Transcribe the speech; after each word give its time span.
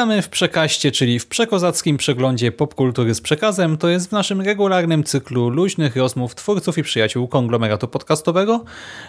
Witamy 0.00 0.22
w 0.22 0.28
Przekaście, 0.28 0.92
czyli 0.92 1.18
w 1.18 1.26
przekozackim 1.26 1.96
przeglądzie 1.96 2.52
popkultury 2.52 3.14
z 3.14 3.20
przekazem. 3.20 3.76
To 3.76 3.88
jest 3.88 4.08
w 4.08 4.12
naszym 4.12 4.40
regularnym 4.40 5.04
cyklu 5.04 5.48
luźnych 5.48 5.96
rozmów 5.96 6.34
twórców 6.34 6.78
i 6.78 6.82
przyjaciół 6.82 7.28
konglomeratu 7.28 7.88
podcastowego. 7.88 8.64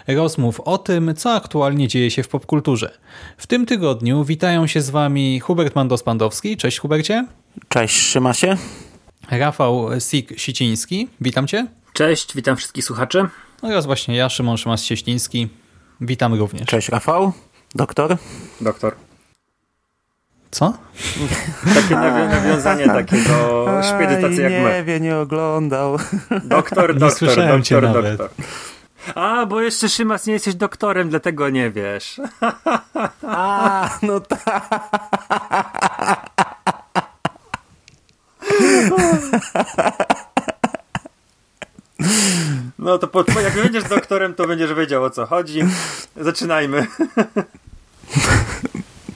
Rozmów 0.06 0.60
o 0.60 0.78
tym, 0.78 1.14
co 1.16 1.34
aktualnie 1.34 1.88
dzieje 1.88 2.10
się 2.10 2.22
w 2.22 2.28
popkulturze. 2.28 2.98
W 3.36 3.46
tym 3.46 3.66
tygodniu 3.66 4.24
witają 4.24 4.66
się 4.66 4.82
z 4.82 4.90
Wami 4.90 5.40
Hubert 5.40 5.74
Mandos-Pandowski. 5.74 6.56
Cześć 6.56 6.78
Hubercie. 6.78 7.26
Cześć, 7.68 7.96
trzyma 7.96 8.34
się. 8.34 8.56
Rafał 9.30 9.88
Sik-Siciński. 10.00 11.06
Witam 11.20 11.46
Cię. 11.46 11.66
Cześć, 11.92 12.34
witam 12.34 12.56
wszystkich 12.56 12.84
słuchaczy. 12.84 13.28
Oraz 13.62 13.86
właśnie 13.86 14.16
ja, 14.16 14.28
Szymon 14.28 14.56
Szymas-Cieśliński. 14.56 15.48
Witam 16.00 16.34
również. 16.34 16.66
Cześć 16.66 16.88
Rafał. 16.88 17.32
Doktor. 17.74 18.16
Doktor. 18.60 19.11
Co? 20.52 20.72
Takie 21.74 21.94
nawią 21.94 22.28
nawiązanie 22.28 22.86
takiego 23.00 23.66
szpiedy 23.82 24.22
tacy 24.22 24.42
jak 24.42 24.52
nie 24.52 24.60
my. 24.62 24.84
wie, 24.84 25.00
nie 25.00 25.16
oglądał. 25.16 25.98
Doktor, 26.44 26.94
Nie 26.94 27.00
doktor, 27.00 27.18
słyszałem 27.18 27.62
cię 27.62 27.80
doktor, 27.80 28.02
nawet. 28.02 28.18
doktor. 28.18 28.44
A, 29.14 29.46
bo 29.46 29.60
jeszcze 29.60 29.88
Szymas 29.88 30.26
nie 30.26 30.32
jesteś 30.32 30.54
doktorem, 30.54 31.10
dlatego 31.10 31.50
nie 31.50 31.70
wiesz. 31.70 32.20
A, 33.22 33.90
no 34.02 34.20
tak. 34.20 34.70
No 42.78 42.98
to 42.98 43.08
po, 43.08 43.24
jak 43.40 43.54
będziesz 43.54 43.84
doktorem, 43.84 44.34
to 44.34 44.46
będziesz 44.46 44.74
wiedział 44.74 45.04
o 45.04 45.10
co 45.10 45.26
chodzi. 45.26 45.60
Zaczynajmy. 46.16 46.86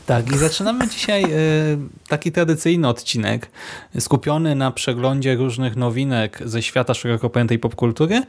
Tak, 0.07 0.33
i 0.33 0.39
zaczynamy 0.39 0.89
dzisiaj 0.89 1.25
e, 1.25 1.29
taki 2.09 2.33
tradycyjny 2.33 2.89
odcinek 2.89 3.51
skupiony 3.99 4.55
na 4.55 4.71
przeglądzie 4.71 5.35
różnych 5.35 5.77
nowinek 5.77 6.43
ze 6.45 6.63
świata 6.63 6.95
szeroko 6.95 7.31
pojętej 7.31 7.59
popkultury 7.59 8.23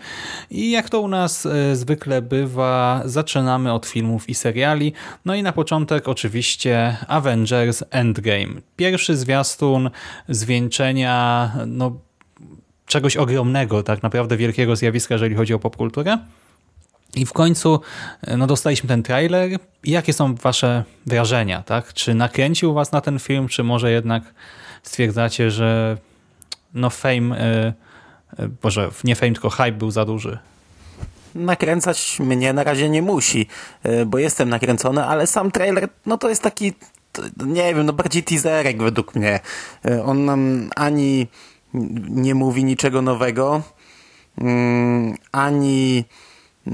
i 0.52 0.72
jak 0.72 0.89
to 0.89 1.02
u 1.02 1.08
nas 1.08 1.45
e, 1.45 1.75
zwykle 1.75 2.22
bywa, 2.22 3.02
zaczynamy 3.05 3.73
od 3.73 3.86
filmów 3.86 4.30
i 4.30 4.36
seriali. 4.36 4.94
No 5.25 5.36
i 5.36 5.44
na 5.44 5.52
początek 5.52 6.08
oczywiście 6.08 6.98
Avengers 7.08 7.83
Endgame. 7.89 8.61
Pierwszy 8.75 9.17
zwiastun 9.17 9.89
zwieńczenia 10.30 11.52
no, 11.67 11.92
czegoś 12.86 13.17
ogromnego, 13.17 13.83
tak 13.83 14.03
naprawdę 14.03 14.38
wielkiego 14.38 14.75
zjawiska, 14.75 15.16
jeżeli 15.16 15.36
chodzi 15.36 15.53
o 15.53 15.59
popkulturę. 15.59 16.17
I 17.18 17.26
w 17.26 17.34
końcu 17.34 17.82
no, 18.38 18.48
dostaliśmy 18.48 18.90
ten 18.90 19.04
trailer. 19.04 19.50
Jakie 19.84 20.14
są 20.14 20.36
wasze 20.36 20.84
wrażenia? 21.06 21.64
Tak? 21.64 21.94
Czy 21.94 22.14
nakręcił 22.14 22.73
was 22.73 22.92
na 22.92 23.02
ten 23.02 23.20
film, 23.20 23.48
czy 23.48 23.64
może 23.64 23.92
jednak 23.92 24.23
stwierdzacie, 24.84 25.52
że 25.52 25.98
no 26.73 26.90
fame, 26.90 27.38
e, 27.38 27.73
e, 28.40 28.48
boże, 28.62 28.89
nie 29.04 29.16
fame, 29.16 29.32
tylko 29.32 29.50
hype 29.50 29.72
był 29.72 29.92
za 29.92 30.05
duży? 30.05 30.38
Nakręcać 31.36 32.20
mnie 32.20 32.54
na 32.54 32.64
razie 32.64 32.89
nie 32.89 33.02
musi, 33.02 33.48
y, 33.86 34.05
bo 34.05 34.17
jestem 34.17 34.49
nakręcony, 34.49 35.05
ale 35.05 35.28
sam 35.28 35.52
trailer, 35.52 35.89
no 36.05 36.17
to 36.17 36.30
jest 36.30 36.44
taki, 36.44 36.73
nie 37.45 37.76
wiem, 37.76 37.86
no 37.86 37.94
bardziej 37.94 38.23
teaserek 38.23 38.82
według 38.82 39.16
mnie. 39.16 39.39
Y, 39.86 40.04
On 40.04 40.26
nam 40.26 40.70
ani 40.76 41.28
nie 42.10 42.36
mówi 42.36 42.64
niczego 42.64 43.02
nowego, 43.02 43.61
mm, 44.38 45.16
ani 45.32 46.05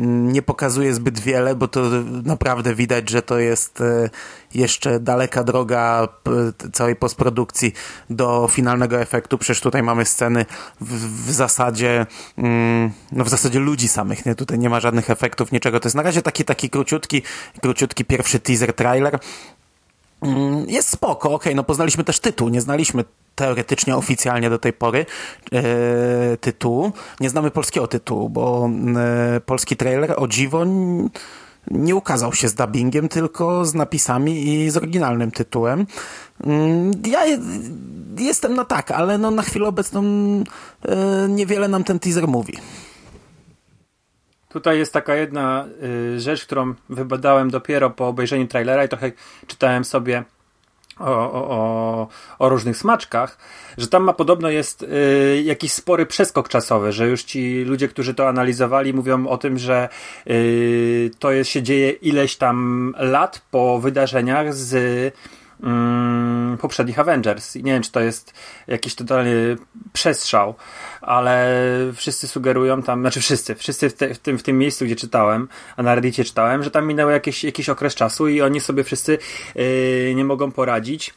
nie 0.01 0.41
pokazuje 0.41 0.93
zbyt 0.93 1.19
wiele, 1.19 1.55
bo 1.55 1.67
to 1.67 1.81
naprawdę 2.25 2.75
widać, 2.75 3.09
że 3.09 3.21
to 3.21 3.39
jest 3.39 3.81
e, 3.81 4.09
jeszcze 4.53 4.99
daleka 4.99 5.43
droga 5.43 6.07
całej 6.73 6.95
postprodukcji 6.95 7.73
do 8.09 8.47
finalnego 8.51 9.01
efektu. 9.01 9.37
Przecież 9.37 9.61
tutaj 9.61 9.83
mamy 9.83 10.05
sceny 10.05 10.45
w, 10.81 11.25
w 11.27 11.31
zasadzie 11.31 12.05
mm, 12.37 12.91
no 13.11 13.23
w 13.23 13.29
zasadzie 13.29 13.59
ludzi 13.59 13.87
samych, 13.87 14.25
nie? 14.25 14.35
Tutaj 14.35 14.59
nie 14.59 14.69
ma 14.69 14.79
żadnych 14.79 15.09
efektów, 15.09 15.51
niczego. 15.51 15.79
To 15.79 15.87
jest 15.87 15.95
na 15.95 16.03
razie 16.03 16.21
taki, 16.21 16.45
taki 16.45 16.69
króciutki, 16.69 17.21
króciutki 17.61 18.05
pierwszy 18.05 18.39
teaser 18.39 18.73
trailer. 18.73 19.19
Mm, 20.23 20.69
Jest 20.69 20.89
spoko, 20.89 21.27
okej, 21.27 21.35
okay, 21.35 21.55
no 21.55 21.63
poznaliśmy 21.63 22.03
też 22.03 22.19
tytuł, 22.19 22.49
nie 22.49 22.61
znaliśmy 22.61 23.03
teoretycznie 23.35 23.95
oficjalnie 23.95 24.49
do 24.49 24.59
tej 24.59 24.73
pory 24.73 25.05
e, 25.53 25.63
tytułu. 26.37 26.91
Nie 27.19 27.29
znamy 27.29 27.51
polskiego 27.51 27.87
tytułu, 27.87 28.29
bo 28.29 28.69
e, 28.97 29.41
polski 29.41 29.75
trailer 29.77 30.13
o 30.17 30.27
dziwo 30.27 30.63
nie 31.71 31.95
ukazał 31.95 32.33
się 32.33 32.47
z 32.49 32.53
dubbingiem, 32.53 33.09
tylko 33.09 33.65
z 33.65 33.73
napisami 33.73 34.47
i 34.47 34.69
z 34.69 34.77
oryginalnym 34.77 35.31
tytułem. 35.31 35.87
Mm, 36.43 36.91
Ja 37.05 37.25
je- 37.25 37.39
jestem 38.19 38.53
na 38.55 38.65
tak, 38.65 38.91
ale 38.91 39.17
no 39.17 39.31
na 39.31 39.41
chwilę 39.41 39.67
obecną 39.67 40.03
e, 40.03 41.27
niewiele 41.29 41.67
nam 41.67 41.83
ten 41.83 41.99
teaser 41.99 42.27
mówi. 42.27 42.53
Tutaj 44.53 44.77
jest 44.77 44.93
taka 44.93 45.15
jedna 45.15 45.65
y, 45.83 46.19
rzecz, 46.19 46.45
którą 46.45 46.73
wybadałem 46.89 47.49
dopiero 47.49 47.89
po 47.89 48.07
obejrzeniu 48.07 48.47
trailera 48.47 48.85
i 48.85 48.89
trochę 48.89 49.11
czytałem 49.47 49.85
sobie 49.85 50.23
o, 50.99 51.05
o, 51.05 52.07
o, 52.39 52.49
różnych 52.49 52.77
smaczkach, 52.77 53.37
że 53.77 53.87
tam 53.87 54.03
ma 54.03 54.13
podobno 54.13 54.49
jest 54.49 54.83
y, 54.83 55.41
jakiś 55.43 55.71
spory 55.71 56.05
przeskok 56.05 56.49
czasowy, 56.49 56.91
że 56.91 57.07
już 57.07 57.23
ci 57.23 57.63
ludzie, 57.63 57.87
którzy 57.87 58.13
to 58.13 58.27
analizowali, 58.27 58.93
mówią 58.93 59.27
o 59.27 59.37
tym, 59.37 59.57
że 59.57 59.89
y, 60.27 61.11
to 61.19 61.31
jest, 61.31 61.49
się 61.49 61.63
dzieje 61.63 61.89
ileś 61.91 62.35
tam 62.35 62.93
lat 62.97 63.41
po 63.51 63.79
wydarzeniach 63.79 64.53
z 64.53 65.13
mm, 65.63 66.57
poprzednich 66.57 66.99
Avengers. 66.99 67.55
I 67.55 67.63
nie 67.63 67.71
wiem, 67.71 67.83
czy 67.83 67.91
to 67.91 67.99
jest 67.99 68.33
jakiś 68.67 68.95
totalny 68.95 69.57
przestrzał, 69.93 70.55
ale 71.01 71.59
wszyscy 71.95 72.27
sugerują 72.27 72.81
tam, 72.81 73.01
znaczy 73.01 73.19
wszyscy, 73.19 73.55
wszyscy 73.55 73.89
w, 73.89 73.93
te, 73.93 74.13
w, 74.13 74.19
tym, 74.19 74.37
w 74.37 74.43
tym 74.43 74.57
miejscu, 74.57 74.85
gdzie 74.85 74.95
czytałem, 74.95 75.47
a 75.77 75.83
na 75.83 75.95
Reddicie 75.95 76.23
czytałem, 76.23 76.63
że 76.63 76.71
tam 76.71 76.87
minęło 76.87 77.11
jakiś, 77.11 77.43
jakiś 77.43 77.69
okres 77.69 77.95
czasu 77.95 78.27
i 78.27 78.41
oni 78.41 78.59
sobie 78.59 78.83
wszyscy 78.83 79.17
yy, 79.55 80.13
nie 80.15 80.25
mogą 80.25 80.51
poradzić. 80.51 81.13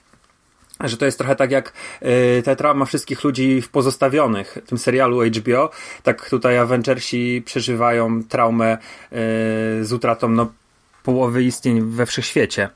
Że 0.81 0.97
to 0.97 1.05
jest 1.05 1.19
trochę 1.19 1.37
tak 1.37 1.51
jak 1.51 1.73
yy, 2.03 2.43
ta 2.45 2.57
trauma 2.57 2.85
wszystkich 2.85 3.25
ludzi 3.25 3.63
w 3.63 3.69
pozostawionych, 3.69 4.59
w 4.65 4.69
tym 4.69 4.79
serialu 4.79 5.21
HBO. 5.25 5.71
Tak 6.03 6.31
tutaj 6.31 6.59
Avengersi 6.59 7.43
przeżywają 7.45 8.25
traumę 8.25 8.79
yy, 9.13 9.19
z 9.85 9.93
utratą 9.93 10.29
no, 10.29 10.53
połowy 11.03 11.45
istnień 11.45 11.81
we 11.81 12.07
wszechświecie. 12.07 12.69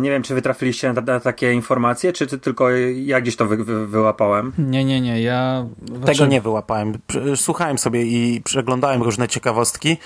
Nie 0.00 0.10
wiem, 0.10 0.22
czy 0.22 0.34
wy 0.34 0.42
trafiliście 0.42 0.92
na, 0.92 1.00
na 1.00 1.20
takie 1.20 1.52
informacje, 1.52 2.12
czy 2.12 2.26
ty 2.26 2.38
tylko 2.38 2.70
ja 3.04 3.20
gdzieś 3.20 3.36
to 3.36 3.46
wy, 3.46 3.64
wy, 3.64 3.86
wyłapałem? 3.86 4.52
Nie, 4.58 4.84
nie, 4.84 5.00
nie. 5.00 5.22
Ja 5.22 5.66
Tego 6.04 6.26
nie 6.26 6.40
wyłapałem. 6.40 6.92
Słuchałem 7.36 7.78
sobie 7.78 8.02
i 8.02 8.40
przeglądałem 8.44 9.02
różne 9.02 9.28
ciekawostki, 9.28 9.90
e, 9.90 9.96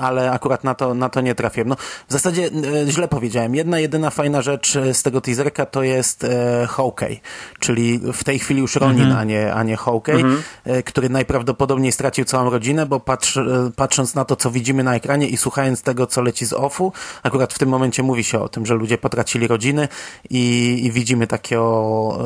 ale 0.00 0.30
akurat 0.30 0.64
na 0.64 0.74
to, 0.74 0.94
na 0.94 1.08
to 1.08 1.20
nie 1.20 1.34
trafiłem. 1.34 1.68
No, 1.68 1.76
w 2.08 2.12
zasadzie 2.12 2.50
e, 2.86 2.92
źle 2.92 3.08
powiedziałem. 3.08 3.54
Jedna, 3.54 3.78
jedyna 3.78 4.10
fajna 4.10 4.42
rzecz 4.42 4.76
e, 4.76 4.94
z 4.94 5.02
tego 5.02 5.20
teaserka 5.20 5.66
to 5.66 5.82
jest 5.82 6.24
e, 6.24 6.66
Hawkeye, 6.66 7.16
czyli 7.60 7.98
w 7.98 8.24
tej 8.24 8.38
chwili 8.38 8.60
już 8.60 8.76
Ronin, 8.76 9.12
a 9.12 9.24
nie, 9.24 9.54
a 9.54 9.62
nie 9.62 9.76
Hawkeye, 9.76 10.24
e, 10.64 10.82
który 10.82 11.08
najprawdopodobniej 11.08 11.92
stracił 11.92 12.24
całą 12.24 12.50
rodzinę, 12.50 12.86
bo 12.86 13.00
patrz, 13.00 13.36
e, 13.36 13.70
patrząc 13.76 14.14
na 14.14 14.24
to, 14.24 14.36
co 14.36 14.50
widzimy 14.50 14.84
na 14.84 14.94
ekranie 14.94 15.26
i 15.28 15.36
słuchając 15.36 15.82
tego, 15.82 16.06
co 16.06 16.22
leci 16.22 16.46
z 16.46 16.52
offu, 16.52 16.92
akurat 17.22 17.52
w 17.52 17.58
tym 17.58 17.68
momencie 17.68 18.02
mówi 18.02 18.24
się 18.24 18.40
o 18.40 18.48
tym, 18.48 18.66
że 18.66 18.74
ludzie 18.74 18.98
potracili 18.98 19.46
rodziny 19.46 19.88
i, 20.30 20.80
i 20.84 20.92
widzimy 20.92 21.26
takiego 21.26 22.18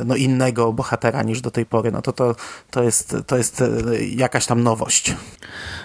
e, 0.00 0.04
no, 0.04 0.16
innego 0.16 0.72
bohatera 0.72 1.22
niż 1.22 1.40
do 1.40 1.50
tej 1.50 1.66
pory. 1.66 1.92
No 1.92 2.02
to, 2.02 2.12
to, 2.12 2.34
to, 2.70 2.82
jest, 2.82 3.16
to 3.26 3.36
jest 3.36 3.60
e, 3.62 3.68
jakaś 4.04 4.46
tam 4.46 4.62
nowość. 4.62 5.14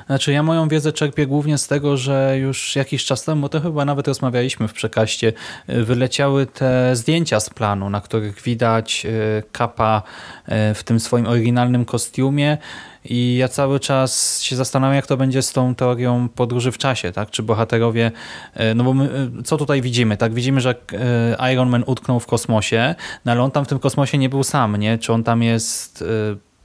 Znaczy 0.06 0.31
ja 0.31 0.44
moją 0.44 0.68
wiedzę 0.68 0.79
czerpię 0.94 1.28
głównie 1.28 1.58
z 1.58 1.68
tego, 1.68 1.98
że 1.98 2.38
już 2.38 2.76
jakiś 2.76 3.06
czas 3.06 3.24
temu, 3.24 3.50
to 3.50 3.62
chyba 3.62 3.86
nawet 3.86 4.08
rozmawialiśmy 4.08 4.68
w 4.68 4.74
przekaście, 4.74 5.34
y, 5.70 5.84
wyleciały 5.84 6.46
te 6.46 6.96
zdjęcia 6.96 7.40
z 7.40 7.50
planu, 7.50 7.90
na 7.90 8.02
których 8.02 8.42
widać 8.42 9.06
y, 9.06 9.44
Kapa 9.52 10.04
y, 10.48 10.74
w 10.74 10.84
tym 10.84 11.00
swoim 11.00 11.28
oryginalnym 11.28 11.86
kostiumie 11.86 12.58
i 13.06 13.36
ja 13.36 13.48
cały 13.48 13.80
czas 13.80 14.42
się 14.42 14.56
zastanawiam, 14.56 14.96
jak 14.96 15.08
to 15.08 15.18
będzie 15.18 15.42
z 15.42 15.52
tą 15.52 15.76
teorią 15.76 16.30
podróży 16.30 16.72
w 16.72 16.78
czasie, 16.78 17.12
tak? 17.12 17.30
Czy 17.30 17.44
bohaterowie, 17.44 18.12
no 18.75 18.84
bo 18.84 18.94
my, 18.94 19.32
co 19.46 19.58
tutaj 19.58 19.82
widzimy, 19.82 20.18
tak? 20.18 20.34
Widzimy, 20.34 20.62
że 20.62 20.75
Iron 21.54 21.70
Man 21.70 21.84
utknął 21.86 22.20
w 22.20 22.25
kosmosie, 22.25 22.96
no 23.25 23.32
ale 23.32 23.42
on 23.42 23.52
tam 23.52 23.66
w 23.66 23.68
tym 23.68 23.80
kosmosie 23.80 24.18
nie 24.18 24.30
był 24.30 24.44
sam, 24.44 24.75
nie? 24.75 24.98
Czy 24.98 25.14
on 25.14 25.24
tam 25.24 25.44
jest 25.44 26.04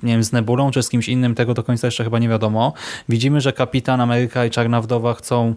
nie 0.02 0.12
wiem, 0.12 0.24
z 0.24 0.32
Nebulą, 0.32 0.70
czy 0.70 0.82
z 0.82 0.88
kimś 0.88 1.08
innym, 1.08 1.34
tego 1.34 1.54
do 1.54 1.62
końca 1.62 1.86
jeszcze 1.86 2.04
chyba 2.04 2.18
nie 2.18 2.28
wiadomo. 2.28 2.72
Widzimy, 3.08 3.40
że 3.40 3.52
Kapitan 3.52 4.00
Ameryka 4.00 4.44
i 4.44 4.50
Czarna 4.50 4.80
Wdowa 4.80 5.14
chcą 5.14 5.54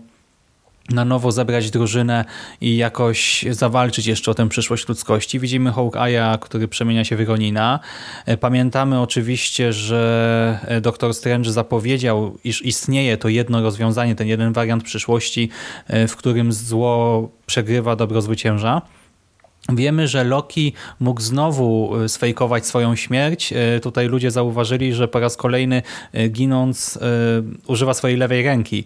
na 0.90 1.06
nowo 1.06 1.32
zebrać 1.32 1.72
drużynę 1.72 2.26
i 2.62 2.78
jakoś 2.78 3.46
zawalczyć 3.52 4.08
jeszcze 4.08 4.32
o 4.32 4.34
tę 4.34 4.50
przyszłość 4.50 4.88
ludzkości. 4.88 5.40
Widzimy 5.40 5.72
Hawkeye'a, 5.72 6.40
który 6.40 6.68
przemienia 6.68 7.04
się 7.04 7.16
w 7.16 7.30
Ronina. 7.30 7.80
E, 8.26 8.38
pamiętamy 8.38 9.02
oczywiście, 9.02 9.74
że 9.74 10.60
e, 10.68 10.82
Doktor 10.82 11.14
Strange 11.14 11.52
zapowiedział, 11.52 12.38
iż 12.44 12.66
istnieje 12.66 13.18
to 13.18 13.30
jedno 13.30 13.62
rozwiązanie, 13.62 14.16
ten 14.16 14.28
jeden 14.28 14.54
wariant 14.54 14.84
przyszłości, 14.84 15.50
e, 15.88 16.08
w 16.08 16.16
którym 16.16 16.54
zło 16.54 17.30
przegrywa, 17.46 17.96
dobro 17.96 18.22
zwycięża. 18.22 18.82
Wiemy, 19.76 20.08
że 20.08 20.24
Loki 20.24 20.74
mógł 21.00 21.22
znowu 21.22 21.96
e, 21.96 22.10
sfejkować 22.10 22.66
swoją 22.66 22.96
śmierć. 22.96 23.54
E, 23.54 23.80
tutaj 23.80 24.08
ludzie 24.08 24.32
zauważyli, 24.32 24.94
że 24.94 25.08
po 25.08 25.20
raz 25.20 25.38
kolejny 25.38 25.82
e, 26.14 26.30
ginąc 26.30 27.00
używa 27.68 27.94
swojej 27.94 28.18
lewej 28.18 28.44
ręki, 28.44 28.86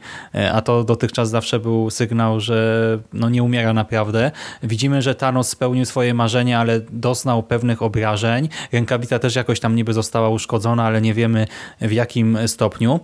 a 0.54 0.62
to 0.62 0.84
dotychczas 0.84 1.30
zawsze 1.30 1.60
był 1.60 1.90
sygnał, 1.90 2.40
że 2.40 3.00
no 3.14 3.30
nie 3.30 3.44
umiera 3.44 3.74
naprawdę. 3.74 4.32
Widzimy, 4.64 5.02
że 5.02 5.16
Thanos 5.16 5.50
spełnił 5.50 5.86
swoje 5.86 6.14
marzenia, 6.14 6.60
ale 6.60 6.80
doznał 6.80 7.44
pewnych 7.44 7.82
obrażeń. 7.82 8.50
Rękawica 8.72 9.20
też 9.20 9.36
jakoś 9.36 9.60
tam 9.60 9.76
niby 9.76 9.94
została 9.94 10.30
uszkodzona, 10.30 10.84
ale 10.84 11.02
nie 11.02 11.14
wiemy 11.14 11.48
w 11.82 11.92
jakim 11.92 12.38
stopniu. 12.48 13.00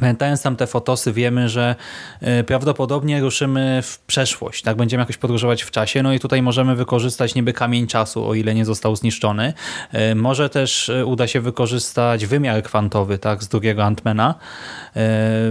Pamiętając 0.00 0.42
tam 0.42 0.56
te 0.56 0.66
fotosy, 0.66 1.12
wiemy, 1.12 1.48
że 1.48 1.74
e, 2.20 2.44
prawdopodobnie 2.44 3.20
ruszymy 3.20 3.80
w 3.82 3.98
przeszłość, 3.98 4.62
tak? 4.62 4.76
Będziemy 4.76 5.00
jakoś 5.00 5.16
podróżować 5.16 5.62
w 5.62 5.70
czasie, 5.70 6.02
no 6.02 6.12
i 6.12 6.20
tutaj 6.20 6.42
możemy 6.42 6.76
wykorzystać 6.76 7.34
niby 7.34 7.52
kamień 7.52 7.86
czasu, 7.86 8.28
o 8.28 8.34
ile 8.34 8.54
nie 8.54 8.64
został 8.64 8.96
zniszczony. 8.96 9.52
E, 9.92 10.14
może 10.14 10.48
też 10.48 10.88
e, 10.88 11.06
uda 11.06 11.26
się 11.26 11.40
wykorzystać 11.40 12.26
wymiar 12.26 12.62
kwantowy, 12.62 13.18
tak? 13.18 13.42
Z 13.42 13.48
drugiego 13.48 13.84
Antmana. 13.84 14.34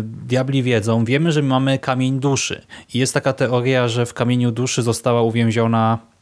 Diabli 0.03 0.63
wiedzą, 0.63 1.05
wiemy, 1.05 1.31
że 1.31 1.41
mamy 1.41 1.79
kamień 1.79 2.19
duszy 2.19 2.61
i 2.93 2.99
jest 2.99 3.13
taka 3.13 3.33
teoria, 3.33 3.87
że 3.87 4.05
w 4.05 4.13
kamieniu 4.13 4.51
duszy 4.51 4.81
została 4.81 5.21
uwięziona 5.21 6.12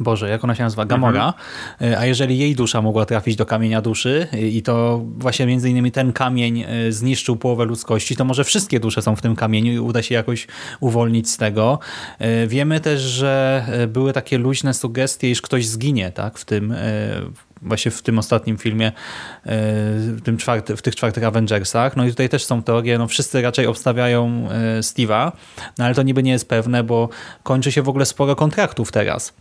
Boże, 0.00 0.28
jak 0.28 0.44
ona 0.44 0.54
się 0.54 0.62
nazywa? 0.62 0.84
Gamora. 0.84 1.34
Mhm. 1.80 2.02
A 2.02 2.06
jeżeli 2.06 2.38
jej 2.38 2.54
dusza 2.54 2.82
mogła 2.82 3.06
trafić 3.06 3.36
do 3.36 3.46
kamienia 3.46 3.80
duszy 3.82 4.26
i 4.52 4.62
to 4.62 5.04
właśnie 5.18 5.46
między 5.46 5.70
innymi 5.70 5.92
ten 5.92 6.12
kamień 6.12 6.64
e, 6.66 6.92
zniszczył 6.92 7.36
połowę 7.36 7.64
ludzkości, 7.64 8.16
to 8.16 8.24
może 8.24 8.44
wszystkie 8.44 8.80
dusze 8.80 9.02
są 9.02 9.16
w 9.16 9.22
tym 9.22 9.36
kamieniu 9.36 9.72
i 9.72 9.78
uda 9.78 10.02
się 10.02 10.14
jakoś 10.14 10.46
uwolnić 10.80 11.30
z 11.30 11.36
tego. 11.36 11.78
E, 12.18 12.46
wiemy 12.46 12.80
też, 12.80 13.00
że 13.00 13.64
e, 13.68 13.86
były 13.86 14.12
takie 14.12 14.38
luźne 14.38 14.74
sugestie, 14.74 15.30
iż 15.30 15.42
ktoś 15.42 15.66
zginie 15.66 16.12
tak, 16.12 16.38
w 16.38 16.44
tym 16.44 16.74
właśnie 17.62 17.90
w 17.90 18.02
tym 18.02 18.18
ostatnim 18.18 18.58
filmie, 18.58 18.92
w, 19.44 20.20
tym 20.24 20.36
czwarty, 20.36 20.76
w 20.76 20.82
tych 20.82 20.96
czwartych 20.96 21.24
Avengersach. 21.24 21.96
No 21.96 22.06
i 22.06 22.10
tutaj 22.10 22.28
też 22.28 22.44
są 22.44 22.62
teorie, 22.62 22.98
no 22.98 23.08
wszyscy 23.08 23.42
raczej 23.42 23.66
obstawiają 23.66 24.48
Steve'a, 24.80 25.32
no 25.78 25.84
ale 25.84 25.94
to 25.94 26.02
niby 26.02 26.22
nie 26.22 26.30
jest 26.30 26.48
pewne, 26.48 26.84
bo 26.84 27.08
kończy 27.42 27.72
się 27.72 27.82
w 27.82 27.88
ogóle 27.88 28.06
sporo 28.06 28.36
kontraktów 28.36 28.92
teraz. 28.92 29.32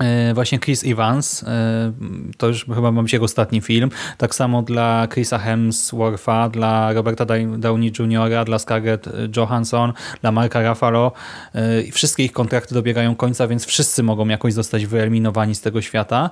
E, 0.00 0.34
właśnie 0.34 0.58
Chris 0.58 0.84
Evans, 0.84 1.42
e, 1.42 1.92
to 2.36 2.48
już 2.48 2.64
chyba 2.64 2.92
ma 2.92 3.02
być 3.02 3.12
jego 3.12 3.24
ostatni 3.24 3.60
film. 3.60 3.90
Tak 4.18 4.34
samo 4.34 4.62
dla 4.62 5.08
Chrisa 5.12 5.38
Hemswortha, 5.38 6.48
dla 6.48 6.92
Roberta 6.92 7.26
Downey 7.58 7.92
Jr., 7.98 8.44
dla 8.44 8.58
Scarlett 8.58 9.08
Johansson, 9.36 9.92
dla 10.20 10.32
Marka 10.32 10.68
Ruffalo. 10.68 11.12
E, 11.54 11.92
wszystkie 11.92 12.24
ich 12.24 12.32
kontrakty 12.32 12.74
dobiegają 12.74 13.16
końca, 13.16 13.48
więc 13.48 13.64
wszyscy 13.64 14.02
mogą 14.02 14.28
jakoś 14.28 14.52
zostać 14.52 14.86
wyeliminowani 14.86 15.54
z 15.54 15.60
tego 15.60 15.82
świata. 15.82 16.30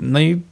No 0.00 0.20
i 0.20 0.42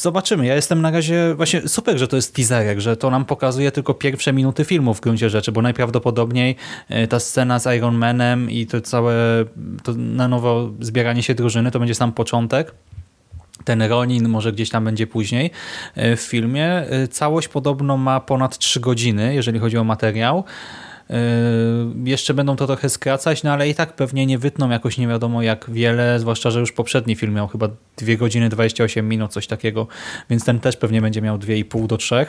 zobaczymy. 0.00 0.46
Ja 0.46 0.54
jestem 0.54 0.82
na 0.82 0.90
razie 0.90 1.34
właśnie 1.34 1.68
super, 1.68 1.98
że 1.98 2.08
to 2.08 2.16
jest 2.16 2.34
teaserek, 2.34 2.80
że 2.80 2.96
to 2.96 3.10
nam 3.10 3.24
pokazuje 3.24 3.72
tylko 3.72 3.94
pierwsze 3.94 4.32
minuty 4.32 4.64
filmu 4.64 4.94
w 4.94 5.00
gruncie 5.00 5.30
rzeczy, 5.30 5.52
bo 5.52 5.62
najprawdopodobniej 5.62 6.56
e, 6.88 7.06
ta 7.06 7.20
scena 7.20 7.58
z 7.58 7.76
Iron 7.76 7.94
Manem 7.94 8.50
i 8.50 8.66
to 8.66 8.80
całe 8.80 9.14
to 9.82 9.94
na 9.94 10.28
nowo 10.28 10.70
zbieranie 10.80 11.22
się 11.22 11.34
drużyny 11.34 11.70
to 11.70 11.78
będzie 11.78 11.94
sam 11.94 12.12
początek. 12.12 12.74
Ten 13.64 13.82
Ronin 13.82 14.28
może 14.28 14.52
gdzieś 14.52 14.70
tam 14.70 14.84
będzie 14.84 15.06
później 15.06 15.50
e, 15.94 16.16
w 16.16 16.20
filmie. 16.20 16.66
E, 16.66 17.08
całość 17.08 17.48
podobno 17.48 17.96
ma 17.96 18.20
ponad 18.20 18.58
3 18.58 18.80
godziny, 18.80 19.34
jeżeli 19.34 19.58
chodzi 19.58 19.78
o 19.78 19.84
materiał. 19.84 20.44
Yy, 21.10 21.16
jeszcze 22.04 22.34
będą 22.34 22.56
to 22.56 22.66
trochę 22.66 22.88
skracać, 22.88 23.42
no 23.42 23.52
ale 23.52 23.68
i 23.68 23.74
tak 23.74 23.92
pewnie 23.92 24.26
nie 24.26 24.38
wytną 24.38 24.70
jakoś 24.70 24.98
nie 24.98 25.08
wiadomo 25.08 25.42
jak 25.42 25.70
wiele, 25.70 26.20
zwłaszcza, 26.20 26.50
że 26.50 26.60
już 26.60 26.72
poprzedni 26.72 27.16
film 27.16 27.34
miał 27.34 27.48
chyba 27.48 27.68
2 27.96 28.16
godziny 28.16 28.48
28 28.48 29.08
minut, 29.08 29.32
coś 29.32 29.46
takiego, 29.46 29.86
więc 30.30 30.44
ten 30.44 30.60
też 30.60 30.76
pewnie 30.76 31.00
będzie 31.00 31.22
miał 31.22 31.38
2,5 31.38 31.86
do 31.86 31.96
3. 31.96 32.26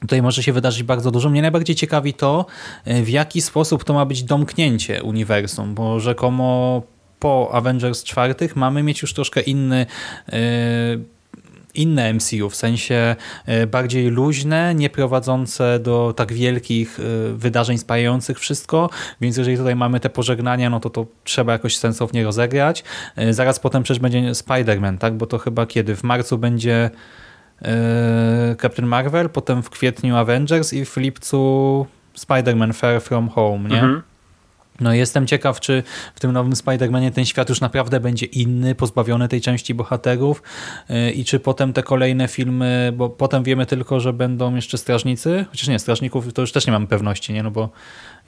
Tutaj 0.00 0.22
może 0.22 0.42
się 0.42 0.52
wydarzyć 0.52 0.82
bardzo 0.82 1.10
dużo. 1.10 1.30
Mnie 1.30 1.42
najbardziej 1.42 1.76
ciekawi 1.76 2.14
to, 2.14 2.46
yy, 2.86 3.02
w 3.02 3.08
jaki 3.08 3.42
sposób 3.42 3.84
to 3.84 3.94
ma 3.94 4.04
być 4.04 4.22
domknięcie 4.22 5.02
uniwersum, 5.02 5.74
bo 5.74 6.00
rzekomo 6.00 6.82
po 7.18 7.50
Avengers 7.52 8.04
czwartych 8.04 8.56
mamy 8.56 8.82
mieć 8.82 9.02
już 9.02 9.14
troszkę 9.14 9.40
inny 9.40 9.86
yy, 10.32 10.38
inne 11.74 12.14
MCU, 12.14 12.50
w 12.50 12.56
sensie 12.56 13.16
e, 13.46 13.66
bardziej 13.66 14.10
luźne, 14.10 14.74
nie 14.74 14.90
prowadzące 14.90 15.78
do 15.78 16.14
tak 16.16 16.32
wielkich 16.32 17.00
e, 17.00 17.02
wydarzeń 17.34 17.78
spajających 17.78 18.38
wszystko, 18.38 18.90
więc 19.20 19.36
jeżeli 19.36 19.56
tutaj 19.56 19.76
mamy 19.76 20.00
te 20.00 20.10
pożegnania, 20.10 20.70
no 20.70 20.80
to 20.80 20.90
to 20.90 21.06
trzeba 21.24 21.52
jakoś 21.52 21.76
sensownie 21.76 22.24
rozegrać. 22.24 22.84
E, 23.16 23.32
zaraz 23.32 23.60
potem 23.60 23.82
przecież 23.82 24.00
będzie 24.00 24.20
Spider-Man, 24.20 24.98
tak? 24.98 25.14
bo 25.14 25.26
to 25.26 25.38
chyba 25.38 25.66
kiedy? 25.66 25.96
W 25.96 26.02
marcu 26.02 26.38
będzie 26.38 26.90
Captain 28.62 28.88
Marvel, 28.88 29.28
potem 29.28 29.62
w 29.62 29.70
kwietniu 29.70 30.16
Avengers 30.16 30.72
i 30.72 30.84
w 30.84 30.96
lipcu 30.96 31.86
Spider-Man 32.18 32.72
Far 32.72 33.00
From 33.00 33.28
Home, 33.28 33.68
nie? 33.68 33.82
Mhm. 33.82 34.02
No 34.80 34.92
jestem 34.92 35.26
ciekaw, 35.26 35.60
czy 35.60 35.82
w 36.14 36.20
tym 36.20 36.32
nowym 36.32 36.52
Spider-Manie 36.52 37.10
ten 37.10 37.24
świat 37.24 37.48
już 37.48 37.60
naprawdę 37.60 38.00
będzie 38.00 38.26
inny, 38.26 38.74
pozbawiony 38.74 39.28
tej 39.28 39.40
części 39.40 39.74
bohaterów 39.74 40.42
y, 40.90 41.12
i 41.12 41.24
czy 41.24 41.40
potem 41.40 41.72
te 41.72 41.82
kolejne 41.82 42.28
filmy, 42.28 42.92
bo 42.96 43.10
potem 43.10 43.42
wiemy 43.42 43.66
tylko, 43.66 44.00
że 44.00 44.12
będą 44.12 44.54
jeszcze 44.54 44.78
strażnicy, 44.78 45.44
chociaż 45.50 45.68
nie, 45.68 45.78
strażników 45.78 46.32
to 46.32 46.40
już 46.40 46.52
też 46.52 46.66
nie 46.66 46.72
mamy 46.72 46.86
pewności, 46.86 47.32
nie? 47.32 47.42
no 47.42 47.50
bo 47.50 47.70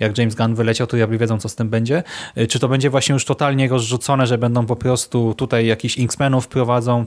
jak 0.00 0.19
James 0.19 0.35
Gunn 0.35 0.55
wyleciał, 0.55 0.87
to 0.87 0.97
diabli 0.97 1.19
wiedzą, 1.19 1.38
co 1.38 1.49
z 1.49 1.55
tym 1.55 1.69
będzie. 1.69 2.02
Y, 2.38 2.47
czy 2.47 2.58
to 2.58 2.69
będzie 2.69 2.91
właśnie 2.91 3.12
już 3.12 3.25
totalnie 3.25 3.69
rozrzucone, 3.69 4.27
że 4.27 4.39
będą 4.39 4.67
po 4.67 4.77
prostu 4.77 5.34
tutaj 5.34 5.67
jakiś 5.67 5.98
X-Menów 5.98 6.48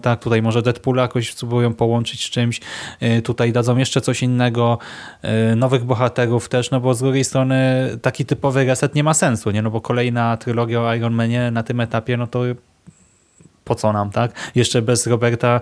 tak, 0.01 0.23
tutaj 0.23 0.41
może 0.41 0.61
Deadpoola 0.61 1.01
jakoś 1.01 1.33
spróbują 1.33 1.73
połączyć 1.73 2.25
z 2.25 2.29
czymś, 2.29 2.61
y, 3.03 3.21
tutaj 3.21 3.51
dadzą 3.51 3.77
jeszcze 3.77 4.01
coś 4.01 4.23
innego, 4.23 4.77
y, 5.51 5.55
nowych 5.55 5.83
bohaterów 5.83 6.49
też, 6.49 6.71
no 6.71 6.79
bo 6.79 6.93
z 6.93 6.99
drugiej 6.99 7.23
strony 7.23 7.89
taki 8.01 8.25
typowy 8.25 8.65
reset 8.65 8.95
nie 8.95 9.03
ma 9.03 9.13
sensu, 9.13 9.51
nie, 9.51 9.61
no 9.61 9.71
bo 9.71 9.81
kolejna 9.81 10.37
trylogia 10.37 10.81
o 10.81 10.95
Iron 10.95 11.13
Manie 11.13 11.51
na 11.51 11.63
tym 11.63 11.79
etapie, 11.79 12.17
no 12.17 12.27
to 12.27 12.43
po 13.63 13.75
co 13.75 13.93
nam, 13.93 14.09
tak? 14.09 14.51
Jeszcze 14.55 14.81
bez 14.81 15.07
Roberta 15.07 15.61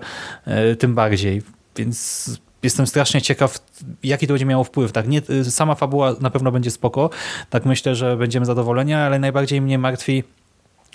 tym 0.78 0.94
bardziej, 0.94 1.42
więc 1.76 2.30
jestem 2.62 2.86
strasznie 2.86 3.22
ciekaw, 3.22 3.58
jaki 4.02 4.26
to 4.26 4.32
będzie 4.32 4.46
miało 4.46 4.64
wpływ. 4.64 4.92
Tak, 4.92 5.08
nie, 5.08 5.22
sama 5.44 5.74
fabuła 5.74 6.14
na 6.20 6.30
pewno 6.30 6.52
będzie 6.52 6.70
spoko, 6.70 7.10
tak 7.50 7.64
myślę, 7.64 7.94
że 7.94 8.16
będziemy 8.16 8.46
zadowoleni, 8.46 8.94
ale 8.94 9.18
najbardziej 9.18 9.60
mnie 9.60 9.78
martwi, 9.78 10.24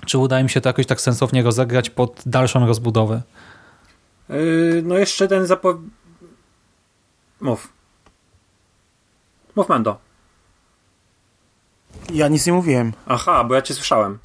czy 0.05 0.17
uda 0.17 0.39
im 0.39 0.50
się 0.50 0.62
to 0.62 0.69
jakoś 0.69 0.86
tak 0.86 1.01
sensownie 1.01 1.43
rozegrać 1.43 1.89
pod 1.89 2.21
dalszą 2.25 2.67
rozbudowę. 2.67 3.21
Yy, 4.29 4.81
no 4.86 4.97
jeszcze 4.97 5.27
ten 5.27 5.45
zapo... 5.45 5.77
Mów. 7.41 7.74
Mów, 9.55 9.69
Mando. 9.69 9.97
Ja 12.13 12.27
nic 12.27 12.45
nie 12.45 12.53
mówiłem. 12.53 12.93
Aha, 13.05 13.43
bo 13.43 13.55
ja 13.55 13.62
cię 13.62 13.74
słyszałem. 13.74 14.19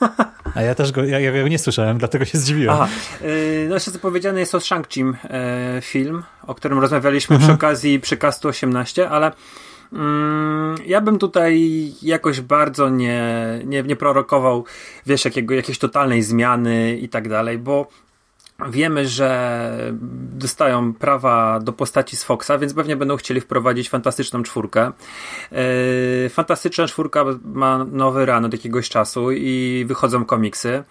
A 0.54 0.62
ja 0.62 0.74
też 0.74 0.92
go, 0.92 1.04
ja, 1.04 1.20
ja 1.20 1.42
go 1.42 1.48
nie 1.48 1.58
słyszałem, 1.58 1.98
dlatego 1.98 2.24
się 2.24 2.38
zdziwiłem. 2.38 2.74
Aha. 2.74 2.88
Yy, 3.20 3.66
no 3.68 3.74
jeszcze 3.74 3.90
zapowiedziany 3.90 4.40
jest 4.40 4.54
o 4.54 4.58
Shang-Chim 4.58 5.12
yy, 5.74 5.80
film, 5.82 6.22
o 6.46 6.54
którym 6.54 6.78
rozmawialiśmy 6.78 7.36
mhm. 7.36 7.48
przy 7.48 7.54
okazji 7.54 8.00
przykastu 8.00 8.48
18, 8.48 9.10
ale 9.10 9.32
yy, 9.92 9.98
ja 10.86 11.00
bym 11.00 11.18
tutaj 11.18 11.70
jakoś 12.02 12.40
bardzo 12.40 12.88
nie, 12.88 13.32
nie, 13.64 13.82
nie 13.82 13.96
prorokował, 13.96 14.64
wiesz, 15.06 15.24
jakiego, 15.24 15.54
jakiejś 15.54 15.78
totalnej 15.78 16.22
zmiany 16.22 16.96
i 16.96 17.08
tak 17.08 17.28
dalej, 17.28 17.58
bo 17.58 17.88
Wiemy, 18.68 19.08
że 19.08 19.92
dostają 20.32 20.94
prawa 20.94 21.60
do 21.60 21.72
postaci 21.72 22.16
z 22.16 22.24
Foxa, 22.24 22.50
więc 22.60 22.74
pewnie 22.74 22.96
będą 22.96 23.16
chcieli 23.16 23.40
wprowadzić 23.40 23.88
fantastyczną 23.88 24.42
czwórkę. 24.42 24.92
Yy, 25.52 26.28
fantastyczna 26.28 26.86
czwórka 26.86 27.24
ma 27.44 27.84
nowy 27.84 28.26
run 28.26 28.44
od 28.44 28.52
jakiegoś 28.52 28.88
czasu 28.88 29.32
i 29.32 29.84
wychodzą 29.88 30.24
komiksy. 30.24 30.84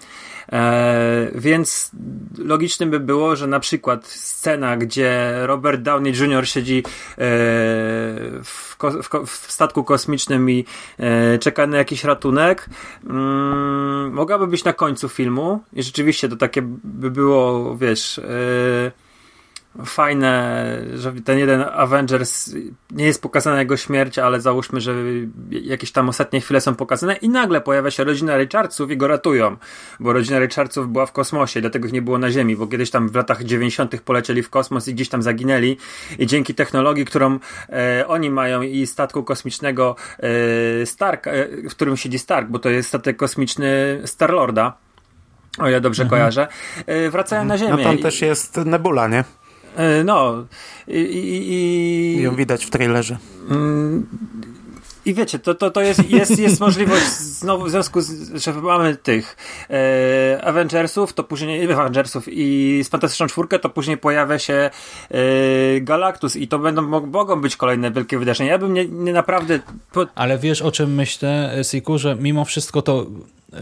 E, 0.52 1.32
więc 1.36 1.92
logicznym 2.38 2.90
by 2.90 3.00
było, 3.00 3.36
że 3.36 3.48
na 3.48 3.60
przykład 3.60 4.08
scena, 4.08 4.78
gdzie 4.78 5.34
Robert 5.42 5.82
Downey 5.82 6.14
Jr. 6.14 6.48
siedzi 6.48 6.78
e, 6.78 6.84
w, 8.44 8.76
w, 9.04 9.28
w, 9.28 9.52
statku 9.52 9.84
kosmicznym 9.84 10.50
i 10.50 10.66
e, 10.98 11.38
czeka 11.38 11.68
na 11.68 11.78
jakiś 11.78 12.04
ratunek, 12.04 12.70
mm, 13.10 14.14
mogłaby 14.14 14.48
być 14.48 14.64
na 14.64 14.74
końcu 14.74 15.10
filmu 15.10 15.64
i 15.74 15.84
rzeczywiście 15.84 16.30
to 16.30 16.36
takie 16.36 16.62
by 16.84 17.12
było, 17.12 17.78
wiesz... 17.78 18.20
E, 18.20 19.09
fajne, 19.86 20.66
że 20.96 21.14
ten 21.14 21.40
jeden 21.40 21.66
Avengers 21.74 22.56
nie 22.92 23.06
jest 23.06 23.22
pokazana 23.22 23.60
jego 23.60 23.78
śmierć, 23.78 24.20
ale 24.20 24.42
załóżmy, 24.42 24.82
że 24.82 24.96
jakieś 25.50 25.92
tam 25.92 26.10
ostatnie 26.10 26.42
chwile 26.42 26.62
są 26.62 26.76
pokazane 26.76 27.16
i 27.16 27.30
nagle 27.30 27.62
pojawia 27.62 27.92
się 27.92 28.04
rodzina 28.04 28.38
Richardsów 28.38 28.92
i 28.92 28.98
go 28.98 29.08
ratują, 29.08 29.58
bo 30.00 30.14
rodzina 30.14 30.40
Richardsów 30.40 30.92
była 30.92 31.06
w 31.06 31.12
kosmosie, 31.12 31.62
dlatego 31.62 31.88
ich 31.88 31.94
nie 31.94 32.02
było 32.02 32.18
na 32.18 32.32
Ziemi, 32.32 32.56
bo 32.56 32.68
kiedyś 32.68 32.92
tam 32.92 33.10
w 33.10 33.16
latach 33.16 33.44
90. 33.44 34.02
polecieli 34.02 34.44
w 34.44 34.50
kosmos 34.50 34.88
i 34.88 34.94
gdzieś 34.94 35.10
tam 35.10 35.22
zaginęli 35.22 35.78
i 36.20 36.28
dzięki 36.28 36.56
technologii, 36.56 37.06
którą 37.06 37.40
e, 37.70 38.08
oni 38.08 38.30
mają 38.30 38.62
i 38.62 38.88
statku 38.88 39.24
kosmicznego 39.24 39.96
e, 40.20 40.86
Stark, 40.86 41.28
e, 41.28 41.48
w 41.70 41.72
którym 41.72 41.98
siedzi 41.98 42.20
Stark, 42.20 42.48
bo 42.50 42.60
to 42.60 42.70
jest 42.70 42.90
statek 42.90 43.18
kosmiczny 43.18 44.02
Starlorda, 44.06 44.78
o 45.58 45.70
ja 45.70 45.80
dobrze 45.80 46.04
mhm. 46.04 46.20
kojarzę, 46.20 46.48
e, 46.86 47.10
wracają 47.10 47.46
na 47.46 47.58
Ziemię. 47.58 47.72
No 47.72 47.84
tam 47.84 47.98
też 47.98 48.22
jest 48.22 48.58
Nebula, 48.58 49.08
nie? 49.08 49.24
E, 49.76 50.04
no. 50.04 50.46
I, 50.88 51.00
i, 51.00 51.54
i... 51.54 52.22
Ją 52.22 52.36
widać 52.36 52.66
w 52.66 52.70
trailerze. 52.70 53.18
Mm, 53.50 54.08
I 55.06 55.14
wiecie, 55.14 55.40
to, 55.40 55.56
to, 55.56 55.72
to 55.72 55.82
jest, 55.82 56.10
jest, 56.10 56.40
jest 56.40 56.60
możliwość 56.60 57.06
znowu 57.10 57.66
w 57.66 57.70
związku 57.70 58.02
z, 58.02 58.44
że 58.44 58.54
mamy 58.54 58.96
tych 58.96 59.38
e, 59.70 60.42
Avengersów, 60.44 61.14
to 61.14 61.24
później 61.24 61.74
Avengersów 61.74 62.24
i 62.28 62.82
z 62.84 62.90
Fantastyczną 62.90 63.28
Czwórkę, 63.28 63.60
to 63.60 63.70
później 63.70 63.98
pojawia 63.98 64.40
się 64.40 64.70
e, 65.10 65.82
Galactus 65.82 66.36
i 66.36 66.48
to 66.48 66.60
będą 66.60 66.82
mogą 67.08 67.42
być 67.42 67.56
kolejne 67.56 67.92
wielkie 67.92 68.20
wydarzenia. 68.20 68.52
Ja 68.52 68.58
bym 68.58 68.74
nie, 68.74 68.86
nie 68.86 69.14
naprawdę... 69.14 69.60
Po... 69.92 70.06
Ale 70.16 70.38
wiesz 70.38 70.62
o 70.62 70.72
czym 70.72 70.94
myślę, 70.94 71.56
Siku, 71.72 71.98
że 71.98 72.16
mimo 72.16 72.46
wszystko 72.46 72.82
to 72.82 73.06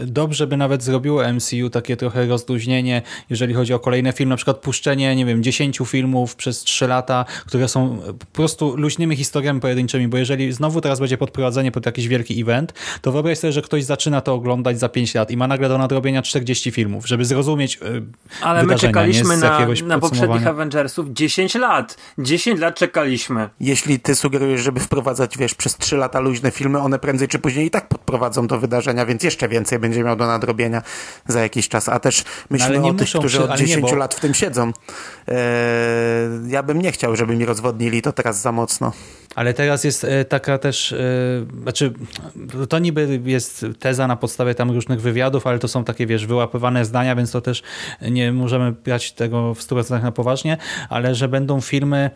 dobrze 0.06 0.46
by 0.46 0.56
nawet 0.56 0.82
zrobiło 0.82 1.32
MCU 1.32 1.70
takie 1.70 1.96
trochę 1.96 2.26
rozluźnienie, 2.26 3.02
jeżeli 3.30 3.54
chodzi 3.54 3.74
o 3.74 3.78
kolejne 3.78 4.12
filmy, 4.12 4.30
na 4.30 4.36
przykład 4.36 4.58
puszczenie, 4.58 5.16
nie 5.16 5.26
wiem, 5.26 5.42
10 5.42 5.78
filmów 5.86 6.36
przez 6.36 6.60
3 6.60 6.86
lata, 6.86 7.24
które 7.46 7.68
są 7.68 7.98
po 8.18 8.26
prostu 8.26 8.76
luźnymi 8.76 9.16
historiami 9.16 9.60
pojedynczymi, 9.60 10.08
bo 10.08 10.18
jeżeli 10.18 10.52
znowu 10.52 10.80
teraz 10.80 11.00
będzie 11.00 11.18
podprowadzenie 11.18 11.72
pod 11.72 11.86
jakiś 11.86 12.08
wielki 12.08 12.40
event, 12.40 12.72
to 13.02 13.12
wyobraź 13.12 13.38
sobie, 13.38 13.52
że 13.52 13.62
ktoś 13.62 13.84
zaczyna 13.84 14.20
to 14.20 14.34
oglądać 14.34 14.78
za 14.78 14.88
5 14.88 15.14
lat 15.14 15.30
i 15.30 15.36
ma 15.36 15.46
nagle 15.46 15.68
do 15.68 15.78
nadrobienia 15.78 16.22
40 16.22 16.70
filmów, 16.70 17.08
żeby 17.08 17.24
zrozumieć 17.24 17.78
yy, 17.82 18.02
Ale 18.42 18.64
my 18.64 18.76
czekaliśmy 18.76 19.36
na, 19.36 19.66
na 19.86 19.98
poprzednich 19.98 20.46
Avengersów 20.46 21.12
10 21.12 21.54
lat. 21.54 21.96
10 22.18 22.60
lat 22.60 22.74
czekaliśmy. 22.74 23.48
Jeśli 23.60 24.00
ty 24.00 24.14
sugerujesz, 24.14 24.60
żeby 24.60 24.80
wprowadzać, 24.80 25.38
wiesz, 25.38 25.54
przez 25.54 25.76
3 25.76 25.96
lata 25.96 26.20
luźne 26.20 26.50
filmy, 26.50 26.78
one 26.78 26.98
prędzej 26.98 27.28
czy 27.28 27.38
później 27.38 27.66
i 27.66 27.70
tak 27.70 27.88
podprowadzą 27.88 28.46
do 28.46 28.58
wydarzenia, 28.58 29.06
więc 29.06 29.22
jeszcze 29.22 29.48
więcej 29.48 29.77
będzie 29.78 30.04
miał 30.04 30.16
do 30.16 30.26
nadrobienia 30.26 30.82
za 31.26 31.40
jakiś 31.40 31.68
czas. 31.68 31.88
A 31.88 32.00
też 32.00 32.24
myślę 32.50 32.82
o 32.82 32.94
tych, 32.94 33.08
którzy 33.08 33.44
od 33.44 33.56
10 33.56 33.76
nie, 33.76 33.90
bo... 33.90 33.96
lat 33.96 34.14
w 34.14 34.20
tym 34.20 34.34
siedzą. 34.34 34.72
Eee, 35.28 35.36
ja 36.48 36.62
bym 36.62 36.82
nie 36.82 36.92
chciał, 36.92 37.16
żeby 37.16 37.36
mi 37.36 37.44
rozwodnili 37.44 38.02
to 38.02 38.12
teraz 38.12 38.40
za 38.40 38.52
mocno. 38.52 38.92
Ale 39.34 39.54
teraz 39.54 39.84
jest 39.84 40.04
e, 40.04 40.24
taka 40.24 40.58
też, 40.58 40.92
e, 40.92 40.96
znaczy 41.62 41.92
to 42.68 42.78
niby 42.78 43.20
jest 43.24 43.66
teza 43.78 44.06
na 44.06 44.16
podstawie 44.16 44.54
tam 44.54 44.70
różnych 44.70 45.00
wywiadów, 45.00 45.46
ale 45.46 45.58
to 45.58 45.68
są 45.68 45.84
takie, 45.84 46.06
wiesz, 46.06 46.26
wyłapywane 46.26 46.84
zdania, 46.84 47.16
więc 47.16 47.30
to 47.30 47.40
też 47.40 47.62
nie 48.02 48.32
możemy 48.32 48.72
brać 48.72 49.12
tego 49.12 49.54
w 49.54 49.60
100% 49.60 50.02
na 50.02 50.12
poważnie, 50.12 50.56
ale 50.88 51.14
że 51.14 51.28
będą 51.28 51.60
filmy 51.60 52.10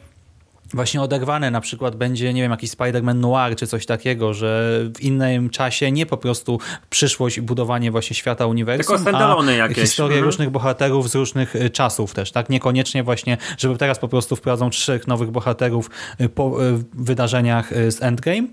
właśnie 0.75 1.02
oderwane 1.02 1.50
na 1.50 1.61
przykład 1.61 1.97
będzie, 1.97 2.35
nie 2.35 2.43
wiem, 2.43 2.50
jakiś 2.50 2.71
Spider-Man 2.71 3.14
Noir 3.14 3.57
czy 3.57 3.67
coś 3.67 3.87
takiego, 3.87 4.35
że 4.35 4.81
w 4.97 5.00
innym 5.00 5.50
czasie 5.50 5.93
nie 5.93 6.07
po 6.07 6.17
prostu 6.17 6.61
przyszłość 6.91 7.38
i 7.38 7.43
budowanie 7.43 7.91
właśnie 7.91 8.17
świata 8.17 8.47
uniwersum, 8.47 8.97
Tylko 8.97 9.19
a 9.49 9.52
jakieś. 9.52 9.79
historie 9.79 10.17
mhm. 10.17 10.25
różnych 10.25 10.50
bohaterów 10.50 11.11
z 11.11 11.14
różnych 11.14 11.57
y, 11.57 11.71
czasów 11.71 12.14
też, 12.14 12.33
tak? 12.33 12.50
Niekoniecznie 12.50 13.02
właśnie, 13.02 13.37
żeby 13.59 13.76
teraz 13.76 13.99
po 13.99 14.09
prostu 14.09 14.37
wprowadzą 14.37 14.71
trzech 14.71 15.07
nowych 15.07 15.31
bohaterów 15.31 15.91
y, 16.21 16.29
po 16.29 16.64
y, 16.64 16.85
wydarzeniach 16.95 17.71
z 17.88 18.02
Endgame, 18.02 18.49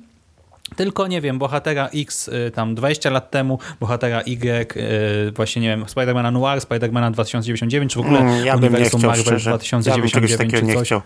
tylko, 0.76 1.08
nie 1.08 1.22
wiem, 1.22 1.40
bohatera 1.40 1.90
X 1.96 2.30
tam 2.54 2.76
20 2.76 3.10
lat 3.10 3.32
temu, 3.32 3.60
bohatera 3.80 4.22
Y, 4.22 5.32
właśnie, 5.36 5.62
nie 5.62 5.68
wiem, 5.68 5.86
Spider-Mana 5.86 6.32
Noir, 6.32 6.60
Spider-Mana 6.60 7.12
2099, 7.12 7.94
czy 7.94 8.00
w 8.00 8.02
ogóle 8.02 8.20
mm, 8.20 8.46
ja 8.46 8.56
uniwersum 8.56 9.02
Marvel 9.02 9.24
szczerze. 9.24 9.50
2099 9.50 10.32
ja 10.32 10.38
bym 10.38 10.52
takiego 10.52 10.74
nie 10.74 10.84
chciał 10.86 11.02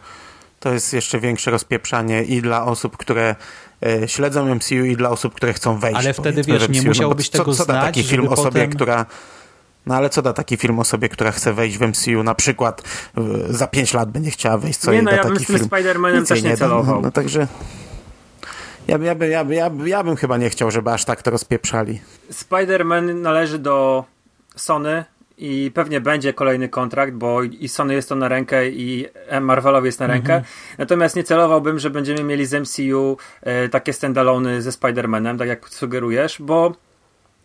to 0.63 0.73
jest 0.73 0.93
jeszcze 0.93 1.19
większe 1.19 1.51
rozpieprzanie 1.51 2.23
i 2.23 2.41
dla 2.41 2.65
osób, 2.65 2.97
które 2.97 3.35
e, 3.85 4.07
śledzą 4.07 4.55
MCU 4.55 4.75
i 4.75 4.95
dla 4.95 5.09
osób, 5.09 5.35
które 5.35 5.53
chcą 5.53 5.79
wejść. 5.79 5.99
Ale 5.99 6.13
wtedy, 6.13 6.43
wiesz, 6.43 6.69
nie 6.69 6.81
musiałbyś 6.81 7.31
no 7.31 7.39
tego 7.39 7.51
co, 7.51 7.57
co 7.57 7.73
da 7.73 7.81
taki 7.81 8.03
film 8.03 8.27
osobie, 8.27 8.51
potem... 8.51 8.69
która 8.69 9.05
no 9.85 9.95
ale 9.95 10.09
co 10.09 10.21
da 10.21 10.33
taki 10.33 10.57
film 10.57 10.79
osobie, 10.79 11.09
która 11.09 11.31
chce 11.31 11.53
wejść 11.53 11.77
w 11.77 11.81
MCU, 11.81 12.23
na 12.23 12.35
przykład 12.35 12.81
za 13.49 13.67
5 13.67 13.93
lat 13.93 14.11
będzie 14.11 14.31
chciała 14.31 14.57
wejść, 14.57 14.79
co 14.79 14.91
nie, 14.91 14.97
jej 14.97 15.05
no, 15.05 15.11
da 15.11 15.17
ja 15.17 15.23
taki 15.23 15.45
film? 15.45 15.59
Nie, 15.59 15.65
Spider-Manem 15.65 16.27
też 16.27 16.43
nie, 16.43 16.49
nie 16.49 16.57
celował. 16.57 17.01
No 17.01 17.11
także... 17.11 17.47
Ja, 18.87 18.97
ja, 18.97 19.15
ja, 19.25 19.43
ja, 19.49 19.71
ja 19.85 20.03
bym 20.03 20.15
chyba 20.15 20.37
nie 20.37 20.49
chciał, 20.49 20.71
żeby 20.71 20.91
aż 20.91 21.05
tak 21.05 21.21
to 21.21 21.31
rozpieprzali. 21.31 22.01
Spider-Man 22.31 23.15
należy 23.15 23.59
do 23.59 24.05
Sony, 24.55 25.05
i 25.45 25.71
pewnie 25.71 26.01
będzie 26.01 26.33
kolejny 26.33 26.69
kontrakt, 26.69 27.13
bo 27.13 27.43
i 27.43 27.67
Sony 27.67 27.93
jest 27.93 28.09
to 28.09 28.15
na 28.15 28.27
rękę 28.27 28.69
i 28.69 29.07
Marvelowi 29.41 29.85
jest 29.85 29.99
na 29.99 30.07
rękę. 30.07 30.33
Mhm. 30.35 30.53
Natomiast 30.77 31.15
nie 31.15 31.23
celowałbym, 31.23 31.79
że 31.79 31.89
będziemy 31.89 32.23
mieli 32.23 32.45
z 32.45 32.53
MCU 32.53 33.17
e, 33.41 33.69
takie 33.69 33.93
standalone 33.93 34.61
ze 34.61 34.69
Spider-Manem, 34.69 35.37
tak 35.37 35.47
jak 35.47 35.69
sugerujesz, 35.69 36.41
bo 36.41 36.71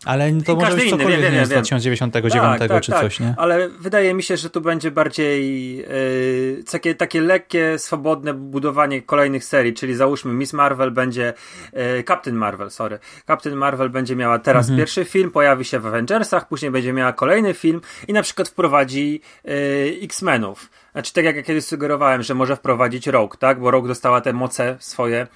ale 0.05 0.31
to 0.45 0.55
może 0.55 0.75
być 0.75 0.89
cokolwiek 0.89 1.19
inny, 1.19 1.31
nie, 1.31 1.37
nie, 1.37 1.45
z 1.45 1.49
2099 1.49 2.59
tak, 2.59 2.69
tak, 2.69 2.83
czy 2.83 2.91
tak, 2.91 3.01
coś, 3.01 3.19
nie? 3.19 3.33
Ale 3.37 3.69
wydaje 3.69 4.13
mi 4.13 4.23
się, 4.23 4.37
że 4.37 4.49
tu 4.49 4.61
będzie 4.61 4.91
bardziej 4.91 5.77
yy, 5.77 6.63
takie, 6.71 6.95
takie 6.95 7.21
lekkie, 7.21 7.79
swobodne 7.79 8.33
budowanie 8.33 9.01
kolejnych 9.01 9.45
serii, 9.45 9.73
czyli 9.73 9.95
załóżmy 9.95 10.33
Miss 10.33 10.53
Marvel 10.53 10.91
będzie 10.91 11.33
yy, 11.73 12.03
Captain 12.03 12.37
Marvel, 12.37 12.71
sorry. 12.71 12.99
Captain 13.27 13.55
Marvel 13.55 13.89
będzie 13.89 14.15
miała 14.15 14.39
teraz 14.39 14.65
mhm. 14.65 14.79
pierwszy 14.79 15.05
film, 15.05 15.31
pojawi 15.31 15.65
się 15.65 15.79
w 15.79 15.85
Avengersach, 15.85 16.47
później 16.47 16.71
będzie 16.71 16.93
miała 16.93 17.13
kolejny 17.13 17.53
film 17.53 17.81
i 18.07 18.13
na 18.13 18.21
przykład 18.21 18.49
wprowadzi 18.49 19.21
yy, 19.43 19.53
X-Menów. 20.01 20.69
Znaczy, 20.91 21.13
tak 21.13 21.25
jak 21.25 21.35
ja 21.35 21.43
kiedyś 21.43 21.65
sugerowałem, 21.65 22.23
że 22.23 22.35
może 22.35 22.55
wprowadzić 22.55 23.07
Rogue, 23.07 23.37
tak? 23.39 23.59
Bo 23.59 23.71
Rogue 23.71 23.87
dostała 23.87 24.21
te 24.21 24.33
moce 24.33 24.77
swoje 24.79 25.27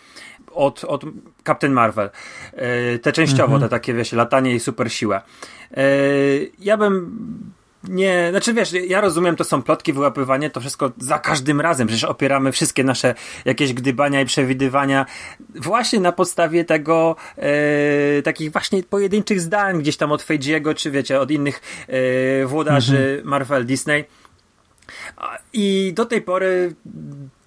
od, 0.53 0.83
od 0.83 1.03
Captain 1.47 1.73
Marvel. 1.73 2.09
E, 2.53 2.99
te 2.99 3.11
częściowo, 3.11 3.59
te 3.59 3.69
takie, 3.69 3.93
wiesz, 3.93 4.11
latanie 4.11 4.55
i 4.55 4.59
super 4.59 4.91
siłę. 4.91 5.21
E, 5.77 5.83
ja 6.59 6.77
bym 6.77 7.11
nie, 7.89 8.27
znaczy 8.31 8.53
wiesz, 8.53 8.73
ja 8.87 9.01
rozumiem, 9.01 9.35
to 9.35 9.43
są 9.43 9.61
plotki, 9.61 9.93
wyłapywanie, 9.93 10.49
to 10.49 10.59
wszystko 10.59 10.91
za 10.97 11.19
każdym 11.19 11.61
razem, 11.61 11.87
przecież 11.87 12.03
opieramy 12.03 12.51
wszystkie 12.51 12.83
nasze 12.83 13.15
jakieś 13.45 13.73
gdybania 13.73 14.21
i 14.21 14.25
przewidywania 14.25 15.05
właśnie 15.55 15.99
na 15.99 16.11
podstawie 16.11 16.65
tego 16.65 17.15
e, 17.37 18.21
takich 18.21 18.51
właśnie 18.51 18.83
pojedynczych 18.83 19.41
zdań 19.41 19.79
gdzieś 19.79 19.97
tam 19.97 20.11
od 20.11 20.23
Feijiego, 20.23 20.73
czy 20.73 20.91
wiecie, 20.91 21.19
od 21.19 21.31
innych 21.31 21.61
e, 21.87 22.45
włodarzy 22.45 22.97
mhm. 22.97 23.29
Marvel, 23.29 23.65
Disney. 23.65 24.05
I 25.53 25.93
do 25.95 26.05
tej 26.05 26.21
pory 26.21 26.75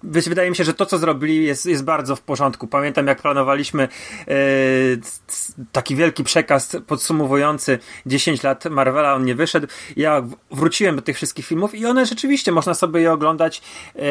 wydaje 0.07 0.49
mi 0.49 0.55
się, 0.55 0.63
że 0.63 0.73
to, 0.73 0.85
co 0.85 0.97
zrobili, 0.97 1.45
jest, 1.45 1.65
jest 1.65 1.83
bardzo 1.83 2.15
w 2.15 2.21
porządku. 2.21 2.67
Pamiętam, 2.67 3.07
jak 3.07 3.21
planowaliśmy 3.21 3.83
e, 3.83 4.33
taki 5.71 5.95
wielki 5.95 6.23
przekaz 6.23 6.77
podsumowujący 6.87 7.79
10 8.05 8.43
lat 8.43 8.65
Marvela, 8.65 9.13
on 9.15 9.25
nie 9.25 9.35
wyszedł. 9.35 9.67
Ja 9.97 10.23
wróciłem 10.51 10.95
do 10.95 11.01
tych 11.01 11.15
wszystkich 11.15 11.45
filmów 11.45 11.75
i 11.75 11.85
one 11.85 12.05
rzeczywiście 12.05 12.51
można 12.51 12.73
sobie 12.73 13.01
je 13.01 13.11
oglądać 13.11 13.61
e, 13.95 14.01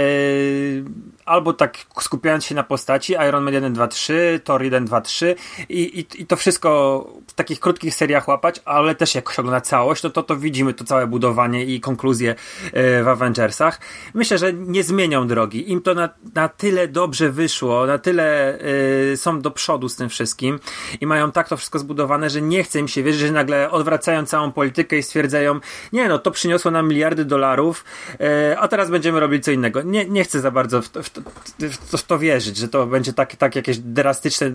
albo 1.26 1.52
tak 1.52 1.78
skupiając 2.00 2.45
się 2.45 2.54
na 2.54 2.62
postaci 2.62 3.12
Iron 3.28 3.45
Man 3.45 3.54
1, 3.54 3.73
2, 3.73 3.88
3, 3.88 4.40
Thor 4.45 4.62
1, 4.62 4.85
2, 4.85 5.00
3 5.00 5.35
i, 5.68 5.83
i, 5.83 6.23
i 6.23 6.26
to 6.26 6.37
wszystko 6.37 6.71
w 7.26 7.33
takich 7.33 7.61
krótkich 7.61 7.95
seriach 7.95 8.28
łapać, 8.28 8.61
ale 8.64 8.95
też 8.95 9.14
jak 9.14 9.33
się 9.33 9.42
ogląda 9.42 9.61
całość, 9.61 10.02
no 10.02 10.11
to 10.11 10.23
to 10.23 10.37
widzimy 10.37 10.75
to 10.75 10.85
całe 10.85 11.06
budowanie 11.06 11.64
i 11.64 11.80
konkluzję 11.80 12.35
e, 12.73 13.02
w 13.02 13.09
Avengersach. 13.09 13.80
Myślę, 14.14 14.38
że 14.38 14.52
nie 14.52 14.83
zmienią 14.83 15.26
drogi. 15.26 15.71
Im 15.73 15.80
to 15.80 15.95
na, 15.95 16.09
na 16.35 16.49
tyle 16.49 16.88
dobrze 16.88 17.30
wyszło, 17.30 17.87
na 17.87 17.99
tyle 17.99 18.59
y, 19.12 19.16
są 19.16 19.40
do 19.40 19.50
przodu 19.50 19.88
z 19.88 19.97
tym 19.97 20.09
wszystkim 20.09 20.61
i 21.00 21.06
mają 21.06 21.33
tak 21.33 21.49
to 21.49 21.56
wszystko 21.56 21.78
zbudowane, 21.78 22.30
że 22.30 22.42
nie 22.42 22.64
chce 22.64 22.78
im 22.78 22.88
się 22.88 23.02
wierzyć, 23.02 23.21
że 23.21 23.33
nagle 23.33 23.71
odwracają 23.71 24.26
całą 24.26 24.52
politykę 24.52 24.99
i 24.99 25.02
stwierdzają, 25.02 25.61
nie 25.92 26.09
no, 26.09 26.18
to 26.18 26.30
przyniosło 26.30 26.71
nam 26.71 26.88
miliardy 26.88 27.25
dolarów, 27.25 27.85
y, 28.14 28.59
a 28.59 28.68
teraz 28.68 28.90
będziemy 28.90 29.21
robić 29.21 29.45
co 29.45 29.50
innego. 29.50 29.83
Nie, 29.83 30.04
nie 30.04 30.25
chcę 30.25 30.40
za 30.40 30.50
bardzo 30.50 30.83
w 30.83 30.87
w, 31.02 31.15
w, 31.58 32.02
to, 32.02 32.18
wierzyć, 32.18 32.56
że 32.56 32.68
to 32.68 32.87
będzie 32.87 33.12
tak, 33.12 33.37
tak 33.37 33.56
jakieś 33.56 33.78
drastyczne 33.78 34.52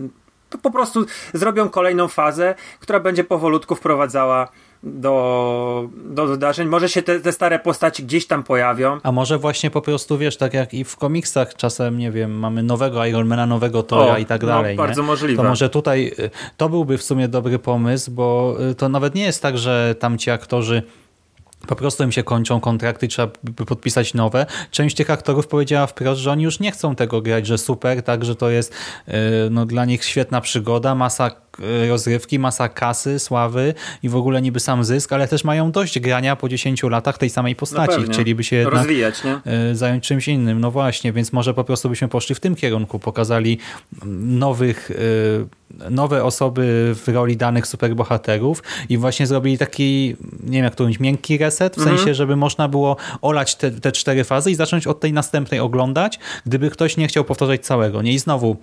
to 0.50 0.58
po 0.58 0.70
prostu 0.70 1.06
zrobią 1.34 1.68
kolejną 1.68 2.08
fazę, 2.08 2.54
która 2.80 3.00
będzie 3.00 3.24
powolutku 3.24 3.74
wprowadzała 3.74 4.48
do, 4.82 5.88
do 5.94 6.26
wydarzeń. 6.26 6.68
Może 6.68 6.88
się 6.88 7.02
te, 7.02 7.20
te, 7.20 7.32
stare 7.32 7.58
postaci 7.58 8.04
gdzieś 8.04 8.26
tam 8.26 8.42
pojawią. 8.42 8.98
A 9.02 9.12
może 9.12 9.38
właśnie 9.38 9.70
po 9.70 9.80
prostu, 9.80 10.18
wiesz, 10.18 10.36
tak 10.36 10.54
jak 10.54 10.74
i 10.74 10.84
w 10.84 10.96
komiksach 10.96 11.54
czasem, 11.54 11.98
nie 11.98 12.10
wiem, 12.10 12.38
mamy 12.38 12.62
nowego 12.62 13.04
Ironmana, 13.04 13.46
nowego 13.46 13.82
Tora 13.82 14.18
i 14.18 14.26
tak 14.26 14.42
no, 14.42 14.48
dalej. 14.48 14.76
No, 14.76 14.82
bardzo 14.82 15.02
nie? 15.02 15.06
możliwe. 15.06 15.42
To 15.42 15.48
może 15.48 15.70
tutaj 15.70 16.12
y, 16.18 16.30
to 16.56 16.68
byłby 16.68 16.98
w 16.98 17.02
sumie 17.02 17.28
dobry 17.28 17.58
pomysł, 17.58 18.10
bo 18.10 18.56
y, 18.70 18.74
to 18.74 18.88
nawet 18.88 19.14
nie 19.14 19.22
jest 19.22 19.42
tak, 19.42 19.58
że 19.58 19.94
tam 19.98 20.18
ci 20.18 20.30
aktorzy 20.30 20.82
po 21.66 21.76
prostu 21.76 22.04
im 22.04 22.12
się 22.12 22.22
kończą 22.22 22.60
kontrakty, 22.60 23.08
trzeba 23.08 23.32
podpisać 23.66 24.14
nowe. 24.14 24.46
Część 24.70 24.96
tych 24.96 25.10
aktorów 25.10 25.46
powiedziała 25.46 25.86
wprost, 25.86 26.20
że 26.20 26.30
oni 26.30 26.44
już 26.44 26.60
nie 26.60 26.72
chcą 26.72 26.94
tego 26.94 27.22
grać, 27.22 27.46
że 27.46 27.58
super, 27.58 28.02
tak, 28.02 28.24
że 28.24 28.36
to 28.36 28.50
jest 28.50 28.74
y, 29.08 29.12
no, 29.50 29.66
dla 29.66 29.84
nich 29.84 30.04
świetna 30.04 30.40
przygoda, 30.40 30.94
masa 30.94 31.30
rozrywki, 31.88 32.38
masa 32.38 32.68
kasy, 32.68 33.18
sławy 33.18 33.74
i 34.02 34.08
w 34.08 34.16
ogóle 34.16 34.42
niby 34.42 34.60
sam 34.60 34.84
zysk, 34.84 35.12
ale 35.12 35.28
też 35.28 35.44
mają 35.44 35.72
dość 35.72 36.00
grania 36.00 36.36
po 36.36 36.48
10 36.48 36.82
latach 36.82 37.18
tej 37.18 37.30
samej 37.30 37.56
postaci. 37.56 37.96
No 38.06 38.12
Chcieliby 38.12 38.44
się 38.44 38.56
jednak 38.56 38.74
Rozwijać, 38.74 39.24
nie? 39.24 39.40
Y, 39.70 39.76
zająć 39.76 40.04
czymś 40.04 40.28
innym. 40.28 40.60
No 40.60 40.70
właśnie, 40.70 41.12
więc 41.12 41.32
może 41.32 41.54
po 41.54 41.64
prostu 41.64 41.88
byśmy 41.88 42.08
poszli 42.08 42.34
w 42.34 42.40
tym 42.40 42.54
kierunku, 42.54 42.98
pokazali 42.98 43.58
nowych 44.20 44.90
nowe 45.90 46.24
osoby 46.24 46.94
w 46.94 47.08
roli 47.08 47.36
danych 47.36 47.66
superbohaterów 47.66 48.62
i 48.88 48.98
właśnie 48.98 49.26
zrobili 49.26 49.58
taki, 49.58 50.16
nie 50.42 50.52
wiem 50.52 50.64
jak 50.64 50.74
to 50.74 50.84
mówić, 50.84 51.00
miękki 51.00 51.38
reset, 51.38 51.74
w 51.74 51.78
mhm. 51.78 51.96
sensie, 51.96 52.14
żeby 52.14 52.36
można 52.36 52.68
było 52.68 52.96
olać 53.22 53.54
te, 53.54 53.70
te 53.70 53.92
cztery 53.92 54.24
fazy 54.24 54.50
i 54.50 54.54
zacząć 54.54 54.86
od 54.86 55.00
tej 55.00 55.12
następnej 55.12 55.60
oglądać, 55.60 56.18
gdyby 56.46 56.70
ktoś 56.70 56.96
nie 56.96 57.08
chciał 57.08 57.24
powtarzać 57.24 57.66
całego. 57.66 58.02
Nie 58.02 58.12
i 58.12 58.18
znowu 58.18 58.56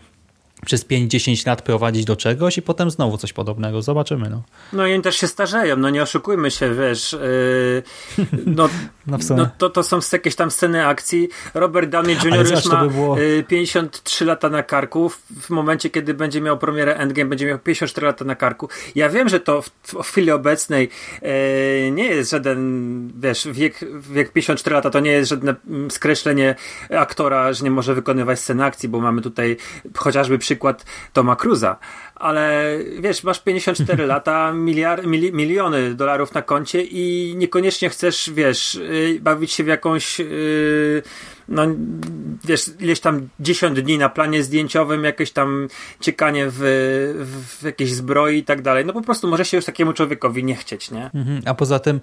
przez 0.66 0.86
5-10 0.86 1.48
lat 1.48 1.62
prowadzić 1.62 2.06
do 2.06 2.16
czegoś 2.16 2.58
i 2.58 2.62
potem 2.62 2.92
znowu 2.92 3.18
coś 3.18 3.34
podobnego. 3.34 3.82
Zobaczymy. 3.82 4.30
No, 4.30 4.44
no 4.74 4.88
i 4.88 4.94
oni 4.94 5.04
też 5.04 5.16
się 5.16 5.28
starzeją, 5.28 5.78
no 5.78 5.89
nie 5.89 6.04
oszukujmy 6.04 6.51
się, 6.51 6.75
wiesz. 6.75 7.13
Yy, 7.13 8.25
no, 8.58 8.70
no, 9.08 9.18
no, 9.38 9.50
to, 9.58 9.70
to 9.70 9.84
są 9.84 10.00
jakieś 10.13 10.36
tam 10.36 10.51
sceny 10.51 10.86
akcji. 10.86 11.30
Robert 11.54 11.89
Downey 11.89 12.16
Jr. 12.24 12.51
już 12.51 12.66
ma 12.66 12.86
by 12.86 12.94
było... 12.94 13.18
53 13.48 14.24
y, 14.24 14.28
lata 14.28 14.50
na 14.50 14.63
karku. 14.63 15.10
W 15.42 15.50
momencie, 15.50 15.89
kiedy 15.89 16.13
będzie 16.13 16.42
miał 16.42 16.58
premierę 16.58 16.96
Endgame, 16.96 17.30
będzie 17.30 17.46
miał 17.46 17.60
54 17.60 18.08
lata 18.08 18.25
na 18.25 18.36
karku. 18.36 18.70
Ja 18.96 19.10
wiem, 19.10 19.30
że 19.30 19.39
to 19.39 19.62
w, 19.62 19.70
w 19.84 20.01
chwili 20.01 20.32
obecnej 20.32 20.89
yy, 21.22 21.92
nie 21.92 22.06
jest 22.06 22.32
żaden, 22.32 23.12
wiesz, 23.20 23.48
wiek, 23.51 23.80
wiek 24.12 24.32
54 24.32 24.74
lata 24.74 24.89
to 24.89 25.00
nie 25.00 25.12
jest 25.12 25.30
żadne 25.30 25.56
mm, 25.68 25.92
skreślenie 25.92 26.56
aktora, 26.89 27.54
że 27.54 27.63
nie 27.63 27.72
może 27.72 27.96
wykonywać 27.96 28.39
scen 28.39 28.62
akcji, 28.62 28.89
bo 28.89 29.00
mamy 29.00 29.22
tutaj 29.22 29.58
chociażby 29.96 30.38
przykład 30.50 30.86
Toma 31.13 31.36
Cruza, 31.36 31.77
ale 32.15 32.77
wiesz, 33.00 33.24
masz 33.24 33.44
54 33.44 34.06
lata, 34.13 34.53
miliard, 34.53 35.06
mili, 35.06 35.34
miliony 35.34 35.96
dolarów 35.96 36.34
na 36.34 36.41
koncie 36.41 36.84
i 36.84 37.34
niekoniecznie 37.38 37.89
chcesz, 37.89 38.29
wiesz, 38.34 38.75
y, 38.75 39.20
bawić 39.22 39.51
się 39.51 39.63
w 39.63 39.68
jakąś 39.68 40.20
yy, 40.20 41.01
no 41.48 41.63
wiesz, 42.46 42.72
ileś 42.79 43.00
tam 43.00 43.29
10 43.39 43.82
dni 43.82 43.98
na 43.98 44.10
planie 44.10 44.44
zdjęciowym, 44.44 45.03
jakieś 45.03 45.32
tam 45.32 45.68
ciekanie 46.00 46.46
w, 46.48 46.60
w 47.60 47.63
jakiejś 47.63 47.94
zbroi 47.94 48.38
i 48.38 48.44
tak 48.44 48.62
dalej. 48.62 48.86
No 48.86 48.94
po 48.94 49.01
prostu 49.01 49.27
może 49.27 49.46
się 49.46 49.58
już 49.58 49.65
takiemu 49.65 49.94
człowiekowi 49.94 50.44
nie 50.44 50.56
chcieć, 50.56 50.91
nie? 50.91 51.12
Mhm. 51.13 51.41
A 51.46 51.53
poza 51.53 51.79
tym 51.79 52.00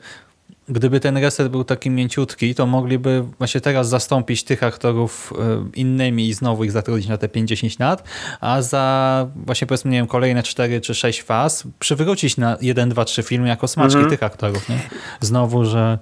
Gdyby 0.69 1.01
ten 1.01 1.17
reset 1.17 1.49
był 1.49 1.65
taki 1.65 1.91
mięciutki, 1.91 2.55
to 2.55 2.67
mogliby 2.67 3.25
właśnie 3.39 3.61
teraz 3.61 3.89
zastąpić 3.89 4.45
tych 4.45 4.63
aktorów 4.63 5.33
e, 5.39 5.65
innymi 5.75 6.29
i 6.29 6.35
znowu 6.35 6.65
ich 6.65 6.73
zatrudnić 6.73 7.09
na 7.09 7.19
te 7.19 7.29
50 7.29 7.81
lat, 7.81 8.09
a 8.41 8.63
za 8.63 9.27
właśnie 9.37 9.67
powiedzmy, 9.67 9.91
nie 9.91 9.99
wiem, 9.99 10.07
kolejne 10.07 10.43
4 10.43 10.81
czy 10.81 10.95
6 10.95 11.23
faz 11.23 11.65
przywrócić 11.79 12.37
na 12.37 12.57
1, 12.61 12.89
2, 12.89 13.05
3 13.05 13.23
filmy 13.23 13.49
jako 13.49 13.69
smaczki 13.69 13.97
mhm. 13.97 14.11
tych 14.11 14.23
aktorów, 14.23 14.69
nie? 14.69 14.79
Znowu, 15.21 15.65
że 15.65 15.99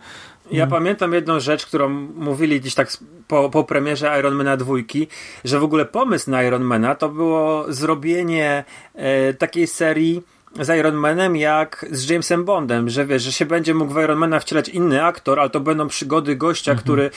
ja 0.50 0.66
hmm. 0.66 0.71
pamiętam 0.71 1.12
jedną 1.14 1.40
rzecz, 1.40 1.66
którą 1.66 1.88
mówili 2.14 2.61
gdzieś 2.61 2.75
tak 2.75 2.88
po, 3.28 3.50
po 3.50 3.64
premierze 3.64 4.18
Ironmana 4.18 4.56
dwójki, 4.56 5.09
że 5.44 5.59
w 5.59 5.64
ogóle 5.64 5.85
pomysł 5.85 6.30
na 6.30 6.42
Ironmana 6.42 6.94
to 6.94 7.09
było 7.09 7.73
zrobienie 7.73 8.64
e, 8.94 9.35
takiej 9.35 9.66
serii 9.66 10.23
z 10.61 10.78
Ironmanem 10.78 11.37
jak 11.37 11.87
z 11.90 12.11
Jamesem 12.11 12.44
Bondem, 12.44 12.88
że 12.88 13.06
wiesz, 13.06 13.23
że 13.23 13.32
się 13.32 13.46
będzie 13.46 13.75
mógł 13.75 13.94
w 13.94 14.02
Ironmana 14.02 14.40
wcielać 14.40 14.68
inny 14.68 15.04
aktor, 15.04 15.40
ale 15.40 15.50
to 15.50 15.60
będą 15.60 15.88
przygody 15.88 16.36
gościa, 16.36 16.73
mhm. 16.73 16.84
który 16.84 17.10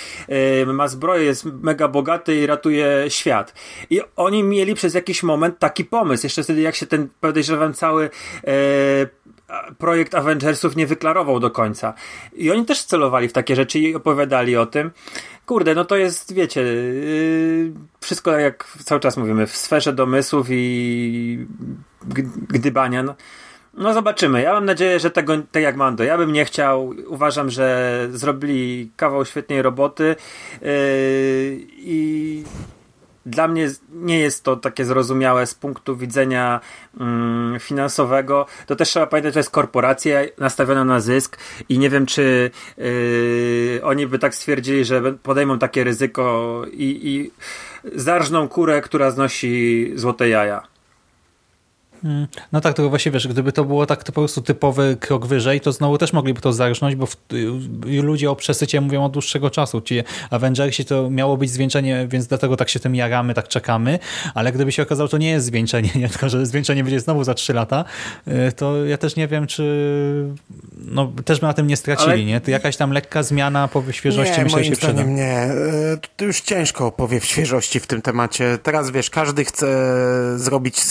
y, 0.61 0.65
ma 0.65 0.87
zbroję, 0.87 1.23
jest 1.23 1.45
mega 1.45 1.87
bogaty 1.87 2.35
i 2.35 2.45
ratuje 2.45 3.05
świat. 3.07 3.53
I 3.89 4.01
oni 4.15 4.43
mieli 4.43 4.75
przez 4.75 4.93
jakiś 4.93 5.23
moment 5.23 5.59
taki 5.59 5.85
pomysł, 5.85 6.25
jeszcze 6.25 6.43
wtedy 6.43 6.61
jak 6.61 6.75
się 6.75 6.85
ten, 6.85 7.09
podejrzewam, 7.21 7.73
cały 7.73 8.05
y, 8.05 8.49
projekt 9.77 10.15
Avengersów 10.15 10.75
nie 10.75 10.87
wyklarował 10.87 11.39
do 11.39 11.51
końca. 11.51 11.93
I 12.33 12.51
oni 12.51 12.65
też 12.65 12.83
celowali 12.83 13.27
w 13.27 13.33
takie 13.33 13.55
rzeczy 13.55 13.79
i 13.79 13.95
opowiadali 13.95 14.57
o 14.57 14.65
tym. 14.65 14.91
Kurde, 15.45 15.75
no 15.75 15.85
to 15.85 15.95
jest, 15.95 16.33
wiecie, 16.33 16.61
yy, 16.61 17.71
wszystko 18.01 18.31
jak 18.31 18.67
cały 18.83 19.01
czas 19.01 19.17
mówimy, 19.17 19.47
w 19.47 19.57
sferze 19.57 19.93
domysłów 19.93 20.47
i 20.49 21.47
gdybania. 22.49 23.03
No, 23.03 23.15
no 23.73 23.93
zobaczymy. 23.93 24.41
Ja 24.41 24.53
mam 24.53 24.65
nadzieję, 24.65 24.99
że 24.99 25.11
tego, 25.11 25.33
tak 25.51 25.63
jak 25.63 25.75
Mando, 25.75 26.03
ja 26.03 26.17
bym 26.17 26.33
nie 26.33 26.45
chciał. 26.45 26.93
Uważam, 27.07 27.49
że 27.49 28.07
zrobili 28.11 28.91
kawał 28.95 29.25
świetnej 29.25 29.61
roboty 29.61 30.15
yy, 30.61 30.67
i 31.77 32.43
dla 33.27 33.47
mnie 33.47 33.69
nie 33.91 34.19
jest 34.19 34.43
to 34.43 34.55
takie 34.55 34.85
zrozumiałe 34.85 35.45
z 35.45 35.53
punktu 35.55 35.97
widzenia 35.97 36.59
mm, 36.99 37.59
finansowego. 37.59 38.45
To 38.65 38.75
też 38.75 38.89
trzeba 38.89 39.07
pamiętać, 39.07 39.33
że 39.33 39.39
jest 39.39 39.49
korporacja 39.49 40.19
nastawiona 40.37 40.85
na 40.85 40.99
zysk 40.99 41.37
i 41.69 41.79
nie 41.79 41.89
wiem, 41.89 42.05
czy 42.05 42.51
yy, 42.77 43.79
oni 43.83 44.07
by 44.07 44.19
tak 44.19 44.35
stwierdzili, 44.35 44.85
że 44.85 45.01
podejmą 45.13 45.59
takie 45.59 45.83
ryzyko 45.83 46.61
i, 46.71 46.99
i 47.03 47.31
zarżną 47.99 48.47
kurę, 48.47 48.81
która 48.81 49.11
znosi 49.11 49.91
złote 49.95 50.29
jaja. 50.29 50.76
Hmm. 52.01 52.27
No 52.51 52.61
tak, 52.61 52.75
tylko 52.75 52.89
właśnie 52.89 53.11
wiesz, 53.11 53.27
gdyby 53.27 53.51
to 53.51 53.65
było 53.65 53.85
tak 53.85 54.03
to 54.03 54.11
po 54.11 54.21
prostu 54.21 54.41
typowy 54.41 54.97
krok 54.99 55.25
wyżej, 55.25 55.61
to 55.61 55.71
znowu 55.71 55.97
też 55.97 56.13
mogliby 56.13 56.41
to 56.41 56.53
zarżnąć, 56.53 56.95
bo 56.95 57.05
w, 57.05 57.15
ludzie 58.03 58.31
o 58.31 58.35
przesycie 58.35 58.81
mówią 58.81 59.03
od 59.05 59.11
dłuższego 59.11 59.49
czasu. 59.49 59.81
Ci 59.81 60.03
Avengersi 60.29 60.85
to 60.85 61.09
miało 61.09 61.37
być 61.37 61.51
zwieńczenie, 61.51 62.07
więc 62.09 62.27
dlatego 62.27 62.57
tak 62.57 62.69
się 62.69 62.79
tym 62.79 62.95
jaramy, 62.95 63.33
tak 63.33 63.47
czekamy, 63.47 63.99
ale 64.33 64.51
gdyby 64.51 64.71
się 64.71 64.83
okazało, 64.83 65.09
to 65.09 65.17
nie 65.17 65.29
jest 65.29 65.45
zwieńczenie, 65.45 65.89
nie? 66.01 66.09
tylko 66.09 66.29
że 66.29 66.45
zwieńczenie 66.45 66.83
będzie 66.83 66.99
znowu 66.99 67.23
za 67.23 67.33
trzy 67.33 67.53
lata, 67.53 67.85
y, 68.27 68.51
to 68.51 68.85
ja 68.85 68.97
też 68.97 69.15
nie 69.15 69.27
wiem, 69.27 69.47
czy 69.47 69.63
no, 70.77 71.11
też 71.25 71.39
by 71.39 71.45
na 71.45 71.53
tym 71.53 71.67
nie 71.67 71.77
stracili, 71.77 72.11
ale... 72.11 72.23
nie? 72.25 72.41
To 72.41 72.51
jakaś 72.51 72.77
tam 72.77 72.91
lekka 72.91 73.23
zmiana 73.23 73.67
po 73.67 73.83
świeżości 73.91 74.37
nie, 74.37 74.43
myślę, 74.43 74.65
się 74.65 74.75
przyda. 74.75 75.03
Nie, 75.03 75.51
y, 75.51 75.97
to 76.17 76.25
już 76.25 76.41
ciężko 76.41 76.91
powie 76.91 77.19
w 77.19 77.25
świeżości 77.25 77.79
w 77.79 77.87
tym 77.87 78.01
temacie. 78.01 78.57
Teraz 78.63 78.91
wiesz, 78.91 79.09
każdy 79.09 79.45
chce 79.45 79.67
zrobić 80.39 80.81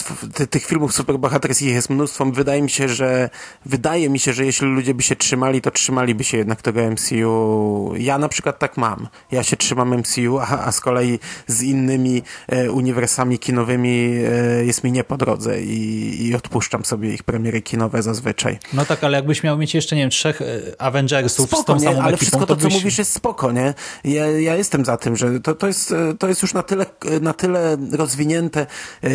tych 0.49 0.65
filmów 0.65 0.93
superbohaterskich 0.97 1.73
jest 1.73 1.89
mnóstwo. 1.89 2.25
Wydaje 2.25 2.61
mi 2.61 2.69
się, 2.69 2.89
że 2.89 3.29
wydaje 3.65 4.09
mi 4.09 4.19
się, 4.19 4.33
że 4.33 4.45
jeśli 4.45 4.67
ludzie 4.67 4.93
by 4.93 5.03
się 5.03 5.15
trzymali, 5.15 5.61
to 5.61 5.71
trzymaliby 5.71 6.23
się 6.23 6.37
jednak 6.37 6.61
tego 6.61 6.81
MCU. 6.91 7.93
Ja 7.97 8.17
na 8.17 8.29
przykład 8.29 8.59
tak 8.59 8.77
mam. 8.77 9.07
Ja 9.31 9.43
się 9.43 9.57
trzymam 9.57 9.97
MCU, 9.97 10.39
a, 10.39 10.45
a 10.65 10.71
z 10.71 10.79
kolei 10.79 11.19
z 11.47 11.63
innymi 11.63 12.23
e, 12.47 12.71
uniwersami 12.71 13.39
kinowymi 13.39 14.13
e, 14.31 14.65
jest 14.65 14.83
mi 14.83 14.91
nie 14.91 15.03
po 15.03 15.17
drodze 15.17 15.61
i, 15.61 16.27
i 16.27 16.35
odpuszczam 16.35 16.85
sobie 16.85 17.13
ich 17.13 17.23
premiery 17.23 17.61
kinowe 17.61 18.03
zazwyczaj. 18.03 18.59
No 18.73 18.85
tak, 18.85 19.03
ale 19.03 19.17
jakbyś 19.17 19.43
miał 19.43 19.57
mieć 19.57 19.75
jeszcze, 19.75 19.95
nie 19.95 20.01
wiem, 20.01 20.09
trzech 20.09 20.41
e, 20.41 20.45
Avengersów 20.81 21.47
spoko, 21.47 21.63
z 21.63 21.65
tą 21.65 21.75
nie, 21.75 21.81
samą 21.81 22.01
ale 22.01 22.07
ekipą, 22.07 22.17
wszystko 22.17 22.45
to, 22.45 22.55
byś... 22.55 22.63
co 22.63 22.69
mówisz 22.69 22.97
jest 22.97 23.13
spoko, 23.13 23.51
nie? 23.51 23.73
Ja, 24.03 24.27
ja 24.27 24.55
jestem 24.55 24.85
za 24.85 24.97
tym, 24.97 25.15
że 25.15 25.39
to, 25.39 25.55
to, 25.55 25.67
jest, 25.67 25.93
to 26.19 26.27
jest 26.27 26.41
już 26.41 26.53
na 26.53 26.63
tyle, 26.63 26.85
na 27.21 27.33
tyle 27.33 27.77
rozwinięte 27.91 28.65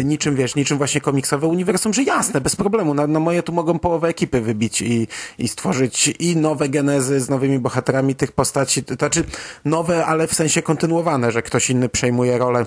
niczym, 0.05 0.37
wiesz, 0.37 0.55
niczym 0.55 0.79
właśnie 0.79 1.01
komiksowe 1.01 1.47
uniwersum 1.47 1.72
uniwersum, 1.73 1.95
że 1.95 2.03
jasne, 2.03 2.41
bez 2.41 2.57
problemu. 2.57 2.95
Na, 2.95 3.07
na 3.07 3.21
moje 3.21 3.43
tu 3.43 3.53
mogą 3.53 3.79
połowę 3.79 4.09
ekipy 4.09 4.41
wybić 4.41 4.83
i, 4.83 5.09
i 5.39 5.49
stworzyć 5.49 6.09
i 6.19 6.37
nowe 6.37 6.69
genezy 6.69 7.21
z 7.21 7.29
nowymi 7.29 7.59
bohaterami 7.59 8.15
tych 8.15 8.33
postaci. 8.33 8.85
To 8.85 8.95
znaczy 8.95 9.25
nowe, 9.65 10.07
ale 10.07 10.27
w 10.27 10.35
sensie 10.35 10.63
kontynuowane, 10.63 11.33
że 11.33 11.43
ktoś 11.43 11.71
inny 11.71 11.89
przejmuje 11.89 12.39
rolę 12.39 12.67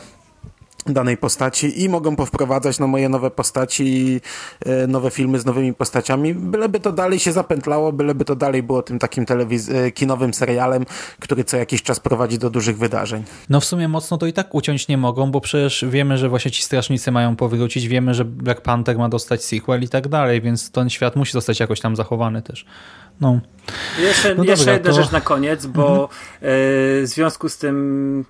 danej 0.85 1.17
postaci 1.17 1.83
i 1.83 1.89
mogą 1.89 2.15
powprowadzać 2.15 2.79
na 2.79 2.87
moje 2.87 3.09
nowe 3.09 3.31
postaci, 3.31 4.21
e, 4.65 4.87
nowe 4.87 5.11
filmy 5.11 5.39
z 5.39 5.45
nowymi 5.45 5.73
postaciami, 5.73 6.33
byleby 6.33 6.79
to 6.79 6.91
dalej 6.91 7.19
się 7.19 7.31
zapętlało, 7.31 7.91
byleby 7.93 8.25
to 8.25 8.35
dalej 8.35 8.63
było 8.63 8.81
tym 8.81 8.99
takim 8.99 9.25
telewiz- 9.25 9.75
e, 9.75 9.91
kinowym 9.91 10.33
serialem, 10.33 10.85
który 11.19 11.43
co 11.43 11.57
jakiś 11.57 11.83
czas 11.83 11.99
prowadzi 11.99 12.37
do 12.39 12.49
dużych 12.49 12.77
wydarzeń. 12.77 13.23
No 13.49 13.59
w 13.59 13.65
sumie 13.65 13.87
mocno 13.87 14.17
to 14.17 14.25
i 14.25 14.33
tak 14.33 14.55
uciąć 14.55 14.87
nie 14.87 14.97
mogą, 14.97 15.31
bo 15.31 15.41
przecież 15.41 15.85
wiemy, 15.89 16.17
że 16.17 16.29
właśnie 16.29 16.51
ci 16.51 16.63
strażnicy 16.63 17.11
mają 17.11 17.35
powrócić, 17.35 17.87
wiemy, 17.87 18.13
że 18.13 18.25
Black 18.25 18.61
Panther 18.61 18.97
ma 18.97 19.09
dostać 19.09 19.43
sequel 19.45 19.83
i 19.83 19.89
tak 19.89 20.07
dalej, 20.07 20.41
więc 20.41 20.71
ten 20.71 20.89
świat 20.89 21.15
musi 21.15 21.31
zostać 21.33 21.59
jakoś 21.59 21.79
tam 21.79 21.95
zachowany 21.95 22.41
też. 22.41 22.65
No. 23.21 23.39
Jeszcze, 23.99 24.35
No 24.35 24.43
jeszcze 24.43 24.57
dobra, 24.65 24.73
jedna 24.73 24.89
to- 24.91 25.01
rzecz 25.01 25.11
na 25.11 25.21
koniec, 25.21 25.65
bo 25.65 26.03
e, 26.03 26.07
w 26.41 27.03
związku 27.05 27.49
z 27.49 27.57
tym 27.57 28.25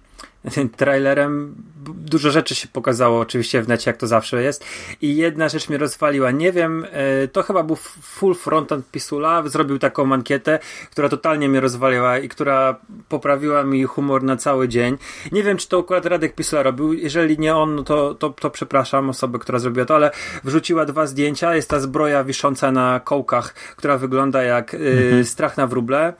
trailerem. 0.77 1.55
Dużo 1.85 2.31
rzeczy 2.31 2.55
się 2.55 2.67
pokazało 2.67 3.19
oczywiście 3.19 3.61
w 3.61 3.67
necie, 3.67 3.89
jak 3.91 3.97
to 3.97 4.07
zawsze 4.07 4.43
jest. 4.43 4.65
I 5.01 5.15
jedna 5.15 5.49
rzecz 5.49 5.69
mnie 5.69 5.77
rozwaliła, 5.77 6.31
nie 6.31 6.51
wiem, 6.51 6.85
e, 6.91 7.27
to 7.27 7.43
chyba 7.43 7.63
był 7.63 7.75
Full 8.01 8.35
Frontal 8.35 8.81
Pisula, 8.91 9.43
zrobił 9.47 9.79
taką 9.79 10.13
ankietę, 10.13 10.59
która 10.91 11.09
totalnie 11.09 11.49
mnie 11.49 11.59
rozwaliła 11.59 12.17
i 12.17 12.29
która 12.29 12.75
poprawiła 13.09 13.63
mi 13.63 13.83
humor 13.83 14.23
na 14.23 14.37
cały 14.37 14.67
dzień. 14.67 14.97
Nie 15.31 15.43
wiem, 15.43 15.57
czy 15.57 15.67
to 15.69 15.79
akurat 15.79 16.05
Radek 16.05 16.35
Pisula 16.35 16.63
robił, 16.63 16.93
jeżeli 16.93 17.39
nie 17.39 17.55
on, 17.55 17.75
no 17.75 17.83
to, 17.83 18.15
to, 18.15 18.29
to 18.29 18.49
przepraszam 18.49 19.09
osobę, 19.09 19.39
która 19.39 19.59
zrobiła 19.59 19.85
to, 19.85 19.95
ale 19.95 20.11
wrzuciła 20.43 20.85
dwa 20.85 21.07
zdjęcia, 21.07 21.55
jest 21.55 21.69
ta 21.69 21.79
zbroja 21.79 22.23
wisząca 22.23 22.71
na 22.71 22.99
kołkach, 23.03 23.53
która 23.53 23.97
wygląda 23.97 24.43
jak 24.43 24.73
y, 24.73 25.25
strach 25.25 25.57
na 25.57 25.67
wróble 25.67 26.13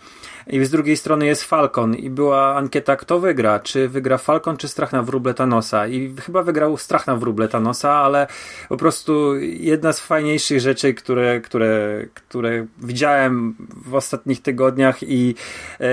i 0.47 0.65
z 0.65 0.69
drugiej 0.69 0.97
strony 0.97 1.25
jest 1.25 1.43
Falcon. 1.43 1.95
I 1.95 2.09
była 2.09 2.55
ankieta, 2.55 2.95
kto 2.95 3.19
wygra, 3.19 3.59
czy 3.59 3.89
wygra 3.89 4.17
Falcon, 4.17 4.57
czy 4.57 4.67
Strach 4.67 4.93
na 4.93 5.03
wróble 5.03 5.33
Thanosa. 5.33 5.87
I 5.87 6.15
chyba 6.25 6.43
wygrał 6.43 6.77
Strach 6.77 7.07
na 7.07 7.15
wróble 7.15 7.47
Thanosa, 7.47 7.91
ale 7.91 8.27
po 8.69 8.77
prostu 8.77 9.35
jedna 9.39 9.93
z 9.93 9.99
fajniejszych 9.99 10.59
rzeczy, 10.59 10.93
które, 10.93 11.41
które, 11.41 12.05
które 12.13 12.65
widziałem 12.77 13.55
w 13.85 13.95
ostatnich 13.95 14.41
tygodniach 14.41 15.03
i, 15.03 15.35
yy, 15.79 15.87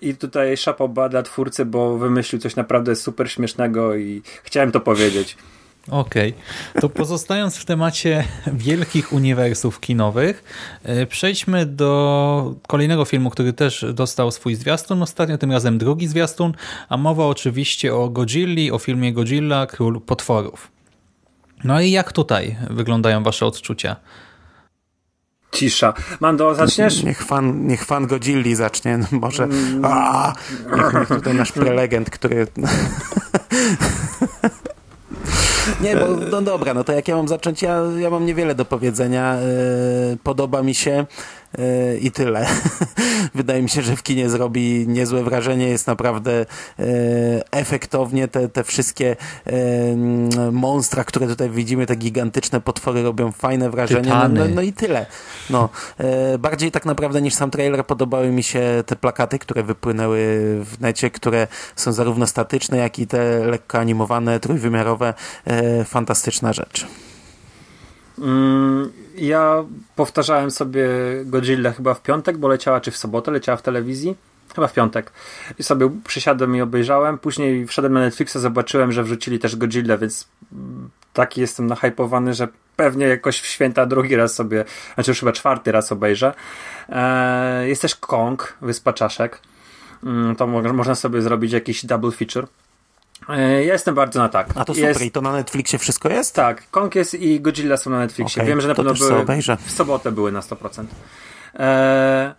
i 0.00 0.14
tutaj 0.14 0.56
szapoba 0.56 1.08
dla 1.08 1.22
twórcy, 1.22 1.64
bo 1.64 1.98
wymyślił 1.98 2.40
coś 2.40 2.56
naprawdę 2.56 2.96
super 2.96 3.30
śmiesznego 3.30 3.96
i 3.96 4.22
chciałem 4.42 4.72
to 4.72 4.80
powiedzieć. 4.80 5.36
Okej, 5.88 6.34
to 6.80 6.88
pozostając 6.88 7.56
w 7.56 7.64
temacie 7.64 8.24
wielkich 8.52 9.12
uniwersów 9.12 9.80
kinowych, 9.80 10.44
e, 10.82 11.06
przejdźmy 11.06 11.66
do 11.66 12.54
kolejnego 12.66 13.04
filmu, 13.04 13.30
który 13.30 13.52
też 13.52 13.86
dostał 13.94 14.30
swój 14.30 14.54
zwiastun, 14.54 15.02
ostatnio 15.02 15.38
tym 15.38 15.52
razem 15.52 15.78
drugi 15.78 16.08
zwiastun, 16.08 16.52
a 16.88 16.96
mowa 16.96 17.26
oczywiście 17.26 17.94
o 17.94 18.08
Godzilli, 18.08 18.72
o 18.72 18.78
filmie 18.78 19.12
Godzilla, 19.12 19.66
Król 19.66 20.00
Potworów. 20.00 20.70
No 21.64 21.80
i 21.80 21.90
jak 21.90 22.12
tutaj 22.12 22.56
wyglądają 22.70 23.22
wasze 23.22 23.46
odczucia? 23.46 23.96
Cisza. 25.52 25.94
Mando, 26.20 26.54
zaczniesz? 26.54 27.02
Niech 27.02 27.22
fan, 27.22 27.66
niech 27.66 27.84
fan 27.84 28.06
Godzilli 28.06 28.54
zacznie, 28.54 28.98
no 28.98 29.06
może. 29.12 29.48
A, 29.82 30.32
niech, 30.76 30.94
niech 30.94 31.08
tutaj 31.08 31.34
nasz 31.34 31.52
prelegent, 31.52 32.10
który. 32.10 32.46
Nie, 35.80 35.96
bo 35.96 36.06
no 36.30 36.42
dobra, 36.42 36.74
no 36.74 36.84
to 36.84 36.92
jak 36.92 37.08
ja 37.08 37.16
mam 37.16 37.28
zacząć, 37.28 37.62
ja, 37.62 37.82
ja 37.98 38.10
mam 38.10 38.26
niewiele 38.26 38.54
do 38.54 38.64
powiedzenia. 38.64 39.36
Yy, 40.10 40.18
podoba 40.22 40.62
mi 40.62 40.74
się 40.74 41.06
i 42.00 42.10
tyle. 42.10 42.46
Wydaje 43.34 43.62
mi 43.62 43.68
się, 43.68 43.82
że 43.82 43.96
w 43.96 44.02
kinie 44.02 44.30
zrobi 44.30 44.84
niezłe 44.88 45.22
wrażenie, 45.22 45.68
jest 45.68 45.86
naprawdę 45.86 46.46
yy, 46.78 46.86
efektownie. 47.50 48.28
Te, 48.28 48.48
te 48.48 48.64
wszystkie 48.64 49.16
yy, 49.46 50.52
monstra, 50.52 51.04
które 51.04 51.26
tutaj 51.26 51.50
widzimy, 51.50 51.86
te 51.86 51.96
gigantyczne 51.96 52.60
potwory 52.60 53.02
robią 53.02 53.32
fajne 53.32 53.70
wrażenie. 53.70 54.08
No, 54.08 54.28
no, 54.28 54.44
no 54.54 54.62
i 54.62 54.72
tyle. 54.72 55.06
No, 55.50 55.68
bardziej 56.38 56.70
tak 56.70 56.84
naprawdę 56.84 57.22
niż 57.22 57.34
sam 57.34 57.50
trailer 57.50 57.86
podobały 57.86 58.30
mi 58.30 58.42
się 58.42 58.84
te 58.86 58.96
plakaty, 58.96 59.38
które 59.38 59.62
wypłynęły 59.62 60.18
w 60.64 60.80
necie, 60.80 61.10
które 61.10 61.46
są 61.76 61.92
zarówno 61.92 62.26
statyczne, 62.26 62.78
jak 62.78 62.98
i 62.98 63.06
te 63.06 63.46
lekko 63.46 63.78
animowane, 63.78 64.40
trójwymiarowe. 64.40 65.14
Fantastyczna 65.84 66.52
rzecz. 66.52 66.86
Mm, 68.20 68.92
ja 69.16 69.64
powtarzałem 69.96 70.50
sobie 70.50 70.88
Godzilla 71.24 71.72
chyba 71.72 71.94
w 71.94 72.02
piątek, 72.02 72.38
bo 72.38 72.48
leciała, 72.48 72.80
czy 72.80 72.90
w 72.90 72.96
sobotę, 72.96 73.30
leciała 73.30 73.56
w 73.56 73.62
telewizji. 73.62 74.16
Chyba 74.54 74.66
w 74.66 74.72
piątek. 74.72 75.12
I 75.58 75.62
sobie 75.62 75.90
przysiadłem 76.06 76.56
i 76.56 76.60
obejrzałem. 76.60 77.18
Później 77.18 77.66
wszedłem 77.66 77.92
na 77.92 78.00
Netflixa, 78.00 78.36
zobaczyłem, 78.38 78.92
że 78.92 79.02
wrzucili 79.02 79.38
też 79.38 79.56
Godzilla, 79.56 79.98
więc 79.98 80.28
taki 81.12 81.40
jestem 81.40 81.66
nahypowany, 81.66 82.34
że 82.34 82.48
pewnie 82.76 83.06
jakoś 83.06 83.40
w 83.40 83.46
święta 83.46 83.86
drugi 83.86 84.16
raz 84.16 84.34
sobie, 84.34 84.64
znaczy 84.94 85.10
już 85.10 85.20
chyba 85.20 85.32
czwarty 85.32 85.72
raz 85.72 85.92
obejrzę. 85.92 86.34
Eee, 86.88 87.68
jest 87.68 87.82
też 87.82 87.96
Kong, 87.96 88.56
Wyspa 88.62 88.92
Czaszek. 88.92 89.40
Mm, 90.04 90.36
to 90.36 90.46
mo- 90.46 90.72
można 90.72 90.94
sobie 90.94 91.22
zrobić 91.22 91.52
jakiś 91.52 91.86
double 91.86 92.10
feature. 92.10 92.46
Eee, 93.28 93.66
ja 93.66 93.72
jestem 93.72 93.94
bardzo 93.94 94.18
na 94.20 94.28
tak. 94.28 94.48
A 94.54 94.64
to 94.64 94.74
super, 94.74 94.88
Jest, 94.88 95.02
i 95.02 95.10
to 95.10 95.20
na 95.20 95.32
Netflixie 95.32 95.78
wszystko 95.78 96.08
jest? 96.08 96.34
tak, 96.34 96.70
Kong 96.70 96.94
jest 96.94 97.14
i 97.14 97.40
Godzilla 97.40 97.76
są 97.76 97.90
na 97.90 97.98
Netflixie. 97.98 98.42
Okej, 98.42 98.48
Wiem, 98.48 98.60
że 98.60 98.68
na 98.68 98.74
pewno 98.74 98.96
sobie 98.96 99.08
były 99.10 99.22
obejrzę. 99.22 99.56
w 99.66 99.70
sobotę 99.70 100.12
były 100.12 100.32
na 100.32 100.40
100%. 100.40 100.84
Eee, 101.54 102.30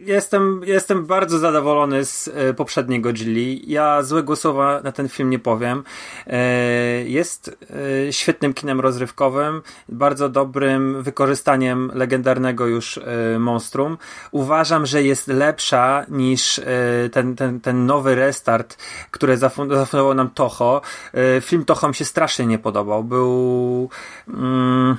jestem, 0.00 0.60
jestem 0.64 1.06
bardzo 1.06 1.38
zadowolony 1.38 2.04
z 2.04 2.28
e, 2.28 2.54
poprzedniej 2.54 3.00
Godzilli. 3.00 3.70
Ja 3.70 4.02
złego 4.02 4.36
słowa 4.36 4.80
na 4.84 4.92
ten 4.92 5.08
film 5.08 5.30
nie 5.30 5.38
powiem. 5.38 5.84
Eee, 6.26 7.12
jest 7.12 7.56
e, 8.08 8.12
świetnym 8.12 8.54
kinem 8.54 8.80
rozrywkowym, 8.80 9.62
bardzo 9.88 10.28
dobrym 10.28 11.02
wykorzystaniem 11.02 11.90
legendarnego 11.94 12.66
już 12.66 12.98
e, 12.98 13.38
monstrum. 13.38 13.98
Uważam, 14.30 14.86
że 14.86 15.02
jest 15.02 15.28
lepsza 15.28 16.06
niż 16.08 16.58
e, 16.58 16.64
ten, 17.12 17.36
ten, 17.36 17.60
ten 17.60 17.86
nowy 17.86 18.14
restart, 18.14 18.76
który 19.10 19.36
zafun- 19.36 19.74
zafundował 19.74 20.14
nam 20.14 20.30
Toho. 20.30 20.80
E, 21.14 21.40
film 21.40 21.64
Toho 21.64 21.88
mi 21.88 21.94
się 21.94 22.04
strasznie 22.04 22.46
nie 22.46 22.58
podobał. 22.58 23.04
Był... 23.04 23.88
Mm, 24.28 24.96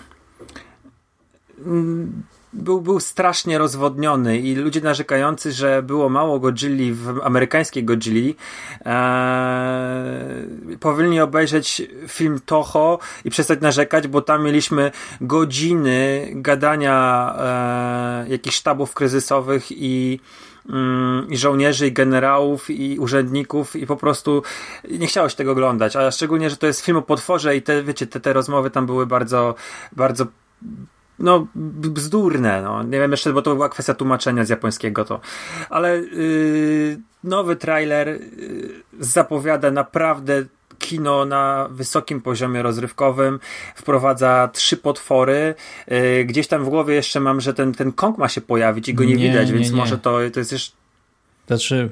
mm, 1.65 2.23
był, 2.53 2.81
był 2.81 2.99
strasznie 2.99 3.57
rozwodniony 3.57 4.37
i 4.39 4.55
ludzie 4.55 4.81
narzekający, 4.81 5.51
że 5.51 5.83
było 5.83 6.09
mało 6.09 6.39
Godzilli 6.39 6.93
w 6.93 7.19
amerykańskiej 7.23 7.83
Godzilli 7.83 8.35
eee, 8.85 10.77
powinni 10.79 11.19
obejrzeć 11.19 11.81
film 12.07 12.39
Toho 12.45 12.99
i 13.25 13.29
przestać 13.29 13.61
narzekać, 13.61 14.07
bo 14.07 14.21
tam 14.21 14.43
mieliśmy 14.43 14.91
godziny 15.21 16.27
gadania 16.35 17.35
eee, 17.37 18.31
jakichś 18.31 18.55
sztabów 18.55 18.93
kryzysowych 18.93 19.65
i 19.71 20.19
mm, 20.69 21.27
i 21.29 21.37
żołnierzy, 21.37 21.87
i 21.87 21.91
generałów, 21.91 22.69
i 22.69 22.99
urzędników, 22.99 23.75
i 23.75 23.87
po 23.87 23.95
prostu 23.95 24.43
nie 24.89 25.07
chciało 25.07 25.29
się 25.29 25.35
tego 25.35 25.51
oglądać. 25.51 25.95
A 25.95 26.11
szczególnie, 26.11 26.49
że 26.49 26.57
to 26.57 26.67
jest 26.67 26.81
film 26.81 26.97
o 26.97 27.01
potworze, 27.01 27.55
i 27.55 27.61
te, 27.61 27.83
wiecie, 27.83 28.07
te, 28.07 28.19
te 28.19 28.33
rozmowy 28.33 28.69
tam 28.69 28.85
były 28.85 29.07
bardzo, 29.07 29.55
bardzo 29.91 30.25
no, 31.19 31.47
bzdurne, 31.56 32.62
no. 32.62 32.84
Nie 32.84 33.00
wiem 33.00 33.12
jeszcze, 33.12 33.34
bo 33.34 33.41
to 33.41 33.56
była 33.56 33.69
kwestia 33.69 33.93
tłumaczenia 33.93 34.45
z 34.45 34.50
japońskiego 34.50 35.06
to. 35.06 35.19
Ale 35.69 35.97
yy, 35.97 37.00
nowy 37.24 37.56
trailer 37.56 38.08
yy, 38.08 38.84
zapowiada 39.00 39.71
naprawdę 39.71 40.45
kino 40.80 41.26
na 41.26 41.67
wysokim 41.71 42.21
poziomie 42.21 42.62
rozrywkowym, 42.62 43.39
wprowadza 43.76 44.50
trzy 44.54 44.78
potwory. 44.78 45.56
Yy, 45.88 46.26
gdzieś 46.26 46.47
tam 46.47 46.65
w 46.65 46.69
głowie 46.69 46.95
jeszcze 46.95 47.19
mam, 47.19 47.41
że 47.41 47.54
ten, 47.54 47.74
ten 47.74 47.91
Kong 47.91 48.17
ma 48.17 48.28
się 48.28 48.41
pojawić 48.41 48.89
i 48.89 48.93
go 48.93 49.04
nie, 49.04 49.15
Nie, 49.15 49.30
widać, 49.30 49.47
nie, 49.47 49.54
więc 49.54 49.71
nie. 49.71 49.78
może 49.78 49.97
to, 49.97 50.17
to 50.34 50.39
jest 50.39 50.52
jeszcze 50.52 50.82
Znaczy, 51.47 51.89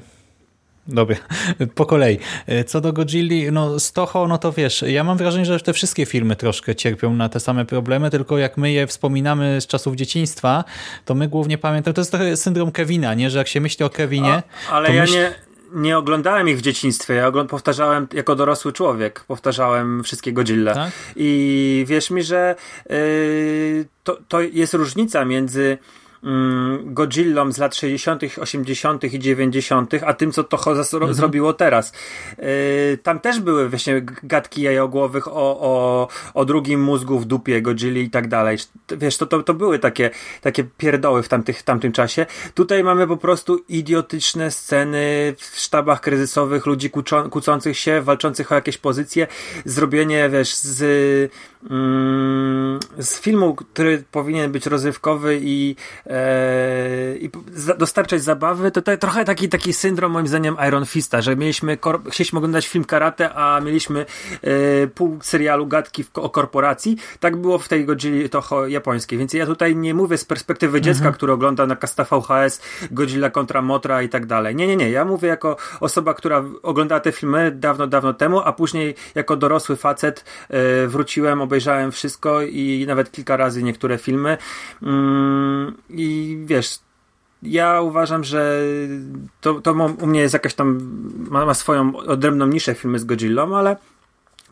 dobra, 0.86 1.16
po 1.74 1.86
kolei. 1.86 2.18
Co 2.66 2.80
do 2.80 2.92
Godzilli, 2.92 3.52
no 3.52 3.80
z 3.80 3.92
Toho, 3.92 4.28
no 4.28 4.38
to 4.38 4.52
wiesz, 4.52 4.84
ja 4.86 5.04
mam 5.04 5.18
wrażenie, 5.18 5.44
że 5.44 5.60
te 5.60 5.72
wszystkie 5.72 6.06
filmy 6.06 6.36
troszkę 6.36 6.74
cierpią 6.74 7.14
na 7.14 7.28
te 7.28 7.40
same 7.40 7.64
problemy, 7.64 8.10
tylko 8.10 8.38
jak 8.38 8.56
my 8.56 8.72
je 8.72 8.86
wspominamy 8.86 9.60
z 9.60 9.66
czasów 9.66 9.94
dzieciństwa, 9.96 10.64
to 11.04 11.14
my 11.14 11.28
głównie 11.28 11.58
pamiętamy, 11.58 11.94
to 11.94 12.00
jest 12.00 12.10
trochę 12.10 12.36
syndrom 12.36 12.72
Kevina, 12.72 13.14
nie, 13.14 13.30
że 13.30 13.38
jak 13.38 13.48
się 13.48 13.60
myśli 13.60 13.84
o 13.84 13.90
Kevinie, 13.90 14.42
A, 14.70 14.72
ale 14.72 14.94
ja 14.94 15.04
myśl- 15.04 15.12
nie, 15.14 15.34
nie 15.72 15.98
oglądałem 15.98 16.48
ich 16.48 16.58
w 16.58 16.62
dzieciństwie. 16.62 17.14
Ja 17.14 17.26
ogląd- 17.26 17.50
powtarzałem 17.50 18.08
jako 18.12 18.36
dorosły 18.36 18.72
człowiek. 18.72 19.24
Powtarzałem 19.28 20.04
wszystkie 20.04 20.32
Godzilla. 20.32 20.74
Tak? 20.74 20.92
I 21.16 21.84
wierz 21.88 22.10
mi, 22.10 22.22
że 22.22 22.54
yy, 22.90 23.84
to, 24.04 24.18
to 24.28 24.40
jest 24.40 24.74
różnica 24.74 25.24
między 25.24 25.78
mm, 26.24 26.94
Godzillą 26.94 27.52
z 27.52 27.58
lat 27.58 27.76
60., 27.76 28.22
80. 28.40 29.04
i 29.04 29.18
90., 29.18 29.94
a 30.06 30.14
tym, 30.14 30.32
co 30.32 30.44
Toho 30.44 30.74
zas- 30.74 31.12
zrobiło 31.12 31.52
teraz. 31.52 31.92
Yy, 32.38 32.98
tam 33.02 33.20
też 33.20 33.40
były 33.40 33.68
właśnie 33.68 34.02
gadki 34.22 34.62
jajogłowych 34.62 35.28
o, 35.28 35.60
o, 35.60 36.08
o 36.34 36.44
drugim 36.44 36.82
mózgu 36.82 37.18
w 37.18 37.24
dupie 37.24 37.62
Godzilli 37.62 38.02
i 38.02 38.10
tak 38.10 38.28
dalej. 38.28 38.58
Wiesz, 38.96 39.16
to, 39.16 39.26
to, 39.26 39.42
to 39.42 39.54
były 39.54 39.78
takie, 39.78 40.10
takie 40.40 40.64
pierdoły 40.64 41.22
w, 41.22 41.28
tamtych, 41.28 41.58
w 41.58 41.62
tamtym 41.62 41.92
czasie. 41.92 42.26
Tutaj 42.54 42.84
mamy 42.84 43.06
po 43.06 43.16
prostu 43.16 43.64
idiotyczne 43.68 44.50
sceny 44.50 45.34
w 45.38 45.58
sztabach 45.58 46.00
kryzysowych, 46.00 46.66
ludzi 46.66 46.90
kłóczą, 46.90 47.30
kłócących 47.30 47.78
się, 47.78 48.02
walczących 48.02 48.52
o 48.52 48.54
jakieś 48.54 48.78
pozycje, 48.78 49.26
zrobienie, 49.64 50.28
wiesz, 50.28 50.54
z, 50.54 50.82
mm, 51.70 52.80
z 52.98 53.20
filmu, 53.20 53.54
który 53.54 54.04
powinien 54.10 54.52
być 54.52 54.66
rozrywkowy 54.66 55.40
i, 55.42 55.76
i 57.20 57.30
za, 57.54 57.74
dostarczać 57.74 58.22
zabawy, 58.22 58.70
to, 58.70 58.82
to 58.82 58.96
trochę 58.96 59.24
taki, 59.24 59.48
taki 59.48 59.72
syndrom 59.72 60.12
moim 60.12 60.26
zdaniem 60.26 60.56
Iron 60.68 60.86
Fista, 60.86 61.22
że 61.22 61.36
mieliśmy, 61.36 61.78
chcieliśmy 62.10 62.38
oglądać 62.38 62.68
film 62.68 62.84
karate, 62.84 63.34
a 63.34 63.60
mieliśmy 63.60 64.06
e, 64.42 64.86
pół 64.86 65.18
serialu 65.22 65.66
gadki 65.66 66.04
w, 66.04 66.10
o 66.18 66.30
korporacji. 66.30 66.96
Tak 67.20 67.36
było 67.36 67.58
w 67.58 67.68
tej 67.68 67.84
Godzilli 67.84 68.30
Toho 68.30 68.66
japońskiej, 68.66 69.18
więc 69.18 69.32
ja 69.32 69.46
tutaj 69.46 69.76
nie 69.76 69.94
mówię 69.94 70.18
z 70.18 70.24
perspektywy 70.24 70.80
dziecka, 70.80 71.12
który 71.12 71.32
ogląda 71.32 71.66
na 71.66 71.76
kasta 71.76 72.04
VHS 72.04 72.62
Godzilla 72.90 73.30
kontra 73.30 73.62
Motra 73.62 74.02
i 74.02 74.08
tak 74.08 74.26
dalej. 74.26 74.56
Nie, 74.56 74.66
nie, 74.66 74.76
nie. 74.76 74.90
Ja 74.90 75.04
mówię 75.04 75.28
jako 75.28 75.56
osoba, 75.80 76.14
która 76.14 76.44
oglądała 76.62 77.00
te 77.00 77.12
filmy 77.12 77.50
dawno, 77.50 77.86
dawno 77.86 78.14
temu, 78.14 78.40
a 78.40 78.52
później 78.52 78.94
jako 79.14 79.36
dorosły 79.36 79.76
facet 79.76 80.24
e, 80.48 80.86
wróciłem, 80.86 81.40
obejrzałem 81.40 81.92
wszystko 81.92 82.42
i 82.42 82.84
nawet 82.88 83.10
kilka 83.10 83.36
razy 83.36 83.62
niektóre 83.62 83.98
filmy. 83.98 84.38
Mm, 84.82 85.76
I 86.00 86.38
wiesz, 86.46 86.78
ja 87.42 87.80
uważam, 87.80 88.24
że 88.24 88.62
to, 89.40 89.60
to 89.60 89.72
u 90.00 90.06
mnie 90.06 90.20
jest 90.20 90.34
jakaś 90.34 90.54
tam, 90.54 90.80
ma, 91.30 91.46
ma 91.46 91.54
swoją 91.54 91.96
odrębną 91.96 92.46
niszę 92.46 92.74
filmy 92.74 92.98
z 92.98 93.04
Godzillą, 93.04 93.56
ale 93.56 93.76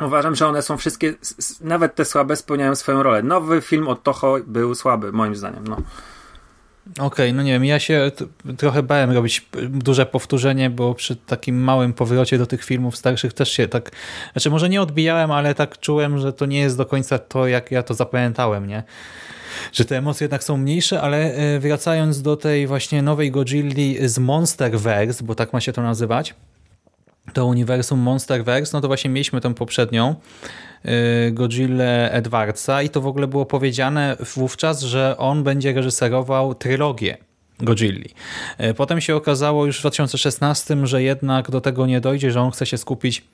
uważam, 0.00 0.34
że 0.34 0.46
one 0.46 0.62
są 0.62 0.76
wszystkie, 0.76 1.14
nawet 1.60 1.94
te 1.94 2.04
słabe 2.04 2.36
spełniają 2.36 2.74
swoją 2.74 3.02
rolę. 3.02 3.22
Nowy 3.22 3.60
film 3.60 3.88
od 3.88 4.02
Toho 4.02 4.36
był 4.46 4.74
słaby, 4.74 5.12
moim 5.12 5.36
zdaniem. 5.36 5.64
No. 5.68 5.76
Okej, 6.98 7.34
no 7.34 7.42
nie 7.42 7.52
wiem, 7.52 7.64
ja 7.64 7.78
się 7.78 8.10
trochę 8.58 8.82
bałem 8.82 9.10
robić 9.10 9.48
duże 9.68 10.06
powtórzenie, 10.06 10.70
bo 10.70 10.94
przy 10.94 11.16
takim 11.16 11.62
małym 11.62 11.92
powrocie 11.92 12.38
do 12.38 12.46
tych 12.46 12.64
filmów 12.64 12.96
starszych 12.96 13.32
też 13.32 13.52
się 13.52 13.68
tak, 13.68 13.90
znaczy 14.32 14.50
może 14.50 14.68
nie 14.68 14.82
odbijałem, 14.82 15.30
ale 15.30 15.54
tak 15.54 15.78
czułem, 15.80 16.18
że 16.18 16.32
to 16.32 16.46
nie 16.46 16.60
jest 16.60 16.76
do 16.76 16.86
końca 16.86 17.18
to, 17.18 17.46
jak 17.46 17.70
ja 17.70 17.82
to 17.82 17.94
zapamiętałem, 17.94 18.66
nie? 18.66 18.82
Że 19.72 19.84
te 19.84 19.96
emocje 19.96 20.24
jednak 20.24 20.44
są 20.44 20.56
mniejsze, 20.56 21.00
ale 21.00 21.34
e, 21.34 21.58
wracając 21.58 22.22
do 22.22 22.36
tej 22.36 22.66
właśnie 22.66 23.02
nowej 23.02 23.30
Godzilli 23.30 24.08
z 24.08 24.18
Monsterverse, 24.18 25.24
bo 25.24 25.34
tak 25.34 25.52
ma 25.52 25.60
się 25.60 25.72
to 25.72 25.82
nazywać, 25.82 26.34
to 27.32 27.46
uniwersum 27.46 27.98
Monsterverse, 27.98 28.70
no 28.76 28.80
to 28.80 28.88
właśnie 28.88 29.10
mieliśmy 29.10 29.40
tą 29.40 29.54
poprzednią 29.54 30.14
y, 30.84 31.30
Godzilla 31.32 32.10
Edwardsa 32.10 32.82
i 32.82 32.88
to 32.88 33.00
w 33.00 33.06
ogóle 33.06 33.26
było 33.26 33.46
powiedziane 33.46 34.16
wówczas, 34.34 34.80
że 34.80 35.16
on 35.18 35.44
będzie 35.44 35.72
reżyserował 35.72 36.54
trylogię 36.54 37.16
Godzilli. 37.60 38.10
Y, 38.60 38.74
Potem 38.74 39.00
się 39.00 39.16
okazało 39.16 39.66
już 39.66 39.76
w 39.78 39.80
2016, 39.80 40.86
że 40.86 41.02
jednak 41.02 41.50
do 41.50 41.60
tego 41.60 41.86
nie 41.86 42.00
dojdzie, 42.00 42.30
że 42.30 42.40
on 42.40 42.50
chce 42.50 42.66
się 42.66 42.78
skupić 42.78 43.24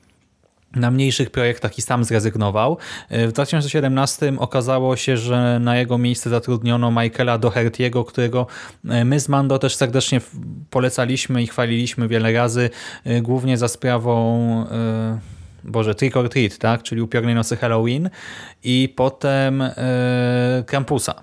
na 0.76 0.90
mniejszych 0.90 1.30
projektach 1.30 1.78
i 1.78 1.82
sam 1.82 2.04
zrezygnował. 2.04 2.78
W 3.10 3.32
2017 3.32 4.32
okazało 4.38 4.96
się, 4.96 5.16
że 5.16 5.58
na 5.60 5.76
jego 5.76 5.98
miejsce 5.98 6.30
zatrudniono 6.30 6.90
Michaela 6.90 7.38
Doherty'ego, 7.38 8.04
którego 8.04 8.46
e, 8.88 9.04
my 9.04 9.20
z 9.20 9.28
Mando 9.28 9.58
też 9.58 9.76
serdecznie 9.76 10.20
polecaliśmy 10.70 11.42
i 11.42 11.46
chwaliliśmy 11.46 12.08
wiele 12.08 12.32
razy, 12.32 12.70
e, 13.04 13.22
głównie 13.22 13.58
za 13.58 13.68
sprawą 13.68 14.40
e, 14.70 15.18
Boże, 15.64 15.94
Trick 15.94 16.16
or 16.16 16.28
Treat, 16.28 16.58
tak? 16.58 16.82
czyli 16.82 17.02
upiornej 17.02 17.34
nocy 17.34 17.56
Halloween 17.56 18.10
i 18.64 18.94
potem 18.96 19.62
e, 19.62 19.72
Krampusa. 20.66 21.14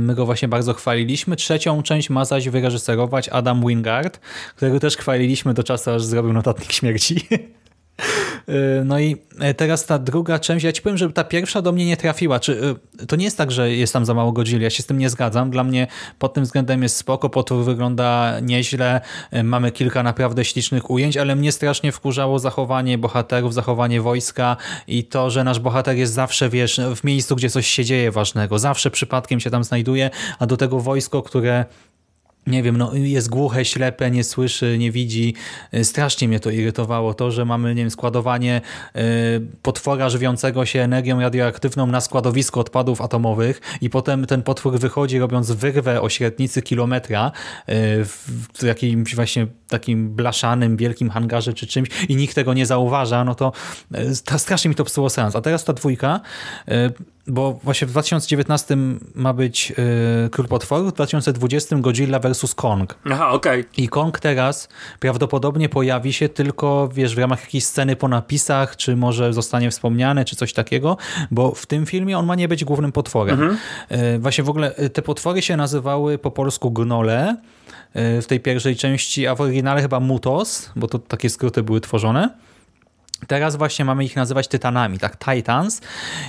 My 0.00 0.14
go 0.14 0.26
właśnie 0.26 0.48
bardzo 0.48 0.74
chwaliliśmy. 0.74 1.36
Trzecią 1.36 1.82
część 1.82 2.10
ma 2.10 2.24
zaś 2.24 2.48
wyreżyserować 2.48 3.28
Adam 3.28 3.66
Wingard, 3.66 4.20
którego 4.56 4.80
też 4.80 4.96
chwaliliśmy 4.96 5.54
do 5.54 5.62
czasu, 5.62 5.90
aż 5.90 6.04
zrobił 6.04 6.32
notatnik 6.32 6.72
śmierci. 6.72 7.16
E, 8.48 8.84
No 8.84 8.98
i 9.00 9.16
e, 9.40 9.54
teraz 9.54 9.86
ta 9.86 9.98
druga 9.98 10.38
część, 10.38 10.64
ja 10.64 10.72
ci 10.72 10.82
powiem, 10.82 10.98
że 10.98 11.12
ta 11.12 11.24
pierwsza 11.24 11.62
do 11.62 11.72
mnie 11.72 11.86
nie 11.86 11.96
trafiła. 11.96 12.40
Czy, 12.40 12.76
e, 13.02 13.06
to 13.06 13.16
nie 13.16 13.24
jest 13.24 13.38
tak, 13.38 13.50
że 13.50 13.70
jest 13.70 13.92
tam 13.92 14.04
za 14.04 14.14
mało 14.14 14.32
Godzilla, 14.32 14.62
ja 14.62 14.70
się 14.70 14.82
z 14.82 14.86
tym 14.86 14.98
nie 14.98 15.10
zgadzam. 15.10 15.50
Dla 15.50 15.64
mnie 15.64 15.86
pod 16.18 16.34
tym 16.34 16.44
względem 16.44 16.82
jest 16.82 16.96
spoko, 16.96 17.30
potwór 17.30 17.64
wygląda 17.64 18.40
nieźle, 18.40 19.00
mamy 19.44 19.72
kilka 19.72 20.02
naprawdę 20.02 20.44
ślicznych 20.44 20.90
ujęć, 20.90 21.16
ale 21.16 21.36
mnie 21.36 21.52
strasznie 21.52 21.92
wkurzało 21.92 22.38
zachowanie 22.38 22.98
bohaterów, 22.98 23.54
zachowanie 23.54 24.00
wojska 24.00 24.56
i 24.88 25.04
to, 25.04 25.30
że 25.30 25.44
nasz 25.44 25.60
bohater 25.60 25.96
jest 25.96 26.12
zawsze, 26.12 26.48
wiesz, 26.48 26.80
w 26.96 27.04
miejscu, 27.04 27.36
gdzie 27.36 27.50
coś 27.50 27.66
się 27.66 27.84
dzieje 27.84 28.10
ważnego, 28.10 28.58
zawsze 28.58 28.90
przypadkiem 28.90 29.40
się 29.40 29.50
tam 29.50 29.64
znajduje, 29.64 30.10
a 30.38 30.46
do 30.46 30.56
tego 30.56 30.80
wojsko, 30.80 31.22
które 31.22 31.64
nie 32.46 32.62
wiem, 32.62 32.76
no 32.76 32.94
jest 32.94 33.28
głuche, 33.28 33.64
ślepe, 33.64 34.10
nie 34.10 34.24
słyszy, 34.24 34.78
nie 34.78 34.90
widzi. 34.92 35.34
Y, 35.74 35.84
Strasznie 35.84 36.28
mnie 36.28 36.40
to 36.40 36.50
irytowało, 36.50 37.14
to, 37.14 37.30
że 37.30 37.44
mamy, 37.44 37.74
nie 37.74 37.82
wiem, 37.82 37.90
składowanie 37.90 38.60
y, 38.96 39.00
potwora 39.62 40.08
żywiącego 40.10 40.66
się 40.66 40.80
energią 40.80 41.20
radioaktywną 41.20 41.86
na 41.86 42.00
składowisko 42.00 42.60
odpadów 42.60 43.00
atomowych 43.00 43.60
i 43.80 43.90
potem 43.90 44.26
ten 44.26 44.42
potwór 44.42 44.78
wychodzi 44.78 45.18
robiąc 45.18 45.50
wyrwę 45.50 46.00
o 46.02 46.08
średnicy 46.08 46.62
kilometra 46.62 47.32
y, 47.68 47.72
w 48.54 48.62
jakimś 48.62 49.14
właśnie 49.14 49.46
takim 49.68 50.10
blaszanym, 50.14 50.76
wielkim 50.76 51.10
hangarze 51.10 51.54
czy 51.54 51.66
czymś 51.66 51.88
i 52.08 52.16
nikt 52.16 52.34
tego 52.34 52.54
nie 52.54 52.66
zauważa, 52.66 53.24
no 53.24 53.34
to 53.34 53.52
stra- 53.92 54.38
strasznie 54.38 54.68
mi 54.68 54.74
to 54.74 54.84
psuło 54.84 55.10
sens. 55.10 55.36
A 55.36 55.40
teraz 55.40 55.64
ta 55.64 55.72
dwójka, 55.72 56.20
bo 57.26 57.58
właśnie 57.62 57.86
w 57.86 57.90
2019 57.90 58.76
ma 59.14 59.32
być 59.32 59.72
y, 60.26 60.30
Król 60.30 60.48
Potworów, 60.48 60.90
w 60.90 60.94
2020 60.94 61.76
Godzilla 61.76 62.18
vs. 62.18 62.54
Kong. 62.54 62.94
Aha, 63.10 63.30
okej. 63.30 63.64
I 63.76 63.88
Kong 63.88 64.20
teraz 64.20 64.68
prawdopodobnie 65.00 65.68
pojawi 65.68 66.12
się 66.12 66.28
tylko, 66.28 66.88
wiesz, 66.94 67.14
w 67.14 67.18
ramach 67.18 67.40
jakiejś 67.40 67.64
sceny 67.64 67.96
po 67.96 68.08
napisach, 68.08 68.76
czy 68.76 68.96
może 68.96 69.32
zostanie 69.32 69.70
wspomniany, 69.70 70.24
czy 70.24 70.36
coś 70.36 70.52
takiego, 70.52 70.96
bo 71.30 71.54
w 71.54 71.66
tym 71.66 71.86
filmie 71.86 72.18
on 72.18 72.26
ma 72.26 72.34
nie 72.34 72.48
być 72.48 72.64
głównym 72.64 72.92
potworem. 72.92 73.56
Y, 73.92 74.18
Właśnie 74.18 74.44
w 74.44 74.50
ogóle 74.50 74.78
y, 74.78 74.90
te 74.90 75.02
potwory 75.02 75.42
się 75.42 75.56
nazywały 75.56 76.18
po 76.18 76.30
polsku 76.30 76.70
gnole 76.70 77.36
w 77.94 78.24
tej 78.28 78.40
pierwszej 78.40 78.76
części, 78.76 79.26
a 79.26 79.34
w 79.34 79.40
oryginale 79.40 79.82
chyba 79.82 80.00
mutos, 80.00 80.70
bo 80.76 80.86
to 80.88 80.98
takie 80.98 81.30
skróty 81.30 81.62
były 81.62 81.80
tworzone. 81.80 82.30
Teraz 83.26 83.56
właśnie 83.56 83.84
mamy 83.84 84.04
ich 84.04 84.16
nazywać 84.16 84.48
tytanami, 84.48 84.98
tak? 84.98 85.16
Titans. 85.18 85.80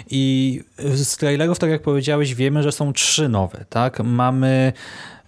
I 0.10 0.64
z 0.78 1.18
trailerów, 1.18 1.60
tak 1.60 1.70
jak 1.70 1.82
powiedziałeś, 1.82 2.36
wiemy, 2.36 2.64
że 2.64 2.72
są 2.72 2.94
trzy 2.94 3.30
nowe, 3.30 3.66
tak? 3.70 4.00
Mamy 4.04 4.74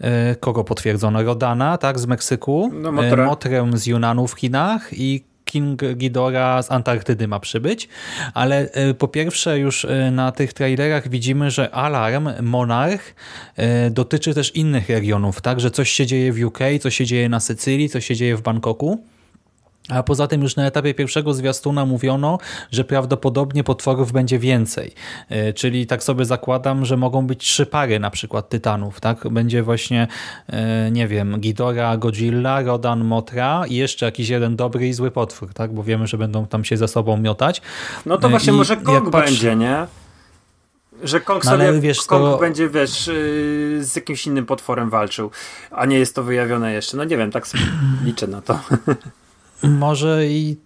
e, 0.01 0.35
kogo 0.35 0.63
potwierdzono? 0.63 1.23
Rodana, 1.23 1.77
tak? 1.77 1.99
Z 1.99 2.05
Meksyku. 2.05 2.71
No, 2.73 2.91
Motrę. 2.91 3.23
E, 3.23 3.25
Motrę 3.25 3.69
z 3.73 3.87
Yunanu 3.87 4.27
w 4.27 4.33
Chinach 4.33 4.89
i 4.91 5.23
King 5.45 5.81
Ghidorah 5.95 6.65
z 6.65 6.71
Antarktydy 6.71 7.27
ma 7.27 7.39
przybyć, 7.39 7.89
ale 8.33 8.71
e, 8.71 8.93
po 8.93 9.07
pierwsze 9.07 9.59
już 9.59 9.87
na 10.11 10.31
tych 10.31 10.53
trailerach 10.53 11.09
widzimy, 11.09 11.51
że 11.51 11.71
alarm 11.71 12.29
Monarch 12.41 13.15
dotyczy 13.91 14.33
też 14.33 14.55
innych 14.55 14.89
regionów, 14.89 15.41
tak, 15.41 15.59
że 15.59 15.71
coś 15.71 15.89
się 15.89 16.05
dzieje 16.05 16.33
w 16.33 16.43
UK, 16.43 16.59
coś 16.81 16.95
się 16.95 17.05
dzieje 17.05 17.29
na 17.29 17.39
Sycylii, 17.39 17.89
coś 17.89 18.05
się 18.05 18.15
dzieje 18.15 18.35
w 18.35 18.41
Bangkoku. 18.41 19.03
A 19.89 20.03
poza 20.03 20.27
tym 20.27 20.41
już 20.41 20.55
na 20.55 20.65
etapie 20.65 20.93
pierwszego 20.93 21.33
zwiastuna 21.33 21.85
mówiono, 21.85 22.37
że 22.71 22.83
prawdopodobnie 22.83 23.63
potworów 23.63 24.11
będzie 24.11 24.39
więcej. 24.39 24.91
E, 25.29 25.53
Czyli 25.53 25.87
tak 25.87 26.03
sobie 26.03 26.25
zakładam, 26.25 26.85
że 26.85 26.97
mogą 26.97 27.27
być 27.27 27.39
trzy 27.39 27.65
pary 27.65 27.99
na 27.99 28.09
przykład 28.09 28.49
tytanów. 28.49 29.01
tak? 29.01 29.29
Będzie 29.29 29.63
właśnie, 29.63 30.07
e, 30.47 30.91
nie 30.91 31.07
wiem, 31.07 31.39
Ghidorah, 31.39 31.99
Godzilla, 31.99 32.61
Rodan, 32.61 33.03
Motra 33.05 33.63
i 33.67 33.75
jeszcze 33.75 34.05
jakiś 34.05 34.29
jeden 34.29 34.55
dobry 34.55 34.87
i 34.87 34.93
zły 34.93 35.11
potwór, 35.11 35.53
tak? 35.53 35.73
bo 35.73 35.83
wiemy, 35.83 36.07
że 36.07 36.17
będą 36.17 36.47
tam 36.47 36.63
się 36.65 36.77
ze 36.77 36.87
sobą 36.87 37.17
miotać. 37.17 37.61
No 38.05 38.17
to 38.17 38.27
E, 38.27 38.29
właśnie 38.29 38.53
i 38.53 38.55
może 38.55 38.77
Kong 38.77 39.09
patrzę- 39.09 39.25
będzie, 39.25 39.55
nie? 39.55 39.85
Że 41.03 41.21
Kong 41.21 41.43
No 41.45 41.51
sobie 41.51 41.79
wiesz, 41.81 42.01
Kong 42.05 42.23
to- 42.23 42.37
będzie, 42.37 42.69
wiesz, 42.69 43.07
yy, 43.07 43.83
z 43.83 43.95
jakimś 43.95 44.27
innym 44.27 44.45
potworem 44.45 44.89
walczył, 44.89 45.31
a 45.71 45.85
nie 45.85 45.99
jest 45.99 46.15
to 46.15 46.23
wyjawione 46.23 46.73
jeszcze. 46.73 46.97
No 46.97 47.03
nie 47.03 47.17
wiem, 47.17 47.31
tak 47.31 47.47
sobie 47.47 47.63
liczę 48.05 48.27
na 48.27 48.41
to. 48.41 48.59
Może 49.63 50.27
i 50.27 50.57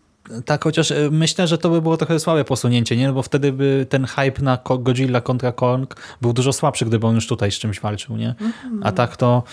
tak, 0.46 0.64
chociaż 0.64 0.92
e, 0.92 1.10
myślę, 1.12 1.48
że 1.48 1.58
to 1.58 1.70
by 1.70 1.82
było 1.82 1.98
trochę 1.98 2.20
słabe 2.20 2.46
posunięcie, 2.46 2.98
nie? 2.98 3.08
No 3.08 3.14
bo 3.14 3.24
wtedy 3.24 3.52
by 3.52 3.86
ten 3.90 4.06
hype 4.06 4.42
na 4.42 4.58
Godzilla 4.80 5.22
kontra 5.22 5.52
Kong 5.52 5.96
był 6.22 6.34
dużo 6.34 6.54
słabszy, 6.54 6.86
gdyby 6.86 7.08
on 7.08 7.16
już 7.16 7.28
tutaj 7.28 7.52
z 7.52 7.60
czymś 7.60 7.80
walczył, 7.80 8.18
nie? 8.18 8.36
A 8.84 8.92
tak 8.92 9.18
to 9.18 9.44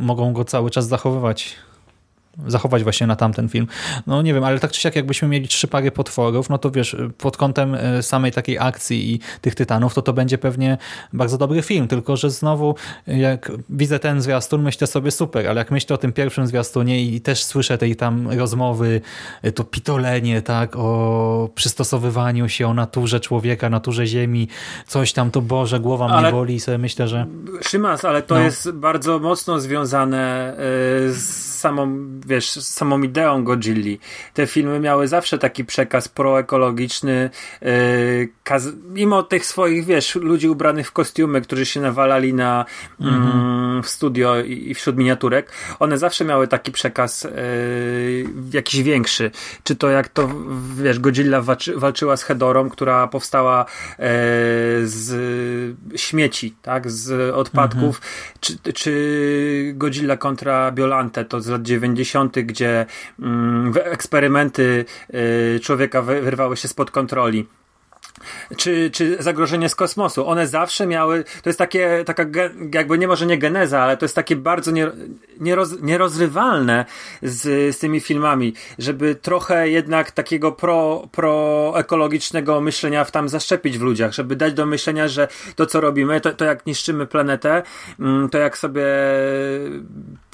mogą 0.00 0.32
go 0.32 0.44
cały 0.44 0.70
czas 0.70 0.88
zachowywać 0.88 1.56
zachować 2.46 2.82
właśnie 2.82 3.06
na 3.06 3.16
tamten 3.16 3.48
film. 3.48 3.66
No 4.06 4.22
nie 4.22 4.34
wiem, 4.34 4.44
ale 4.44 4.58
tak 4.58 4.72
czy 4.72 4.80
siak 4.80 4.96
jakbyśmy 4.96 5.28
mieli 5.28 5.48
trzy 5.48 5.68
pary 5.68 5.90
potworów, 5.90 6.50
no 6.50 6.58
to 6.58 6.70
wiesz, 6.70 6.96
pod 7.18 7.36
kątem 7.36 7.74
e, 7.74 8.02
samej 8.02 8.32
takiej 8.32 8.58
akcji 8.58 9.14
i 9.14 9.20
tych 9.40 9.54
tytanów, 9.54 9.94
to 9.94 10.02
to 10.02 10.12
będzie 10.12 10.38
pewnie 10.38 10.78
bardzo 11.12 11.38
dobry 11.38 11.62
film, 11.62 11.88
tylko 11.88 12.16
że 12.16 12.30
znowu 12.30 12.74
jak 13.06 13.52
widzę 13.70 13.98
ten 13.98 14.22
zwiastun, 14.22 14.62
myślę 14.62 14.86
sobie 14.86 15.10
super, 15.10 15.48
ale 15.48 15.58
jak 15.58 15.70
myślę 15.70 15.94
o 15.94 15.98
tym 15.98 16.12
pierwszym 16.12 16.46
zwiastunie 16.46 17.02
i 17.02 17.20
też 17.20 17.44
słyszę 17.44 17.78
tej 17.78 17.96
tam 17.96 18.30
rozmowy, 18.30 19.00
e, 19.42 19.52
to 19.52 19.64
pitolenie, 19.64 20.42
tak, 20.42 20.76
o 20.76 21.48
przystosowywaniu 21.54 22.48
się, 22.48 22.68
o 22.68 22.74
naturze 22.74 23.20
człowieka, 23.20 23.70
naturze 23.70 24.06
ziemi, 24.06 24.48
coś 24.86 25.12
tam, 25.12 25.30
to 25.30 25.40
Boże, 25.40 25.80
głowa 25.80 26.06
ale... 26.06 26.22
mnie 26.22 26.32
boli 26.32 26.54
i 26.54 26.60
sobie 26.60 26.78
myślę, 26.78 27.08
że... 27.08 27.26
Szymas, 27.62 28.04
ale 28.04 28.22
to 28.22 28.34
no. 28.34 28.40
jest 28.40 28.70
bardzo 28.70 29.18
mocno 29.18 29.60
związane 29.60 30.52
e, 30.52 30.56
z 31.12 31.52
samą, 31.62 32.06
wiesz, 32.26 32.50
samą 32.50 33.02
ideą 33.02 33.44
Godzilli. 33.44 33.98
Te 34.34 34.46
filmy 34.46 34.80
miały 34.80 35.08
zawsze 35.08 35.38
taki 35.38 35.64
przekaz 35.64 36.08
proekologiczny, 36.08 37.30
yy, 37.62 38.28
mimo 38.88 39.22
tych 39.22 39.46
swoich, 39.46 39.84
wiesz, 39.84 40.14
ludzi 40.14 40.48
ubranych 40.48 40.88
w 40.88 40.92
kostiumy, 40.92 41.40
którzy 41.40 41.66
się 41.66 41.80
nawalali 41.80 42.34
na 42.34 42.64
mm 43.00 43.62
w 43.82 43.88
studio 43.88 44.40
i, 44.40 44.70
i, 44.70 44.74
wśród 44.74 44.96
miniaturek, 44.96 45.52
one 45.78 45.98
zawsze 45.98 46.24
miały 46.24 46.48
taki 46.48 46.72
przekaz 46.72 47.22
yy, 47.24 47.30
jakiś 48.52 48.82
większy. 48.82 49.30
Czy 49.64 49.76
to 49.76 49.90
jak 49.90 50.08
to, 50.08 50.28
wiesz, 50.76 50.98
Godzilla 50.98 51.40
walczy, 51.40 51.76
walczyła 51.76 52.16
z 52.16 52.22
Hedorą, 52.22 52.70
która 52.70 53.06
powstała 53.06 53.64
yy, 53.98 54.04
z 54.84 55.76
śmieci, 55.96 56.54
tak, 56.62 56.90
z 56.90 57.34
odpadków, 57.34 58.00
-hmm. 58.00 58.38
czy, 58.40 58.72
czy 58.72 59.72
Godzilla 59.74 60.16
kontra 60.16 60.72
Biolante, 60.72 61.24
to 61.24 61.40
z 61.40 61.48
lat 61.48 61.62
90., 61.62 62.11
gdzie 62.44 62.86
mm, 63.18 63.74
eksperymenty 63.84 64.84
y, 65.14 65.60
człowieka 65.62 66.02
wyrwały 66.02 66.56
się 66.56 66.68
spod 66.68 66.90
kontroli 66.90 67.46
czy, 68.56 68.90
czy 68.90 69.16
zagrożenie 69.22 69.68
z 69.68 69.74
kosmosu. 69.74 70.28
One 70.28 70.46
zawsze 70.46 70.86
miały, 70.86 71.24
to 71.42 71.48
jest 71.48 71.58
takie, 71.58 72.02
taka 72.06 72.24
jakby 72.74 72.98
nie 72.98 73.08
może 73.08 73.26
nie 73.26 73.38
geneza, 73.38 73.82
ale 73.82 73.96
to 73.96 74.04
jest 74.04 74.14
takie 74.14 74.36
bardzo 74.36 74.70
nie, 74.70 74.90
nieroz, 75.40 75.82
nierozrywalne 75.82 76.84
z, 77.22 77.76
z 77.76 77.78
tymi 77.78 78.00
filmami, 78.00 78.54
żeby 78.78 79.14
trochę 79.14 79.68
jednak 79.68 80.10
takiego 80.10 80.52
pro, 80.52 81.08
proekologicznego 81.12 82.60
myślenia 82.60 83.04
w 83.04 83.10
tam 83.10 83.28
zaszczepić 83.28 83.78
w 83.78 83.82
ludziach, 83.82 84.12
żeby 84.12 84.36
dać 84.36 84.54
do 84.54 84.66
myślenia, 84.66 85.08
że 85.08 85.28
to 85.56 85.66
co 85.66 85.80
robimy, 85.80 86.20
to, 86.20 86.32
to 86.32 86.44
jak 86.44 86.66
niszczymy 86.66 87.06
planetę, 87.06 87.62
mm, 88.00 88.28
to 88.28 88.38
jak 88.38 88.58
sobie 88.58 88.86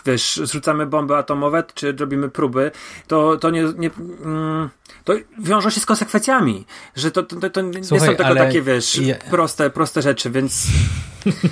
wiesz, 0.06 0.40
zrzucamy 0.44 0.86
bomby 0.86 1.16
atomowe, 1.16 1.64
czy 1.74 1.92
robimy 1.92 2.28
próby, 2.28 2.70
to, 3.06 3.36
to 3.36 3.50
nie, 3.50 3.62
nie 3.62 3.90
mm, 4.24 4.68
to 5.04 5.12
wiążą 5.38 5.70
się 5.70 5.80
z 5.80 5.86
konsekwencjami, 5.86 6.66
że 6.96 7.10
to, 7.10 7.22
to, 7.22 7.50
to 7.50 7.60
nie 7.60 7.84
Słuchaj, 7.84 8.08
są 8.08 8.16
tylko 8.16 8.34
takie, 8.34 8.62
wiesz, 8.62 8.96
ja... 8.96 9.16
proste, 9.30 9.70
proste 9.70 10.02
rzeczy, 10.02 10.30
więc 10.30 10.66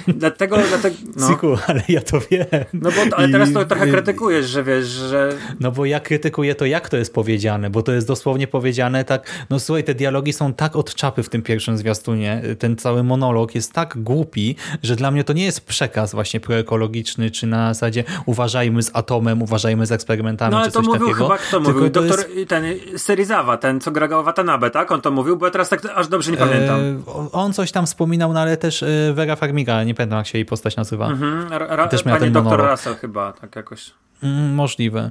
dlatego, 0.09 0.59
dlatego 0.69 0.97
no. 1.17 1.29
Siku, 1.29 1.57
ale 1.67 1.83
ja 1.89 2.01
to 2.01 2.21
wiem. 2.31 2.47
No 2.73 2.91
bo, 2.91 3.17
ale 3.17 3.29
teraz 3.29 3.53
to 3.53 3.65
trochę 3.65 3.87
krytykujesz, 3.87 4.47
że 4.47 4.65
wiesz, 4.65 4.87
że... 4.87 5.33
No 5.61 5.73
bo 5.73 5.85
ja 5.85 6.01
krytykuję 6.01 6.55
to, 6.55 6.67
jak 6.67 6.89
to 6.89 6.97
jest 6.97 7.15
powiedziane, 7.15 7.71
bo 7.71 7.83
to 7.83 7.93
jest 7.93 8.07
dosłownie 8.07 8.47
powiedziane 8.47 9.05
tak, 9.05 9.31
no 9.51 9.61
słuchaj, 9.61 9.85
te 9.85 9.95
dialogi 9.95 10.33
są 10.33 10.55
tak 10.55 10.77
od 10.77 10.95
czapy 10.95 11.23
w 11.23 11.29
tym 11.29 11.43
pierwszym 11.43 11.79
zwiastunie, 11.79 12.43
ten 12.59 12.77
cały 12.77 13.03
monolog 13.03 13.55
jest 13.55 13.73
tak 13.73 14.03
głupi, 14.03 14.57
że 14.83 14.97
dla 14.97 15.11
mnie 15.11 15.25
to 15.25 15.33
nie 15.33 15.45
jest 15.45 15.67
przekaz 15.67 16.13
właśnie 16.13 16.41
proekologiczny, 16.41 17.31
czy 17.31 17.47
na 17.47 17.75
zasadzie 17.75 18.05
uważajmy 18.27 18.83
z 18.83 18.91
atomem, 18.95 19.43
uważajmy 19.43 19.87
z 19.87 19.93
eksperymentami, 19.93 20.51
no, 20.51 20.59
ale 20.59 20.67
czy 20.67 20.73
coś 20.73 20.87
to 20.87 20.93
mówił 20.93 21.07
takiego. 21.07 21.25
chyba, 21.25 21.39
kto 21.39 21.61
mówił? 21.61 21.91
Doktor, 21.91 22.19
jest... 22.35 22.49
ten 22.49 22.65
Serizawa, 22.97 23.57
ten 23.57 23.81
co 23.81 23.91
grał 23.91 24.25
Watanabe, 24.25 24.71
tak? 24.71 24.93
On 24.93 25.01
to 25.01 25.11
mówił, 25.11 25.37
bo 25.37 25.47
ja 25.47 25.53
teraz 25.53 25.69
tak 25.69 25.83
aż 25.95 26.09
dobrze 26.09 26.31
nie 26.31 26.37
pamiętam. 26.37 26.81
E, 26.81 27.33
on 27.33 27.53
coś 27.53 27.73
tam 27.73 27.87
wspominał, 27.87 28.33
no 28.33 28.41
ale 28.41 28.57
też 28.57 28.83
e, 28.83 29.13
Vera 29.15 29.37
Farmiga, 29.37 29.66
nie 29.67 29.95
pamiętam 29.95 30.19
jak 30.19 30.27
się 30.27 30.39
jej 30.39 30.45
postać 30.45 30.77
nazywa. 30.77 31.07
Mhm. 31.07 31.53
Ra, 31.53 31.89
też 31.89 32.05
miał 32.05 32.19
ten 32.19 32.33
doktor 32.33 32.71
Russell 32.71 32.95
chyba, 32.95 33.33
tak 33.33 33.57
jakoś. 33.57 33.91
Mm, 34.23 34.55
możliwe. 34.55 35.11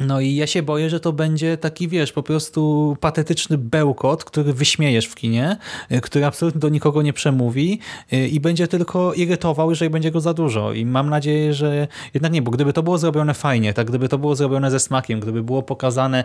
No 0.00 0.20
i 0.20 0.34
ja 0.34 0.46
się 0.46 0.62
boję, 0.62 0.90
że 0.90 1.00
to 1.00 1.12
będzie 1.12 1.56
taki, 1.56 1.88
wiesz, 1.88 2.12
po 2.12 2.22
prostu 2.22 2.96
patetyczny 3.00 3.58
bełkot, 3.58 4.24
który 4.24 4.52
wyśmiejesz 4.52 5.06
w 5.06 5.14
kinie, 5.14 5.56
y, 5.92 6.00
który 6.00 6.24
absolutnie 6.24 6.60
do 6.60 6.68
nikogo 6.68 7.02
nie 7.02 7.12
przemówi 7.12 7.80
y, 8.12 8.28
i 8.28 8.40
będzie 8.40 8.68
tylko 8.68 9.14
irytował, 9.14 9.70
jeżeli 9.70 9.90
będzie 9.90 10.10
go 10.10 10.20
za 10.20 10.34
dużo. 10.34 10.72
I 10.72 10.86
mam 10.86 11.10
nadzieję, 11.10 11.54
że 11.54 11.88
jednak 12.14 12.32
nie, 12.32 12.42
bo 12.42 12.50
gdyby 12.50 12.72
to 12.72 12.82
było 12.82 12.98
zrobione 12.98 13.34
fajnie, 13.34 13.74
tak, 13.74 13.86
gdyby 13.86 14.08
to 14.08 14.18
było 14.18 14.36
zrobione 14.36 14.70
ze 14.70 14.80
smakiem, 14.80 15.20
gdyby 15.20 15.42
było 15.42 15.62
pokazane, 15.62 16.24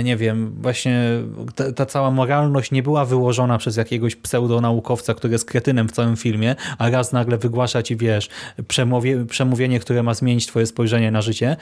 y, 0.00 0.04
nie 0.04 0.16
wiem, 0.16 0.54
właśnie 0.60 1.02
ta, 1.54 1.72
ta 1.72 1.86
cała 1.86 2.10
moralność 2.10 2.70
nie 2.70 2.82
była 2.82 3.04
wyłożona 3.04 3.58
przez 3.58 3.76
jakiegoś 3.76 4.16
pseudonaukowca, 4.16 5.14
który 5.14 5.32
jest 5.32 5.44
kretynem 5.44 5.88
w 5.88 5.92
całym 5.92 6.16
filmie, 6.16 6.56
a 6.78 6.90
raz 6.90 7.12
nagle 7.12 7.38
wygłasza 7.38 7.82
ci, 7.82 7.96
wiesz, 7.96 8.28
przemówie, 8.68 9.24
przemówienie, 9.24 9.80
które 9.80 10.02
ma 10.02 10.14
zmienić 10.14 10.46
twoje 10.46 10.66
spojrzenie 10.66 11.10
na 11.10 11.22
życie, 11.22 11.56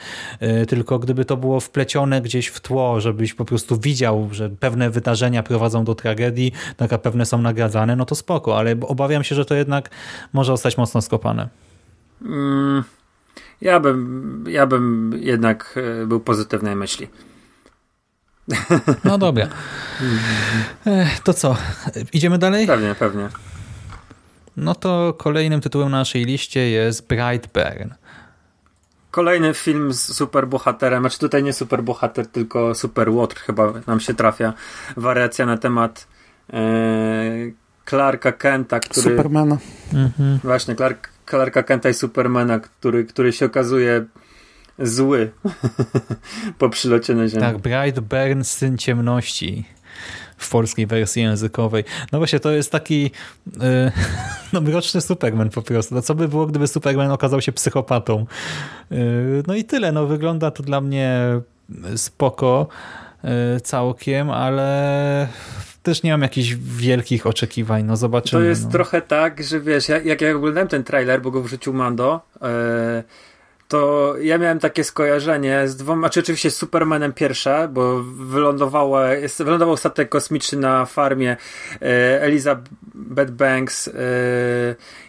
tylko 0.67 0.99
gdyby 0.99 1.25
to 1.25 1.37
było 1.37 1.46
było 1.47 1.59
wplecione 1.59 2.21
gdzieś 2.21 2.47
w 2.47 2.59
tło, 2.59 3.01
żebyś 3.01 3.33
po 3.33 3.45
prostu 3.45 3.79
widział, 3.79 4.29
że 4.31 4.49
pewne 4.49 4.89
wydarzenia 4.89 5.43
prowadzą 5.43 5.83
do 5.83 5.95
tragedii, 5.95 6.51
tak 6.77 6.93
a 6.93 6.97
pewne 6.97 7.25
są 7.25 7.41
nagradzane, 7.41 7.95
no 7.95 8.05
to 8.05 8.15
spoko, 8.15 8.57
ale 8.57 8.75
obawiam 8.81 9.23
się, 9.23 9.35
że 9.35 9.45
to 9.45 9.55
jednak 9.55 9.89
może 10.33 10.51
zostać 10.53 10.77
mocno 10.77 11.01
skopane. 11.01 11.49
Mm, 12.21 12.83
ja, 13.61 13.79
bym, 13.79 14.45
ja 14.47 14.67
bym 14.67 15.13
jednak 15.19 15.79
e, 16.03 16.05
był 16.05 16.19
pozytywnej 16.19 16.75
myśli. 16.75 17.07
No 19.03 19.17
dobra. 19.17 19.47
To 21.23 21.33
co? 21.33 21.57
Idziemy 22.13 22.37
dalej? 22.37 22.67
Pewnie, 22.67 22.95
pewnie. 22.99 23.29
No 24.57 24.75
to 24.75 25.13
kolejnym 25.17 25.61
tytułem 25.61 25.91
na 25.91 25.97
naszej 25.97 26.25
liście 26.25 26.69
jest 26.69 27.07
Brightburn 27.07 27.89
kolejny 29.17 29.53
film 29.53 29.93
z 29.93 30.13
superbohaterem, 30.13 31.01
znaczy 31.01 31.19
tutaj 31.19 31.43
nie 31.43 31.53
superbohater, 31.53 32.27
tylko 32.27 32.75
super 32.75 33.11
Water 33.11 33.37
chyba 33.37 33.73
nam 33.87 33.99
się 33.99 34.13
trafia. 34.13 34.53
Wariacja 34.97 35.45
na 35.45 35.57
temat 35.57 36.07
e, 36.53 36.59
Clarka 37.85 38.31
Kenta, 38.31 38.79
który... 38.79 39.01
Supermana. 39.01 39.57
Mhm. 39.93 40.39
Właśnie, 40.43 40.75
Clark, 40.75 41.09
Clarka 41.29 41.63
Kenta 41.63 41.89
i 41.89 41.93
Supermana, 41.93 42.59
który, 42.59 43.05
który 43.05 43.33
się 43.33 43.45
okazuje 43.45 44.05
zły 44.79 45.31
po 46.59 46.69
przylocie 46.69 47.15
na 47.15 47.27
Ziemię. 47.27 47.41
Tak, 47.41 47.57
Bright 47.57 47.99
Burn, 47.99 48.43
Syn 48.43 48.77
Ciemności 48.77 49.65
w 50.37 50.49
polskiej 50.49 50.87
wersji 50.87 51.21
językowej. 51.21 51.83
No 52.11 52.17
właśnie, 52.17 52.39
to 52.39 52.51
jest 52.51 52.71
taki 52.71 53.03
yy, 53.03 53.11
no 54.53 54.61
mroczny 54.61 55.01
Superman 55.01 55.49
po 55.49 55.61
prostu. 55.61 55.95
No 55.95 56.01
co 56.01 56.15
by 56.15 56.27
było, 56.27 56.45
gdyby 56.45 56.67
Superman 56.67 57.11
okazał 57.11 57.41
się 57.41 57.51
psychopatą? 57.51 58.25
Yy, 58.91 59.43
no 59.47 59.55
i 59.55 59.63
tyle. 59.63 59.91
No 59.91 60.05
wygląda 60.05 60.51
to 60.51 60.63
dla 60.63 60.81
mnie 60.81 61.19
spoko 61.95 62.67
yy, 63.23 63.29
całkiem, 63.61 64.29
ale 64.29 65.27
też 65.83 66.03
nie 66.03 66.11
mam 66.11 66.21
jakichś 66.21 66.53
wielkich 66.55 67.27
oczekiwań, 67.27 67.83
no 67.83 67.97
zobaczymy. 67.97 68.41
To 68.41 68.49
jest 68.49 68.65
no. 68.65 68.71
trochę 68.71 69.01
tak, 69.01 69.43
że 69.43 69.59
wiesz, 69.59 69.89
jak, 69.89 70.05
jak 70.05 70.21
ja 70.21 70.35
oglądałem 70.35 70.67
ten 70.67 70.83
trailer, 70.83 71.21
bo 71.21 71.31
go 71.31 71.41
wrzucił 71.41 71.73
Mando, 71.73 72.21
yy 72.41 73.03
to 73.67 74.13
ja 74.21 74.37
miałem 74.37 74.59
takie 74.59 74.83
skojarzenie 74.83 75.67
z 75.67 75.75
dwoma, 75.75 76.09
czy 76.09 76.19
oczywiście 76.19 76.51
z 76.51 76.55
Supermanem 76.55 77.13
pierwsze, 77.13 77.69
bo 77.71 78.03
wylądowało, 78.03 79.05
jest, 79.05 79.43
wylądował 79.43 79.77
statek 79.77 80.09
kosmiczny 80.09 80.57
na 80.57 80.85
farmie 80.85 81.37
e, 81.81 82.21
Elizabeth 82.21 83.31
Banks 83.31 83.87
e, 83.87 83.91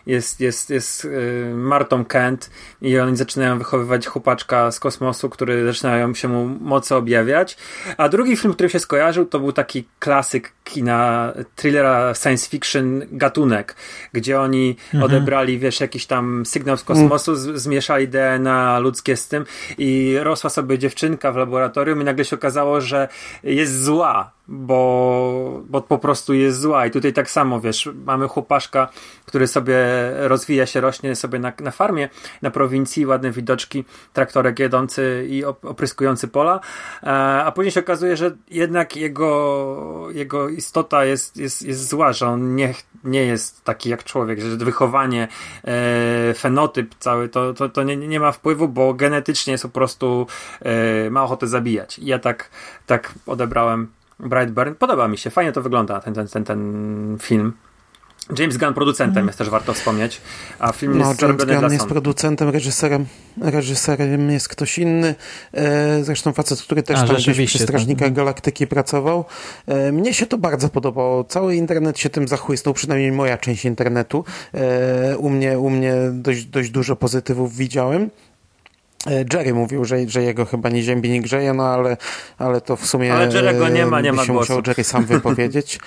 jest, 0.09 0.41
jest, 0.41 0.71
jest 0.71 1.05
e, 1.05 1.55
Martą 1.55 2.05
Kent 2.05 2.51
i 2.83 2.99
oni 2.99 3.17
zaczynają 3.17 3.59
wychowywać 3.59 4.07
chłopaczka 4.07 4.71
z 4.71 4.81
kosmosu, 4.81 5.31
który 5.31 5.67
zaczynają 5.67 6.15
się 6.15 6.29
mu 6.29 6.47
moce 6.61 6.97
objawiać. 6.97 7.57
A 7.97 8.09
drugi 8.09 8.37
film, 8.37 8.55
który 8.55 8.71
się 8.71 8.79
skojarzył, 8.79 9.27
to 9.27 9.41
był 9.41 9.53
taki 9.53 9.85
klasyk 9.99 10.53
kina, 10.65 11.33
thrillera 11.57 12.15
science 12.15 12.49
fiction 12.49 13.03
gatunek, 13.13 13.77
gdzie 14.13 14.41
oni 14.41 14.77
mhm. 14.85 15.05
odebrali, 15.05 15.59
wiesz, 15.59 15.81
jakiś 15.81 16.07
tam 16.07 16.47
sygnał 16.47 16.77
z 16.77 16.85
kosmosu, 16.85 17.35
z, 17.35 17.63
zmieszali 17.63 18.09
DNA 18.09 18.79
ludzkie 18.79 19.17
z 19.17 19.29
tym 19.29 19.45
i 19.79 20.17
rosła 20.21 20.51
sobie 20.51 20.79
dziewczynka 20.79 21.33
w 21.33 21.37
laboratorium 21.37 22.01
i 22.01 22.05
nagle 22.05 22.25
się 22.25 22.37
okazało, 22.37 22.81
że 22.81 23.09
jest 23.43 23.83
zła 23.85 24.38
bo, 24.49 25.63
bo 25.69 25.81
po 25.81 25.99
prostu 25.99 26.35
jest 26.35 26.61
zła. 26.61 26.87
I 26.87 26.91
tutaj 26.91 27.13
tak 27.13 27.31
samo, 27.31 27.61
wiesz, 27.61 27.89
mamy 28.07 28.29
chłopaszka, 28.29 28.89
który 29.27 29.47
sobie 29.47 29.77
rozwija 30.17 30.67
się, 30.67 30.81
rośnie 30.81 31.17
sobie 31.17 31.39
na, 31.39 31.53
na 31.61 31.71
farmie, 31.71 32.09
na 32.43 32.51
prowincji, 32.51 33.07
ładne 33.07 33.31
widoczki, 33.31 33.85
traktorek 34.13 34.59
jedący 34.59 35.27
i 35.31 35.45
opryskujący 35.45 36.29
pola, 36.29 36.61
e, 37.03 37.07
a 37.45 37.53
później 37.53 37.73
się 37.73 37.81
okazuje, 37.81 38.17
że 38.17 38.37
jednak 38.51 38.97
jego, 38.97 40.09
jego 40.11 40.49
istota 40.49 41.05
jest, 41.05 41.37
jest, 41.37 41.63
jest 41.63 41.89
zła, 41.89 42.13
że 42.13 42.27
on 42.27 42.55
nie, 42.55 42.75
nie 43.05 43.25
jest 43.25 43.65
taki 43.65 43.91
jak 43.91 44.05
człowiek, 44.05 44.41
że 44.41 44.57
wychowanie, 44.57 45.29
e, 45.65 46.35
fenotyp 46.35 46.95
cały, 46.99 47.29
to, 47.29 47.55
to, 47.55 47.69
to 47.69 47.83
nie, 47.83 47.97
nie 47.97 48.21
ma 48.21 48.33
wpływu, 48.33 48.69
bo 48.69 48.95
genetycznie 48.95 49.53
jest 49.53 49.65
po 49.65 49.71
prostu, 49.71 50.27
e, 50.61 51.11
ma 51.11 51.25
ochotę 51.25 51.47
zabijać. 51.47 51.99
I 51.99 52.07
ja 52.07 52.19
tak, 52.19 52.51
tak 52.87 53.15
odebrałem 53.27 53.98
Brightburn. 54.21 54.75
Podoba 54.75 55.09
mi 55.09 55.19
się, 55.19 55.31
fajnie 55.31 55.53
to 55.53 55.63
wygląda, 55.63 56.01
ten, 56.01 56.15
ten, 56.15 56.29
ten, 56.29 56.45
ten 56.45 57.17
film. 57.21 57.53
James 58.39 58.57
Gunn 58.57 58.75
producentem 58.75 59.19
mm. 59.19 59.27
jest 59.27 59.39
też 59.39 59.51
warto 59.51 59.75
wspomnieć, 59.75 60.21
a 60.59 60.73
film 60.73 60.99
no, 60.99 61.09
jest 61.09 61.23
James 61.23 61.45
Gunn 61.45 61.73
jest 61.73 61.87
producentem, 61.87 62.49
reżyserem, 62.49 63.07
reżyserem 63.41 64.31
jest 64.31 64.49
ktoś 64.49 64.79
inny, 64.79 65.15
e, 65.55 66.05
zresztą 66.05 66.33
facet, 66.33 66.63
który 66.63 66.83
też 66.83 66.99
a, 66.99 67.07
tam 67.07 67.17
gdzieś 67.17 67.49
przy 67.49 67.59
Strażnikach 67.59 68.09
tak. 68.09 68.13
Galaktyki 68.13 68.67
pracował. 68.67 69.25
E, 69.67 69.93
mnie 69.93 70.15
się 70.15 70.27
to 70.27 70.39
bardzo 70.39 70.69
podobało, 70.69 71.25
cały 71.25 71.57
internet 71.57 71.99
się 71.99 72.11
tym 72.11 72.29
zachłysnął, 72.29 72.75
przynajmniej 72.75 73.13
moja 73.13 73.39
część 73.39 73.65
internetu. 73.65 74.25
E, 74.55 75.19
u 75.19 75.31
mnie, 75.31 75.59
u 75.59 75.71
mnie 75.71 75.95
dość, 76.13 76.45
dość 76.45 76.71
dużo 76.71 76.97
pozytywów 76.97 77.57
widziałem. 77.57 78.11
E, 79.07 79.25
Jerry 79.33 79.55
mówił, 79.55 79.85
że, 79.85 80.09
że 80.09 80.23
jego 80.23 80.45
chyba 80.45 80.69
nie 80.69 80.83
ziębi, 80.83 81.11
nie 81.11 81.23
grzeje, 81.23 81.53
no 81.53 81.67
ale, 81.67 81.97
ale 82.39 82.61
to 82.61 82.77
w 82.77 82.87
sumie 82.87 83.15
ale 83.15 83.29
Jerry'ego 83.29 83.73
nie 83.73 83.87
ma, 83.87 84.01
nie 84.01 84.13
ma 84.13 84.25
się 84.25 84.33
głosu. 84.33 84.53
musiał 84.53 84.63
Jerry 84.67 84.85
sam 84.85 85.05
wypowiedzieć. 85.05 85.81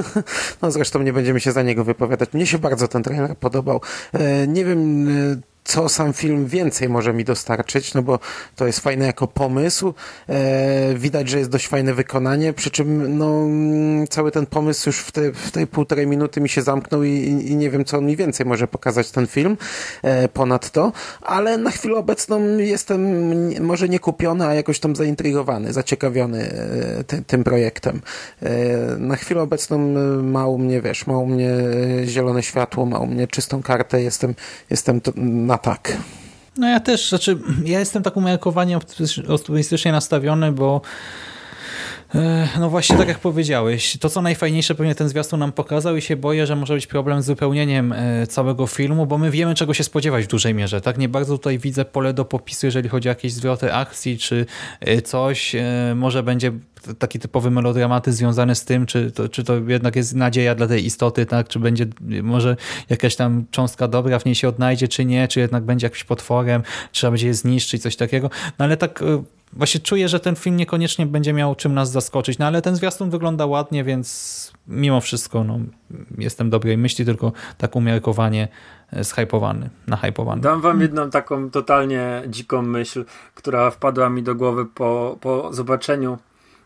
no 0.62 0.70
zresztą 0.70 1.02
nie 1.02 1.12
będziemy 1.12 1.40
się 1.40 1.52
za 1.52 1.62
niego 1.62 1.84
wypowiadać. 1.84 2.32
Mnie 2.32 2.46
się 2.46 2.58
bardzo 2.58 2.88
ten 2.88 3.02
trailer 3.02 3.36
podobał. 3.36 3.80
E, 4.12 4.46
nie 4.46 4.64
wiem 4.64 5.08
e, 5.08 5.36
co 5.68 5.88
sam 5.88 6.12
film 6.12 6.46
więcej 6.46 6.88
może 6.88 7.12
mi 7.12 7.24
dostarczyć, 7.24 7.94
no 7.94 8.02
bo 8.02 8.18
to 8.56 8.66
jest 8.66 8.80
fajne 8.80 9.06
jako 9.06 9.26
pomysł. 9.26 9.94
E, 10.28 10.94
widać, 10.94 11.28
że 11.28 11.38
jest 11.38 11.50
dość 11.50 11.68
fajne 11.68 11.94
wykonanie, 11.94 12.52
przy 12.52 12.70
czym 12.70 13.18
no, 13.18 13.46
cały 14.10 14.30
ten 14.30 14.46
pomysł 14.46 14.88
już 14.88 14.98
w, 14.98 15.12
te, 15.12 15.32
w 15.32 15.50
tej 15.50 15.66
półtorej 15.66 16.06
minuty 16.06 16.40
mi 16.40 16.48
się 16.48 16.62
zamknął 16.62 17.02
i, 17.02 17.10
i, 17.46 17.56
nie 17.56 17.70
wiem, 17.70 17.84
co 17.84 17.98
on 17.98 18.06
mi 18.06 18.16
więcej 18.16 18.46
może 18.46 18.68
pokazać 18.68 19.10
ten 19.10 19.26
film 19.26 19.56
e, 20.02 20.28
ponad 20.28 20.70
to, 20.70 20.92
ale 21.22 21.58
na 21.58 21.70
chwilę 21.70 21.96
obecną 21.96 22.58
jestem 22.58 23.00
może 23.66 23.88
nie 23.88 23.98
kupiony, 23.98 24.46
a 24.46 24.54
jakoś 24.54 24.80
tam 24.80 24.96
zaintrygowany, 24.96 25.72
zaciekawiony 25.72 26.50
e, 26.98 27.04
ty, 27.04 27.22
tym 27.26 27.44
projektem. 27.44 28.00
E, 28.42 28.48
na 28.98 29.16
chwilę 29.16 29.42
obecną 29.42 29.76
e, 29.76 30.22
ma 30.22 30.46
u 30.46 30.58
mnie, 30.58 30.80
wiesz, 30.80 31.06
ma 31.06 31.18
u 31.18 31.26
mnie 31.26 31.50
zielone 32.04 32.42
światło, 32.42 32.86
ma 32.86 32.98
u 32.98 33.06
mnie 33.06 33.26
czystą 33.26 33.62
kartę, 33.62 34.02
jestem, 34.02 34.34
jestem 34.70 35.00
na 35.16 35.57
tak. 35.58 35.96
No 36.58 36.68
ja 36.68 36.80
też, 36.80 37.08
znaczy 37.08 37.38
ja 37.64 37.78
jestem 37.78 38.02
tak 38.02 38.16
umiarkowanie 38.16 38.78
optymistycznie 39.28 39.92
nastawiony, 39.92 40.52
bo 40.52 40.80
e, 42.14 42.48
no 42.60 42.70
właśnie 42.70 42.96
tak 42.96 43.08
jak 43.08 43.18
powiedziałeś, 43.18 43.96
to 44.00 44.10
co 44.10 44.22
najfajniejsze 44.22 44.74
pewnie 44.74 44.94
ten 44.94 45.08
zwiastun 45.08 45.40
nam 45.40 45.52
pokazał 45.52 45.96
i 45.96 46.02
się 46.02 46.16
boję, 46.16 46.46
że 46.46 46.56
może 46.56 46.74
być 46.74 46.86
problem 46.86 47.22
z 47.22 47.26
wypełnieniem 47.26 47.92
e, 47.92 48.26
całego 48.26 48.66
filmu, 48.66 49.06
bo 49.06 49.18
my 49.18 49.30
wiemy 49.30 49.54
czego 49.54 49.74
się 49.74 49.84
spodziewać 49.84 50.24
w 50.24 50.28
dużej 50.28 50.54
mierze. 50.54 50.80
Tak 50.80 50.98
nie 50.98 51.08
bardzo 51.08 51.38
tutaj 51.38 51.58
widzę 51.58 51.84
pole 51.84 52.12
do 52.12 52.24
popisu, 52.24 52.66
jeżeli 52.66 52.88
chodzi 52.88 53.08
o 53.08 53.12
jakieś 53.12 53.32
zwroty 53.32 53.74
akcji 53.74 54.18
czy 54.18 54.46
e, 54.80 55.02
coś. 55.02 55.56
Może 55.94 56.22
będzie 56.22 56.52
taki 56.98 57.18
typowy 57.18 57.50
melodramaty 57.50 58.12
związany 58.12 58.54
z 58.54 58.64
tym, 58.64 58.86
czy 58.86 59.10
to, 59.10 59.28
czy 59.28 59.44
to 59.44 59.54
jednak 59.66 59.96
jest 59.96 60.14
nadzieja 60.14 60.54
dla 60.54 60.66
tej 60.66 60.86
istoty, 60.86 61.26
tak? 61.26 61.48
czy 61.48 61.58
będzie 61.58 61.86
może 62.22 62.56
jakaś 62.88 63.16
tam 63.16 63.44
cząstka 63.50 63.88
dobra 63.88 64.18
w 64.18 64.24
niej 64.24 64.34
się 64.34 64.48
odnajdzie, 64.48 64.88
czy 64.88 65.04
nie, 65.04 65.28
czy 65.28 65.40
jednak 65.40 65.64
będzie 65.64 65.86
jakimś 65.86 66.04
potworem, 66.04 66.62
trzeba 66.92 67.10
będzie 67.10 67.26
je 67.26 67.34
zniszczyć, 67.34 67.82
coś 67.82 67.96
takiego. 67.96 68.30
No 68.58 68.64
ale 68.64 68.76
tak 68.76 69.02
e, 69.02 69.22
właśnie 69.52 69.80
czuję, 69.80 70.08
że 70.08 70.20
ten 70.20 70.36
film 70.36 70.56
niekoniecznie 70.56 71.06
będzie 71.06 71.32
miał 71.32 71.54
czym 71.54 71.74
nas 71.74 71.90
zaskoczyć, 71.90 72.38
no 72.38 72.46
ale 72.46 72.62
ten 72.62 72.76
zwiastun 72.76 73.10
wygląda 73.10 73.46
ładnie, 73.46 73.84
więc 73.84 74.52
mimo 74.68 75.00
wszystko 75.00 75.44
no, 75.44 75.58
jestem 76.18 76.50
dobrej 76.50 76.78
myśli, 76.78 77.04
tylko 77.04 77.32
tak 77.58 77.76
umiarkowanie 77.76 78.48
e, 78.92 79.04
zhypowany, 79.04 79.70
nahypowany. 79.86 80.42
Dam 80.42 80.60
wam 80.60 80.80
jedną 80.80 81.10
taką 81.10 81.50
totalnie 81.50 82.22
dziką 82.28 82.62
myśl, 82.62 83.04
która 83.34 83.70
wpadła 83.70 84.10
mi 84.10 84.22
do 84.22 84.34
głowy 84.34 84.66
po, 84.66 85.18
po 85.20 85.52
zobaczeniu 85.52 86.18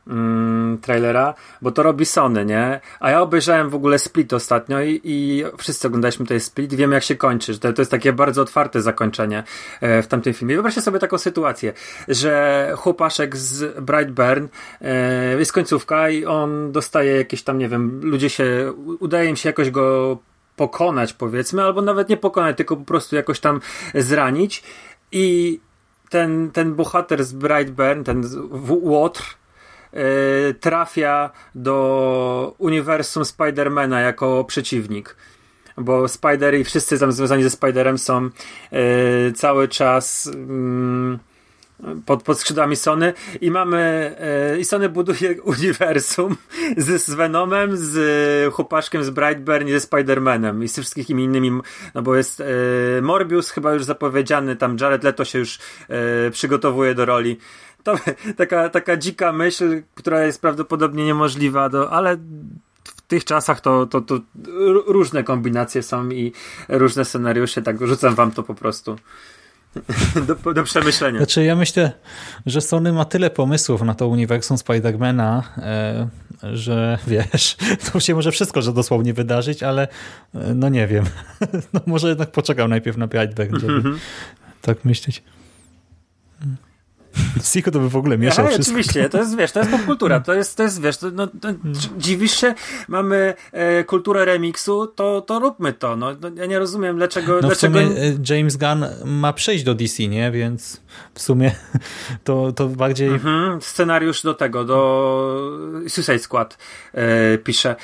mm, 0.07 0.79
trailera, 0.79 1.35
bo 1.63 1.71
to 1.71 1.83
robi 1.83 2.07
Sony, 2.07 2.45
nie? 2.45 2.81
A 3.01 3.11
ja 3.11 3.21
obejrzałem 3.21 3.71
w 3.71 3.75
ogóle 3.75 3.99
Split 3.99 4.33
ostatnio 4.33 4.81
i, 4.81 5.01
i 5.05 5.45
wszyscy 5.59 5.89
oglądaliśmy 5.89 6.25
tutaj 6.25 6.41
Split 6.41 6.75
wiemy 6.75 6.95
jak 6.95 7.05
się 7.05 7.17
kończy, 7.17 7.53
że 7.53 7.59
to, 7.59 7.73
to 7.73 7.83
jest 7.83 7.91
takie 7.91 8.13
bardzo 8.13 8.43
otwarte 8.43 8.83
zakończenie 8.83 9.45
e, 9.81 10.03
w 10.03 10.07
tamtym 10.07 10.35
filmie. 10.35 10.55
Wyobraźcie 10.55 10.81
sobie 10.81 10.99
taką 10.99 11.19
sytuację, 11.19 11.73
że 12.09 12.73
chłopaszek 12.77 13.37
z 13.37 13.81
Brightburn 13.81 14.47
e, 14.81 15.39
jest 15.39 15.53
końcówka 15.53 16.09
i 16.09 16.25
on 16.25 16.73
dostaje 16.73 17.17
jakieś 17.17 17.43
tam, 17.43 17.59
nie 17.59 17.69
wiem, 17.69 18.01
ludzie 18.03 18.31
się, 18.31 18.73
udaje 19.01 19.31
im 19.31 19.37
się 19.37 19.49
jakoś 19.49 19.71
go 19.71 20.19
pokonać 20.57 21.13
powiedzmy, 21.13 21.63
albo 21.63 21.83
nawet 21.83 22.09
nie 22.09 22.17
pokonać, 22.17 22.57
tylko 22.57 22.77
po 22.77 22.85
prostu 22.85 23.17
jakoś 23.17 23.41
tam 23.41 23.61
zranić 23.95 24.63
i 25.13 25.61
ten, 26.11 26.51
ten 26.51 26.75
bohater 26.75 27.25
z 27.25 27.33
Brightburn, 27.33 28.05
ten 28.05 28.25
Łotr, 28.69 29.37
trafia 30.61 31.31
do 31.55 32.55
uniwersum 32.59 33.25
Spidermana 33.25 34.01
jako 34.01 34.45
przeciwnik. 34.45 35.17
Bo 35.77 36.09
Spider 36.09 36.55
i 36.55 36.65
wszyscy 36.65 36.99
tam 36.99 37.13
związani 37.13 37.43
ze 37.43 37.51
Spiderem 37.51 37.99
są 37.99 38.31
e, 38.73 39.33
cały 39.33 39.69
czas 39.69 40.31
mm, 40.35 41.19
pod, 42.07 42.23
pod 42.23 42.41
skrzydłami 42.41 42.77
Sony 42.77 43.13
i 43.41 43.51
mamy 43.51 44.15
e, 44.21 44.59
i 44.59 44.65
Sony 44.65 44.89
buduje 44.89 45.43
uniwersum 45.57 46.37
z, 46.77 47.03
z 47.03 47.15
Venomem, 47.15 47.77
z 47.77 48.55
chłopaszkiem 48.55 49.05
z 49.05 49.11
Brightburn 49.11 49.69
i 49.69 49.73
ze 49.73 49.81
Spidermanem 49.81 50.65
i 50.65 50.69
z 50.69 50.79
wszystkimi 50.79 51.25
innymi, 51.25 51.61
no 51.95 52.03
bo 52.03 52.17
jest 52.17 52.43
Morbius 53.03 53.51
chyba 53.51 53.73
już 53.73 53.85
zapowiedziany, 53.85 54.57
tam 54.57 54.77
Jared 54.81 55.05
Leto 55.05 55.25
się 55.25 55.39
już 55.39 55.59
przygotowuje 56.31 56.95
do 56.95 57.05
roli 57.05 57.39
to 57.83 57.95
taka, 58.37 58.69
taka 58.69 58.97
dzika 58.97 59.33
myśl, 59.33 59.83
która 59.95 60.25
jest 60.25 60.41
prawdopodobnie 60.41 61.05
niemożliwa, 61.05 61.69
do, 61.69 61.91
ale 61.91 62.17
w 62.85 63.03
tych 63.09 63.25
czasach 63.25 63.61
to, 63.61 63.87
to, 63.87 64.01
to 64.01 64.21
różne 64.87 65.25
kombinacje 65.25 65.83
są 65.83 66.11
i 66.11 66.33
różne 66.69 67.05
scenariusze, 67.05 67.63
tak 67.63 67.87
rzucam 67.87 68.15
wam 68.15 68.31
to 68.31 68.43
po 68.43 68.55
prostu. 68.55 68.97
Do, 70.45 70.55
do, 70.55 70.63
przemyślenia. 70.63 71.19
Znaczy 71.19 71.45
ja 71.45 71.57
myślę, 71.57 71.93
że 72.47 72.61
Sony 72.61 72.93
ma 72.93 73.05
tyle 73.05 73.31
pomysłów 73.31 73.83
na 73.83 73.95
to 73.95 74.09
uniwersum 74.09 74.59
Spidermana, 74.59 75.43
e, 75.59 76.09
że 76.53 76.99
wiesz, 77.07 77.57
to 77.93 78.01
się 78.01 78.15
może 78.15 78.33
wszystko, 78.33 78.63
że 78.63 78.73
dosłownie 78.73 79.15
wydarzyć, 79.15 79.63
ale 79.63 79.89
e, 80.35 80.55
no 80.55 80.69
nie 80.69 80.87
wiem. 80.87 81.05
No 81.73 81.81
może 81.87 82.09
jednak 82.09 82.31
poczekał 82.31 82.69
najpierw 82.69 82.97
na 82.97 83.07
Brightburn, 83.07 83.61
żeby 83.61 83.73
mm 83.73 83.83
-hmm. 83.83 83.99
tak 84.63 84.85
myśleć. 84.85 85.23
Siko 87.43 87.71
to 87.71 87.79
by 87.79 87.89
w 87.89 87.97
ogóle 87.97 88.19
mieszał 88.19 88.47
wszystko. 88.47 88.73
Oczywiście, 88.73 89.09
to 89.09 89.19
jest, 89.19 89.37
wiesz, 89.37 89.53
to 89.53 89.59
jest 89.61 89.71
popkultura, 89.71 90.21
to 90.21 90.35
jest, 90.35 90.57
to 90.57 90.63
jest 90.63 90.83
wiesz, 90.83 90.97
to, 90.97 91.11
no, 91.11 91.27
to, 91.27 91.49
dziwisz 91.97 92.41
się, 92.41 92.55
mamy 92.89 93.35
e, 93.53 93.85
kulturę 93.85 94.25
remiksu, 94.25 94.87
to, 94.87 95.21
to 95.21 95.39
róbmy 95.39 95.73
to, 95.73 95.97
no, 95.97 96.11
no 96.21 96.31
ja 96.37 96.47
nie 96.47 96.59
rozumiem, 96.59 96.97
dlaczego... 96.97 97.35
No 97.35 97.41
dlaczego... 97.41 97.81
sumie 97.81 97.97
e, 97.97 98.37
James 98.37 98.57
Gunn 98.57 98.85
ma 99.05 99.33
przejść 99.33 99.65
do 99.65 99.75
DC, 99.75 100.07
nie, 100.07 100.31
więc 100.31 100.83
w 101.15 101.23
sumie 101.23 101.55
to, 102.25 102.53
to 102.53 102.69
bardziej... 102.69 103.09
Mhm, 103.09 103.63
scenariusz 103.63 104.23
do 104.23 104.35
tego, 104.35 104.65
do 104.65 105.59
Suicide 105.89 106.19
Squad 106.19 106.59
e, 106.95 107.39
pisze, 107.39 107.77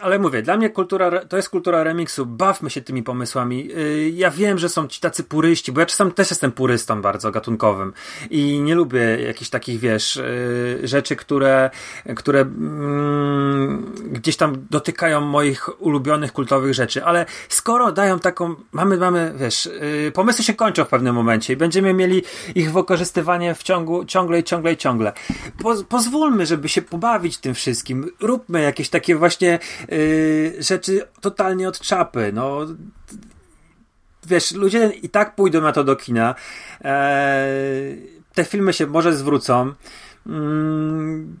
ale 0.00 0.18
mówię, 0.18 0.42
dla 0.42 0.56
mnie 0.56 0.70
kultura, 0.70 1.24
to 1.24 1.36
jest 1.36 1.48
kultura 1.48 1.84
remiksu, 1.84 2.26
bawmy 2.26 2.70
się 2.70 2.80
tymi 2.80 3.02
pomysłami, 3.02 3.70
e, 3.72 4.08
ja 4.08 4.30
wiem, 4.30 4.58
że 4.58 4.68
są 4.68 4.88
ci 4.88 5.00
tacy 5.00 5.24
puryści, 5.24 5.72
bo 5.72 5.80
ja 5.80 5.86
czasem 5.86 6.12
też 6.12 6.30
jestem 6.30 6.52
purystą 6.52 7.02
bardzo 7.02 7.30
gatunkowym 7.30 7.92
i 8.30 8.60
nie 8.68 8.74
lubię 8.74 9.18
jakichś 9.26 9.50
takich, 9.50 9.80
wiesz, 9.80 10.16
y, 10.16 10.80
rzeczy, 10.84 11.16
które, 11.16 11.70
które 12.16 12.40
mm, 12.40 13.94
gdzieś 14.10 14.36
tam 14.36 14.66
dotykają 14.70 15.20
moich 15.20 15.82
ulubionych, 15.82 16.32
kultowych 16.32 16.74
rzeczy, 16.74 17.04
ale 17.04 17.26
skoro 17.48 17.92
dają 17.92 18.18
taką, 18.18 18.54
mamy, 18.72 18.96
mamy, 18.96 19.34
wiesz, 19.36 19.66
y, 19.66 20.12
pomysły 20.14 20.44
się 20.44 20.54
kończą 20.54 20.84
w 20.84 20.88
pewnym 20.88 21.14
momencie 21.14 21.52
i 21.52 21.56
będziemy 21.56 21.94
mieli 21.94 22.22
ich 22.54 22.72
wykorzystywanie 22.72 23.54
w 23.54 23.62
ciągu, 23.62 24.04
ciągle 24.04 24.38
i 24.38 24.44
ciągle 24.44 24.72
i 24.72 24.76
ciągle. 24.76 25.12
Po, 25.62 25.74
pozwólmy, 25.88 26.46
żeby 26.46 26.68
się 26.68 26.82
pobawić 26.82 27.38
tym 27.38 27.54
wszystkim. 27.54 28.10
Róbmy 28.20 28.62
jakieś 28.62 28.88
takie 28.88 29.16
właśnie 29.16 29.58
yy, 29.88 30.62
rzeczy 30.62 31.08
totalnie 31.20 31.68
od 31.68 31.80
czapy, 31.80 32.30
no 32.34 32.66
wiesz, 34.28 34.52
ludzie 34.52 34.92
i 35.02 35.08
tak 35.08 35.34
pójdą 35.34 35.60
na 35.60 35.72
to 35.72 35.84
do 35.84 35.96
kina. 35.96 36.34
Eee, 36.80 38.17
te 38.38 38.44
filmy 38.44 38.72
się 38.72 38.86
może 38.86 39.16
zwrócą. 39.16 39.72
Mm, 40.26 41.36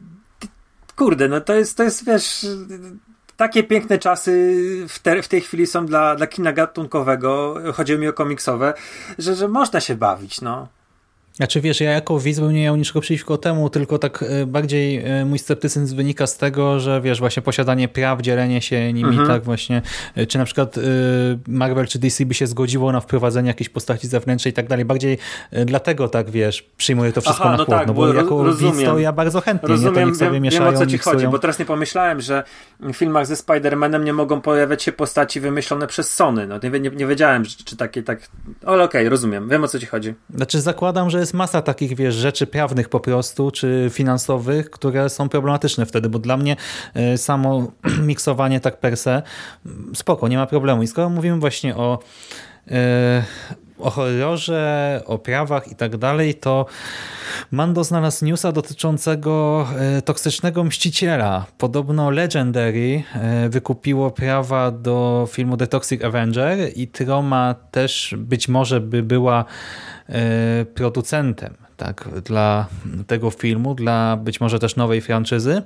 kurde, 0.96 1.28
no 1.28 1.40
to 1.40 1.54
jest, 1.54 1.76
to 1.76 1.82
jest, 1.82 2.04
wiesz, 2.04 2.46
takie 3.36 3.62
piękne 3.62 3.98
czasy 3.98 4.30
w, 4.88 4.98
te, 4.98 5.22
w 5.22 5.28
tej 5.28 5.40
chwili 5.40 5.66
są 5.66 5.86
dla, 5.86 6.16
dla 6.16 6.26
kina 6.26 6.52
gatunkowego, 6.52 7.54
chodzi 7.74 7.98
mi 7.98 8.08
o 8.08 8.12
komiksowe, 8.12 8.74
że, 9.18 9.34
że 9.34 9.48
można 9.48 9.80
się 9.80 9.94
bawić, 9.94 10.40
no. 10.40 10.68
Znaczy 11.38 11.60
wiesz, 11.60 11.80
ja 11.80 11.90
jako 11.90 12.18
widz 12.20 12.40
bym 12.40 12.52
nie 12.52 12.62
miał 12.62 12.76
niczego 12.76 13.00
przeciwko 13.00 13.38
temu, 13.38 13.70
tylko 13.70 13.98
tak 13.98 14.22
e, 14.28 14.46
bardziej 14.46 14.96
e, 15.04 15.24
mój 15.24 15.38
sceptycyzm 15.38 15.96
wynika 15.96 16.26
z 16.26 16.36
tego, 16.36 16.80
że 16.80 17.00
wiesz, 17.00 17.18
właśnie 17.18 17.42
posiadanie 17.42 17.88
praw, 17.88 18.20
dzielenie 18.22 18.62
się 18.62 18.92
nimi, 18.92 19.08
Mhm. 19.10 19.28
tak 19.28 19.42
właśnie, 19.42 19.82
e, 20.14 20.26
czy 20.26 20.38
na 20.38 20.44
przykład 20.44 20.74
Marvel 21.48 21.86
czy 21.86 21.98
DC 21.98 22.26
by 22.26 22.34
się 22.34 22.46
zgodziło 22.46 22.92
na 22.92 23.00
wprowadzenie 23.00 23.48
jakiejś 23.48 23.68
postaci 23.68 24.08
zewnętrznej 24.08 24.50
i 24.52 24.54
tak 24.54 24.68
dalej. 24.68 24.84
Bardziej 24.84 25.18
dlatego 25.66 26.08
tak, 26.08 26.30
wiesz, 26.30 26.62
przyjmuję 26.76 27.12
to 27.12 27.20
wszystko 27.20 27.44
Aha, 27.44 27.52
na 27.52 27.56
no 27.58 27.64
chłodno, 27.64 27.78
tak, 27.78 27.86
bo 27.86 27.94
bo 27.94 28.12
jako 28.14 28.42
ro- 28.44 28.52
widz 28.52 28.62
rozumiem. 28.62 28.86
to 28.90 28.98
ja 28.98 29.12
bardzo 29.12 29.40
chętnie, 29.40 29.68
nie? 29.68 29.76
To 29.76 29.84
Rozumiem, 29.84 30.08
niech 30.08 30.16
sobie 30.16 30.30
wiem, 30.30 30.42
mieszają, 30.42 30.64
wiem 30.64 30.74
o 30.74 30.78
co 30.78 30.86
ci 30.86 30.98
chodzi, 30.98 31.28
bo 31.28 31.38
teraz 31.38 31.58
nie 31.58 31.64
pomyślałem, 31.64 32.20
że 32.20 32.44
w 32.80 32.92
filmach 32.92 33.26
ze 33.26 33.34
Spider-Manem 33.34 34.04
nie 34.04 34.12
mogą 34.12 34.40
pojawiać 34.40 34.82
się 34.82 34.92
postaci 34.92 35.40
wymyślone 35.40 35.86
przez 35.86 36.14
Sony. 36.14 36.46
No, 36.46 36.58
nie, 36.62 36.70
nie, 36.80 36.90
nie 36.90 37.06
wiedziałem, 37.06 37.44
czy, 37.44 37.64
czy 37.64 37.76
takie 37.76 38.02
tak. 38.02 38.28
Ale 38.66 38.84
okej, 38.84 39.08
rozumiem, 39.08 39.48
wiem 39.48 39.64
o 39.64 39.68
co 39.68 39.78
ci 39.78 39.86
chodzi. 39.86 40.14
Znaczy 40.34 40.60
zakładam, 40.60 41.10
że 41.10 41.18
jest 41.28 41.34
masa 41.34 41.62
takich, 41.62 41.96
wiesz, 41.96 42.14
rzeczy 42.14 42.46
prawnych 42.46 42.88
po 42.88 43.00
prostu, 43.00 43.50
czy 43.50 43.90
finansowych, 43.92 44.70
które 44.70 45.08
są 45.08 45.28
problematyczne 45.28 45.86
wtedy, 45.86 46.08
bo 46.08 46.18
dla 46.18 46.36
mnie 46.36 46.56
e, 46.94 47.18
samo 47.18 47.72
miksowanie 48.10 48.60
tak 48.60 48.80
per 48.80 48.96
se, 48.96 49.22
spoko, 49.94 50.28
nie 50.28 50.36
ma 50.36 50.46
problemu. 50.46 50.82
I 50.82 50.86
skoro 50.86 51.08
mówimy 51.10 51.38
właśnie 51.38 51.76
o 51.76 51.98
e, 52.70 53.24
o 53.78 53.90
horrorze, 53.90 55.02
o 55.06 55.18
prawach 55.18 55.72
i 55.72 55.74
tak 55.74 55.96
dalej, 55.96 56.34
to 56.34 56.66
Mando 57.50 57.84
znalazł 57.84 58.24
newsa 58.24 58.52
dotyczącego 58.52 59.66
e, 59.78 60.02
toksycznego 60.02 60.64
mściciela. 60.64 61.46
Podobno 61.58 62.10
Legendary 62.10 63.02
e, 63.14 63.48
wykupiło 63.48 64.10
prawa 64.10 64.70
do 64.70 65.28
filmu 65.30 65.56
The 65.56 65.66
Toxic 65.66 66.04
Avenger 66.04 66.58
i 66.76 66.88
Troma 66.88 67.54
też 67.70 68.14
być 68.18 68.48
może 68.48 68.80
by 68.80 69.02
była 69.02 69.44
e, 70.08 70.64
producentem 70.64 71.54
tak, 71.76 72.08
dla 72.24 72.66
tego 73.06 73.30
filmu, 73.30 73.74
dla 73.74 74.16
być 74.16 74.40
może 74.40 74.58
też 74.58 74.76
nowej 74.76 75.00
franczyzy. 75.00 75.62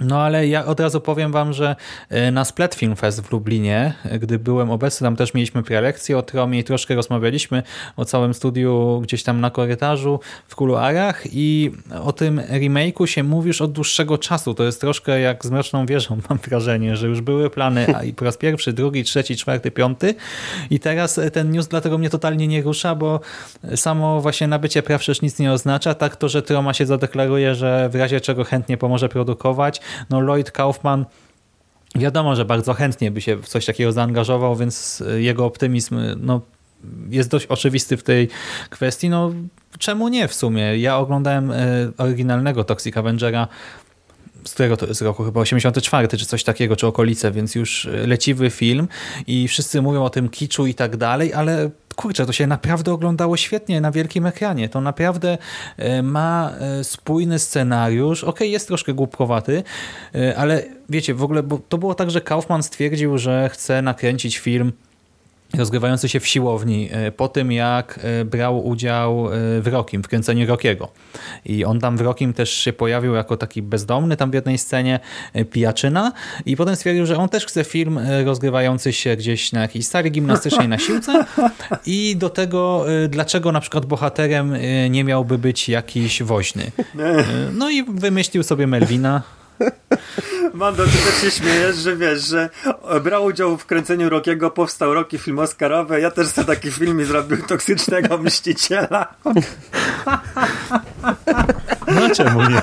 No 0.00 0.22
ale 0.22 0.48
ja 0.48 0.66
od 0.66 0.80
razu 0.80 1.00
powiem 1.00 1.32
wam, 1.32 1.52
że 1.52 1.76
e, 2.08 2.30
na 2.30 2.44
Splat 2.44 2.74
Film 2.74 2.96
Fest 2.96 3.20
w 3.20 3.32
Lublinie, 3.32 3.94
e, 4.04 4.18
gdy 4.18 4.38
byłem 4.38 4.70
obecny, 4.70 5.04
tam 5.04 5.16
też 5.16 5.34
mieliśmy 5.34 5.62
prelekcję 5.62 6.18
o 6.18 6.22
Tromie 6.22 6.58
i 6.58 6.64
troszkę 6.64 6.94
rozmawialiśmy 6.94 7.62
o 7.96 8.04
całym 8.04 8.34
studiu 8.34 9.00
gdzieś 9.02 9.22
tam 9.22 9.40
na 9.40 9.50
korytarzu 9.50 10.20
w 10.48 10.56
kuluarach 10.56 11.22
i 11.32 11.70
o 12.04 12.12
tym 12.12 12.40
remake'u 12.40 13.06
się 13.06 13.22
mówi 13.22 13.48
już 13.48 13.60
od 13.60 13.72
dłuższego 13.72 14.18
czasu. 14.18 14.54
To 14.54 14.64
jest 14.64 14.80
troszkę 14.80 15.20
jak 15.20 15.46
z 15.46 15.50
Mroczną 15.50 15.86
Wieżą, 15.86 16.18
mam 16.28 16.38
wrażenie, 16.38 16.96
że 16.96 17.06
już 17.06 17.20
były 17.20 17.50
plany 17.50 17.86
i 18.06 18.14
po 18.14 18.24
raz 18.24 18.36
pierwszy, 18.36 18.72
drugi, 18.72 19.04
trzeci, 19.04 19.36
czwarty, 19.36 19.70
piąty 19.70 20.14
i 20.70 20.80
teraz 20.80 21.18
e, 21.18 21.30
ten 21.30 21.50
news 21.50 21.68
dlatego 21.68 21.98
mnie 21.98 22.10
totalnie 22.10 22.46
nie 22.46 22.62
rusza, 22.62 22.94
bo 22.94 23.20
samo 23.76 24.20
właśnie 24.20 24.46
nabycie 24.46 24.82
praw 24.82 25.00
przecież 25.00 25.22
nic 25.22 25.38
nie 25.38 25.52
oznacza, 25.52 25.94
tak 25.94 26.16
to, 26.16 26.28
że 26.28 26.42
Troma 26.42 26.74
się 26.74 26.86
zadeklaruje, 26.86 27.54
że 27.54 27.88
w 27.88 27.94
razie 27.94 28.20
czego 28.20 28.44
chętnie 28.44 28.76
pomoże 28.76 29.08
produkować, 29.08 29.80
no 30.10 30.20
Lloyd 30.20 30.50
Kaufman 30.50 31.04
wiadomo, 31.94 32.36
że 32.36 32.44
bardzo 32.44 32.74
chętnie 32.74 33.10
by 33.10 33.20
się 33.20 33.36
w 33.36 33.48
coś 33.48 33.66
takiego 33.66 33.92
zaangażował, 33.92 34.56
więc 34.56 35.02
jego 35.18 35.44
optymizm 35.44 36.00
no, 36.16 36.40
jest 37.08 37.30
dość 37.30 37.46
oczywisty 37.46 37.96
w 37.96 38.02
tej 38.02 38.28
kwestii. 38.70 39.08
No, 39.08 39.32
czemu 39.78 40.08
nie 40.08 40.28
w 40.28 40.34
sumie? 40.34 40.78
Ja 40.78 40.98
oglądałem 40.98 41.50
e, 41.50 41.56
oryginalnego 41.98 42.64
Toxic 42.64 42.96
Avengera 42.96 43.48
z 44.44 44.54
którego 44.54 44.76
to 44.76 44.86
jest 44.86 45.02
roku, 45.02 45.24
chyba 45.24 45.40
84 45.40 46.08
czy 46.08 46.26
coś 46.26 46.44
takiego, 46.44 46.76
czy 46.76 46.86
okolice, 46.86 47.30
więc 47.30 47.54
już 47.54 47.86
e, 47.86 48.06
leciwy 48.06 48.50
film 48.50 48.88
i 49.26 49.48
wszyscy 49.48 49.82
mówią 49.82 50.04
o 50.04 50.10
tym 50.10 50.28
kiczu 50.28 50.66
i 50.66 50.74
tak 50.74 50.96
dalej, 50.96 51.34
ale 51.34 51.70
kurczę, 51.96 52.26
to 52.26 52.32
się 52.32 52.46
naprawdę 52.46 52.92
oglądało 52.92 53.36
świetnie 53.36 53.80
na 53.80 53.90
wielkim 53.90 54.26
ekranie. 54.26 54.68
To 54.68 54.80
naprawdę 54.80 55.38
e, 55.76 56.02
ma 56.02 56.52
e, 56.60 56.84
spójny 56.84 57.38
scenariusz. 57.38 58.24
Okej, 58.24 58.50
jest 58.50 58.66
troszkę 58.66 58.94
głupkowaty, 58.94 59.62
ale 60.36 60.64
wiecie, 60.88 61.14
w 61.14 61.22
ogóle, 61.22 61.42
bo 61.42 61.60
to 61.68 61.78
było 61.78 61.94
tak, 61.94 62.10
że 62.10 62.20
Kaufman 62.20 62.62
stwierdził, 62.62 63.18
że 63.18 63.50
chce 63.52 63.82
nakręcić 63.82 64.38
film 64.38 64.72
rozgrywający 65.58 66.08
się 66.08 66.20
w 66.20 66.26
siłowni 66.26 66.88
e, 66.92 67.12
po 67.12 67.28
tym, 67.28 67.52
jak 67.52 68.00
e, 68.02 68.24
brał 68.24 68.66
udział 68.66 69.26
e, 69.26 69.60
w 69.60 69.66
Rokim, 69.66 70.02
w 70.02 70.08
kręceniu 70.08 70.46
Rokiego. 70.46 70.88
I 71.44 71.64
on 71.64 71.80
tam 71.80 71.96
w 71.96 72.00
Rokim 72.00 72.32
też 72.32 72.50
się 72.50 72.72
pojawił 72.72 73.14
jako 73.14 73.36
taki 73.36 73.62
bezdomny 73.62 74.16
tam 74.16 74.30
w 74.30 74.34
jednej 74.34 74.58
scenie 74.58 75.00
pijaczyna 75.50 76.12
i 76.46 76.56
potem 76.56 76.76
stwierdził, 76.76 77.06
że 77.06 77.16
on 77.16 77.28
też 77.28 77.46
chce 77.46 77.64
film 77.64 78.00
rozgrywający 78.24 78.92
się 78.92 79.16
gdzieś 79.16 79.52
na 79.52 79.60
jakiejś 79.60 79.86
sali 79.86 80.10
gimnastycznej 80.10 80.68
na 80.68 80.78
siłce 80.78 81.24
i 81.86 82.16
do 82.16 82.30
tego, 82.30 82.84
dlaczego 83.08 83.52
na 83.52 83.60
przykład 83.60 83.86
bohaterem 83.86 84.56
nie 84.90 85.04
miałby 85.04 85.38
być 85.38 85.68
jakiś 85.68 86.22
woźny. 86.22 86.70
No 87.52 87.70
i 87.70 87.84
wymyślił 87.84 88.42
sobie 88.42 88.66
Melvina, 88.66 89.22
Mando, 90.54 90.84
ty 90.84 90.90
też 90.90 91.20
się 91.20 91.30
śmiejesz, 91.30 91.76
że 91.76 91.96
wiesz, 91.96 92.22
że 92.22 92.50
brał 93.02 93.24
udział 93.24 93.56
w 93.56 93.66
kręceniu 93.66 94.08
Rokiego, 94.08 94.50
powstał 94.50 94.94
Roki 94.94 95.18
film 95.18 95.38
Oscarowy, 95.38 96.00
ja 96.00 96.10
też 96.10 96.28
sobie 96.28 96.46
taki 96.46 96.70
film 96.70 97.00
i 97.00 97.04
zrobił 97.04 97.38
toksycznego 97.46 98.18
mściciela. 98.18 99.14
no 101.94 102.10
czemu 102.14 102.42
nie? 102.42 102.62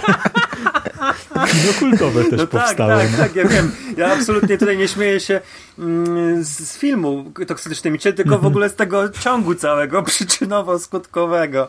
Kino 1.48 1.74
kultowe 1.80 2.24
też 2.24 2.40
No 2.40 2.48
tak, 2.48 2.62
powstało. 2.62 2.90
tak, 3.02 3.12
no. 3.12 3.18
tak, 3.18 3.36
ja 3.36 3.46
wiem. 3.48 3.72
Ja 3.98 4.14
absolutnie 4.14 4.58
tutaj 4.58 4.78
nie 4.78 4.88
śmieję 4.88 5.20
się 5.20 5.42
mm, 5.80 6.44
z, 6.44 6.78
filmu 6.78 7.32
Toksyczny 7.48 7.92
Mściciel, 7.92 8.14
tylko 8.14 8.40
w 8.40 8.46
ogóle 8.46 8.70
z 8.70 8.76
tego 8.76 9.10
ciągu 9.10 9.56
całego 9.56 10.02
przyczynowo-skutkowego. 10.04 11.68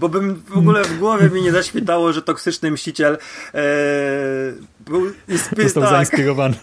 Bo 0.00 0.08
bym 0.08 0.42
w 0.48 0.56
ogóle 0.56 0.84
w 0.84 0.98
głowie 0.98 1.30
mi 1.30 1.42
nie 1.42 1.52
zaświetało, 1.52 2.12
że 2.12 2.22
toksyczny 2.22 2.70
mściciel 2.70 3.18
e, 3.54 3.58
był 4.80 5.06
inspi- 5.28 5.62
Został 5.62 5.82
tak, 5.82 5.92
zainspirowany. 5.92 6.54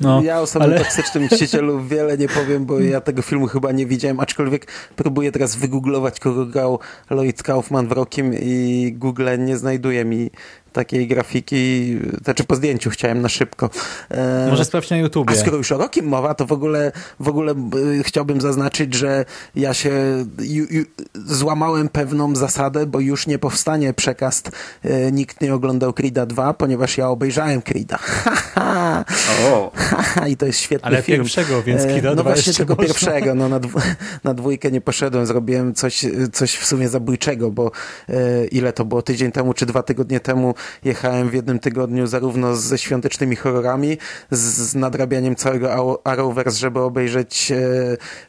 No, 0.00 0.22
ja 0.22 0.40
o 0.40 0.46
samym 0.46 0.68
ale- 0.68 0.78
toksycznym 0.78 1.24
mścicielu 1.24 1.84
wiele 1.84 2.18
nie 2.18 2.28
powiem, 2.28 2.66
bo 2.66 2.80
ja 2.80 3.00
tego 3.00 3.22
filmu 3.22 3.46
chyba 3.46 3.72
nie 3.72 3.86
widziałem, 3.86 4.20
aczkolwiek 4.20 4.66
próbuję 4.96 5.32
teraz 5.32 5.56
wygooglować, 5.56 6.20
kogo 6.20 6.46
grał 6.46 6.80
Lloyd 7.10 7.42
Kaufman 7.42 7.88
w 7.88 7.92
Rokiem 7.92 8.34
i 8.34 8.92
Google 8.96 9.28
nie 9.38 9.56
znajduje 9.56 10.04
mi 10.04 10.30
takiej 10.76 11.06
grafiki, 11.08 11.96
znaczy 12.24 12.44
po 12.44 12.54
zdjęciu 12.56 12.90
chciałem 12.90 13.22
na 13.22 13.28
szybko. 13.28 13.70
E, 14.10 14.46
Może 14.50 14.64
sprawdź 14.64 14.90
na 14.90 14.96
YouTubie. 14.96 15.32
a 15.32 15.36
skoro 15.36 15.56
już 15.56 15.72
o 15.72 15.78
Rokim 15.78 16.06
mowa, 16.06 16.34
to 16.34 16.46
w 16.46 16.52
ogóle, 16.52 16.92
w 17.20 17.28
ogóle 17.28 17.54
y, 17.98 18.02
chciałbym 18.04 18.40
zaznaczyć, 18.40 18.94
że 18.94 19.24
ja 19.54 19.74
się 19.74 19.90
ju, 20.38 20.64
ju, 20.70 20.84
złamałem 21.14 21.88
pewną 21.88 22.36
zasadę, 22.36 22.86
bo 22.86 23.00
już 23.00 23.26
nie 23.26 23.38
powstanie 23.38 23.92
przekaz 23.94 24.42
y, 24.84 25.12
nikt 25.12 25.40
nie 25.40 25.54
oglądał 25.54 25.90
Creed'a 25.90 26.26
2, 26.26 26.54
ponieważ 26.54 26.98
ja 26.98 27.08
obejrzałem 27.08 27.60
Creed'a. 27.60 27.98
O, 29.52 29.72
I 30.30 30.36
to 30.36 30.46
jest 30.46 30.58
świetny 30.58 30.86
Ale 30.86 31.02
film. 31.02 31.18
pierwszego, 31.22 31.62
więc 31.62 31.82
E, 31.82 31.86
Creed'a 31.88 32.04
No 32.04 32.14
2 32.14 32.22
właśnie 32.22 32.52
tylko 32.52 32.74
można. 32.74 32.86
pierwszego, 32.86 33.34
no 33.34 33.48
na, 33.48 33.60
dwu, 33.60 33.78
na 34.24 34.34
dwójkę 34.34 34.70
nie 34.70 34.80
poszedłem, 34.80 35.26
zrobiłem 35.26 35.74
coś, 35.74 36.04
coś 36.32 36.56
w 36.56 36.66
sumie 36.66 36.88
zabójczego, 36.88 37.50
bo 37.50 37.70
e, 38.08 38.46
ile 38.46 38.72
to 38.72 38.84
było, 38.84 39.02
tydzień 39.02 39.32
temu 39.32 39.54
czy 39.54 39.66
dwa 39.66 39.82
tygodnie 39.82 40.20
temu 40.20 40.54
jechałem 40.84 41.30
w 41.30 41.34
jednym 41.34 41.58
tygodniu 41.58 42.06
zarówno 42.06 42.56
ze 42.56 42.78
świątecznymi 42.78 43.36
horrorami, 43.36 43.98
z, 44.30 44.38
z 44.40 44.74
nadrabianiem 44.74 45.36
całego 45.36 45.68
Arrow- 45.68 45.96
Arrowverse, 46.04 46.58
żeby 46.58 46.80
obejrzeć 46.80 47.52
e, 47.52 47.56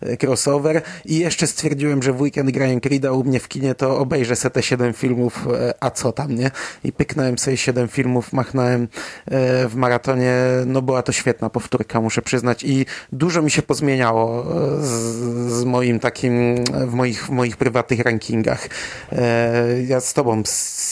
e, 0.02 0.18
crossover 0.18 0.82
i 1.06 1.18
jeszcze 1.20 1.48
stwierdziłem, 1.48 2.04
że 2.04 2.14
w 2.14 2.22
weekend 2.22 2.52
grają 2.52 2.78
Creed'a 2.80 3.20
u 3.20 3.24
mnie 3.24 3.40
w 3.40 3.48
kinie, 3.48 3.76
to 3.76 3.98
obejrzę 4.00 4.36
se 4.36 4.50
te 4.50 4.64
siedem 4.64 4.94
filmów, 4.94 5.48
e, 5.54 5.74
a 5.80 5.92
co 5.92 6.12
tam, 6.12 6.36
nie? 6.36 6.52
I 6.84 6.92
pyknąłem 6.92 7.38
sobie 7.38 7.58
siedem 7.58 7.88
filmów, 7.88 8.34
machnąłem 8.34 8.82
e, 9.26 9.68
w 9.68 9.76
maratonie, 9.76 10.34
no 10.66 10.82
była 10.82 11.02
to 11.02 11.12
świetna 11.12 11.50
powtórka, 11.50 12.02
muszę 12.02 12.22
przyznać 12.22 12.64
i 12.64 12.86
dużo 13.12 13.42
mi 13.42 13.52
się 13.52 13.62
pozmieniało 13.62 14.46
e, 14.78 14.84
z, 14.84 14.90
z 15.54 15.64
moim 15.64 16.00
takim, 16.00 16.56
w 16.88 16.94
moich, 16.94 17.26
w 17.26 17.30
moich 17.30 17.58
prywatnych 17.58 18.00
rankingach. 18.00 18.68
E, 19.12 19.84
Ja 19.88 20.02
z 20.02 20.14
tobą, 20.14 20.44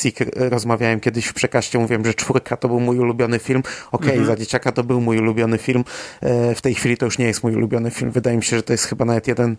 Sik, 0.01 0.17
rozmawiałem 0.35 0.99
kiedyś 0.99 1.27
przekaście, 1.35 1.79
mówiłem, 1.79 2.05
że 2.05 2.13
czwórka 2.13 2.57
to 2.57 2.67
był 2.67 2.79
mój 2.79 2.99
ulubiony 2.99 3.39
film. 3.39 3.63
Okej, 3.91 4.25
za 4.25 4.35
dzieciaka 4.35 4.71
to 4.71 4.83
był 4.83 5.01
mój 5.01 5.17
ulubiony 5.19 5.57
film. 5.57 5.83
E, 6.21 6.55
W 6.55 6.61
tej 6.61 6.75
chwili 6.75 6.97
to 6.97 7.05
już 7.05 7.17
nie 7.17 7.25
jest 7.25 7.43
mój 7.43 7.55
ulubiony 7.55 7.91
film. 7.91 8.11
Wydaje 8.11 8.37
mi 8.37 8.43
się, 8.43 8.55
że 8.55 8.63
to 8.63 8.73
jest 8.73 8.85
chyba 8.85 9.05
nawet 9.05 9.27
jeden 9.27 9.55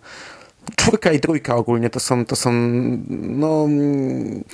czwórka 0.77 1.13
i 1.13 1.21
trójka 1.21 1.57
ogólnie 1.57 1.91
to 1.91 2.01
są, 2.01 2.25
to 2.25 2.37
są 2.37 2.53
no, 3.11 3.65
mm, 3.65 4.45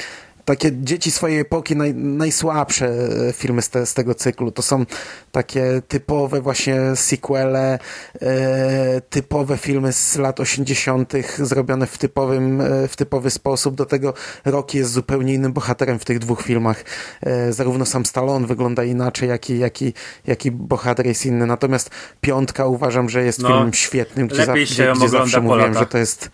takie 0.44 0.70
dzieci 0.72 1.10
swojej 1.10 1.40
epoki, 1.40 1.76
naj, 1.76 1.94
najsłabsze 1.94 2.86
e, 3.28 3.32
filmy 3.32 3.62
z, 3.62 3.70
te, 3.70 3.86
z, 3.86 3.94
tego 3.94 4.14
cyklu. 4.14 4.52
To 4.52 4.62
są 4.62 4.86
takie 5.32 5.82
typowe 5.88 6.40
właśnie 6.40 6.80
sequele, 6.94 7.78
e, 8.22 9.00
typowe 9.00 9.56
filmy 9.56 9.92
z 9.92 10.16
lat 10.16 10.40
80. 10.40 11.12
zrobione 11.38 11.86
w, 11.86 11.98
typowym, 11.98 12.60
e, 12.60 12.88
w 12.88 12.96
typowy 12.96 13.30
sposób. 13.30 13.74
Do 13.74 13.86
tego 13.86 14.14
Rocky 14.44 14.78
jest 14.78 14.92
zupełnie 14.92 15.34
innym 15.34 15.52
bohaterem 15.52 15.98
w 15.98 16.04
tych 16.04 16.18
dwóch 16.18 16.42
filmach. 16.42 16.84
E, 17.20 17.52
zarówno 17.52 17.86
sam 17.86 18.06
Stallone 18.06 18.46
wygląda 18.46 18.84
inaczej, 18.84 19.28
jak 19.28 19.50
i, 19.50 19.58
jak, 19.58 19.82
i, 19.82 19.94
jak 20.26 20.46
i 20.46 20.50
bohater 20.50 21.06
jest 21.06 21.26
inny. 21.26 21.46
Natomiast 21.46 21.90
Piątka 22.20 22.66
uważam, 22.66 23.08
że 23.08 23.24
jest 23.24 23.38
no, 23.38 23.48
filmem 23.48 23.74
świetnym, 23.74 24.26
gdzie, 24.26 24.46
za, 24.46 24.52
gdzie, 24.52 24.92
gdzie 24.96 25.08
zawsze 25.08 25.40
mówiłem, 25.40 25.74
że 25.74 25.86
to 25.86 25.98
jest 25.98 26.30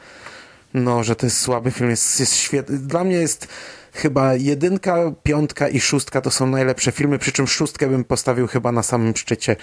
no, 0.74 1.04
że 1.04 1.16
to 1.16 1.26
jest 1.26 1.40
słaby 1.40 1.70
film, 1.70 1.90
jest, 1.90 2.20
jest 2.20 2.36
świetny. 2.36 2.78
Dla 2.78 3.04
mnie 3.04 3.16
jest 3.16 3.48
chyba 3.98 4.34
jedynka, 4.34 5.12
piątka 5.22 5.68
i 5.68 5.80
szóstka 5.80 6.20
to 6.20 6.30
są 6.30 6.46
najlepsze 6.46 6.92
filmy, 6.92 7.18
przy 7.18 7.32
czym 7.32 7.46
szóstkę 7.46 7.86
bym 7.86 8.04
postawił 8.04 8.46
chyba 8.46 8.72
na 8.72 8.82
samym 8.82 9.16
szczycie. 9.16 9.56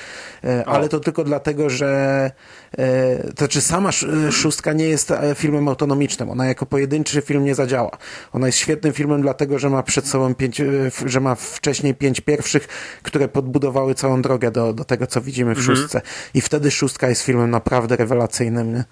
E, 0.44 0.64
ale 0.68 0.90
to 0.90 1.00
tylko 1.00 1.24
dlatego, 1.24 1.70
że 1.70 2.32
e, 2.78 3.18
to 3.18 3.38
znaczy 3.38 3.62
sama 3.62 3.90
e, 3.90 4.32
szóstka 4.32 4.74
nie 4.74 4.88
jest 4.88 5.14
filmem 5.36 5.68
autonomicznym. 5.68 6.30
Ona 6.30 6.46
jako 6.46 6.66
pojedynczy 6.66 7.22
film 7.22 7.44
nie 7.44 7.56
zadziała. 7.56 7.98
Ona 8.34 8.46
jest 8.46 8.58
świetnym 8.58 8.94
filmem 8.94 9.22
dlatego, 9.22 9.60
że 9.60 9.70
ma 9.70 9.84
przed 9.84 10.08
sobą 10.08 10.36
pięć, 10.36 10.62
że 11.06 11.20
ma 11.20 11.36
wcześniej 11.36 11.96
pięć 11.96 12.22
pierwszych, 12.22 12.68
które 13.04 13.28
podbudowały 13.28 13.96
całą 13.96 14.22
drogę 14.22 14.52
do, 14.52 14.74
do 14.74 14.84
tego, 14.84 15.08
co 15.08 15.22
widzimy 15.22 15.56
w 15.56 15.58
mhm. 15.58 15.78
szóstce. 15.78 16.02
I 16.34 16.42
wtedy 16.42 16.72
szóstka 16.72 17.10
jest 17.10 17.22
filmem 17.22 17.52
naprawdę 17.52 17.96
rewelacyjnym. 17.96 18.74
Nie? 18.74 18.84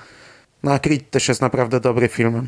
No 0.64 0.74
a 0.74 0.80
Creed 0.80 1.10
też 1.10 1.28
jest 1.28 1.42
naprawdę 1.42 1.80
dobry 1.80 2.08
filmem. 2.08 2.48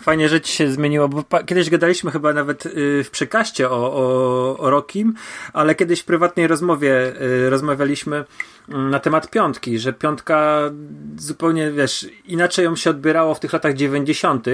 Fajnie, 0.00 0.28
że 0.28 0.40
ci 0.40 0.52
się 0.52 0.70
zmieniło, 0.70 1.08
bo 1.08 1.24
kiedyś 1.46 1.70
gadaliśmy 1.70 2.10
chyba 2.10 2.32
nawet 2.32 2.66
y, 2.66 3.04
w 3.04 3.10
przekaście 3.10 3.70
o, 3.70 3.92
o, 3.92 4.58
o 4.58 4.70
Rokim, 4.70 5.14
ale 5.52 5.74
kiedyś 5.74 6.00
w 6.00 6.04
prywatnej 6.04 6.46
rozmowie 6.46 7.22
y, 7.22 7.50
rozmawialiśmy 7.50 8.24
na 8.70 9.00
temat 9.00 9.30
piątki, 9.30 9.78
że 9.78 9.92
piątka 9.92 10.60
zupełnie, 11.16 11.70
wiesz, 11.70 12.06
inaczej 12.24 12.64
ją 12.64 12.76
się 12.76 12.90
odbierało 12.90 13.34
w 13.34 13.40
tych 13.40 13.52
latach 13.52 13.74
90., 13.74 14.46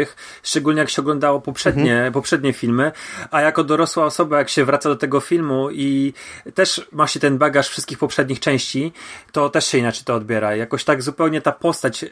szczególnie 0.42 0.80
jak 0.80 0.90
się 0.90 1.02
oglądało 1.02 1.40
poprzednie, 1.40 1.92
mhm. 1.92 2.12
poprzednie 2.12 2.52
filmy, 2.52 2.92
a 3.30 3.40
jako 3.40 3.64
dorosła 3.64 4.04
osoba, 4.04 4.38
jak 4.38 4.48
się 4.48 4.64
wraca 4.64 4.88
do 4.88 4.96
tego 4.96 5.20
filmu 5.20 5.70
i 5.70 6.12
też 6.54 6.88
ma 6.92 7.06
się 7.06 7.20
ten 7.20 7.38
bagaż 7.38 7.68
wszystkich 7.68 7.98
poprzednich 7.98 8.40
części, 8.40 8.92
to 9.32 9.50
też 9.50 9.66
się 9.66 9.78
inaczej 9.78 10.04
to 10.04 10.14
odbiera. 10.14 10.56
Jakoś 10.56 10.84
tak 10.84 11.02
zupełnie 11.02 11.40
ta 11.40 11.52
postać 11.52 12.02
yy, 12.02 12.10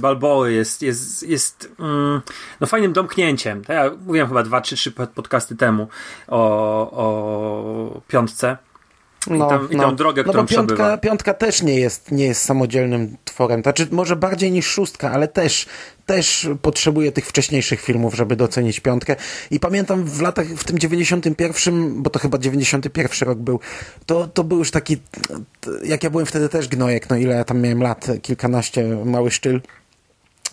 Balboy 0.00 0.52
jest, 0.52 0.82
jest, 0.82 1.28
jest 1.28 1.72
yy, 1.78 2.20
no 2.60 2.66
fajnym 2.66 2.92
domknięciem. 2.92 3.62
Ja 3.68 3.90
mówiłem 4.06 4.28
chyba 4.28 4.42
dwa, 4.42 4.60
trzy, 4.60 4.76
trzy 4.76 4.92
podcasty 4.92 5.56
temu 5.56 5.88
o, 6.28 6.40
o 6.90 8.00
piątce. 8.08 8.67
I, 9.26 9.30
no, 9.32 9.48
tam, 9.48 9.70
i 9.70 9.76
no. 9.76 9.82
tą 9.82 9.96
drogę, 9.96 10.22
no 10.22 10.28
którą 10.28 10.42
bo 10.42 10.48
piątka, 10.48 10.98
piątka 10.98 11.34
też 11.34 11.62
nie 11.62 11.80
jest, 11.80 12.10
nie 12.10 12.24
jest 12.24 12.42
samodzielnym 12.42 13.16
tworem. 13.24 13.62
Znaczy, 13.62 13.86
może 13.90 14.16
bardziej 14.16 14.52
niż 14.52 14.66
szóstka, 14.66 15.10
ale 15.10 15.28
też, 15.28 15.66
też 16.06 16.48
potrzebuje 16.62 17.12
tych 17.12 17.26
wcześniejszych 17.26 17.80
filmów, 17.80 18.14
żeby 18.14 18.36
docenić 18.36 18.80
piątkę. 18.80 19.16
I 19.50 19.60
pamiętam 19.60 20.04
w 20.04 20.20
latach, 20.20 20.46
w 20.46 20.64
tym 20.64 20.78
91, 20.78 22.02
bo 22.02 22.10
to 22.10 22.18
chyba 22.18 22.38
91 22.38 23.28
rok 23.28 23.38
był, 23.38 23.60
to, 24.06 24.26
to 24.26 24.44
był 24.44 24.58
już 24.58 24.70
taki, 24.70 24.96
jak 25.84 26.04
ja 26.04 26.10
byłem 26.10 26.26
wtedy 26.26 26.48
też 26.48 26.68
gnojek, 26.68 27.10
no 27.10 27.16
ile 27.16 27.34
ja 27.34 27.44
tam 27.44 27.60
miałem 27.60 27.82
lat, 27.82 28.06
kilkanaście, 28.22 28.84
mały 29.04 29.30
sztyl 29.30 29.60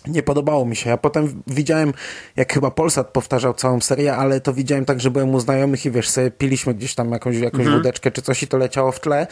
nie 0.06 0.22
podobało 0.22 0.66
mi 0.66 0.76
się. 0.76 0.90
Ja 0.90 0.96
potem 0.96 1.42
widziałem, 1.46 1.92
jak 2.36 2.52
chyba 2.52 2.70
Polsat 2.70 3.08
powtarzał 3.08 3.54
całą 3.54 3.80
serię, 3.80 4.16
ale 4.16 4.40
to 4.40 4.52
widziałem 4.52 4.84
tak, 4.84 5.00
że 5.00 5.10
byłem 5.10 5.34
u 5.34 5.40
znajomych 5.40 5.86
i 5.86 5.90
wiesz, 5.90 6.10
sobie 6.10 6.30
piliśmy 6.30 6.74
gdzieś 6.74 6.94
tam 6.94 7.12
jakąś, 7.12 7.36
jakąś 7.36 7.60
mhm. 7.60 7.76
wódeczkę 7.76 8.10
czy 8.10 8.22
coś 8.22 8.42
i 8.42 8.48
to 8.48 8.56
leciało 8.56 8.92
w 8.92 9.00
tle, 9.00 9.26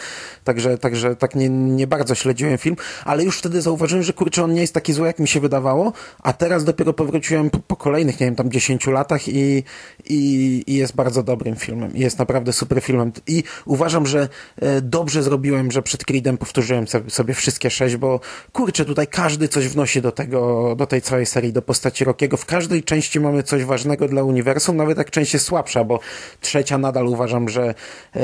także, 0.45 0.79
także 0.79 1.17
tak 1.17 1.35
nie, 1.35 1.49
nie 1.49 1.87
bardzo 1.87 2.15
śledziłem 2.15 2.59
film, 2.59 2.77
ale 3.05 3.25
już 3.25 3.39
wtedy 3.39 3.63
zauważyłem, 3.63 4.05
że 4.05 4.13
kurczę, 4.13 4.45
on 4.45 4.55
nie 4.55 4.61
jest 4.61 4.75
taki 4.75 4.93
zły, 4.93 5.07
jak 5.07 5.19
mi 5.19 5.29
się 5.29 5.41
wydawało, 5.41 5.93
a 6.23 6.33
teraz 6.33 6.65
dopiero 6.65 6.93
powróciłem 6.93 7.51
po, 7.51 7.59
po 7.59 7.77
kolejnych, 7.77 8.21
nie 8.21 8.27
wiem, 8.27 8.37
tam 8.37 8.51
10 8.51 8.87
latach 8.87 9.29
i, 9.29 9.65
i, 10.05 10.63
i, 10.67 10.75
jest 10.75 10.95
bardzo 10.95 11.23
dobrym 11.23 11.57
filmem. 11.57 11.91
Jest 11.95 12.19
naprawdę 12.19 12.53
super 12.53 12.81
filmem. 12.81 13.13
I 13.27 13.43
uważam, 13.65 14.07
że 14.07 14.29
e, 14.57 14.81
dobrze 14.81 15.23
zrobiłem, 15.23 15.71
że 15.71 15.83
przed 15.83 16.05
Creedem 16.05 16.39
powtórzyłem 16.39 16.85
sobie 17.09 17.35
wszystkie 17.35 17.71
sześć, 17.71 17.97
bo 17.97 18.21
kurczę, 18.53 18.85
tutaj 18.85 19.07
każdy 19.07 19.49
coś 19.49 19.69
wnosi 19.69 20.03
do 20.03 20.13
tego 20.13 20.64
do, 20.77 20.87
tej 20.87 21.03
całej 21.03 21.27
serii, 21.27 21.53
do 21.53 21.63
postaci 21.63 22.05
Rockiego. 22.05 22.37
W 22.37 22.47
każdej 22.47 22.83
części 22.83 23.21
mamy 23.21 23.43
coś 23.43 23.65
ważnego 23.65 24.09
dla 24.09 24.23
uniwersum, 24.23 24.77
nawet 24.77 24.99
jak 24.99 25.11
część 25.11 25.33
jest 25.33 25.47
słabsza, 25.47 25.85
bo 25.85 26.01
trzecia 26.41 26.79
nadal 26.79 27.07
uważam, 27.07 27.49
że 27.49 27.75
e, 28.17 28.21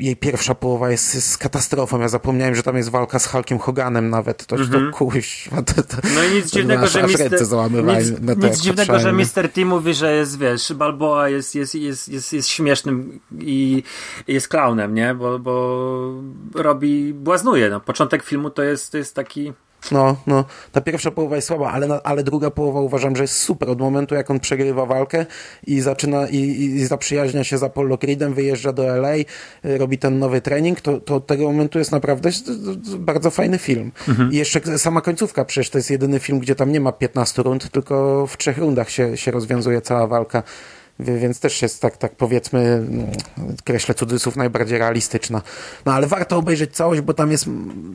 jej 0.00 0.16
pierwsza 0.16 0.54
połowa 0.54 0.90
jest, 0.90 1.14
jest, 1.14 1.38
katastrofą. 1.38 2.00
Ja 2.00 2.08
zapomniałem, 2.08 2.54
że 2.54 2.62
tam 2.62 2.76
jest 2.76 2.88
walka 2.88 3.18
z 3.18 3.26
Hulkiem 3.26 3.58
Hoganem 3.58 4.10
nawet. 4.10 4.46
To, 4.46 4.56
-hmm. 4.56 4.70
to 4.70 4.76
mhm. 4.76 4.92
kuś. 4.92 5.48
To, 5.66 5.82
to, 5.82 5.96
no 6.14 6.24
i 6.24 6.34
nic 6.34 6.50
dziwnego, 6.50 6.86
że 6.86 7.02
Mister, 7.02 7.40
nic, 7.40 7.40
nic 8.36 8.60
dziwnego, 8.60 8.98
że 8.98 9.12
Mr. 9.12 9.48
T 9.52 9.64
mówi, 9.64 9.94
że 9.94 10.16
jest, 10.16 10.38
wiesz, 10.38 10.72
Balboa 10.72 11.28
jest, 11.28 11.54
jest, 11.54 11.74
jest, 11.74 12.08
jest, 12.08 12.32
jest 12.32 12.48
śmiesznym 12.48 13.20
i 13.38 13.82
jest 14.28 14.48
klaunem, 14.48 14.94
nie? 14.94 15.14
Bo, 15.14 15.38
bo 15.38 16.12
robi, 16.54 17.14
błaznuje. 17.14 17.70
No. 17.70 17.80
Początek 17.80 18.22
filmu 18.22 18.50
to 18.50 18.62
jest, 18.62 18.92
to 18.92 18.98
jest 18.98 19.14
taki 19.14 19.52
no, 19.90 20.16
no, 20.26 20.44
ta 20.72 20.80
pierwsza 20.80 21.10
połowa 21.10 21.36
jest 21.36 21.48
słaba, 21.48 21.72
ale, 21.72 22.00
ale 22.04 22.22
druga 22.22 22.50
połowa 22.50 22.80
uważam, 22.80 23.16
że 23.16 23.22
jest 23.22 23.34
super. 23.34 23.70
Od 23.70 23.80
momentu, 23.80 24.14
jak 24.14 24.30
on 24.30 24.40
przegrywa 24.40 24.86
walkę 24.86 25.26
i 25.66 25.80
zaczyna 25.80 26.28
i, 26.28 26.38
i 26.38 26.86
zaprzyjaźnia 26.86 27.44
się 27.44 27.58
z 27.58 27.62
Apollo 27.62 27.98
Creedem, 27.98 28.34
wyjeżdża 28.34 28.72
do 28.72 28.96
LA, 28.96 29.14
robi 29.62 29.98
ten 29.98 30.18
nowy 30.18 30.40
trening, 30.40 30.80
to, 30.80 31.00
to 31.00 31.14
od 31.14 31.26
tego 31.26 31.44
momentu 31.44 31.78
jest 31.78 31.92
naprawdę 31.92 32.30
bardzo 32.98 33.30
fajny 33.30 33.58
film. 33.58 33.92
Mhm. 34.08 34.32
I 34.32 34.36
jeszcze 34.36 34.78
sama 34.78 35.00
końcówka, 35.00 35.44
przecież 35.44 35.70
to 35.70 35.78
jest 35.78 35.90
jedyny 35.90 36.18
film, 36.18 36.38
gdzie 36.38 36.54
tam 36.54 36.72
nie 36.72 36.80
ma 36.80 36.92
15 36.92 37.42
rund, 37.42 37.70
tylko 37.70 38.26
w 38.26 38.36
trzech 38.36 38.58
rundach 38.58 38.90
się, 38.90 39.16
się 39.16 39.30
rozwiązuje 39.30 39.80
cała 39.80 40.06
walka 40.06 40.42
więc 40.98 41.40
też 41.40 41.62
jest 41.62 41.82
tak, 41.82 41.96
tak 41.96 42.16
powiedzmy, 42.16 42.60
mm, 42.60 43.06
kreślę 43.64 43.94
cudzysłów, 43.94 44.36
najbardziej 44.36 44.78
realistyczna. 44.78 45.42
No 45.86 45.92
ale 45.92 46.06
warto 46.06 46.36
obejrzeć 46.36 46.76
całość, 46.76 47.00
bo 47.00 47.14
tam 47.14 47.30
jest, 47.30 47.46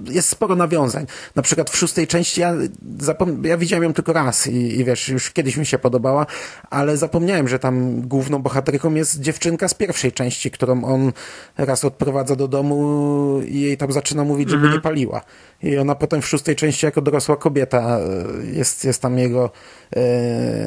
jest 0.09 0.29
sporo 0.29 0.55
nawiązań. 0.55 1.05
Na 1.35 1.41
przykład 1.41 1.69
w 1.69 1.77
szóstej 1.77 2.07
części 2.07 2.41
ja, 2.41 2.53
zapom- 2.99 3.45
ja 3.45 3.57
widziałem 3.57 3.83
ją 3.83 3.93
tylko 3.93 4.13
raz 4.13 4.47
i, 4.47 4.79
i 4.79 4.85
wiesz, 4.85 5.09
już 5.09 5.31
kiedyś 5.31 5.57
mi 5.57 5.65
się 5.65 5.79
podobała, 5.79 6.25
ale 6.69 6.97
zapomniałem, 6.97 7.47
że 7.47 7.59
tam 7.59 8.01
główną 8.01 8.39
bohaterką 8.39 8.93
jest 8.93 9.21
dziewczynka 9.21 9.67
z 9.67 9.73
pierwszej 9.73 10.11
części, 10.11 10.51
którą 10.51 10.83
on 10.83 11.11
raz 11.57 11.85
odprowadza 11.85 12.35
do 12.35 12.47
domu 12.47 13.41
i 13.45 13.61
jej 13.61 13.77
tam 13.77 13.91
zaczyna 13.91 14.23
mówić, 14.23 14.49
żeby 14.49 14.61
mhm. 14.61 14.73
nie 14.73 14.81
paliła. 14.81 15.21
I 15.63 15.77
ona 15.77 15.95
potem 15.95 16.21
w 16.21 16.27
szóstej 16.27 16.55
części 16.55 16.85
jako 16.85 17.01
dorosła 17.01 17.37
kobieta 17.37 17.99
e, 17.99 18.45
jest, 18.45 18.85
jest 18.85 19.01
tam 19.01 19.17
jego 19.17 19.51
e, 19.95 20.01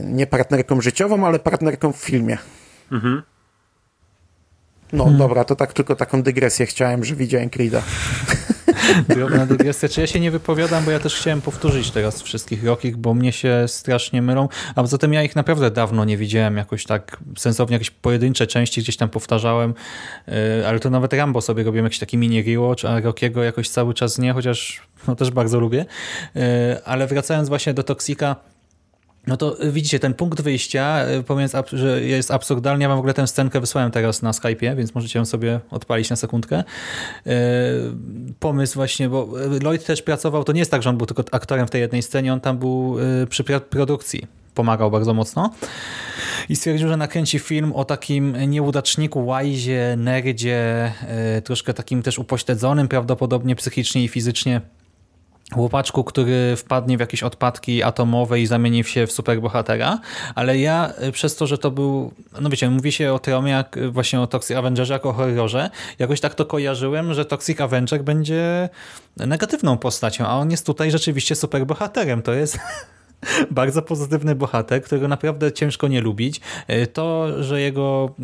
nie 0.04 0.26
partnerką 0.26 0.80
życiową, 0.80 1.26
ale 1.26 1.38
partnerką 1.38 1.92
w 1.92 1.96
filmie. 1.96 2.23
Mhm. 2.92 3.22
No 4.92 5.04
hmm. 5.04 5.18
dobra, 5.18 5.44
to 5.44 5.56
tak 5.56 5.72
tylko 5.72 5.96
taką 5.96 6.22
dygresję 6.22 6.66
chciałem, 6.66 7.04
że 7.04 7.14
widziałem 7.14 7.48
Creed'a. 7.48 7.80
Drobna 9.08 9.46
dygresja. 9.46 9.88
Czy 9.88 10.00
ja 10.00 10.06
się 10.06 10.20
nie 10.20 10.30
wypowiadam, 10.30 10.84
bo 10.84 10.90
ja 10.90 10.98
też 10.98 11.16
chciałem 11.16 11.40
powtórzyć 11.40 11.90
teraz 11.90 12.22
wszystkich 12.22 12.64
Rockich, 12.64 12.96
bo 12.96 13.14
mnie 13.14 13.32
się 13.32 13.64
strasznie 13.66 14.22
mylą, 14.22 14.48
a 14.74 14.82
poza 14.82 14.98
tym 14.98 15.12
ja 15.12 15.22
ich 15.22 15.36
naprawdę 15.36 15.70
dawno 15.70 16.04
nie 16.04 16.16
widziałem 16.16 16.56
jakoś 16.56 16.84
tak 16.84 17.16
sensownie, 17.36 17.74
jakieś 17.74 17.90
pojedyncze 17.90 18.46
części 18.46 18.80
gdzieś 18.80 18.96
tam 18.96 19.08
powtarzałem, 19.08 19.74
y, 20.28 20.66
ale 20.66 20.80
to 20.80 20.90
nawet 20.90 21.12
Rambo 21.12 21.40
sobie 21.40 21.64
robiłem 21.64 21.84
jakiś 21.84 21.98
taki 21.98 22.18
mini 22.18 22.42
rewatch, 22.42 22.84
a 22.84 23.00
Rockiego 23.00 23.42
jakoś 23.42 23.68
cały 23.68 23.94
czas 23.94 24.18
nie, 24.18 24.32
chociaż 24.32 24.82
no 25.08 25.16
też 25.16 25.30
bardzo 25.30 25.60
lubię. 25.60 25.86
Y, 26.36 26.40
ale 26.84 27.06
wracając 27.06 27.48
właśnie 27.48 27.74
do 27.74 27.82
Toxika, 27.82 28.36
no 29.26 29.36
to 29.36 29.56
widzicie, 29.72 29.98
ten 29.98 30.14
punkt 30.14 30.40
wyjścia, 30.40 31.08
y, 31.20 31.22
pomiędzy, 31.22 31.56
że 31.72 32.02
jest 32.02 32.30
absurdalny. 32.30 32.82
Ja 32.82 32.88
wam 32.88 32.96
w 32.96 32.98
ogóle 32.98 33.14
tę 33.14 33.26
scenkę 33.26 33.60
wysłałem 33.60 33.90
teraz 33.90 34.22
na 34.22 34.30
Skype'ie, 34.30 34.76
więc 34.76 34.94
możecie 34.94 35.18
ją 35.18 35.24
sobie 35.24 35.60
odpalić 35.70 36.10
na 36.10 36.16
sekundkę. 36.16 36.64
Y, 37.26 37.32
pomysł 38.40 38.74
właśnie, 38.74 39.08
bo 39.08 39.28
Lloyd 39.62 39.84
też 39.84 40.02
pracował, 40.02 40.44
to 40.44 40.52
nie 40.52 40.58
jest 40.58 40.70
tak, 40.70 40.82
że 40.82 40.90
on 40.90 40.96
był 40.96 41.06
tylko 41.06 41.24
aktorem 41.32 41.66
w 41.66 41.70
tej 41.70 41.80
jednej 41.80 42.02
scenie, 42.02 42.32
on 42.32 42.40
tam 42.40 42.58
był 42.58 42.98
y, 43.22 43.26
przy 43.26 43.44
produkcji 43.44 44.26
pomagał 44.54 44.90
bardzo 44.90 45.14
mocno 45.14 45.50
i 46.48 46.56
stwierdził, 46.56 46.88
że 46.88 46.96
nakręci 46.96 47.38
film 47.38 47.72
o 47.72 47.84
takim 47.84 48.50
nieudaczniku, 48.50 49.26
łajzie, 49.26 49.94
nerdzie, 49.98 50.92
troszkę 51.44 51.74
takim 51.74 52.02
też 52.02 52.18
upośledzonym 52.18 52.88
prawdopodobnie 52.88 53.56
psychicznie 53.56 54.04
i 54.04 54.08
fizycznie 54.08 54.60
chłopaczku, 55.54 56.04
który 56.04 56.56
wpadnie 56.56 56.96
w 56.96 57.00
jakieś 57.00 57.22
odpadki 57.22 57.82
atomowe 57.82 58.40
i 58.40 58.46
zamieni 58.46 58.84
się 58.84 59.06
w 59.06 59.12
superbohatera, 59.12 59.98
ale 60.34 60.58
ja 60.58 60.92
y, 61.08 61.12
przez 61.12 61.36
to, 61.36 61.46
że 61.46 61.58
to 61.58 61.70
był, 61.70 62.12
no 62.40 62.50
wiecie, 62.50 62.70
mówi 62.70 62.92
się 62.92 63.12
o 63.12 63.18
Tromie 63.18 63.52
jak 63.52 63.76
y, 63.76 63.90
właśnie 63.90 64.20
o 64.20 64.26
Toxic 64.26 64.56
Avengerze 64.56 64.94
jako 64.94 65.12
horrorze, 65.12 65.70
jakoś 65.98 66.20
tak 66.20 66.34
to 66.34 66.46
kojarzyłem, 66.46 67.14
że 67.14 67.24
Toxic 67.24 67.60
Avenger 67.60 68.04
będzie 68.04 68.68
negatywną 69.16 69.78
postacią, 69.78 70.26
a 70.26 70.34
on 70.34 70.50
jest 70.50 70.66
tutaj 70.66 70.90
rzeczywiście 70.90 71.34
superbohaterem. 71.34 72.22
To 72.22 72.32
jest 72.32 72.58
bardzo 73.50 73.82
pozytywny 73.82 74.34
bohater, 74.34 74.82
którego 74.82 75.08
naprawdę 75.08 75.52
ciężko 75.52 75.88
nie 75.88 76.00
lubić. 76.00 76.40
E, 76.66 76.86
to, 76.86 77.42
że 77.42 77.60
jego 77.60 78.14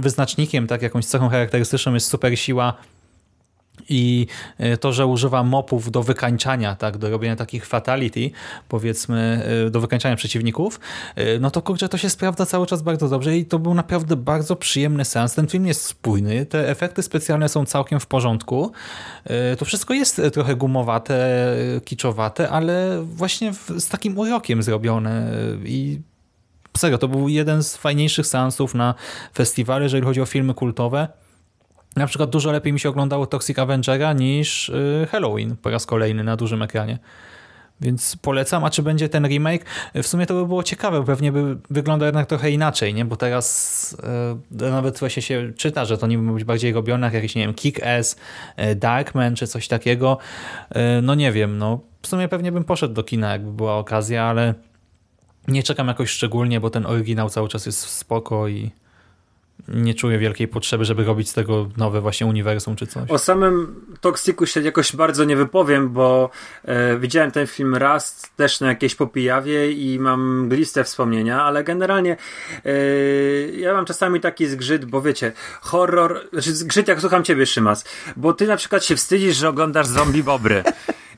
wyznacznikiem, 0.00 0.66
tak 0.66 0.82
jakąś 0.82 1.04
cechą 1.06 1.28
charakterystyczną 1.28 1.94
jest 1.94 2.06
super 2.06 2.38
siła 2.38 2.74
i 3.90 4.26
e, 4.58 4.76
to, 4.76 4.92
że 4.92 5.06
używa 5.06 5.42
mopów 5.42 5.90
do 5.90 6.02
wykańczania, 6.02 6.74
tak, 6.74 6.98
do 6.98 7.10
robienia 7.10 7.36
takich 7.36 7.66
fatality, 7.66 8.30
powiedzmy, 8.68 9.42
e, 9.66 9.70
do 9.70 9.80
wykańczania 9.80 10.16
przeciwników, 10.16 10.80
e, 11.16 11.38
no 11.38 11.50
to 11.50 11.62
kurczę, 11.62 11.88
to 11.88 11.98
się 11.98 12.10
sprawdza 12.10 12.46
cały 12.46 12.66
czas 12.66 12.82
bardzo 12.82 13.08
dobrze 13.08 13.36
i 13.36 13.44
to 13.44 13.58
był 13.58 13.74
naprawdę 13.74 14.16
bardzo 14.16 14.56
przyjemny 14.56 15.04
sens. 15.04 15.34
Ten 15.34 15.46
film 15.46 15.66
jest 15.66 15.86
spójny, 15.86 16.46
te 16.46 16.68
efekty 16.68 17.02
specjalne 17.02 17.48
są 17.48 17.64
całkiem 17.64 18.00
w 18.00 18.06
porządku. 18.06 18.72
To 19.58 19.64
wszystko 19.64 19.94
jest 19.94 20.22
trochę 20.32 20.56
gumowate, 20.56 21.46
kiczowate, 21.84 22.50
ale 22.50 23.02
właśnie 23.02 23.52
z 23.78 23.88
takim 23.88 24.18
urokiem 24.18 24.62
zrobione 24.62 25.32
i 25.64 26.00
serio, 26.76 26.98
to 26.98 27.08
był 27.08 27.28
jeden 27.28 27.62
z 27.62 27.76
fajniejszych 27.76 28.26
seansów 28.26 28.74
na 28.74 28.94
festiwalu, 29.34 29.82
jeżeli 29.82 30.04
chodzi 30.04 30.20
o 30.20 30.26
filmy 30.26 30.54
kultowe. 30.54 31.08
Na 31.96 32.06
przykład 32.06 32.30
dużo 32.30 32.52
lepiej 32.52 32.72
mi 32.72 32.80
się 32.80 32.88
oglądało 32.88 33.26
Toxic 33.26 33.58
Avengera 33.58 34.12
niż 34.12 34.68
y, 34.68 35.08
Halloween 35.10 35.56
po 35.56 35.70
raz 35.70 35.86
kolejny 35.86 36.24
na 36.24 36.36
dużym 36.36 36.62
ekranie. 36.62 36.98
Więc 37.80 38.16
polecam, 38.16 38.64
a 38.64 38.70
czy 38.70 38.82
będzie 38.82 39.08
ten 39.08 39.26
remake? 39.26 39.64
W 39.94 40.06
sumie 40.06 40.26
to 40.26 40.34
by 40.34 40.46
było 40.46 40.62
ciekawe, 40.62 41.04
pewnie 41.04 41.32
by 41.32 41.56
wyglądał 41.70 42.06
jednak 42.06 42.26
trochę 42.26 42.50
inaczej, 42.50 42.94
nie? 42.94 43.04
bo 43.04 43.16
teraz 43.16 43.96
e, 44.60 44.70
nawet 44.70 44.98
właśnie 44.98 45.22
się 45.22 45.52
czyta, 45.56 45.84
że 45.84 45.98
to 45.98 46.06
nie 46.06 46.18
ma 46.18 46.32
być 46.32 46.44
bardziej 46.44 46.72
robione 46.72 47.06
jak 47.06 47.14
jakiś, 47.14 47.34
nie 47.34 47.42
wiem, 47.42 47.54
Kick-Ass, 47.54 48.16
e, 48.56 48.74
Darkman 48.74 49.36
czy 49.36 49.46
coś 49.46 49.68
takiego. 49.68 50.18
E, 50.70 51.02
no 51.02 51.14
nie 51.14 51.32
wiem, 51.32 51.58
no 51.58 51.80
w 52.02 52.06
sumie 52.06 52.28
pewnie 52.28 52.52
bym 52.52 52.64
poszedł 52.64 52.94
do 52.94 53.02
kina, 53.02 53.32
jakby 53.32 53.52
była 53.52 53.76
okazja, 53.76 54.24
ale 54.24 54.54
nie 55.48 55.62
czekam 55.62 55.88
jakoś 55.88 56.10
szczególnie, 56.10 56.60
bo 56.60 56.70
ten 56.70 56.86
oryginał 56.86 57.30
cały 57.30 57.48
czas 57.48 57.66
jest 57.66 57.78
spoko 57.80 58.48
i 58.48 58.70
nie 59.68 59.94
czuję 59.94 60.18
wielkiej 60.18 60.48
potrzeby, 60.48 60.84
żeby 60.84 61.04
robić 61.04 61.28
z 61.30 61.34
tego 61.34 61.68
nowe 61.76 62.00
właśnie 62.00 62.26
uniwersum 62.26 62.76
czy 62.76 62.86
coś. 62.86 63.10
O 63.10 63.18
samym 63.18 63.84
Toxiku 64.00 64.46
się 64.46 64.60
jakoś 64.60 64.96
bardzo 64.96 65.24
nie 65.24 65.36
wypowiem, 65.36 65.88
bo 65.88 66.30
e, 66.64 66.98
widziałem 66.98 67.30
ten 67.30 67.46
film 67.46 67.74
raz 67.74 68.30
też 68.36 68.60
na 68.60 68.68
jakiejś 68.68 68.94
popijawie 68.94 69.72
i 69.72 69.98
mam 69.98 70.48
gliste 70.48 70.84
wspomnienia, 70.84 71.42
ale 71.42 71.64
generalnie 71.64 72.16
e, 72.64 72.72
ja 73.48 73.74
mam 73.74 73.84
czasami 73.84 74.20
taki 74.20 74.46
zgrzyt, 74.46 74.84
bo 74.84 75.02
wiecie, 75.02 75.32
horror, 75.60 76.28
znaczy 76.32 76.54
zgrzyt 76.54 76.88
jak 76.88 77.00
słucham 77.00 77.24
ciebie 77.24 77.46
Szymas, 77.46 77.84
bo 78.16 78.32
ty 78.32 78.46
na 78.46 78.56
przykład 78.56 78.84
się 78.84 78.96
wstydzisz, 78.96 79.36
że 79.36 79.48
oglądasz 79.48 79.86
zombie 79.86 80.22
bobry. 80.22 80.62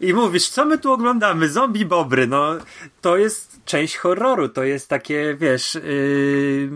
I 0.03 0.14
mówisz, 0.14 0.49
co 0.49 0.64
my 0.64 0.78
tu 0.78 0.93
oglądamy? 0.93 1.49
Zombie 1.49 1.84
bobry. 1.84 2.26
No, 2.26 2.55
to 3.01 3.16
jest 3.16 3.61
część 3.64 3.97
horroru. 3.97 4.49
To 4.49 4.64
jest 4.64 4.88
takie, 4.88 5.36
wiesz, 5.40 5.74
yy, 5.74 6.70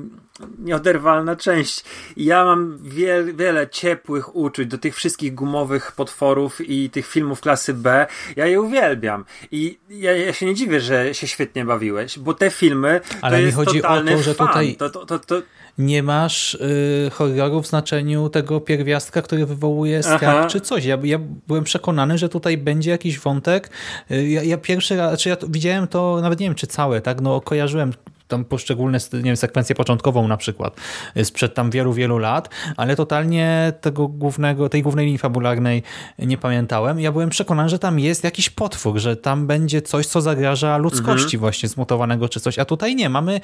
nieoderwalna 0.59 1.37
część. 1.37 1.85
ja 2.17 2.45
mam 2.45 2.79
wie, 2.83 3.25
wiele 3.35 3.69
ciepłych 3.69 4.37
uczuć 4.37 4.69
do 4.69 4.79
tych 4.79 4.97
wszystkich 4.97 5.35
gumowych 5.35 5.93
potworów 5.93 6.61
i 6.61 6.91
tych 6.91 7.07
filmów 7.07 7.41
klasy 7.41 7.75
B. 7.75 8.07
Ja 8.37 8.47
je 8.47 8.61
uwielbiam. 8.61 9.25
I 9.51 9.79
ja, 9.91 10.17
ja 10.17 10.33
się 10.33 10.47
nie 10.47 10.55
dziwię, 10.55 10.81
że 10.81 11.15
się 11.15 11.27
świetnie 11.27 11.65
bawiłeś, 11.65 12.19
bo 12.19 12.35
te 12.35 12.51
filmy 12.51 13.01
Ale 13.23 13.39
to 13.39 13.47
mi 13.47 13.53
chodzi 13.53 13.83
o 13.83 14.03
to, 14.03 14.23
że 14.23 14.35
fan. 14.35 14.47
tutaj 14.47 14.77
to, 14.77 14.91
to, 14.91 15.19
to, 15.19 15.43
nie 15.79 16.03
masz 16.03 16.55
y, 16.55 17.11
horroru 17.13 17.63
w 17.63 17.67
znaczeniu 17.67 18.29
tego 18.29 18.61
pierwiastka, 18.61 19.23
który 19.23 19.47
wywołuje 19.47 20.03
strach 20.03 20.47
czy 20.47 20.61
coś. 20.61 20.85
Ja, 20.85 20.99
ja 21.03 21.19
byłem 21.49 21.65
przekonany, 21.65 22.19
że 22.19 22.29
tutaj 22.29 22.59
będzie 22.59 22.91
jakiś 22.91 23.19
wątek. 23.19 23.71
Y, 24.11 24.29
ja, 24.29 24.43
ja 24.43 24.57
pierwszy 24.57 24.97
raz, 24.97 25.21
czy 25.21 25.29
ja 25.29 25.37
widziałem 25.49 25.89
to, 25.89 26.21
nawet 26.21 26.41
nie 26.41 26.47
wiem 26.47 26.55
czy 26.55 26.67
całe, 26.67 27.01
tak, 27.01 27.21
no 27.21 27.41
kojarzyłem 27.41 27.93
tam 28.29 28.45
poszczególne 28.45 28.99
nie 29.13 29.23
wiem, 29.23 29.37
sekwencję 29.37 29.75
początkową 29.75 30.29
na 30.29 30.37
przykład 30.37 30.77
y, 31.17 31.25
sprzed 31.25 31.55
tam 31.55 31.71
wielu, 31.71 31.93
wielu 31.93 32.19
lat, 32.19 32.49
ale 32.77 32.97
totalnie 32.97 33.73
tego 33.81 34.09
głównego, 34.09 34.69
tej 34.69 34.83
głównej 34.83 35.05
linii 35.05 35.19
fabularnej 35.19 35.83
nie 36.19 36.39
pamiętałem. 36.39 37.01
Ja 37.01 37.13
byłem 37.13 37.31
przekonany, 37.31 37.69
że 37.69 37.79
tam 37.79 37.99
jest 37.99 38.25
jakiś 38.25 38.51
potwór, 38.51 38.99
że 38.99 39.17
tam 39.17 39.47
będzie 39.47 39.83
coś, 39.83 40.07
co 40.07 40.21
zagraża 40.21 40.77
ludzkości 40.77 41.37
mhm. 41.37 41.41
właśnie 41.41 41.69
zmutowanego 41.69 42.29
czy 42.29 42.41
coś, 42.41 42.59
a 42.59 42.65
tutaj 42.65 42.97
nie. 42.97 43.09
Mamy 43.09 43.41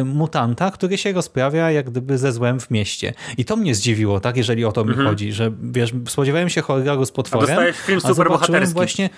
y, 0.00 0.04
mutanta, 0.04 0.70
który 0.70 0.98
się 0.98 1.12
rozprawia 1.12 1.70
jak 1.70 1.90
gdyby 1.90 2.18
ze 2.18 2.32
złem 2.32 2.60
w 2.60 2.70
mieście. 2.70 3.14
I 3.38 3.44
to 3.44 3.56
mnie 3.56 3.74
zdziwiło, 3.74 4.20
tak, 4.20 4.36
jeżeli 4.36 4.64
o 4.64 4.72
to 4.72 4.80
mhm. 4.80 4.98
mi 4.98 5.06
chodzi, 5.06 5.32
że 5.32 5.52
wiesz, 5.62 5.92
spodziewałem 6.08 6.48
się 6.48 6.62
horroru 6.62 7.06
z 7.06 7.12
potworem, 7.12 7.44
a, 7.44 7.48
dostajesz 7.48 7.76
film 7.76 8.00
super 8.00 8.28
bohaterski 8.28 8.74
właśnie 8.74 9.10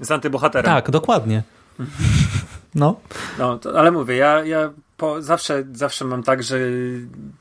z 0.00 0.10
antybohaterem. 0.10 0.64
Tak, 0.64 0.90
dokładnie. 0.90 1.42
No. 2.76 3.00
No, 3.38 3.58
to, 3.58 3.78
ale 3.78 3.90
mówię, 3.90 4.16
ja, 4.16 4.44
ja 4.44 4.72
po, 4.96 5.22
zawsze, 5.22 5.64
zawsze 5.72 6.04
mam 6.04 6.22
tak, 6.22 6.42
że 6.42 6.58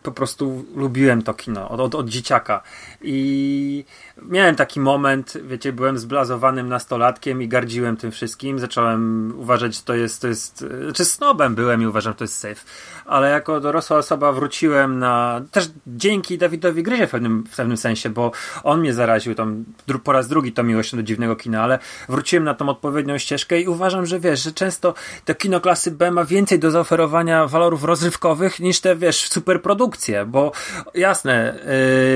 po 0.03 0.11
prostu 0.11 0.65
lubiłem 0.75 1.21
to 1.21 1.33
kino 1.33 1.69
od, 1.69 1.79
od, 1.79 1.95
od 1.95 2.09
dzieciaka. 2.09 2.61
I 3.01 3.85
miałem 4.21 4.55
taki 4.55 4.79
moment, 4.79 5.37
wiecie, 5.43 5.73
byłem 5.73 5.97
zblazowanym 5.97 6.69
nastolatkiem 6.69 7.41
i 7.41 7.47
gardziłem 7.47 7.97
tym 7.97 8.11
wszystkim. 8.11 8.59
Zacząłem 8.59 9.33
uważać, 9.37 9.75
że 9.75 9.81
to 9.81 9.95
jest, 9.95 10.21
to 10.21 10.27
jest, 10.27 10.65
znaczy 10.83 11.05
snobem 11.05 11.55
byłem 11.55 11.81
i 11.81 11.87
uważam, 11.87 12.13
że 12.13 12.17
to 12.17 12.23
jest 12.23 12.39
safe. 12.39 12.65
Ale 13.05 13.29
jako 13.29 13.59
dorosła 13.59 13.97
osoba 13.97 14.31
wróciłem 14.31 14.99
na, 14.99 15.41
też 15.51 15.69
dzięki 15.87 16.37
Dawidowi 16.37 16.83
Gryzie 16.83 17.07
w 17.07 17.11
pewnym, 17.11 17.43
w 17.51 17.55
pewnym 17.55 17.77
sensie, 17.77 18.09
bo 18.09 18.31
on 18.63 18.79
mnie 18.79 18.93
zaraził 18.93 19.35
tam 19.35 19.65
po 20.03 20.11
raz 20.11 20.27
drugi 20.27 20.53
tą 20.53 20.63
miłością 20.63 20.97
do 20.97 21.03
dziwnego 21.03 21.35
kina, 21.35 21.63
ale 21.63 21.79
wróciłem 22.09 22.43
na 22.43 22.53
tą 22.53 22.69
odpowiednią 22.69 23.17
ścieżkę 23.17 23.61
i 23.61 23.67
uważam, 23.67 24.05
że 24.05 24.19
wiesz, 24.19 24.43
że 24.43 24.51
często 24.51 24.93
to 25.25 25.35
kino 25.35 25.59
klasy 25.59 25.91
B 25.91 26.11
ma 26.11 26.25
więcej 26.25 26.59
do 26.59 26.71
zaoferowania 26.71 27.44
walorów 27.47 27.83
rozrywkowych 27.83 28.59
niż 28.59 28.79
te, 28.79 28.95
wiesz, 28.95 29.29
superprodukcje, 29.29 30.25
bo 30.25 30.51
jasne, 30.93 31.59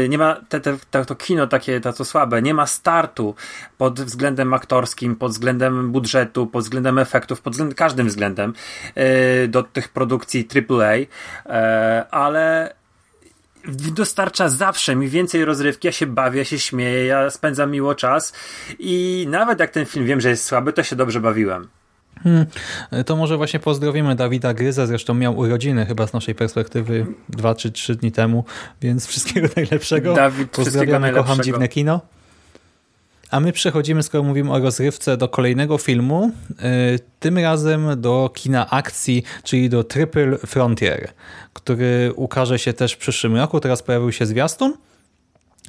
yy, 0.01 0.09
nie 0.09 0.17
ma 0.17 0.35
te, 0.49 0.59
te, 0.59 0.77
te, 0.91 1.05
to 1.05 1.15
kino 1.15 1.47
takie, 1.47 1.81
to 1.81 2.05
słabe, 2.05 2.41
nie 2.41 2.53
ma 2.53 2.65
startu 2.65 3.35
pod 3.77 4.01
względem 4.01 4.53
aktorskim, 4.53 5.15
pod 5.15 5.31
względem 5.31 5.91
budżetu, 5.91 6.47
pod 6.47 6.63
względem 6.63 6.99
efektów, 6.99 7.41
pod 7.41 7.53
względem, 7.53 7.75
każdym 7.75 8.07
względem 8.07 8.53
yy, 8.95 9.03
do 9.47 9.63
tych 9.63 9.89
produkcji 9.89 10.47
AAA, 10.55 10.95
yy, 10.95 11.07
ale 12.11 12.73
dostarcza 13.67 14.49
zawsze 14.49 14.95
mi 14.95 15.07
więcej 15.07 15.45
rozrywki, 15.45 15.87
ja 15.87 15.91
się 15.91 16.07
bawię, 16.07 16.39
ja 16.39 16.45
się 16.45 16.59
śmieję, 16.59 17.05
ja 17.05 17.29
spędzam 17.29 17.71
miło 17.71 17.95
czas 17.95 18.33
i 18.79 19.25
nawet 19.29 19.59
jak 19.59 19.71
ten 19.71 19.85
film 19.85 20.05
wiem, 20.05 20.21
że 20.21 20.29
jest 20.29 20.45
słaby, 20.45 20.73
to 20.73 20.83
się 20.83 20.95
dobrze 20.95 21.19
bawiłem. 21.19 21.67
Hmm. 22.23 22.45
To 23.05 23.15
może 23.15 23.37
właśnie 23.37 23.59
pozdrowimy 23.59 24.15
Dawida 24.15 24.53
Gryza, 24.53 24.85
zresztą 24.85 25.13
miał 25.13 25.37
urodziny 25.37 25.85
chyba 25.85 26.07
z 26.07 26.13
naszej 26.13 26.35
perspektywy 26.35 27.05
dwa 27.29 27.55
czy 27.55 27.71
trzy 27.71 27.95
dni 27.95 28.11
temu, 28.11 28.43
więc 28.81 29.07
wszystkiego 29.07 29.47
najlepszego. 29.55 30.13
Dawid, 30.13 30.49
Pozdrawiamy, 30.49 31.11
kocham 31.11 31.43
dziwne 31.43 31.67
kino. 31.67 32.01
A 33.31 33.39
my 33.39 33.53
przechodzimy, 33.53 34.03
skoro 34.03 34.23
mówimy 34.23 34.51
o 34.51 34.59
rozrywce, 34.59 35.17
do 35.17 35.27
kolejnego 35.27 35.77
filmu, 35.77 36.31
y, 36.95 36.99
tym 37.19 37.37
razem 37.37 38.01
do 38.01 38.31
kina 38.33 38.69
akcji, 38.69 39.23
czyli 39.43 39.69
do 39.69 39.83
Triple 39.83 40.37
Frontier, 40.37 41.11
który 41.53 42.13
ukaże 42.15 42.59
się 42.59 42.73
też 42.73 42.93
w 42.93 42.97
przyszłym 42.97 43.35
roku. 43.35 43.59
Teraz 43.59 43.83
pojawił 43.83 44.11
się 44.11 44.25
zwiastun. 44.25 44.73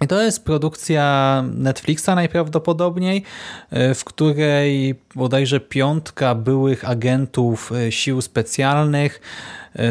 I 0.05 0.07
to 0.07 0.23
jest 0.23 0.45
produkcja 0.45 1.45
Netflixa 1.55 2.07
najprawdopodobniej, 2.07 3.23
e, 3.71 3.95
w 3.95 4.05
której 4.05 4.95
bodajże 5.15 5.61
piątka 5.61 6.35
byłych 6.35 6.89
agentów 6.89 7.73
e, 7.73 7.93
sił 7.93 8.21
specjalnych 8.21 9.21
e, 9.77 9.83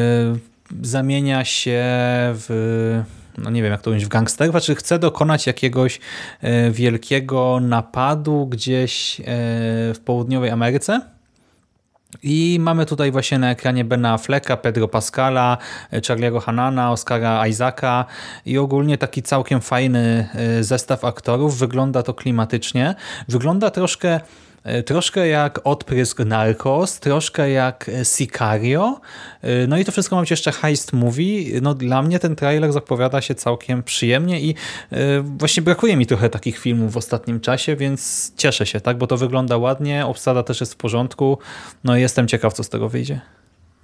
zamienia 0.82 1.46
się 1.46 1.84
w 2.34 3.02
no 3.38 3.50
nie 3.50 3.64
wiem 3.64 3.72
jak 3.72 3.82
to 3.82 3.90
mówić, 3.90 4.06
w 4.06 4.10
gangsterów, 4.10 4.62
czy 4.62 4.76
chce 4.76 5.00
dokonać 5.00 5.48
jakiegoś 5.48 6.00
wielkiego 6.72 7.60
napadu 7.60 8.48
gdzieś 8.48 9.22
w 9.94 10.00
południowej 10.06 10.50
Ameryce 10.50 11.02
i 12.24 12.58
mamy 12.60 12.86
tutaj 12.86 13.12
właśnie 13.12 13.40
na 13.40 13.52
ekranie 13.52 13.86
Bena 13.86 14.14
Afflecka, 14.14 14.58
Pedro 14.58 14.88
Pascala, 14.88 15.58
Charlie'ego 15.92 16.42
Hanana, 16.42 16.92
Oscara 16.92 17.48
Isaaca 17.48 18.06
i 18.46 18.58
ogólnie 18.58 18.98
taki 18.98 19.24
całkiem 19.24 19.62
fajny 19.62 20.30
e, 20.36 20.64
zestaw 20.64 21.06
aktorów. 21.06 21.58
Wygląda 21.58 22.04
to 22.04 22.14
klimatycznie. 22.14 22.96
Wygląda 23.28 23.72
troszkę 23.72 24.20
E, 24.20 24.49
troszkę 24.86 25.28
jak 25.28 25.60
odprysk 25.64 26.20
Narcos, 26.20 27.00
troszkę 27.00 27.50
jak 27.50 27.90
e, 27.90 28.06
Sicario. 28.06 29.02
E, 29.42 29.68
no 29.68 29.78
i 29.78 29.86
to 29.86 29.92
wszystko 29.92 30.16
ma 30.16 30.22
być 30.22 30.32
jeszcze 30.32 30.52
heist 30.52 30.94
movie. 30.94 31.62
No 31.62 31.74
dla 31.74 32.02
mnie 32.02 32.20
ten 32.20 32.36
trailer 32.36 32.74
zapowiada 32.74 33.22
się 33.22 33.36
całkiem 33.36 33.84
przyjemnie 33.84 34.42
i 34.42 34.56
właśnie 35.24 35.64
brakuje 35.64 35.98
mi 35.98 36.06
trochę 36.06 36.30
takich 36.30 36.60
filmów 36.60 36.94
w 36.94 36.98
ostatnim 36.98 37.40
czasie, 37.40 37.76
więc 37.76 38.32
cieszę 38.38 38.66
się, 38.66 38.82
tak, 38.82 38.98
bo 38.98 39.08
to 39.08 39.18
wygląda 39.18 39.58
ładnie, 39.58 40.06
obsada 40.06 40.44
też 40.44 40.60
jest 40.60 40.74
w 40.74 40.78
porządku. 40.78 41.38
No 41.84 41.98
i 41.98 42.02
jestem 42.02 42.28
ciekaw, 42.28 42.54
co 42.54 42.64
z 42.64 42.70
tego 42.70 42.90
wyjdzie. 42.90 43.22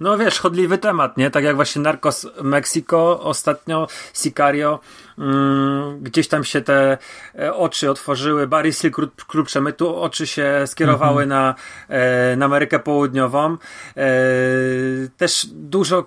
No 0.00 0.18
wiesz, 0.18 0.38
chodliwy 0.38 0.78
temat, 0.78 1.16
nie? 1.16 1.30
Tak 1.30 1.44
jak 1.44 1.56
właśnie 1.56 1.82
Narcos 1.82 2.26
Mexico, 2.42 3.20
ostatnio 3.20 3.86
Sicario, 4.14 4.80
mm, 5.18 6.02
gdzieś 6.02 6.28
tam 6.28 6.44
się 6.44 6.60
te 6.60 6.98
e, 7.38 7.54
oczy 7.54 7.90
otworzyły, 7.90 8.46
Barry 8.46 8.72
Seal, 8.72 8.92
klub 9.26 9.46
przemytu, 9.46 9.96
oczy 9.96 10.26
się 10.26 10.62
skierowały 10.66 11.22
mhm. 11.22 11.28
na, 11.28 11.54
e, 11.88 12.36
na 12.36 12.44
Amerykę 12.46 12.78
Południową. 12.78 13.56
E, 13.96 14.06
też 15.16 15.46
dużo 15.52 16.06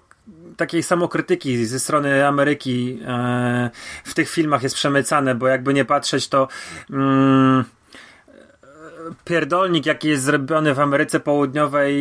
takiej 0.58 0.84
samokrytyki 0.84 1.66
ze 1.66 1.80
strony 1.80 2.28
Ameryki 2.28 3.00
e, 3.08 3.70
w 4.04 4.14
tych 4.14 4.30
filmach 4.30 4.64
jest 4.64 4.76
przemycane, 4.76 5.36
bo 5.36 5.48
jakby 5.48 5.74
nie 5.74 5.86
patrzeć, 5.86 6.28
to 6.28 6.48
mm, 6.90 7.64
pierdolnik, 9.26 9.86
jaki 9.86 10.08
jest 10.08 10.24
zrobiony 10.24 10.74
w 10.74 10.80
Ameryce 10.80 11.20
Południowej, 11.20 11.92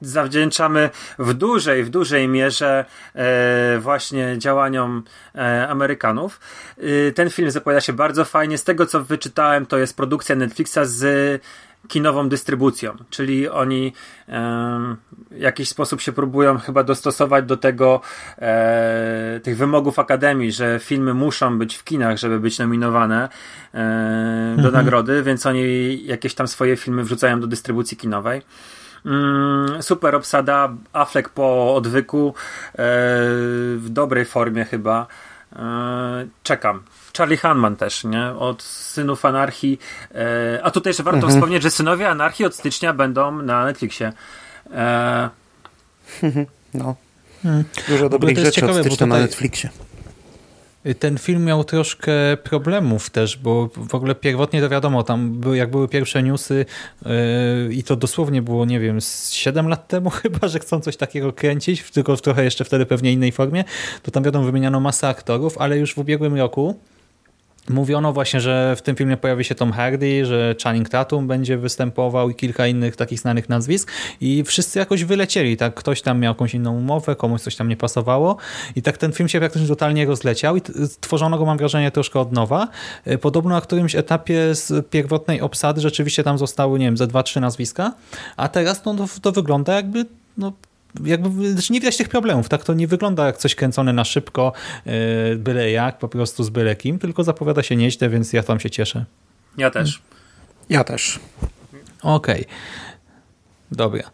zawdzięczamy 0.00 0.90
w 1.18 1.34
dużej, 1.34 1.84
w 1.84 1.90
dużej 1.90 2.28
mierze 2.28 2.84
e, 3.14 3.78
właśnie 3.78 4.34
działaniom 4.38 5.02
e, 5.34 5.68
Amerykanów. 5.68 6.40
E, 6.78 7.12
ten 7.12 7.30
film 7.30 7.50
zapowiada 7.50 7.80
się 7.80 7.92
bardzo 7.92 8.24
fajnie. 8.24 8.58
Z 8.58 8.64
tego, 8.64 8.86
co 8.86 9.04
wyczytałem, 9.04 9.66
to 9.66 9.78
jest 9.78 9.96
produkcja 9.96 10.36
Netflixa 10.36 10.78
z 10.84 11.42
kinową 11.88 12.28
dystrybucją, 12.28 12.96
czyli 13.10 13.48
oni 13.48 13.92
e, 14.28 14.96
w 15.30 15.38
jakiś 15.38 15.68
sposób 15.68 16.00
się 16.00 16.12
próbują 16.12 16.58
chyba 16.58 16.84
dostosować 16.84 17.44
do 17.44 17.56
tego 17.56 18.00
e, 18.38 19.40
tych 19.42 19.56
wymogów 19.56 19.98
Akademii, 19.98 20.52
że 20.52 20.78
filmy 20.82 21.14
muszą 21.14 21.58
być 21.58 21.76
w 21.76 21.84
kinach, 21.84 22.18
żeby 22.18 22.40
być 22.40 22.58
nominowane 22.58 23.28
e, 23.74 24.54
do 24.56 24.68
mhm. 24.68 24.74
nagrody, 24.74 25.22
więc 25.22 25.46
oni 25.46 25.98
jakieś 26.04 26.34
tam 26.34 26.48
swoje 26.48 26.76
filmy 26.76 27.04
wrzucają 27.04 27.40
do 27.40 27.46
dystrybucji 27.46 27.96
kinowej. 27.96 28.42
Mm, 29.06 29.82
super 29.82 30.14
obsada, 30.14 30.74
Affleck 30.92 31.28
po 31.28 31.74
odwyku, 31.74 32.34
e, 32.72 32.74
w 33.76 33.86
dobrej 33.88 34.24
formie 34.24 34.64
chyba. 34.64 35.06
Czekam. 36.42 36.82
Charlie 37.16 37.36
Hanman 37.36 37.76
też, 37.76 38.04
nie? 38.04 38.26
Od 38.26 38.62
Synów 38.62 39.24
Anarchii. 39.24 39.78
E, 40.14 40.60
a 40.62 40.70
tutaj 40.70 40.90
jeszcze 40.90 41.02
warto 41.02 41.16
mhm. 41.16 41.32
wspomnieć, 41.32 41.62
że 41.62 41.70
Synowie 41.70 42.08
Anarchii 42.08 42.44
od 42.46 42.54
stycznia 42.54 42.92
będą 42.92 43.42
na 43.42 43.64
Netflixie. 43.64 44.12
E... 44.74 45.30
No. 46.74 46.96
Hmm. 47.42 47.64
Dużo 47.88 48.08
dobrych 48.08 48.38
rzeczy 48.38 48.52
ciekawe, 48.52 48.80
od 48.80 48.86
stycznia 48.86 49.06
na 49.06 49.18
Netflixie. 49.18 49.70
Ten 50.98 51.18
film 51.18 51.44
miał 51.44 51.64
troszkę 51.64 52.12
problemów 52.36 53.10
też, 53.10 53.36
bo 53.36 53.68
w 53.76 53.94
ogóle 53.94 54.14
pierwotnie 54.14 54.60
to 54.60 54.68
wiadomo, 54.68 55.02
tam 55.02 55.40
były, 55.40 55.56
jak 55.56 55.70
były 55.70 55.88
pierwsze 55.88 56.22
newsy 56.22 56.66
yy, 57.02 57.10
i 57.74 57.82
to 57.82 57.96
dosłownie 57.96 58.42
było, 58.42 58.64
nie 58.64 58.80
wiem, 58.80 59.00
z 59.00 59.30
7 59.30 59.68
lat 59.68 59.88
temu 59.88 60.10
chyba, 60.22 60.48
że 60.48 60.58
chcą 60.58 60.80
coś 60.80 60.96
takiego 60.96 61.32
kręcić, 61.32 61.90
tylko 61.90 62.16
w 62.16 62.22
trochę 62.22 62.44
jeszcze 62.44 62.64
wtedy 62.64 62.86
pewnie 62.86 63.12
innej 63.12 63.32
formie, 63.32 63.64
to 64.02 64.10
tam 64.10 64.22
wiadomo, 64.22 64.44
wymieniano 64.44 64.80
masę 64.80 65.08
aktorów, 65.08 65.58
ale 65.58 65.78
już 65.78 65.94
w 65.94 65.98
ubiegłym 65.98 66.36
roku 66.36 66.80
Mówiono 67.68 68.12
właśnie, 68.12 68.40
że 68.40 68.76
w 68.76 68.82
tym 68.82 68.96
filmie 68.96 69.16
pojawi 69.16 69.44
się 69.44 69.54
Tom 69.54 69.72
Hardy, 69.72 70.26
że 70.26 70.54
Channing 70.64 70.88
Tatum 70.88 71.26
będzie 71.26 71.58
występował 71.58 72.30
i 72.30 72.34
kilka 72.34 72.66
innych 72.66 72.96
takich 72.96 73.20
znanych 73.20 73.48
nazwisk 73.48 73.90
i 74.20 74.44
wszyscy 74.44 74.78
jakoś 74.78 75.04
wylecieli, 75.04 75.56
tak? 75.56 75.74
Ktoś 75.74 76.02
tam 76.02 76.20
miał 76.20 76.30
jakąś 76.30 76.54
inną 76.54 76.76
umowę, 76.76 77.16
komuś 77.16 77.40
coś 77.40 77.56
tam 77.56 77.68
nie 77.68 77.76
pasowało 77.76 78.36
i 78.76 78.82
tak 78.82 78.98
ten 78.98 79.12
film 79.12 79.28
się 79.28 79.38
praktycznie 79.38 79.68
totalnie 79.68 80.06
rozleciał 80.06 80.56
i 80.56 80.62
tworzono 81.00 81.38
go, 81.38 81.46
mam 81.46 81.58
wrażenie, 81.58 81.90
troszkę 81.90 82.20
od 82.20 82.32
nowa. 82.32 82.68
E, 83.04 83.18
podobno 83.18 83.50
na 83.50 83.60
którymś 83.60 83.94
etapie 83.94 84.54
z 84.54 84.88
pierwotnej 84.90 85.40
obsady 85.40 85.80
rzeczywiście 85.80 86.22
tam 86.22 86.38
zostały, 86.38 86.78
nie 86.78 86.86
wiem, 86.86 86.96
ze 86.96 87.06
dwa, 87.06 87.22
trzy 87.22 87.40
nazwiska, 87.40 87.92
a 88.36 88.48
teraz 88.48 88.84
no, 88.84 88.94
to, 88.94 89.06
to 89.22 89.32
wygląda 89.32 89.74
jakby 89.74 90.06
no, 90.38 90.52
jakby 91.04 91.52
znaczy 91.52 91.72
nie 91.72 91.80
widać 91.80 91.96
tych 91.96 92.08
problemów, 92.08 92.48
tak? 92.48 92.64
To 92.64 92.74
nie 92.74 92.86
wygląda 92.86 93.26
jak 93.26 93.36
coś 93.36 93.54
kręcone 93.54 93.92
na 93.92 94.04
szybko, 94.04 94.52
yy, 94.86 94.92
byle 95.36 95.70
jak, 95.70 95.98
po 95.98 96.08
prostu 96.08 96.44
z 96.44 96.50
byle 96.50 96.76
kim, 96.76 96.98
tylko 96.98 97.24
zapowiada 97.24 97.62
się 97.62 97.76
nieźle, 97.76 98.08
więc 98.08 98.32
ja 98.32 98.42
tam 98.42 98.60
się 98.60 98.70
cieszę. 98.70 99.04
Ja 99.58 99.70
też. 99.70 100.02
Ja 100.68 100.84
też. 100.84 101.20
Okej. 102.02 102.40
Okay. 102.40 102.54
Dobra. 103.72 104.10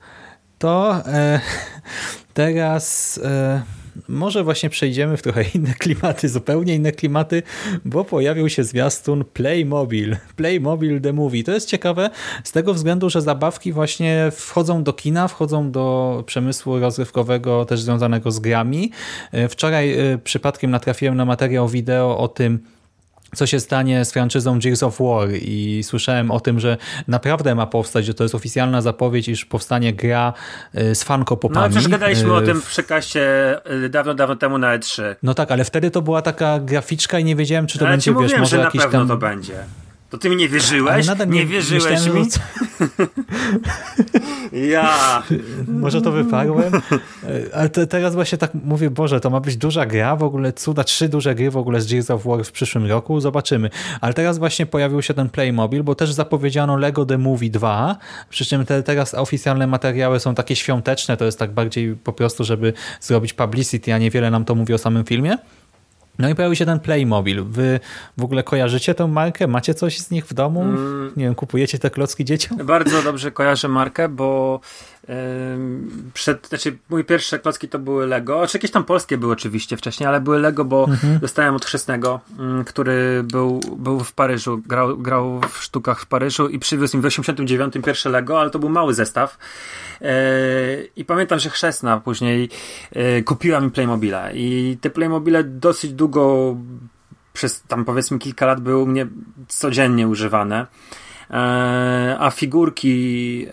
To 0.59 1.03
e, 1.07 1.41
teraz 2.35 3.19
e, 3.25 3.63
może 4.09 4.45
właśnie 4.45 4.71
przejdziemy 4.71 5.17
w 5.17 5.23
trochę 5.23 5.45
inne 5.55 5.75
klimaty, 5.85 6.29
zupełnie 6.29 6.75
inne 6.75 6.93
klimaty, 6.93 7.43
bo 7.85 8.05
pojawił 8.05 8.49
się 8.49 8.65
zwiastun 8.65 9.25
Playmobil. 9.25 10.17
Playmobil 10.37 11.01
The 11.01 11.13
Movie. 11.13 11.45
To 11.45 11.53
jest 11.53 11.69
ciekawe 11.69 12.11
z 12.45 12.53
tego 12.53 12.75
względu, 12.75 13.11
że 13.11 13.23
zabawki 13.23 13.73
właśnie 13.73 14.33
wchodzą 14.33 14.83
do 14.83 14.93
kina, 14.93 15.29
wchodzą 15.29 15.71
do 15.71 16.23
przemysłu 16.27 16.79
rozrywkowego 16.79 17.65
też 17.65 17.81
związanego 17.81 18.31
z 18.31 18.41
grami. 18.41 18.93
E, 19.33 19.49
wczoraj 19.49 19.93
e, 19.93 20.19
przypadkiem 20.19 20.71
natrafiłem 20.71 21.17
na 21.17 21.25
materiał 21.25 21.69
wideo 21.69 22.19
o 22.19 22.29
tym, 22.29 22.61
co 23.35 23.47
się 23.47 23.61
stanie 23.61 24.05
z 24.05 24.13
franczyzą 24.13 24.59
Gears 24.59 24.83
of 24.83 24.99
War 25.01 25.29
i 25.33 25.83
słyszałem 25.83 26.31
o 26.31 26.41
tym, 26.41 26.61
że 26.61 26.77
naprawdę 27.09 27.55
ma 27.55 27.67
powstać, 27.67 28.07
że 28.07 28.15
to 28.15 28.25
jest 28.25 28.35
oficjalna 28.35 28.83
zapowiedź, 28.83 29.29
iż 29.29 29.45
powstanie 29.45 29.93
gra 29.93 30.33
y, 30.79 30.95
z 30.95 31.05
fanko 31.05 31.37
popami. 31.37 31.67
No 31.67 31.71
przecież 31.71 31.89
gadaliśmy 31.89 32.33
o 32.33 32.43
y, 32.43 32.47
tym 32.47 32.61
w 32.61 32.67
przekaście 32.67 33.55
y, 33.85 33.89
dawno, 33.89 34.15
dawno 34.15 34.37
temu 34.37 34.59
na 34.59 34.79
E3. 34.79 35.15
No 35.23 35.35
tak, 35.35 35.51
ale 35.51 35.65
wtedy 35.65 35.91
to 35.91 36.03
była 36.03 36.23
taka 36.23 36.59
graficzka 36.59 37.19
i 37.19 37.25
nie 37.25 37.37
wiedziałem, 37.37 37.67
czy 37.67 37.79
to 37.79 37.85
ale 37.85 37.93
będzie, 37.93 38.15
wiesz, 38.21 38.39
może 38.39 38.57
że 38.57 38.63
jakiś 38.63 38.81
na 38.81 38.85
pewno 38.85 38.99
tam... 38.99 39.09
to 39.09 39.17
będzie. 39.17 39.55
To 40.11 40.19
ty 40.19 40.31
mi 40.31 40.37
nie 40.37 40.49
wierzyłeś? 40.49 41.07
Nie, 41.19 41.27
nie 41.27 41.47
wierzyłeś 41.47 41.85
myślałem, 41.85 42.23
mi? 42.23 42.29
ja. 44.73 45.23
Może 45.69 46.03
to 46.03 46.13
wyparłem? 46.13 46.73
Ale 47.55 47.69
te, 47.69 47.87
teraz 47.87 48.15
właśnie 48.15 48.39
tak 48.39 48.51
mówię, 48.65 48.91
Boże, 48.91 49.21
to 49.21 49.31
ma 49.31 49.41
być 49.41 49.57
duża 49.57 49.87
gra, 49.87 50.17
w 50.17 50.23
ogóle 50.23 50.53
cuda, 50.53 50.85
trzy 50.85 51.09
duże 51.09 51.35
gry 51.35 51.51
w 51.51 51.57
ogóle 51.57 51.81
z 51.81 51.93
Gears 51.93 52.11
of 52.11 52.25
War 52.25 52.45
w 52.45 52.53
przyszłym 52.53 52.87
roku, 52.87 53.21
zobaczymy. 53.21 53.71
Ale 54.01 54.15
teraz 54.15 54.39
właśnie 54.39 54.67
pojawił 54.67 55.03
się 55.03 55.15
ten 55.15 55.29
Playmobil, 55.29 55.83
bo 55.83 55.95
też 55.95 56.13
zapowiedziano 56.13 56.77
Lego 56.77 57.07
The 57.07 57.19
Movie 57.19 57.51
2, 57.51 57.97
przy 58.31 58.45
czym 58.45 58.67
te, 58.67 58.83
teraz 58.83 59.15
oficjalne 59.15 59.67
materiały 59.67 60.21
są 60.21 60.35
takie 60.35 60.57
świąteczne, 60.57 61.17
to 61.17 61.25
jest 61.25 61.39
tak 61.39 61.53
bardziej 61.53 61.97
po 61.97 62.13
prostu, 62.13 62.45
żeby 62.45 62.73
zrobić 63.01 63.33
publicity, 63.33 63.95
a 63.95 63.99
niewiele 63.99 64.31
nam 64.31 64.45
to 64.45 64.55
mówi 64.55 64.75
o 64.75 64.79
samym 64.79 65.05
filmie. 65.05 65.39
No 66.19 66.29
i 66.29 66.35
pojawił 66.35 66.57
się 66.57 66.67
ten 66.67 66.81
Playmobil. 66.81 67.45
Wy 67.45 67.81
w 68.17 68.25
ogóle 68.25 68.43
kojarzycie 68.43 68.95
tę 68.95 69.07
markę? 69.07 69.47
Macie 69.47 69.75
coś 69.75 69.99
z 69.99 70.11
nich 70.11 70.27
w 70.27 70.35
domu? 70.35 70.63
Mm. 70.63 71.13
Nie 71.17 71.25
wiem, 71.25 71.35
kupujecie 71.35 71.79
te 71.79 71.91
klocki 71.91 72.25
dzieciom? 72.25 72.59
Bardzo 72.67 73.03
dobrze 73.03 73.31
kojarzę 73.31 73.69
markę, 73.69 74.09
bo 74.09 74.61
przed, 76.15 76.49
znaczy 76.49 76.79
mój 76.89 77.05
pierwsze 77.05 77.39
klocki 77.39 77.69
to 77.69 77.79
były 77.79 78.07
Lego, 78.07 78.47
czy 78.47 78.59
jakieś 78.59 78.71
tam 78.71 78.85
polskie 78.85 79.19
były 79.19 79.33
oczywiście 79.33 79.77
wcześniej, 79.77 80.07
ale 80.07 80.21
były 80.21 80.39
Lego, 80.39 80.65
bo 80.65 80.85
mhm. 80.85 81.19
dostałem 81.19 81.55
od 81.55 81.65
chrzestnego, 81.65 82.21
mm, 82.39 82.65
który 82.65 83.23
był, 83.23 83.61
był 83.77 84.01
w 84.01 84.13
Paryżu, 84.13 84.63
grał, 84.67 84.99
grał 84.99 85.41
w 85.51 85.63
sztukach 85.63 86.01
w 86.01 86.07
Paryżu 86.07 86.49
i 86.49 86.59
przywiózł 86.59 86.97
mi 86.97 87.03
w 87.03 87.07
89 87.07 87.75
pierwsze 87.85 88.11
Lego, 88.11 88.41
ale 88.41 88.51
to 88.51 88.59
był 88.59 88.69
mały 88.69 88.95
zestaw 88.95 89.39
e, 90.01 90.15
i 90.97 91.05
pamiętam, 91.05 91.39
że 91.39 91.51
chrzestna 91.51 92.01
później 92.01 92.49
e, 92.93 93.23
kupiła 93.23 93.61
mi 93.61 93.71
Playmobile 93.71 94.31
i 94.35 94.79
te 94.81 94.91
Playmobile 94.91 95.45
dosyć 95.45 95.93
długo 95.93 96.57
przez 97.33 97.63
tam 97.63 97.85
powiedzmy 97.85 98.19
kilka 98.19 98.47
lat 98.47 98.61
były 98.61 98.83
u 98.83 98.87
mnie 98.87 99.07
codziennie 99.49 100.09
używane. 100.09 100.67
E, 101.31 102.17
a 102.19 102.31
figurki 102.31 103.47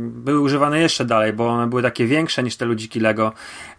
były 0.00 0.40
używane 0.40 0.80
jeszcze 0.80 1.04
dalej, 1.04 1.32
bo 1.32 1.48
one 1.48 1.66
były 1.66 1.82
takie 1.82 2.06
większe 2.06 2.42
niż 2.42 2.56
te 2.56 2.64
ludziki 2.64 3.00
Lego 3.00 3.32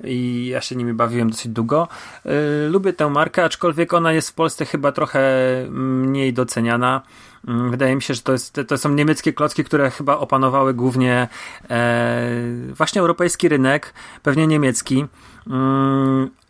i 0.04 0.48
ja 0.48 0.62
się 0.62 0.76
nimi 0.76 0.94
bawiłem 0.94 1.30
dosyć 1.30 1.52
długo. 1.52 1.88
E, 2.26 2.32
lubię 2.70 2.94
tę 2.94 3.10
markę, 3.10 3.44
aczkolwiek 3.44 3.94
ona 3.94 4.14
jest 4.14 4.30
w 4.30 4.34
Polsce 4.34 4.66
chyba 4.66 4.92
trochę 4.92 5.22
mniej 5.70 6.34
doceniana. 6.34 7.02
Mm, 7.48 7.72
wydaje 7.72 7.96
mi 7.96 8.02
się, 8.02 8.14
że 8.14 8.22
to, 8.22 8.32
jest, 8.32 8.60
to 8.68 8.78
są 8.78 8.90
niemieckie 8.90 9.34
klocki, 9.34 9.64
które 9.64 9.92
chyba 9.92 10.18
opanowały 10.18 10.74
głównie 10.74 11.28
właśnie 12.74 13.02
europejski 13.02 13.50
rynek, 13.50 13.94
pewnie 14.24 14.48
niemiecki. 14.48 15.06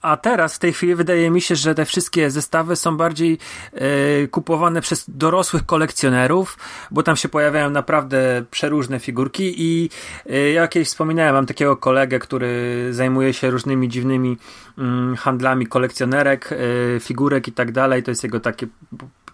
A 0.01 0.17
teraz 0.17 0.55
w 0.55 0.59
tej 0.59 0.73
chwili 0.73 0.95
wydaje 0.95 1.31
mi 1.31 1.41
się, 1.41 1.55
że 1.55 1.75
te 1.75 1.85
wszystkie 1.85 2.31
zestawy 2.31 2.75
są 2.75 2.97
bardziej 2.97 3.37
e, 3.73 4.27
kupowane 4.27 4.81
przez 4.81 5.05
dorosłych 5.07 5.65
kolekcjonerów, 5.65 6.57
bo 6.91 7.03
tam 7.03 7.15
się 7.15 7.29
pojawiają 7.29 7.69
naprawdę 7.69 8.43
przeróżne 8.51 8.99
figurki 8.99 9.53
i 9.57 9.89
e, 10.29 10.51
ja 10.51 10.67
kiedyś 10.67 10.87
wspominałem, 10.87 11.35
mam 11.35 11.45
takiego 11.45 11.77
kolegę, 11.77 12.19
który 12.19 12.87
zajmuje 12.91 13.33
się 13.33 13.49
różnymi 13.49 13.89
dziwnymi 13.89 14.37
mm, 14.77 15.15
handlami 15.15 15.67
kolekcjonerek, 15.67 16.49
e, 16.51 16.99
figurek 16.99 17.47
i 17.47 17.51
tak 17.51 17.71
dalej. 17.71 18.03
To 18.03 18.11
jest 18.11 18.23
jego 18.23 18.39
takie 18.39 18.67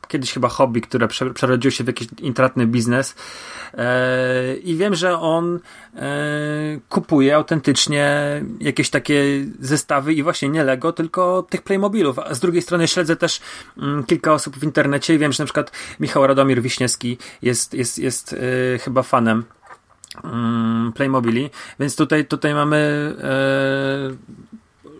kiedyś 0.07 0.33
chyba 0.33 0.47
hobby, 0.47 0.81
które 0.81 1.07
przerodziło 1.33 1.71
się 1.71 1.83
w 1.83 1.87
jakiś 1.87 2.07
intratny 2.21 2.67
biznes. 2.67 3.15
E, 3.73 4.55
I 4.55 4.75
wiem, 4.75 4.95
że 4.95 5.19
on 5.19 5.59
e, 5.95 6.09
kupuje 6.89 7.35
autentycznie 7.35 8.17
jakieś 8.59 8.89
takie 8.89 9.23
zestawy 9.59 10.13
i 10.13 10.23
właśnie 10.23 10.49
nie 10.49 10.63
Lego, 10.63 10.93
tylko 10.93 11.47
tych 11.49 11.61
Playmobilów. 11.61 12.19
A 12.19 12.33
z 12.33 12.39
drugiej 12.39 12.61
strony 12.61 12.87
śledzę 12.87 13.15
też 13.15 13.41
mm, 13.77 14.03
kilka 14.03 14.33
osób 14.33 14.57
w 14.57 14.63
internecie 14.63 15.15
i 15.15 15.17
wiem, 15.17 15.31
że 15.31 15.43
na 15.43 15.45
przykład 15.45 15.71
Michał 15.99 16.27
Radomir 16.27 16.61
Wiśniewski 16.61 17.17
jest, 17.41 17.73
jest, 17.73 17.99
jest 17.99 18.33
e, 18.33 18.77
chyba 18.77 19.03
fanem 19.03 19.43
mm, 20.23 20.93
Playmobili, 20.93 21.49
więc 21.79 21.95
tutaj, 21.95 22.25
tutaj 22.25 22.53
mamy 22.53 23.15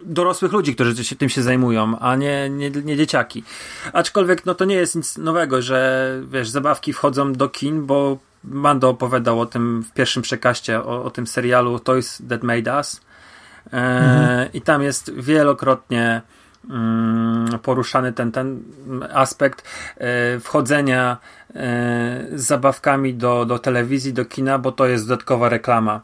dorosłych 0.08 0.52
ludzi, 0.52 0.76
którzy 0.76 1.04
się, 1.04 1.16
tym 1.16 1.30
się 1.30 1.42
zajmują, 1.44 2.00
a 2.00 2.16
nie, 2.16 2.50
nie, 2.50 2.70
nie 2.70 2.98
dzieciaki. 2.98 3.44
Aczkolwiek 3.94 4.46
no 4.46 4.56
to 4.56 4.66
nie 4.66 4.76
jest 4.76 4.96
nic 4.96 5.18
nowego, 5.18 5.62
że 5.62 6.12
wiesz, 6.32 6.50
zabawki 6.50 6.94
wchodzą 6.94 7.34
do 7.34 7.50
kin, 7.50 7.86
bo 7.86 8.18
Mando 8.44 8.90
opowiadał 8.90 9.40
o 9.40 9.46
tym 9.46 9.84
w 9.84 9.94
pierwszym 9.94 10.24
przekaście, 10.24 10.84
o, 10.84 11.04
o 11.04 11.10
tym 11.10 11.28
serialu 11.28 11.80
Toys 11.80 12.22
That 12.30 12.44
Made 12.44 12.78
Us. 12.78 13.02
E, 13.74 13.78
mhm. 13.78 14.50
I 14.54 14.62
tam 14.62 14.84
jest 14.84 15.14
wielokrotnie 15.14 16.22
mm, 16.70 17.60
poruszany 17.60 18.14
ten, 18.14 18.32
ten 18.32 18.64
aspekt 19.14 19.64
e, 19.98 20.40
wchodzenia 20.40 21.18
e, 21.50 21.56
z 22.36 22.44
zabawkami 22.44 23.14
do, 23.14 23.46
do 23.46 23.60
telewizji, 23.60 24.14
do 24.14 24.26
kina, 24.26 24.60
bo 24.60 24.72
to 24.72 24.88
jest 24.88 25.08
dodatkowa 25.08 25.50
reklama. 25.50 26.02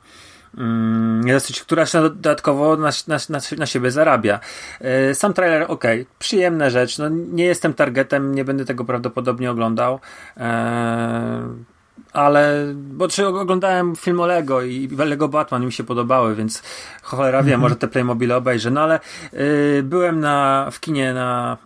Mm, 0.57 1.27
dosyć, 1.27 1.61
która 1.61 1.85
się 1.85 2.01
dodatkowo 2.01 2.77
na, 2.77 2.89
na, 3.07 3.17
na, 3.29 3.39
na 3.57 3.65
siebie 3.65 3.91
zarabia. 3.91 4.39
E, 4.81 5.15
sam 5.15 5.33
trailer, 5.33 5.65
ok, 5.67 5.83
przyjemna 6.19 6.69
rzecz. 6.69 6.97
No, 6.97 7.09
nie 7.09 7.45
jestem 7.45 7.73
targetem, 7.73 8.35
nie 8.35 8.45
będę 8.45 8.65
tego 8.65 8.85
prawdopodobnie 8.85 9.51
oglądał. 9.51 9.99
E, 10.37 11.72
ale, 12.13 12.73
bo 12.75 13.07
czy 13.07 13.27
oglądałem 13.27 13.95
film 13.95 14.19
o 14.19 14.25
Lego 14.25 14.61
i 14.61 14.89
Lego 14.97 15.27
Batman 15.27 15.65
mi 15.65 15.71
się 15.71 15.83
podobały, 15.83 16.35
więc 16.35 16.63
cholera 17.01 17.43
wie, 17.43 17.47
mm 17.47 17.59
-hmm. 17.59 17.61
może 17.63 17.75
te 17.75 17.87
Playmobil 17.87 18.31
obejrzę, 18.31 18.71
no 18.71 18.81
ale 18.81 18.99
y, 19.33 19.83
byłem 19.83 20.19
na, 20.19 20.67
w 20.71 20.79
kinie 20.79 21.13
na 21.13 21.57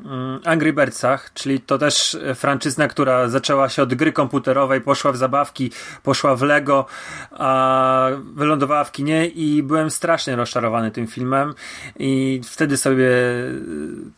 y, 0.44 0.48
Angry 0.50 0.74
Birdsach, 0.74 1.34
czyli 1.34 1.60
to 1.60 1.78
też 1.78 2.18
franczyzna, 2.36 2.88
która 2.88 3.30
zaczęła 3.30 3.70
się 3.70 3.84
od 3.84 3.94
gry 3.94 4.14
komputerowej, 4.14 4.82
poszła 4.82 5.12
w 5.12 5.18
zabawki, 5.18 5.72
poszła 6.04 6.36
w 6.36 6.42
Lego, 6.42 6.86
a 7.32 8.08
wylądowała 8.36 8.84
w 8.84 8.92
kinie 8.92 9.28
i 9.28 9.64
byłem 9.64 9.92
strasznie 9.92 10.36
rozczarowany 10.36 10.92
tym 10.92 11.08
filmem 11.08 11.54
i 12.00 12.42
wtedy 12.44 12.78
sobie 12.78 13.08
y, 13.08 13.62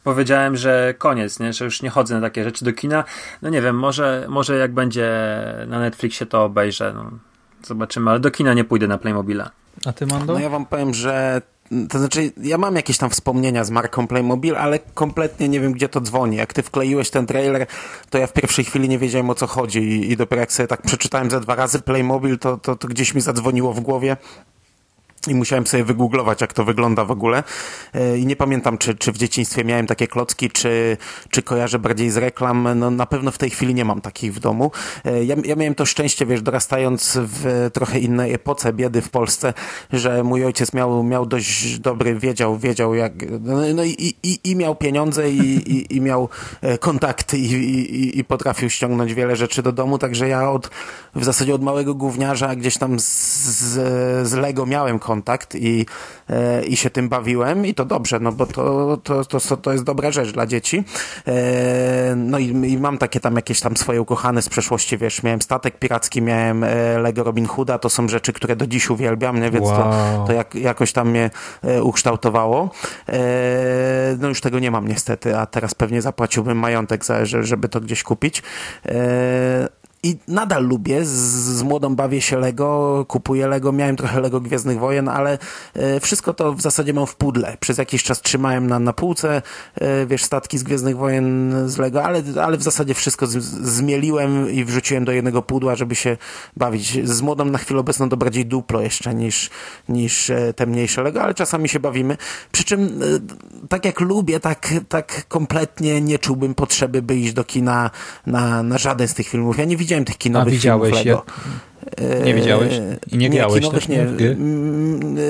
powiedziałem, 0.04 0.58
że 0.58 0.94
koniec, 0.98 1.40
nie? 1.40 1.54
że 1.54 1.66
już 1.66 1.82
nie 1.82 1.90
chodzę 1.90 2.16
na 2.16 2.22
takie 2.22 2.44
rzeczy 2.44 2.66
do 2.66 2.74
kina, 2.74 3.04
no 3.42 3.50
nie 3.50 3.62
wiem, 3.62 3.80
może, 3.80 4.26
może 4.30 4.58
jak 4.58 4.74
będzie 4.74 5.10
na 5.68 5.80
Netflixie 5.80 6.19
się 6.20 6.26
to 6.26 6.44
obejrzę. 6.44 6.94
No. 6.94 7.12
Zobaczymy, 7.64 8.12
ale 8.12 8.20
do 8.20 8.32
kina 8.32 8.54
nie 8.54 8.64
pójdę 8.64 8.88
na 8.88 8.98
Playmobila. 8.98 9.52
A 9.86 9.94
ty, 9.94 10.06
Mando? 10.06 10.34
No 10.34 10.40
ja 10.40 10.50
wam 10.50 10.66
powiem, 10.66 10.94
że 10.94 11.42
to 11.90 12.00
znaczy, 12.00 12.32
ja 12.38 12.58
mam 12.58 12.76
jakieś 12.76 12.98
tam 12.98 13.10
wspomnienia 13.10 13.64
z 13.64 13.72
marką 13.72 14.08
Playmobil, 14.08 14.56
ale 14.56 14.80
kompletnie 14.80 15.50
nie 15.50 15.60
wiem, 15.60 15.72
gdzie 15.74 15.90
to 15.90 16.02
dzwoni. 16.02 16.38
Jak 16.38 16.54
ty 16.54 16.64
wkleiłeś 16.64 17.10
ten 17.10 17.26
trailer, 17.26 17.68
to 18.10 18.18
ja 18.18 18.28
w 18.28 18.34
pierwszej 18.34 18.66
chwili 18.66 18.90
nie 18.90 19.00
wiedziałem, 19.00 19.30
o 19.30 19.36
co 19.36 19.48
chodzi 19.48 19.80
i, 19.80 20.12
i 20.12 20.18
dopiero 20.18 20.40
jak 20.40 20.52
sobie 20.52 20.68
tak 20.68 20.82
przeczytałem 20.82 21.30
za 21.30 21.40
dwa 21.40 21.56
razy 21.56 21.80
Playmobil, 21.80 22.40
to, 22.40 22.58
to, 22.58 22.76
to 22.76 22.88
gdzieś 22.88 23.16
mi 23.16 23.22
zadzwoniło 23.22 23.74
w 23.74 23.80
głowie 23.80 24.18
i 25.28 25.36
musiałem 25.36 25.68
sobie 25.68 25.84
wygooglować, 25.84 26.42
jak 26.42 26.54
to 26.54 26.66
wygląda 26.66 27.06
w 27.06 27.12
ogóle. 27.12 27.44
E, 27.94 28.18
I 28.18 28.26
nie 28.26 28.36
pamiętam, 28.36 28.78
czy, 28.78 28.96
czy 28.96 29.12
w 29.12 29.18
dzieciństwie 29.18 29.64
miałem 29.64 29.88
takie 29.88 30.08
klocki, 30.08 30.50
czy, 30.52 30.98
czy 31.30 31.42
kojarzę 31.42 31.80
bardziej 31.80 32.10
z 32.10 32.18
reklam. 32.18 32.68
No, 32.76 32.92
na 32.92 33.06
pewno 33.06 33.32
w 33.32 33.38
tej 33.38 33.50
chwili 33.50 33.74
nie 33.74 33.86
mam 33.86 34.02
takich 34.02 34.34
w 34.34 34.40
domu. 34.40 34.72
E, 35.06 35.24
ja, 35.24 35.36
ja 35.46 35.56
miałem 35.56 35.76
to 35.76 35.86
szczęście, 35.86 36.26
wiesz, 36.26 36.42
dorastając 36.42 37.18
w 37.22 37.70
trochę 37.74 38.00
innej 38.00 38.34
epoce 38.34 38.74
biedy 38.74 39.02
w 39.02 39.10
Polsce, 39.10 39.54
że 39.94 40.24
mój 40.24 40.46
ojciec 40.46 40.74
miał, 40.74 41.04
miał 41.04 41.26
dość 41.26 41.80
dobry, 41.80 42.16
wiedział, 42.16 42.58
wiedział 42.58 42.96
jak, 42.96 43.14
no, 43.42 43.58
no 43.74 43.84
i, 43.84 44.16
i, 44.24 44.40
i 44.44 44.56
miał 44.56 44.76
pieniądze 44.76 45.32
i, 45.32 45.72
i, 45.72 45.96
i 45.96 46.02
miał 46.02 46.30
e, 46.62 46.78
kontakty 46.78 47.38
i, 47.38 47.54
i, 47.54 48.20
i 48.20 48.24
potrafił 48.24 48.70
ściągnąć 48.70 49.14
wiele 49.14 49.36
rzeczy 49.36 49.64
do 49.64 49.72
domu, 49.72 49.98
także 49.98 50.28
ja 50.28 50.52
od, 50.52 50.70
w 51.16 51.24
zasadzie 51.24 51.56
od 51.56 51.64
małego 51.64 51.96
gówniarza 51.96 52.56
gdzieś 52.56 52.78
tam 52.78 53.00
z, 53.00 53.06
z, 54.24 54.34
Lego 54.34 54.66
miałem 54.66 55.00
kontakt 55.10 55.56
i, 55.56 55.86
e, 56.30 56.64
i 56.64 56.78
się 56.78 56.90
tym 56.90 57.10
bawiłem 57.10 57.66
i 57.66 57.74
to 57.74 57.86
dobrze, 57.86 58.20
no 58.20 58.32
bo 58.32 58.46
to, 58.46 58.98
to, 59.04 59.26
to, 59.26 59.58
to 59.58 59.72
jest 59.72 59.84
dobra 59.84 60.12
rzecz 60.12 60.32
dla 60.32 60.46
dzieci. 60.46 60.84
E, 61.28 62.16
no 62.16 62.40
i, 62.40 62.46
i 62.46 62.78
mam 62.78 62.98
takie 62.98 63.20
tam 63.20 63.36
jakieś 63.36 63.60
tam 63.60 63.78
swoje 63.78 64.02
ukochane 64.02 64.42
z 64.42 64.50
przeszłości, 64.50 64.98
wiesz, 64.98 65.24
miałem 65.24 65.42
statek 65.42 65.80
piracki, 65.80 66.22
miałem 66.22 66.64
e, 66.64 67.00
Lego 67.00 67.24
Robin 67.24 67.46
Hooda, 67.46 67.78
to 67.78 67.90
są 67.90 68.08
rzeczy, 68.08 68.34
które 68.34 68.56
do 68.56 68.68
dziś 68.68 68.90
uwielbiam, 68.90 69.42
nie? 69.42 69.52
więc 69.52 69.66
wow. 69.66 69.78
to, 69.78 70.24
to 70.28 70.34
jak, 70.34 70.56
jakoś 70.56 70.94
tam 70.94 71.10
mnie 71.10 71.30
ukształtowało. 71.82 72.70
No 74.20 74.28
już 74.28 74.42
tego 74.42 74.60
nie 74.60 74.72
mam 74.72 74.88
niestety, 74.88 75.38
a 75.38 75.46
teraz 75.46 75.76
pewnie 75.76 76.02
zapłaciłbym 76.02 76.58
majątek, 76.58 77.06
za, 77.06 77.26
żeby 77.26 77.70
to 77.70 77.82
gdzieś 77.82 78.04
kupić 78.04 78.44
i 80.04 80.18
nadal 80.28 80.68
lubię, 80.68 81.06
z, 81.06 81.10
z 81.10 81.64
młodą 81.64 81.96
bawię 81.96 82.22
się 82.22 82.38
Lego, 82.38 83.06
kupuję 83.08 83.48
Lego, 83.48 83.72
miałem 83.72 83.96
trochę 83.96 84.22
Lego 84.22 84.42
Gwiezdnych 84.42 84.80
Wojen, 84.80 85.10
ale 85.10 85.38
e, 85.74 86.00
wszystko 86.00 86.34
to 86.34 86.54
w 86.54 86.62
zasadzie 86.62 86.94
mam 86.94 87.08
w 87.08 87.16
pudle. 87.16 87.58
Przez 87.60 87.78
jakiś 87.78 88.04
czas 88.04 88.22
trzymałem 88.22 88.68
na, 88.68 88.80
na 88.80 88.94
półce, 88.94 89.42
e, 89.76 90.06
wiesz, 90.06 90.24
statki 90.24 90.58
z 90.58 90.64
Gwiezdnych 90.64 90.98
Wojen 90.98 91.54
z 91.70 91.78
Lego, 91.78 92.04
ale, 92.04 92.24
ale 92.42 92.58
w 92.58 92.64
zasadzie 92.64 92.94
wszystko 92.94 93.28
z, 93.28 93.32
zmieliłem 93.66 94.52
i 94.52 94.66
wrzuciłem 94.66 95.06
do 95.06 95.12
jednego 95.12 95.42
pudła, 95.42 95.76
żeby 95.76 95.96
się 95.96 96.18
bawić. 96.58 97.08
Z 97.10 97.22
młodą 97.22 97.46
na 97.46 97.58
chwilę 97.58 97.80
obecną 97.80 98.10
to 98.10 98.18
bardziej 98.18 98.46
duplo 98.46 98.82
jeszcze 98.82 99.16
niż, 99.16 99.50
niż 99.90 100.30
e, 100.30 100.54
te 100.54 100.66
mniejsze 100.66 101.04
Lego, 101.04 101.22
ale 101.22 101.34
czasami 101.34 101.70
się 101.70 101.80
bawimy. 101.80 102.18
Przy 102.52 102.64
czym 102.64 102.82
e, 102.82 103.68
tak 103.68 103.86
jak 103.86 104.00
lubię, 104.00 104.40
tak, 104.40 104.74
tak 104.90 105.28
kompletnie 105.28 106.02
nie 106.02 106.20
czułbym 106.20 106.56
potrzeby, 106.56 107.02
by 107.02 107.16
iść 107.16 107.34
do 107.34 107.44
kina 107.44 107.92
na, 108.26 108.64
na 108.64 108.78
żaden 108.78 109.08
z 109.08 109.14
tych 109.14 109.28
filmów. 109.28 109.58
Ja 109.58 109.66
nie 109.66 109.78
widzę 109.78 109.89
widziałem 109.90 110.06
tych 110.06 110.18
kinowych 110.18 110.54
A 110.54 110.56
widziałeś 110.56 110.94
filmów 110.94 111.06
Lego. 111.06 111.26
Nie 112.26 112.34
widziałeś? 112.34 112.82
I 113.12 113.18
nie, 113.18 113.30
nie 113.30 113.38
grałeś 113.38 113.60
kinowych, 113.60 113.90
nie. 113.90 114.06
W 114.06 114.16
gry? 114.16 114.36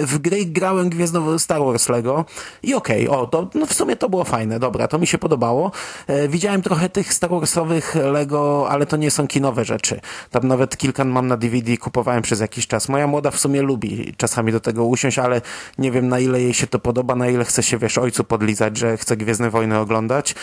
W 0.06 0.18
gry 0.18 0.46
grałem 0.46 0.90
Gwiezdnowo 0.90 1.40
Star 1.40 1.62
Wars 1.62 1.90
Lego 1.90 2.26
i 2.64 2.74
okej, 2.74 3.08
okay, 3.08 3.20
o, 3.20 3.28
to 3.28 3.50
no 3.56 3.66
w 3.66 3.74
sumie 3.74 3.96
to 3.96 4.10
było 4.10 4.24
fajne, 4.24 4.60
dobra, 4.60 4.88
to 4.88 5.00
mi 5.00 5.08
się 5.08 5.18
podobało. 5.18 5.72
E, 6.08 6.28
widziałem 6.28 6.62
trochę 6.62 6.90
tych 6.90 7.14
Star 7.14 7.30
Warsowych 7.30 7.96
Lego, 7.96 8.68
ale 8.70 8.86
to 8.86 8.98
nie 8.98 9.12
są 9.12 9.28
kinowe 9.28 9.66
rzeczy. 9.66 10.00
Tam 10.32 10.48
nawet 10.48 10.78
kilka 10.78 11.04
mam 11.04 11.28
na 11.28 11.38
DVD, 11.38 11.78
kupowałem 11.78 12.22
przez 12.22 12.40
jakiś 12.40 12.68
czas. 12.68 12.90
Moja 12.90 13.08
młoda 13.08 13.32
w 13.32 13.40
sumie 13.40 13.62
lubi 13.62 14.14
czasami 14.18 14.52
do 14.52 14.60
tego 14.60 14.86
usiąść, 14.86 15.20
ale 15.20 15.42
nie 15.78 15.92
wiem 15.92 16.08
na 16.08 16.20
ile 16.20 16.42
jej 16.42 16.54
się 16.54 16.68
to 16.68 16.80
podoba, 16.80 17.16
na 17.16 17.30
ile 17.30 17.46
chce 17.46 17.64
się, 17.64 17.78
wiesz, 17.78 17.98
ojcu 17.98 18.24
podlizać, 18.24 18.78
że 18.78 18.98
chce 18.98 19.18
Gwiezdne 19.18 19.50
Wojny 19.50 19.78
oglądać. 19.78 20.36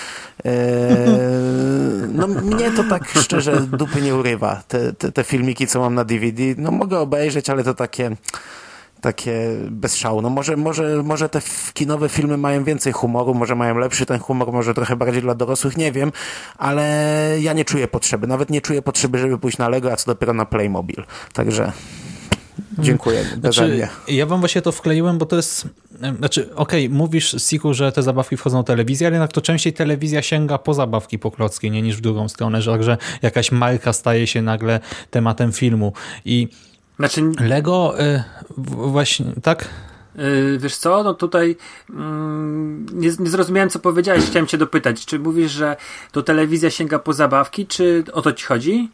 E, 0.44 0.52
no 1.06 1.35
mnie 2.46 2.70
to 2.70 2.84
tak 2.84 3.08
szczerze 3.08 3.60
dupy 3.60 4.02
nie 4.02 4.14
urywa. 4.14 4.62
Te, 4.68 4.92
te, 4.92 5.12
te 5.12 5.24
filmiki, 5.24 5.66
co 5.66 5.80
mam 5.80 5.94
na 5.94 6.04
DVD, 6.04 6.42
no 6.56 6.70
mogę 6.70 6.98
obejrzeć, 6.98 7.50
ale 7.50 7.64
to 7.64 7.74
takie 7.74 8.16
takie 9.00 9.56
bez 9.70 9.96
szału. 9.96 10.22
No 10.22 10.30
może, 10.30 10.56
może, 10.56 11.02
może 11.02 11.28
te 11.28 11.40
kinowe 11.74 12.08
filmy 12.08 12.36
mają 12.36 12.64
więcej 12.64 12.92
humoru, 12.92 13.34
może 13.34 13.54
mają 13.54 13.78
lepszy 13.78 14.06
ten 14.06 14.18
humor, 14.18 14.52
może 14.52 14.74
trochę 14.74 14.96
bardziej 14.96 15.22
dla 15.22 15.34
dorosłych, 15.34 15.76
nie 15.76 15.92
wiem, 15.92 16.12
ale 16.58 16.84
ja 17.40 17.52
nie 17.52 17.64
czuję 17.64 17.88
potrzeby. 17.88 18.26
Nawet 18.26 18.50
nie 18.50 18.60
czuję 18.60 18.82
potrzeby, 18.82 19.18
żeby 19.18 19.38
pójść 19.38 19.58
na 19.58 19.68
Lego, 19.68 19.92
a 19.92 19.96
co 19.96 20.10
dopiero 20.10 20.32
na 20.32 20.44
Playmobil. 20.44 21.04
Także 21.32 21.72
dziękuję. 22.78 23.24
Znaczy, 23.40 23.88
ja 24.08 24.26
wam 24.26 24.40
właśnie 24.40 24.62
to 24.62 24.72
wkleiłem, 24.72 25.18
bo 25.18 25.26
to 25.26 25.36
jest 25.36 25.68
znaczy, 26.18 26.54
okej, 26.54 26.86
okay, 26.86 26.98
mówisz, 26.98 27.36
Siku, 27.38 27.74
że 27.74 27.92
te 27.92 28.02
zabawki 28.02 28.36
wchodzą 28.36 28.62
w 28.62 28.66
telewizję, 28.66 29.06
ale 29.06 29.16
jednak 29.16 29.32
to 29.32 29.40
częściej 29.40 29.72
telewizja 29.72 30.22
sięga 30.22 30.58
po 30.58 30.74
zabawki 30.74 31.18
poklockie, 31.18 31.70
nie 31.70 31.82
niż 31.82 31.96
w 31.96 32.00
drugą 32.00 32.28
stronę, 32.28 32.62
że 32.62 32.70
także 32.70 32.98
jakaś 33.22 33.52
marka 33.52 33.92
staje 33.92 34.26
się 34.26 34.42
nagle 34.42 34.80
tematem 35.10 35.52
filmu. 35.52 35.92
I 36.24 36.48
znaczy... 36.98 37.22
Lego 37.40 38.00
y, 38.00 38.22
właśnie, 38.68 39.26
tak? 39.42 39.68
Yy, 40.16 40.58
wiesz 40.58 40.76
co, 40.76 41.02
no 41.02 41.14
tutaj 41.14 41.48
yy, 41.88 41.96
nie, 42.92 43.10
nie, 43.18 43.30
zrozumiałem, 43.30 43.70
co 43.70 43.78
powiedziałeś. 43.78 44.24
Chciałem 44.24 44.46
cię 44.46 44.58
dopytać, 44.58 45.06
czy 45.06 45.18
mówisz, 45.18 45.52
że 45.52 45.76
to 46.12 46.22
telewizja 46.22 46.70
sięga 46.70 46.98
po 46.98 47.12
zabawki, 47.12 47.66
czy 47.66 48.04
o 48.12 48.22
to 48.22 48.32
ci 48.32 48.44
chodzi? 48.44 48.88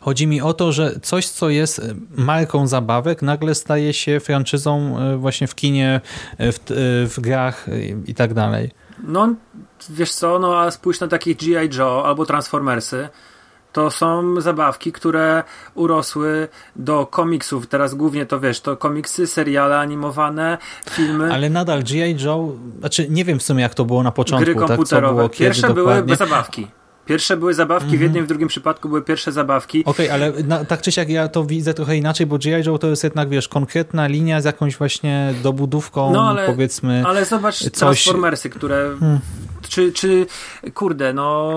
Chodzi 0.00 0.26
mi 0.26 0.40
o 0.40 0.54
to, 0.54 0.72
że 0.72 1.00
coś, 1.02 1.28
co 1.28 1.50
jest 1.50 1.80
marką 2.16 2.66
zabawek, 2.66 3.22
nagle 3.22 3.54
staje 3.54 3.92
się 3.92 4.20
franczyzą 4.20 4.98
e, 4.98 5.16
właśnie 5.16 5.46
w 5.46 5.54
kinie, 5.54 6.00
e, 6.38 6.52
w, 6.52 6.56
e, 6.56 6.60
w 7.06 7.20
grach 7.20 7.66
i 8.06 8.14
tak 8.14 8.34
dalej. 8.34 8.70
No, 9.02 9.34
wiesz 9.90 10.12
co, 10.12 10.38
no 10.38 10.58
a 10.58 10.70
spójrz 10.70 11.00
na 11.00 11.08
takich 11.08 11.36
G.I. 11.36 11.76
Joe 11.76 12.04
albo 12.04 12.26
Transformersy, 12.26 13.08
to 13.72 13.90
są 13.90 14.40
zabawki, 14.40 14.92
które 14.92 15.44
urosły 15.74 16.48
do 16.76 17.06
komiksów. 17.06 17.66
Teraz 17.66 17.94
głównie 17.94 18.26
to 18.26 18.40
wiesz, 18.40 18.60
to 18.60 18.76
komiksy, 18.76 19.26
seriale 19.26 19.78
animowane, 19.78 20.58
filmy. 20.90 21.34
Ale 21.34 21.50
nadal 21.50 21.82
G.I. 21.82 22.24
Joe, 22.24 22.56
znaczy 22.78 23.06
nie 23.10 23.24
wiem 23.24 23.38
w 23.38 23.42
sumie 23.42 23.62
jak 23.62 23.74
to 23.74 23.84
było 23.84 24.02
na 24.02 24.12
początku. 24.12 24.44
Gry 24.44 24.54
komputerowe. 24.54 25.06
Tak, 25.06 25.16
było, 25.16 25.28
Pierwsze 25.28 25.74
były 25.74 26.02
bez 26.02 26.18
zabawki. 26.18 26.66
Pierwsze 27.08 27.36
były 27.36 27.54
zabawki, 27.54 27.88
mm 27.88 27.96
-hmm. 27.96 27.98
w 27.98 28.02
jednym 28.02 28.24
w 28.24 28.28
drugim 28.28 28.48
przypadku 28.48 28.88
były 28.88 29.02
pierwsze 29.02 29.32
zabawki. 29.32 29.84
Okej, 29.84 30.10
okay, 30.10 30.12
ale 30.12 30.42
na, 30.42 30.64
tak 30.64 30.82
czy 30.82 30.92
siak 30.92 31.08
ja 31.08 31.28
to 31.28 31.44
widzę 31.44 31.74
trochę 31.74 31.96
inaczej, 31.96 32.26
bo 32.26 32.38
G.I. 32.38 32.66
Joe 32.66 32.78
to 32.78 32.86
jest 32.86 33.04
jednak, 33.04 33.28
wiesz, 33.28 33.48
konkretna 33.48 34.06
linia 34.06 34.40
z 34.40 34.44
jakąś 34.44 34.76
właśnie 34.76 35.34
dobudówką, 35.42 36.12
no, 36.12 36.28
ale, 36.28 36.46
powiedzmy. 36.46 37.02
Ale 37.06 37.24
zobacz 37.24 37.58
coś... 37.58 37.72
Transformersy, 37.72 38.50
które 38.50 38.96
hmm 39.00 39.18
czy, 39.68 39.92
czy 39.92 40.26
kurde, 40.74 41.12
no 41.12 41.52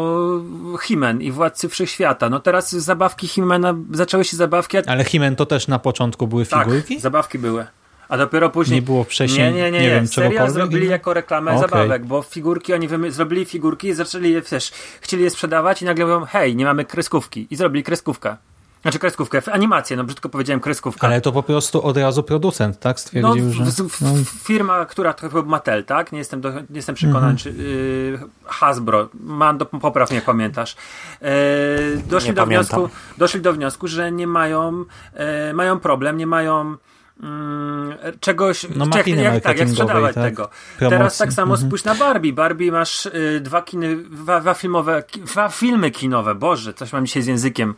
Himen 0.82 1.22
i 1.22 1.32
Władcy 1.32 1.70
Wszechświata. 1.70 2.30
No 2.30 2.40
teraz 2.40 2.72
zabawki 2.72 3.28
Himena, 3.28 3.76
zaczęły 3.92 4.24
się 4.24 4.38
zabawki... 4.38 4.78
Ale 4.78 5.04
Himen 5.04 5.36
to 5.36 5.46
też 5.46 5.68
na 5.68 5.80
początku 5.80 6.28
były 6.28 6.46
tak, 6.46 6.68
figurki? 6.68 7.00
zabawki 7.00 7.40
były. 7.40 7.66
A 8.12 8.18
dopiero 8.18 8.50
później... 8.50 8.76
Nie 8.80 8.86
było 8.86 9.04
wcześniej, 9.04 9.40
Nie, 9.40 9.52
nie, 9.52 9.72
nie. 9.72 9.80
nie 9.80 9.80
nie. 9.80 9.90
wiem, 9.90 10.08
zrobili 10.52 10.88
jako 10.88 11.14
reklamę 11.14 11.52
Okej. 11.52 11.62
zabawek, 11.70 12.06
bo 12.06 12.22
figurki, 12.22 12.74
oni 12.74 12.88
wymy- 12.90 13.12
zrobili 13.12 13.46
figurki 13.46 13.88
i 13.88 13.94
zaczęli 13.94 14.32
je, 14.32 14.42
wiesz, 14.42 14.72
chcieli 15.02 15.24
je 15.24 15.30
sprzedawać 15.30 15.82
i 15.82 15.86
nagle 15.86 16.06
mówią, 16.06 16.26
hej, 16.26 16.56
nie 16.56 16.66
mamy 16.66 16.86
kreskówki. 16.86 17.48
I 17.50 17.56
zrobili 17.56 17.84
kreskówkę. 17.84 18.38
Znaczy 18.82 19.00
kreskówkę, 19.00 19.42
animację, 19.52 19.98
no 19.98 20.04
brzydko 20.04 20.30
powiedziałem 20.30 20.60
kreskówkę. 20.60 21.08
Ale 21.08 21.22
to 21.22 21.32
po 21.32 21.44
prostu 21.44 21.84
od 21.84 21.98
razu 21.98 22.24
producent, 22.24 22.80
tak? 22.80 22.96
No, 22.98 23.00
Stwierdził, 23.02 23.46
w, 23.50 23.54
że... 23.54 23.64
no, 24.02 24.10
firma, 24.44 24.86
która 24.86 25.14
to 25.14 25.30
chyba 25.30 25.42
Mattel, 25.42 25.84
tak? 25.86 26.12
Nie 26.12 26.18
jestem, 26.20 26.42
do, 26.42 26.52
nie 26.52 26.66
jestem 26.74 26.96
przekonany, 26.96 27.32
Mhm. 27.32 27.38
czy 27.38 27.50
y, 27.50 28.20
Hasbro, 28.46 29.10
mam 29.20 29.58
do, 29.58 29.66
popraw, 29.66 30.12
nie 30.12 30.22
pamiętasz. 30.22 30.76
E, 31.22 31.30
doszli, 32.10 32.30
Nie 32.30 32.34
do 32.34 32.42
pamiętam. 32.44 32.80
wniosku, 32.80 32.96
doszli 33.18 33.42
do 33.42 33.54
wniosku, 33.54 33.88
że 33.88 34.12
nie 34.12 34.28
mają, 34.28 34.86
e, 35.14 35.54
mają 35.54 35.80
problem, 35.80 36.18
nie 36.18 36.28
mają 36.28 36.76
mm, 37.22 37.94
czegoś, 38.20 38.66
No, 38.76 38.86
jak, 38.96 39.08
jak, 39.08 39.44
tak, 39.44 39.58
jak 39.60 39.70
sprzedawać 39.70 40.16
tak? 40.16 40.24
tego. 40.24 40.50
Promocji. 40.78 40.98
Teraz 40.98 41.18
tak 41.18 41.34
samo 41.34 41.54
Mhm. 41.54 41.68
spójrz 41.70 41.84
na 41.84 41.96
Barbie. 41.96 42.34
Barbie 42.34 42.72
masz 42.72 43.06
y, 43.06 43.40
dwa, 43.44 43.62
kiny, 43.62 43.96
dwa, 43.96 44.40
dwa 44.40 44.54
filmowe, 44.54 45.04
dwa 45.26 45.50
filmy 45.50 45.92
kinowe, 45.92 46.36
Boże, 46.36 46.74
coś 46.74 46.94
mam 46.94 47.06
dzisiaj 47.06 47.24
z 47.24 47.28
językiem. 47.28 47.76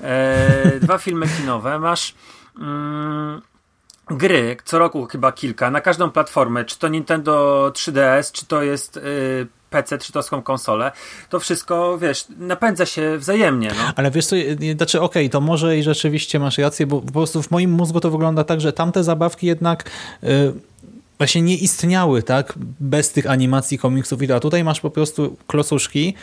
E, 0.00 0.80
dwa 0.80 0.98
filmy 0.98 1.26
kinowe, 1.38 1.78
masz 1.78 2.14
mm, 2.58 3.42
gry, 4.10 4.56
co 4.64 4.78
roku 4.78 5.06
chyba 5.06 5.32
kilka, 5.32 5.70
na 5.70 5.80
każdą 5.80 6.10
platformę, 6.10 6.64
czy 6.64 6.78
to 6.78 6.88
Nintendo 6.88 7.66
3DS, 7.74 8.32
czy 8.32 8.46
to 8.46 8.62
jest 8.62 8.96
y, 8.96 9.00
PC, 9.70 9.98
czy 9.98 10.12
to 10.12 10.22
są 10.22 10.42
konsole, 10.42 10.92
to 11.28 11.40
wszystko, 11.40 11.98
wiesz, 11.98 12.24
napędza 12.38 12.86
się 12.86 13.18
wzajemnie, 13.18 13.68
no. 13.68 13.92
Ale 13.96 14.10
wiesz 14.10 14.26
co, 14.26 14.36
znaczy 14.76 15.00
okej, 15.00 15.30
to 15.30 15.40
może 15.40 15.78
i 15.78 15.82
rzeczywiście 15.82 16.38
masz 16.38 16.58
rację, 16.58 16.86
bo 16.86 17.00
po 17.00 17.12
prostu 17.12 17.42
w 17.42 17.50
moim 17.50 17.70
mózgu 17.70 18.00
to 18.00 18.10
wygląda 18.10 18.44
tak, 18.44 18.60
że 18.60 18.72
tamte 18.72 19.04
zabawki 19.04 19.46
jednak 19.46 19.90
y, 20.24 20.52
właśnie 21.20 21.42
nie 21.42 21.56
istniały, 21.56 22.22
tak, 22.22 22.54
bez 22.80 23.12
tych 23.12 23.26
animacji, 23.30 23.78
komiksów 23.78 24.22
i 24.22 24.28
to. 24.28 24.36
A 24.36 24.40
tutaj 24.40 24.64
masz 24.64 24.80
po 24.80 24.90
prostu 24.90 25.36
klocuszki, 25.46 26.14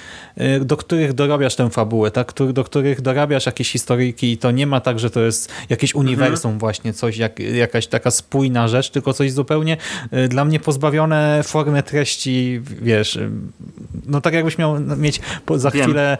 y, 0.41 0.65
do 0.65 0.77
których 0.77 1.13
dorabiasz 1.13 1.55
tę 1.55 1.69
fabułę, 1.69 2.11
tak, 2.11 2.33
do 2.53 2.63
których 2.63 3.01
dorabiasz 3.01 3.45
jakieś 3.45 3.71
historyjki 3.71 4.31
i 4.31 4.37
to 4.37 4.51
nie 4.51 4.67
ma 4.67 4.79
tak, 4.81 4.99
że 4.99 5.09
to 5.09 5.19
jest 5.21 5.51
jakieś 5.69 5.95
uniwersum 5.95 6.59
właśnie, 6.59 6.93
coś, 6.93 7.17
jak, 7.17 7.39
jakaś 7.39 7.87
taka 7.87 8.11
spójna 8.11 8.67
rzecz, 8.67 8.89
tylko 8.89 9.13
coś 9.13 9.31
zupełnie 9.31 9.77
y, 10.13 10.27
dla 10.27 10.45
mnie 10.45 10.59
pozbawione 10.59 11.41
formy 11.43 11.83
treści, 11.83 12.61
wiesz, 12.81 13.15
y, 13.15 13.29
no 14.05 14.21
tak 14.21 14.33
jakbyś 14.33 14.57
miał 14.57 14.79
mieć 14.79 15.21
za 15.55 15.71
Wiem. 15.71 15.83
chwilę 15.83 16.17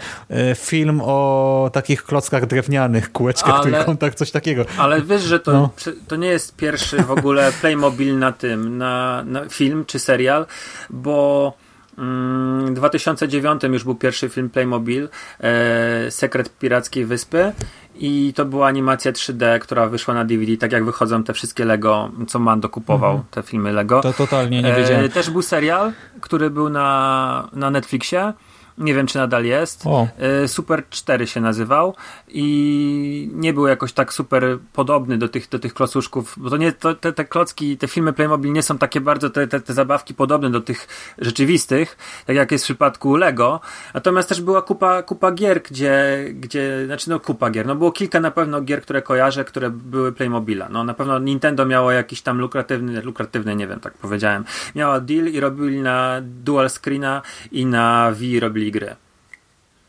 film 0.56 1.02
o 1.04 1.70
takich 1.74 2.04
klockach 2.04 2.46
drewnianych, 2.46 3.12
kółeczkach, 3.12 3.56
Ale- 3.56 3.72
trójkątach, 3.72 4.16
coś 4.16 4.32
takiego. 4.32 4.66
Ale 4.78 5.02
wiesz, 5.02 5.22
że 5.24 5.40
to, 5.40 5.52
No. 5.52 5.70
to 6.08 6.16
nie 6.16 6.28
jest 6.28 6.56
pierwszy 6.56 6.98
w 7.04 7.12
ogóle 7.12 7.52
Playmobil 7.62 8.20
na 8.20 8.32
tym, 8.32 8.67
na, 8.70 9.24
na 9.24 9.50
film 9.50 9.86
czy 9.86 10.00
serial, 10.00 10.46
bo 10.90 11.54
mm, 11.98 12.66
w 12.66 12.74
2009 12.74 13.64
już 13.64 13.84
był 13.84 13.96
pierwszy 13.96 14.30
film 14.30 14.50
Playmobil, 14.50 15.10
e, 15.40 16.12
Sekret 16.12 16.58
Pirackiej 16.60 17.06
Wyspy 17.06 17.54
i 18.00 18.34
to 18.36 18.46
była 18.46 18.68
animacja 18.68 19.12
3D, 19.12 19.60
która 19.60 19.88
wyszła 19.88 20.14
na 20.14 20.26
DVD, 20.26 20.58
tak 20.58 20.72
jak 20.72 20.86
wychodzą 20.86 21.24
te 21.24 21.34
wszystkie 21.34 21.66
Lego, 21.66 22.12
co 22.28 22.40
Mando 22.40 22.70
kupował, 22.70 23.24
te 23.32 23.44
filmy 23.44 23.74
Lego. 23.74 23.96
Mhm. 23.96 24.14
To 24.14 24.18
totalnie 24.18 24.62
nie 24.62 24.74
wiedziałem. 24.74 25.06
E, 25.06 25.10
też 25.10 25.30
był 25.30 25.42
serial, 25.42 25.92
który 26.22 26.50
był 26.50 26.70
na, 26.70 27.50
na 27.54 27.70
Netflixie. 27.70 28.34
Nie 28.78 28.94
wiem, 28.94 29.08
czy 29.08 29.18
nadal 29.18 29.46
jest. 29.46 29.82
O. 29.86 30.08
E, 30.18 30.48
Super 30.48 30.84
4 30.90 31.28
się 31.28 31.42
nazywał 31.42 31.96
i 32.28 33.30
nie 33.34 33.54
był 33.54 33.68
jakoś 33.68 33.94
tak 33.94 34.14
super 34.14 34.60
podobny 34.74 35.18
do 35.18 35.28
tych, 35.30 35.50
do 35.50 35.60
tych 35.60 35.74
klocuszków, 35.74 36.34
bo 36.38 36.50
to 36.50 36.58
nie, 36.58 36.72
to, 36.72 36.96
te, 36.96 37.14
te 37.14 37.26
klocki, 37.26 37.78
te 37.78 37.88
filmy 37.88 38.14
Playmobil 38.14 38.54
nie 38.54 38.64
są 38.64 38.78
takie 38.78 39.02
bardzo, 39.02 39.30
te, 39.30 39.48
te, 39.48 39.60
te 39.60 39.74
zabawki 39.74 40.14
podobne 40.14 40.50
do 40.50 40.62
tych 40.62 40.88
rzeczywistych, 41.18 41.98
tak 42.26 42.36
jak 42.36 42.52
jest 42.52 42.64
w 42.64 42.68
przypadku 42.68 43.16
Lego. 43.16 43.60
Natomiast 43.94 44.30
też 44.30 44.42
była 44.42 44.62
kupa, 44.62 45.04
kupa 45.04 45.32
gier, 45.32 45.62
gdzie, 45.64 46.26
gdzie, 46.34 46.86
znaczy 46.86 47.10
no 47.10 47.20
kupa 47.20 47.50
gier, 47.50 47.66
no 47.66 47.76
było 47.76 47.92
kilka 47.92 48.20
na 48.20 48.32
pewno 48.32 48.62
gier, 48.62 48.82
które 48.82 49.02
kojarzę, 49.02 49.46
które 49.46 49.70
były 49.70 50.12
Playmobila. 50.12 50.70
No 50.70 50.84
na 50.84 50.94
pewno 50.94 51.20
Nintendo 51.20 51.66
miało 51.66 51.92
jakiś 51.92 52.22
tam 52.22 52.40
lukratywny, 52.40 53.02
lukratywny, 53.02 53.56
nie 53.56 53.68
wiem, 53.68 53.80
tak 53.80 53.94
powiedziałem, 53.94 54.44
miała 54.76 55.00
deal 55.00 55.26
i 55.26 55.40
robili 55.40 55.82
na 55.82 56.22
dual 56.22 56.70
screena 56.70 57.22
i 57.52 57.66
na 57.66 58.12
Wii 58.12 58.40
robili 58.40 58.67
gry. 58.72 58.96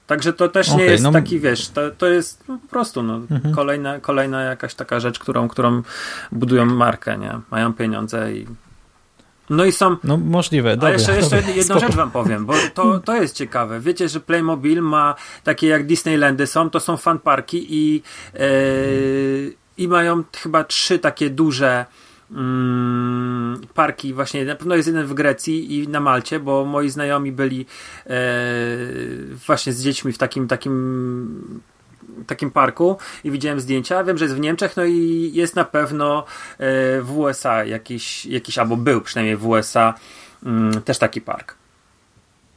Także 0.07 0.33
to 0.33 0.49
też 0.49 0.69
nie 0.69 0.75
Okej, 0.75 0.91
jest 0.91 1.05
no- 1.05 1.13
taki, 1.13 1.41
wiesz, 1.41 1.69
to, 1.69 1.91
to 1.91 2.07
jest 2.07 2.49
no, 2.49 2.59
po 2.63 2.69
prostu 2.69 3.03
no, 3.03 3.21
kolejna, 3.55 4.01
kolejna 4.01 4.43
jakaś 4.43 4.75
taka 4.75 5.01
rzecz, 5.01 5.19
którą, 5.19 5.49
którą 5.49 5.83
budują 6.33 6.67
markę, 6.67 7.19
nie? 7.19 7.41
Mają 7.51 7.73
pieniądze 7.73 8.33
i 8.33 8.47
no 9.51 9.65
i 9.65 9.73
są, 9.73 9.97
No 10.05 10.17
możliwe, 10.17 10.71
a 10.73 10.77
dobra. 10.77 10.91
jeszcze, 10.91 11.17
jeszcze 11.17 11.37
dobra, 11.37 11.49
jedną 11.55 11.63
spoko. 11.75 11.81
rzecz 11.81 11.97
wam 11.97 12.11
powiem, 12.11 12.47
bo 12.47 12.55
to, 12.75 13.01
to 13.01 13.15
jest 13.17 13.37
ciekawe. 13.37 13.81
Wiecie, 13.81 14.09
że 14.09 14.21
Playmobil 14.21 14.83
ma 14.83 15.15
takie 15.45 15.67
jak 15.67 15.87
Disneylandy 15.87 16.47
są, 16.47 16.71
to 16.71 16.81
są 16.81 16.97
fanparki 16.97 17.67
i, 17.71 18.03
e, 18.35 18.41
i 19.79 19.89
mają 19.89 20.23
chyba 20.37 20.65
trzy 20.65 20.99
takie 20.99 21.31
duże 21.31 21.87
mm, 22.31 23.61
parki 23.75 24.15
właśnie, 24.15 24.45
na 24.45 24.57
pewno 24.57 24.77
jest 24.77 24.89
jeden 24.89 25.07
w 25.07 25.15
Grecji 25.15 25.79
i 25.79 25.89
na 25.89 26.01
Malcie, 26.01 26.41
bo 26.41 26.65
moi 26.65 26.91
znajomi 26.91 27.33
byli 27.33 27.67
e, 28.07 28.17
właśnie 29.47 29.73
z 29.73 29.83
dziećmi 29.83 30.13
w 30.13 30.19
takim 30.19 30.49
takim 30.49 31.61
takim 32.27 32.51
parku 32.51 32.99
i 33.25 33.31
widziałem 33.31 33.61
zdjęcia. 33.61 34.05
Wiem, 34.05 34.19
że 34.19 34.25
jest 34.25 34.37
w 34.37 34.41
Niemczech, 34.41 34.77
no 34.77 34.85
i 34.85 35.31
jest 35.35 35.57
na 35.57 35.65
pewno 35.65 36.25
e, 36.59 37.01
w 37.03 37.19
USA 37.19 37.65
jakiś, 37.65 38.27
jakiś 38.27 38.59
albo 38.59 38.77
był 38.77 39.01
przynajmniej 39.01 39.37
w 39.37 39.47
USA 39.47 39.95
mm, 40.47 40.83
też 40.83 40.99
taki 40.99 41.21
park. 41.21 41.58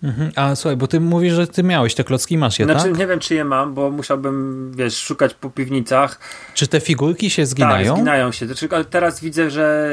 Mhm. 0.03 0.31
A 0.35 0.55
słuchaj, 0.55 0.77
bo 0.77 0.87
ty 0.87 0.99
mówisz, 0.99 1.33
że 1.33 1.47
ty 1.47 1.63
miałeś 1.63 1.95
te 1.95 2.03
klocki, 2.03 2.37
masz 2.37 2.59
je, 2.59 2.65
Znaczy, 2.65 2.89
tak? 2.89 2.97
nie 2.97 3.07
wiem, 3.07 3.19
czy 3.19 3.35
je 3.35 3.45
mam, 3.45 3.73
bo 3.73 3.91
musiałbym, 3.91 4.71
wiesz, 4.75 4.97
szukać 4.97 5.33
po 5.33 5.49
piwnicach. 5.49 6.19
Czy 6.53 6.67
te 6.67 6.79
figurki 6.79 7.29
się 7.29 7.45
zginają? 7.45 7.87
Tak, 7.87 7.95
zginają 7.95 8.31
się. 8.31 8.45
Znaczy, 8.45 8.67
ale 8.71 8.85
teraz 8.85 9.21
widzę, 9.21 9.49
że 9.49 9.89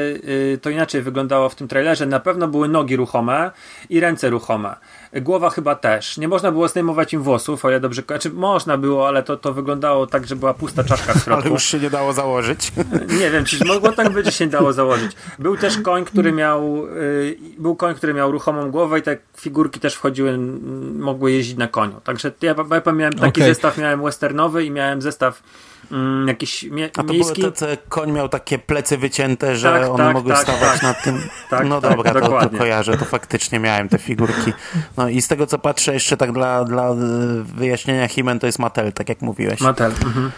y, 0.53 0.59
to 0.61 0.69
inaczej 0.69 1.01
wyglądało 1.01 1.49
w 1.49 1.55
tym 1.55 1.67
trailerze. 1.67 2.05
Na 2.05 2.19
pewno 2.19 2.47
były 2.47 2.67
nogi 2.67 2.95
ruchome 2.95 3.51
i 3.89 3.99
ręce 3.99 4.29
ruchome. 4.29 4.75
Głowa 5.13 5.49
chyba 5.49 5.75
też. 5.75 6.17
Nie 6.17 6.27
można 6.27 6.51
było 6.51 6.67
zdejmować 6.67 7.13
im 7.13 7.23
włosów, 7.23 7.65
o 7.65 7.69
ile 7.69 7.79
dobrze... 7.79 8.01
Znaczy, 8.07 8.29
można 8.29 8.77
było, 8.77 9.07
ale 9.07 9.23
to, 9.23 9.37
to 9.37 9.53
wyglądało 9.53 10.07
tak, 10.07 10.27
że 10.27 10.35
była 10.35 10.53
pusta 10.53 10.83
czaszka 10.83 11.13
w 11.13 11.17
środku. 11.23 11.43
Ale 11.43 11.53
już 11.53 11.63
się 11.63 11.79
nie 11.79 11.89
dało 11.89 12.13
założyć. 12.13 12.71
Nie 13.19 13.31
wiem, 13.31 13.45
czy 13.45 13.65
mogło 13.65 13.91
tak 13.91 14.09
być, 14.09 14.25
że 14.25 14.31
się 14.31 14.45
nie 14.45 14.51
dało 14.51 14.73
założyć. 14.73 15.11
Był 15.39 15.57
też 15.57 15.77
koń, 15.77 16.05
który 16.05 16.31
miał 16.31 16.87
y, 16.87 17.37
był 17.57 17.75
koń, 17.75 17.95
który 17.95 18.13
miał 18.13 18.31
ruchomą 18.31 18.71
głowę 18.71 18.99
i 18.99 19.01
te 19.01 19.17
figurki 19.37 19.79
też 19.79 19.95
wchodziły, 19.95 20.37
mogły 20.97 21.31
jeździć 21.31 21.57
na 21.57 21.67
koniu. 21.67 22.01
Także 22.03 22.31
ja, 22.41 22.55
ja 22.85 22.91
miałem 22.93 23.13
taki 23.13 23.41
Okej. 23.41 23.43
zestaw, 23.43 23.77
miałem 23.77 24.03
westernowy 24.03 24.65
i 24.65 24.71
miałem 24.71 25.01
zestaw 25.01 25.43
mm, 25.91 26.27
jakiś 26.27 26.63
mie, 26.63 26.85
A 26.85 26.89
to 26.89 27.03
były 27.03 27.17
miejski. 27.17 27.41
te, 27.41 27.51
te, 27.51 27.77
koń 27.89 28.11
miał 28.11 28.29
takie 28.29 28.59
plecy 28.59 28.97
wycięte, 28.97 29.55
że 29.57 29.71
Tak, 29.71 29.89
one 29.89 30.03
tak, 30.03 30.13
mogły 30.13 30.33
tak, 30.33 30.41
stawać 30.41 30.71
tak. 30.73 30.83
na 30.83 30.93
tym. 30.93 31.21
Tak, 31.49 31.67
no 31.67 31.81
tak, 31.81 31.95
dobra, 31.95 32.13
to, 32.13 32.19
to 32.19 32.25
dokładnie. 32.25 32.59
kojarzę, 32.59 32.97
to 32.97 33.05
faktycznie 33.05 33.59
miałem 33.59 33.89
te 33.89 33.97
figurki. 33.97 34.53
No 34.97 35.09
i 35.09 35.21
z 35.21 35.27
tego 35.27 35.47
co 35.47 35.59
patrzę, 35.59 35.93
jeszcze 35.93 36.17
tak 36.17 36.31
dla, 36.31 36.63
dla 36.65 36.91
y, 36.91 36.95
wyjaśnienia 37.43 38.07
Himen 38.07 38.39
to 38.39 38.45
jest 38.45 38.59
Mattel, 38.59 38.93
tak 38.93 39.09
jak 39.09 39.21
mówiłeś. 39.21 39.61
Mattel. 39.61 39.91
Mhm. 39.91 40.31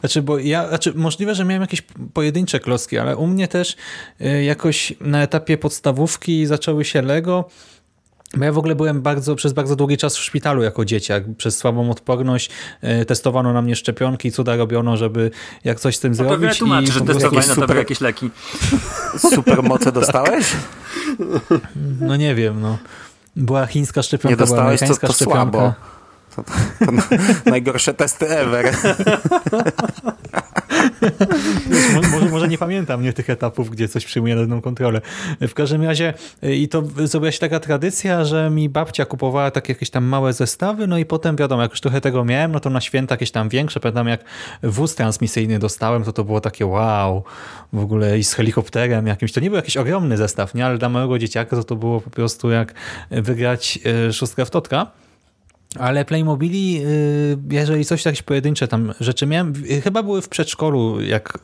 Znaczy, 0.00 0.22
bo 0.22 0.38
ja, 0.38 0.68
znaczy 0.68 0.92
możliwe, 0.94 1.34
że 1.34 1.44
miałem 1.44 1.62
jakieś 1.62 1.82
pojedyncze 2.14 2.60
klocki, 2.60 2.98
ale 2.98 3.16
u 3.16 3.26
mnie 3.26 3.48
też 3.48 3.76
y, 4.20 4.42
jakoś 4.44 4.92
na 5.00 5.22
etapie 5.22 5.58
podstawówki 5.58 6.46
zaczęły 6.46 6.84
się 6.84 7.02
Lego. 7.02 7.48
Bo 8.36 8.44
ja 8.44 8.52
w 8.52 8.58
ogóle 8.58 8.74
byłem 8.74 9.02
bardzo, 9.02 9.34
przez 9.36 9.52
bardzo 9.52 9.76
długi 9.76 9.96
czas 9.96 10.16
w 10.16 10.20
szpitalu 10.20 10.62
jako 10.62 10.84
dzieciak. 10.84 11.24
Przez 11.36 11.56
słabą 11.58 11.90
odporność 11.90 12.50
y, 13.00 13.04
testowano 13.04 13.52
na 13.52 13.62
mnie 13.62 13.76
szczepionki, 13.76 14.32
cuda 14.32 14.56
robiono, 14.56 14.96
żeby 14.96 15.30
jak 15.64 15.80
coś 15.80 15.96
z 15.96 16.00
tym 16.00 16.12
No 16.12 16.18
to 16.18 16.24
wiele 16.24 16.38
zrobić. 16.38 16.58
tłumaczy, 16.58 16.92
że 16.92 16.98
po 17.00 17.04
prostu- 17.06 17.20
testowali 17.22 17.48
na 17.48 17.54
super- 17.54 17.68
tobie 17.68 17.78
jakieś 17.80 18.00
leki. 18.00 18.30
Super 19.34 19.62
moce 19.62 19.92
dostałeś? 19.92 20.46
No 22.00 22.16
nie 22.16 22.34
wiem, 22.34 22.60
no. 22.60 22.78
Była 23.36 23.66
chińska 23.66 24.02
szczepionka, 24.02 24.28
Nie 24.32 24.36
była 24.36 24.46
dostałeś, 24.46 24.80
to, 24.80 24.84
amerykańska 24.84 25.06
to 25.06 25.12
szczepionka. 25.12 25.58
słabo. 25.58 25.74
To, 26.36 26.42
to, 26.42 26.52
to 26.86 26.92
najgorsze 27.50 27.94
testy 27.94 28.28
ever. 28.28 28.74
Wiesz, 31.70 31.94
mo- 31.94 32.08
może, 32.08 32.26
może 32.30 32.48
nie 32.48 32.58
pamiętam 32.58 33.02
nie 33.02 33.12
tych 33.12 33.30
etapów, 33.30 33.70
gdzie 33.70 33.88
coś 33.88 34.04
przyjmuje 34.04 34.34
na 34.34 34.40
jedną 34.40 34.60
kontrolę. 34.60 35.00
W 35.40 35.54
każdym 35.54 35.82
razie 35.82 36.14
i 36.42 36.68
to 36.68 36.82
zrobiła 37.04 37.32
się 37.32 37.38
taka 37.38 37.60
tradycja, 37.60 38.24
że 38.24 38.50
mi 38.50 38.68
babcia 38.68 39.04
kupowała 39.04 39.50
takie 39.50 39.72
jakieś 39.72 39.90
tam 39.90 40.04
małe 40.04 40.32
zestawy, 40.32 40.86
no 40.86 40.98
i 40.98 41.04
potem 41.04 41.36
wiadomo, 41.36 41.62
jak 41.62 41.70
już 41.70 41.80
trochę 41.80 42.00
tego 42.00 42.24
miałem, 42.24 42.52
no 42.52 42.60
to 42.60 42.70
na 42.70 42.80
święta 42.80 43.14
jakieś 43.14 43.30
tam 43.30 43.48
większe, 43.48 43.80
pamiętam 43.80 44.08
jak 44.08 44.24
wóz 44.62 44.94
transmisyjny 44.94 45.58
dostałem, 45.58 46.04
to 46.04 46.12
to 46.12 46.24
było 46.24 46.40
takie 46.40 46.66
wow, 46.66 47.22
w 47.72 47.78
ogóle 47.80 48.18
i 48.18 48.24
z 48.24 48.34
helikopterem 48.34 49.06
jakimś, 49.06 49.32
to 49.32 49.40
nie 49.40 49.50
był 49.50 49.56
jakiś 49.56 49.76
ogromny 49.76 50.16
zestaw, 50.16 50.54
nie, 50.54 50.66
ale 50.66 50.78
dla 50.78 50.88
małego 50.88 51.18
dzieciaka 51.18 51.56
to 51.56 51.64
to 51.64 51.76
było 51.76 52.00
po 52.00 52.10
prostu 52.10 52.50
jak 52.50 52.74
wygrać 53.10 53.78
y, 54.08 54.12
szóstkę 54.12 54.44
w 54.44 54.50
totka. 54.50 54.86
Ale 55.76 56.04
Playmobili, 56.04 56.82
y, 56.86 57.38
jeżeli 57.50 57.84
coś 57.84 58.04
jakieś 58.04 58.22
pojedyncze 58.22 58.68
tam 58.68 58.94
rzeczy 59.00 59.26
miałem, 59.26 59.52
y, 59.70 59.80
chyba 59.80 60.02
były 60.02 60.22
w 60.22 60.28
przedszkolu, 60.28 61.00
jak 61.00 61.38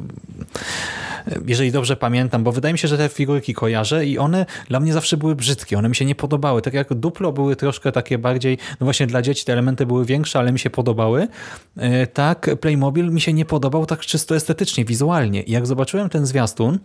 y, 1.29 1.41
jeżeli 1.47 1.73
dobrze 1.73 1.97
pamiętam, 1.97 2.45
bo 2.45 2.53
wydaje 2.53 2.73
mi 2.73 2.79
się, 2.79 2.89
że 2.89 2.99
te 2.99 3.09
figurki 3.09 3.55
kojarzę 3.55 4.07
i 4.07 4.19
one 4.19 4.47
dla 4.69 4.81
mnie 4.81 4.93
zawsze 4.93 5.17
były 5.17 5.35
brzydkie, 5.35 5.79
one 5.79 5.89
mi 5.89 5.97
się 5.97 6.05
nie 6.05 6.15
podobały. 6.15 6.63
Tak 6.63 6.75
jak 6.75 6.95
Duplo 6.95 7.33
były 7.33 7.57
troszkę 7.57 7.93
takie 7.93 8.19
bardziej, 8.19 8.59
no 8.81 8.85
właśnie 8.85 9.07
dla 9.07 9.23
dzieci 9.23 9.45
te 9.45 9.53
elementy 9.53 9.87
były 9.87 10.05
większe, 10.05 10.39
ale 10.39 10.53
mi 10.53 10.59
się 10.59 10.71
podobały. 10.71 11.29
Tak, 12.15 12.51
Playmobil 12.61 13.11
mi 13.11 13.21
się 13.21 13.33
nie 13.33 13.45
podobał 13.45 13.87
tak 13.87 14.01
czysto 14.01 14.37
estetycznie, 14.37 14.85
wizualnie. 14.85 15.43
I 15.43 15.53
jak 15.53 15.67
zobaczyłem 15.67 16.09
ten 16.09 16.27
zwiastun, 16.27 16.79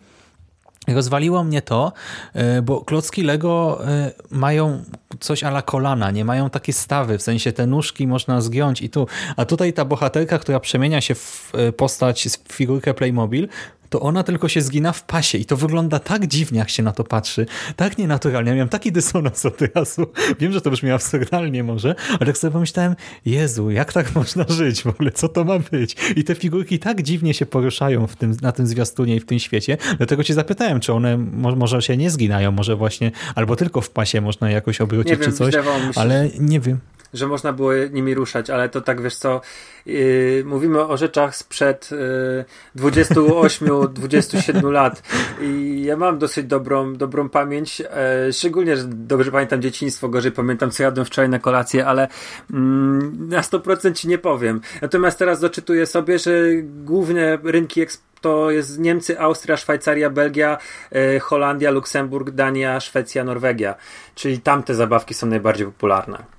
Rozwaliło 0.94 1.44
mnie 1.44 1.62
to, 1.62 1.94
e, 2.34 2.62
bo 2.62 2.82
klocki 2.82 3.24
Lego 3.24 3.80
e, 3.88 4.12
mają 4.32 4.84
coś 5.20 5.44
ala 5.44 5.62
kolana, 5.62 6.12
nie 6.12 6.26
mają 6.26 6.50
takie 6.50 6.74
stawy, 6.74 7.18
w 7.18 7.22
sensie 7.22 7.52
te 7.52 7.68
nóżki 7.68 8.08
można 8.08 8.42
zgiąć 8.42 8.82
i 8.82 8.90
tu. 8.90 9.08
A 9.36 9.46
tutaj 9.46 9.74
ta 9.74 9.86
bohaterka, 9.86 10.40
która 10.40 10.60
przemienia 10.60 11.02
się 11.02 11.16
w 11.16 11.52
e, 11.54 11.72
postać, 11.72 12.28
w 12.48 12.54
figurkę 12.54 12.94
Playmobil, 12.94 13.48
to 13.90 14.00
ona 14.00 14.24
tylko 14.24 14.48
się 14.48 14.62
zgina 14.62 14.92
w 14.92 15.04
pasie 15.04 15.38
i 15.38 15.46
to 15.46 15.58
wygląda 15.58 16.00
tak 16.00 16.28
dziwnie, 16.28 16.60
jak 16.60 16.70
się 16.70 16.84
na 16.84 16.92
to 16.92 17.04
patrzy. 17.04 17.46
Tak 17.76 17.98
nienaturalnie. 17.98 18.50
Ja 18.50 18.56
miałem 18.56 18.70
taki 18.70 18.92
dysonans 18.92 19.46
od 19.46 19.62
razu. 19.76 20.08
Wiem, 20.40 20.52
że 20.52 20.62
to 20.62 20.72
brzmi 20.72 20.92
absurdalnie 20.92 21.64
może, 21.64 21.96
ale 22.10 22.26
tak 22.26 22.38
sobie 22.38 22.52
pomyślałem, 22.52 22.96
Jezu, 23.26 23.72
jak 23.72 23.94
tak 23.94 24.16
można 24.16 24.46
żyć 24.50 24.84
w 24.84 24.88
ogóle? 24.88 25.12
Co 25.12 25.30
to 25.30 25.44
ma 25.44 25.60
być? 25.60 25.96
I 26.16 26.24
te 26.24 26.36
figurki 26.36 26.80
tak 26.80 27.02
dziwnie 27.02 27.34
się 27.34 27.46
poruszają 27.46 28.08
w 28.08 28.16
tym, 28.16 28.38
na 28.42 28.52
tym 28.52 28.68
zwiastunie 28.68 29.16
i 29.16 29.20
w 29.20 29.26
tym 29.26 29.40
świecie. 29.40 29.78
Dlatego 29.98 30.24
cię 30.24 30.34
zapytałem, 30.34 30.80
czy 30.80 30.94
one 30.94 31.18
może 31.18 31.82
się 31.82 31.98
nie 31.98 32.10
zginają, 32.10 32.52
może 32.52 32.76
właśnie, 32.76 33.12
albo 33.36 33.56
tylko 33.56 33.82
w 33.82 33.90
pasie 33.90 34.22
można 34.22 34.52
jakoś 34.52 34.82
obrócić, 34.82 35.20
wiem, 35.20 35.22
czy 35.22 35.32
coś, 35.32 35.54
ale 35.96 36.30
nie 36.40 36.60
wiem 36.60 36.80
że 37.14 37.28
można 37.28 37.54
było 37.54 37.72
nimi 37.92 38.14
ruszać, 38.14 38.50
ale 38.50 38.70
to 38.70 38.82
tak 38.82 39.02
wiesz 39.02 39.16
co, 39.16 39.42
yy, 39.86 40.44
mówimy 40.46 40.82
o 40.82 40.98
rzeczach 40.98 41.36
sprzed 41.36 41.90
yy, 42.76 42.82
28-27 42.84 44.72
lat 44.80 45.04
i 45.42 45.82
ja 45.86 45.98
mam 45.98 46.18
dosyć 46.18 46.46
dobrą, 46.46 46.94
dobrą 46.94 47.30
pamięć, 47.30 47.80
yy, 47.80 47.88
szczególnie, 48.34 48.78
że 48.78 48.84
dobrze 48.88 49.32
pamiętam 49.32 49.62
dzieciństwo, 49.62 50.10
gorzej 50.10 50.32
pamiętam 50.32 50.72
co 50.72 50.84
jadłem 50.84 51.06
wczoraj 51.06 51.30
na 51.30 51.40
kolację, 51.40 51.86
ale 51.86 52.08
mm, 52.54 53.30
na 53.30 53.42
100% 53.42 53.94
ci 53.94 54.08
nie 54.08 54.18
powiem. 54.18 54.62
Natomiast 54.82 55.20
teraz 55.20 55.40
doczytuję 55.40 55.86
sobie, 55.86 56.20
że 56.20 56.32
głównie 56.62 57.40
rynki 57.44 57.82
to 58.22 58.52
jest 58.52 58.80
Niemcy, 58.80 59.20
Austria, 59.20 59.58
Szwajcaria, 59.58 60.10
Belgia, 60.10 60.58
yy, 60.92 61.20
Holandia, 61.20 61.72
Luksemburg, 61.72 62.30
Dania, 62.30 62.80
Szwecja, 62.80 63.24
Norwegia. 63.24 63.76
Czyli 64.16 64.40
tamte 64.40 64.76
zabawki 64.76 65.14
są 65.14 65.28
najbardziej 65.28 65.66
popularne. 65.66 66.39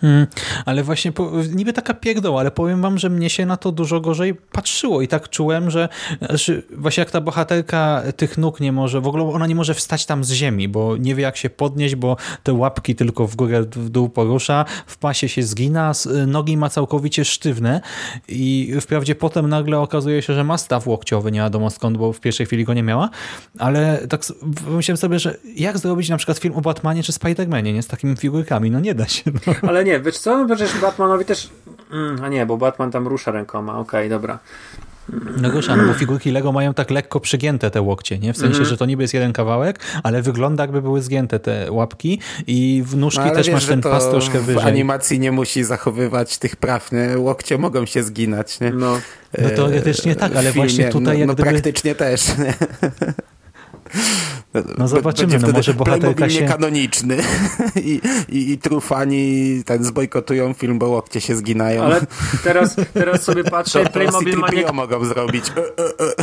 Hmm, 0.00 0.26
ale 0.64 0.82
właśnie 0.82 1.12
po, 1.12 1.30
niby 1.54 1.72
taka 1.72 1.94
pierdoła, 1.94 2.40
ale 2.40 2.50
powiem 2.50 2.82
wam, 2.82 2.98
że 2.98 3.10
mnie 3.10 3.30
się 3.30 3.46
na 3.46 3.56
to 3.56 3.72
dużo 3.72 4.00
gorzej 4.00 4.34
patrzyło 4.34 5.02
i 5.02 5.08
tak 5.08 5.28
czułem, 5.28 5.70
że 5.70 5.88
znaczy, 6.18 6.62
właśnie 6.76 7.00
jak 7.00 7.10
ta 7.10 7.20
bohaterka 7.20 8.02
tych 8.16 8.38
nóg 8.38 8.60
nie 8.60 8.72
może, 8.72 9.00
w 9.00 9.06
ogóle 9.06 9.24
ona 9.24 9.46
nie 9.46 9.54
może 9.54 9.74
wstać 9.74 10.06
tam 10.06 10.24
z 10.24 10.32
ziemi, 10.32 10.68
bo 10.68 10.96
nie 10.96 11.14
wie 11.14 11.22
jak 11.22 11.36
się 11.36 11.50
podnieść, 11.50 11.94
bo 11.94 12.16
te 12.42 12.52
łapki 12.52 12.94
tylko 12.94 13.26
w 13.26 13.36
górę, 13.36 13.62
w 13.62 13.88
dół 13.88 14.08
porusza, 14.08 14.64
w 14.86 14.98
pasie 14.98 15.28
się 15.28 15.42
zgina, 15.42 15.92
nogi 16.26 16.56
ma 16.56 16.68
całkowicie 16.68 17.24
sztywne 17.24 17.80
i 18.28 18.72
wprawdzie 18.80 19.14
potem 19.14 19.48
nagle 19.48 19.78
okazuje 19.78 20.22
się, 20.22 20.34
że 20.34 20.44
ma 20.44 20.58
staw 20.58 20.86
łokciowy, 20.86 21.32
nie 21.32 21.40
wiadomo 21.40 21.70
skąd, 21.70 21.96
bo 21.96 22.12
w 22.12 22.20
pierwszej 22.20 22.46
chwili 22.46 22.64
go 22.64 22.74
nie 22.74 22.82
miała, 22.82 23.10
ale 23.58 24.06
tak 24.08 24.22
myślałem 24.70 24.96
sobie, 24.96 25.18
że 25.18 25.36
jak 25.56 25.78
zrobić 25.78 26.08
na 26.08 26.16
przykład 26.16 26.38
film 26.38 26.54
o 26.56 26.60
Batmanie 26.60 27.02
czy 27.02 27.12
Spidermanie, 27.12 27.72
nie? 27.72 27.82
Z 27.82 27.86
takimi 27.86 28.16
figurkami, 28.16 28.70
no 28.70 28.80
nie 28.80 28.94
da 28.94 29.08
się. 29.08 29.30
No. 29.46 29.54
Ale 29.70 29.84
nie, 29.84 30.00
wiesz 30.00 30.18
co? 30.18 30.46
Przecież 30.46 30.80
Batmanowi 30.80 31.24
też... 31.24 31.50
Mm, 31.92 32.24
a 32.24 32.28
nie, 32.28 32.46
bo 32.46 32.56
Batman 32.56 32.90
tam 32.90 33.08
rusza 33.08 33.30
rękoma. 33.30 33.78
Okej, 33.78 34.00
okay, 34.00 34.08
dobra. 34.08 34.38
No 35.36 35.50
rusza, 35.50 35.76
no 35.76 35.86
bo 35.86 35.94
figurki 35.94 36.30
Lego 36.30 36.52
mają 36.52 36.74
tak 36.74 36.90
lekko 36.90 37.20
przygięte 37.20 37.70
te 37.70 37.82
łokcie, 37.82 38.18
nie? 38.18 38.32
W 38.32 38.36
sensie, 38.36 38.54
mm 38.54 38.66
-hmm. 38.66 38.70
że 38.70 38.76
to 38.76 38.86
niby 38.86 39.02
jest 39.02 39.14
jeden 39.14 39.32
kawałek, 39.32 39.80
ale 40.02 40.22
wygląda 40.22 40.62
jakby 40.62 40.82
były 40.82 41.02
zgięte 41.02 41.38
te 41.38 41.72
łapki 41.72 42.20
i 42.46 42.82
w 42.86 42.96
nóżki 42.96 43.24
no, 43.26 43.34
też 43.34 43.46
wiesz, 43.46 43.54
masz 43.54 43.66
ten 43.66 43.80
pas 43.80 44.10
troszkę 44.10 44.40
wyżej. 44.40 44.62
w 44.62 44.66
animacji 44.66 45.20
nie 45.20 45.32
musi 45.32 45.64
zachowywać 45.64 46.38
tych 46.38 46.56
praw, 46.56 46.92
nie? 46.92 47.18
Łokcie 47.18 47.58
mogą 47.58 47.86
się 47.86 48.02
zginać, 48.02 48.60
nie? 48.60 48.70
No, 48.70 49.00
no 49.38 49.50
teoretycznie 49.50 50.16
tak, 50.16 50.36
ale 50.36 50.52
filmie, 50.52 50.68
właśnie 50.68 50.88
tutaj 50.88 51.18
no, 51.18 51.26
no, 51.26 51.34
gdyby... 51.34 51.50
praktycznie 51.50 51.94
też, 51.94 52.38
nie? 52.38 52.54
No 54.78 54.88
zobaczymy, 54.88 55.38
no 55.38 55.52
może 55.52 55.74
bohaterka 55.74 56.28
się... 56.30 56.44
kanoniczny 56.44 57.16
I, 57.76 58.00
i, 58.28 58.52
i 58.52 58.58
trufani 58.58 59.62
ten 59.64 59.84
zbojkotują 59.84 60.52
film, 60.52 60.78
bo 60.78 60.88
łokcie 60.88 61.20
się 61.20 61.36
zginają. 61.36 61.82
Ale 61.82 62.00
teraz, 62.44 62.76
teraz 62.94 63.22
sobie 63.22 63.44
patrzę, 63.44 63.84
to 63.84 63.90
Playmobil 63.90 64.38
ma... 64.38 64.48
Nie... 64.48 64.72
mogą 64.72 65.04
zrobić. 65.04 65.44
E, 65.48 65.60
e, 65.60 66.08
e. 66.08 66.14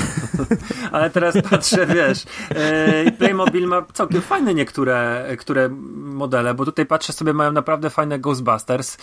Ale 0.92 1.10
teraz 1.10 1.36
patrzę, 1.50 1.86
wiesz, 1.86 2.26
Playmobil 3.18 3.68
ma 3.68 3.86
całkiem 3.94 4.22
fajne 4.22 4.54
niektóre 4.54 5.26
które 5.40 5.70
modele, 5.94 6.54
bo 6.54 6.66
tutaj 6.66 6.86
patrzę 6.86 7.14
sobie, 7.14 7.34
mają 7.34 7.52
naprawdę 7.52 7.90
fajne 7.90 8.20
Ghostbusters 8.20 8.98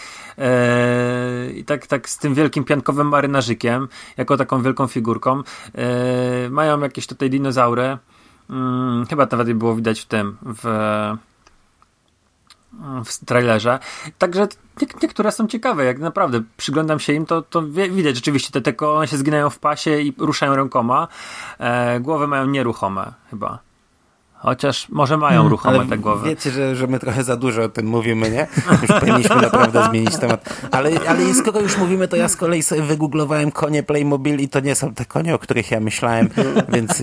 i 1.54 1.64
tak, 1.64 1.86
tak 1.86 2.08
z 2.08 2.18
tym 2.18 2.34
wielkim 2.34 2.64
piankowym 2.64 3.08
marynarzykiem, 3.08 3.88
jako 4.16 4.36
taką 4.36 4.62
wielką 4.62 4.86
figurką. 4.86 5.42
Mają 6.50 6.80
jakieś 6.80 7.06
tutaj 7.06 7.30
dinozaury, 7.30 7.98
Hmm, 8.48 9.06
chyba 9.06 9.26
nawet 9.32 9.52
było 9.52 9.74
widać 9.74 10.00
w 10.00 10.06
tym, 10.06 10.36
w, 10.42 10.64
w 13.04 13.24
trailerze. 13.24 13.78
Także 14.18 14.48
nie, 14.82 14.88
niektóre 15.02 15.32
są 15.32 15.46
ciekawe, 15.46 15.84
jak 15.84 15.98
naprawdę 15.98 16.42
przyglądam 16.56 17.00
się 17.00 17.12
im, 17.12 17.26
to, 17.26 17.42
to 17.42 17.62
widać 17.90 18.16
rzeczywiście, 18.16 18.60
te, 18.60 18.72
te 18.72 18.88
one 18.88 19.08
się 19.08 19.16
zginają 19.16 19.50
w 19.50 19.58
pasie 19.58 20.00
i 20.00 20.14
ruszają 20.18 20.56
rękoma. 20.56 21.08
E, 21.58 22.00
głowy 22.00 22.26
mają 22.26 22.46
nieruchome 22.46 23.12
chyba. 23.30 23.58
Chociaż 24.44 24.88
może 24.88 25.16
mają 25.16 25.32
hmm, 25.32 25.50
ruchome 25.50 25.86
te 25.86 25.98
głowy. 25.98 26.28
Wiecie, 26.28 26.50
że, 26.50 26.76
że 26.76 26.86
my 26.86 26.98
trochę 26.98 27.24
za 27.24 27.36
dużo 27.36 27.62
o 27.62 27.68
tym 27.68 27.86
mówimy, 27.86 28.30
nie? 28.30 28.46
Już 28.82 29.00
powinniśmy 29.00 29.36
naprawdę 29.36 29.84
zmienić 29.90 30.16
temat. 30.16 30.68
Ale, 30.70 30.90
ale 31.08 31.34
skoro 31.34 31.60
już 31.60 31.78
mówimy, 31.78 32.08
to 32.08 32.16
ja 32.16 32.28
z 32.28 32.36
kolei 32.36 32.62
sobie 32.62 32.82
wygooglowałem 32.82 33.52
konie 33.52 33.82
Playmobil 33.82 34.40
i 34.40 34.48
to 34.48 34.60
nie 34.60 34.74
są 34.74 34.94
te 34.94 35.04
konie, 35.04 35.34
o 35.34 35.38
których 35.38 35.70
ja 35.70 35.80
myślałem, 35.80 36.28
więc, 36.68 37.02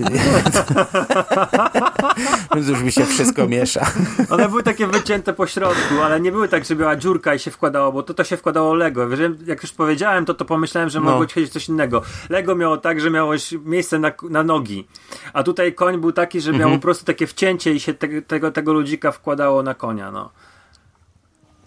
więc 2.54 2.68
już 2.68 2.82
mi 2.82 2.92
się 2.92 3.04
wszystko 3.04 3.48
miesza. 3.48 3.86
One 4.30 4.48
były 4.48 4.62
takie 4.62 4.86
wycięte 4.86 5.32
po 5.32 5.46
środku, 5.46 5.94
ale 6.04 6.20
nie 6.20 6.32
były 6.32 6.48
tak, 6.48 6.64
że 6.64 6.76
była 6.76 6.96
dziurka 6.96 7.34
i 7.34 7.38
się 7.38 7.50
wkładało, 7.50 7.92
bo 7.92 8.02
to 8.02 8.14
to 8.14 8.24
się 8.24 8.36
wkładało 8.36 8.74
Lego. 8.74 9.08
Jak 9.46 9.62
już 9.62 9.72
powiedziałem, 9.72 10.24
to 10.24 10.34
to 10.34 10.44
pomyślałem, 10.44 10.90
że 10.90 11.00
mogło 11.00 11.26
no. 11.36 11.46
coś 11.50 11.68
innego. 11.68 12.02
Lego 12.30 12.54
miało 12.54 12.76
tak, 12.76 13.00
że 13.00 13.10
miałeś 13.10 13.54
miejsce 13.64 13.98
na, 13.98 14.12
na 14.30 14.42
nogi, 14.42 14.86
a 15.32 15.42
tutaj 15.42 15.74
koń 15.74 15.98
był 15.98 16.12
taki, 16.12 16.40
że 16.40 16.50
miał 16.50 16.60
mhm. 16.60 16.80
po 16.80 16.82
prostu 16.82 17.04
takie 17.04 17.26
wcięcie 17.32 17.72
i 17.72 17.80
się 17.80 17.94
te, 17.94 18.22
tego, 18.22 18.52
tego 18.52 18.72
ludzika 18.72 19.12
wkładało 19.12 19.62
na 19.62 19.74
konia, 19.74 20.10
no. 20.10 20.30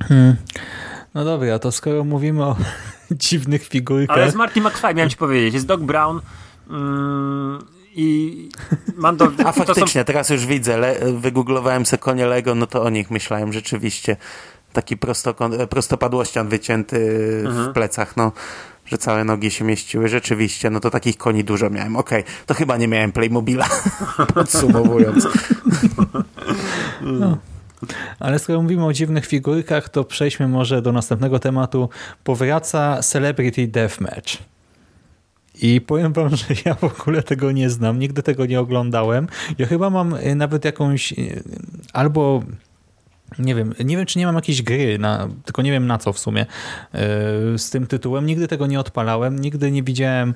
Hmm. 0.04 0.36
No 1.14 1.26
dobra, 1.26 1.60
to 1.60 1.72
skoro 1.72 2.04
mówimy 2.04 2.46
o 2.46 2.56
dziwnych 3.12 3.68
figurkach... 3.68 4.18
Ale 4.18 4.32
z 4.32 4.36
Marty 4.36 4.62
McFly 4.62 4.94
miałem 4.94 5.10
ci 5.10 5.18
powiedzieć, 5.18 5.54
jest 5.54 5.66
Doc 5.66 5.82
Brown 5.82 6.22
mm, 6.70 7.60
i 7.96 8.50
mam 8.96 9.18
do... 9.18 9.32
A 9.46 9.52
faktycznie, 9.52 10.02
są... 10.02 10.06
teraz 10.06 10.30
już 10.30 10.46
widzę, 10.46 10.78
le, 10.78 11.14
wygooglowałem 11.14 11.86
se 11.86 11.98
konie 11.98 12.26
Lego, 12.26 12.56
no 12.56 12.68
to 12.68 12.84
o 12.84 12.90
nich 12.90 13.12
myślałem 13.12 13.54
rzeczywiście. 13.54 14.18
Taki 14.74 14.98
prostopadłościan 15.70 16.48
wycięty 16.50 16.98
mhm. 17.46 17.70
w 17.70 17.74
plecach, 17.74 18.18
no 18.18 18.32
że 18.86 18.98
całe 18.98 19.24
nogi 19.24 19.52
się 19.52 19.66
mieściły. 19.66 20.08
Rzeczywiście, 20.10 20.70
no 20.70 20.80
to 20.80 20.90
takich 20.90 21.18
koni 21.18 21.44
dużo 21.44 21.70
miałem. 21.70 21.96
Okej, 21.96 22.22
okay, 22.22 22.34
to 22.46 22.54
chyba 22.54 22.78
nie 22.78 22.88
miałem 22.88 23.12
Playmobila, 23.12 23.68
podsumowując. 24.34 25.28
No. 27.02 27.38
Ale 28.20 28.40
skoro 28.40 28.62
mówimy 28.62 28.86
o 28.86 28.94
dziwnych 28.94 29.26
figurkach, 29.26 29.90
to 29.90 30.04
przejdźmy 30.04 30.48
może 30.48 30.82
do 30.82 30.92
następnego 30.92 31.40
tematu. 31.40 31.90
Powraca 32.24 33.02
Celebrity 33.02 33.68
Deathmatch. 33.68 34.38
I 35.62 35.82
powiem 35.82 36.14
wam, 36.14 36.36
że 36.36 36.46
ja 36.66 36.74
w 36.74 36.84
ogóle 36.84 37.24
tego 37.24 37.52
nie 37.52 37.70
znam, 37.70 38.00
nigdy 38.00 38.24
tego 38.24 38.46
nie 38.46 38.60
oglądałem. 38.60 39.28
Ja 39.58 39.66
chyba 39.66 39.90
mam 39.90 40.14
y, 40.14 40.36
nawet 40.36 40.66
jakąś 40.66 41.12
y, 41.12 41.44
albo 41.94 42.44
nie 43.40 43.56
wiem, 43.56 43.74
nie 43.86 43.98
wiem, 43.98 44.06
czy 44.06 44.20
nie 44.20 44.26
mam 44.26 44.36
jakiejś 44.36 44.62
gry, 44.62 44.98
na, 45.00 45.28
tylko 45.46 45.62
nie 45.62 45.72
wiem 45.72 45.88
na 45.88 45.98
co 45.98 46.14
w 46.14 46.20
sumie 46.20 46.46
yy, 46.94 47.00
z 47.60 47.70
tym 47.70 47.88
tytułem. 47.88 48.26
Nigdy 48.26 48.48
tego 48.48 48.68
nie 48.68 48.80
odpalałem, 48.80 49.40
nigdy 49.40 49.72
nie 49.72 49.84
widziałem 49.84 50.34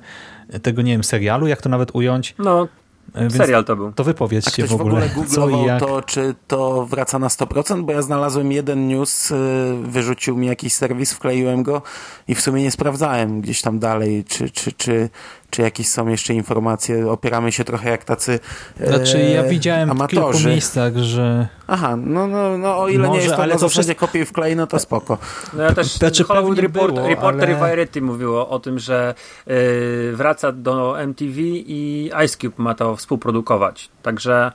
tego, 0.62 0.82
nie 0.82 0.92
wiem, 0.92 1.04
serialu, 1.04 1.46
jak 1.46 1.62
to 1.62 1.68
nawet 1.68 1.94
ująć. 1.94 2.34
No, 2.38 2.68
yy, 3.14 3.20
Więc 3.20 3.36
serial 3.36 3.64
to 3.64 3.76
był. 3.76 3.92
To 3.92 4.04
wypowiedzcie 4.04 4.66
w 4.66 4.72
ogóle, 4.72 5.08
w 5.08 5.12
ogóle 5.12 5.26
co 5.26 5.48
i 5.48 5.64
jak. 5.64 5.80
to, 5.80 6.02
czy 6.02 6.34
to 6.46 6.86
wraca 6.86 7.18
na 7.18 7.28
100%, 7.28 7.82
bo 7.82 7.92
ja 7.92 8.02
znalazłem 8.02 8.52
jeden 8.52 8.88
news, 8.88 9.32
wyrzucił 9.82 10.36
mi 10.36 10.46
jakiś 10.46 10.72
serwis, 10.72 11.12
wkleiłem 11.12 11.62
go 11.62 11.82
i 12.28 12.34
w 12.34 12.40
sumie 12.40 12.62
nie 12.62 12.70
sprawdzałem 12.70 13.40
gdzieś 13.40 13.62
tam 13.62 13.78
dalej, 13.78 14.24
czy, 14.24 14.50
czy, 14.50 14.72
czy, 14.72 15.10
czy 15.50 15.62
jakieś 15.62 15.88
są 15.88 16.08
jeszcze 16.08 16.34
informacje? 16.34 17.10
Opieramy 17.10 17.52
się 17.52 17.64
trochę 17.64 17.90
jak 17.90 18.04
tacy 18.04 18.40
e, 18.80 18.86
Znaczy 18.86 19.18
ja 19.20 19.42
widziałem 19.42 19.90
amatorzy. 19.90 20.32
w 20.32 20.40
kilku 20.40 20.48
miejscach, 20.48 20.96
że... 20.96 21.48
Aha, 21.66 21.96
no, 21.96 22.26
no, 22.26 22.58
no 22.58 22.78
o 22.78 22.88
ile 22.88 23.08
Może, 23.08 23.18
nie 23.18 23.24
jest 23.24 23.36
to 23.36 23.42
ale 23.42 23.54
na 23.54 23.60
to 23.60 23.68
zasadzie 23.68 23.82
wszystko... 23.82 24.06
kopiuj 24.06 24.24
wklej, 24.24 24.56
no 24.56 24.66
to 24.66 24.78
spoko. 24.78 25.18
No 25.52 25.62
ja 25.62 25.72
też 25.74 25.86
znaczy, 25.86 26.24
Hollywood 26.24 26.58
Report, 26.58 26.94
było, 26.94 27.08
Reporter 27.08 27.48
ale... 27.48 27.58
i 27.58 27.60
Variety 27.60 28.02
mówiło 28.02 28.48
o 28.48 28.58
tym, 28.58 28.78
że 28.78 29.14
yy, 29.46 29.54
wraca 30.16 30.52
do 30.52 31.00
MTV 31.00 31.40
i 31.40 32.10
Ice 32.24 32.36
Cube 32.38 32.62
ma 32.62 32.74
to 32.74 32.96
współprodukować. 32.96 33.90
Także 34.02 34.52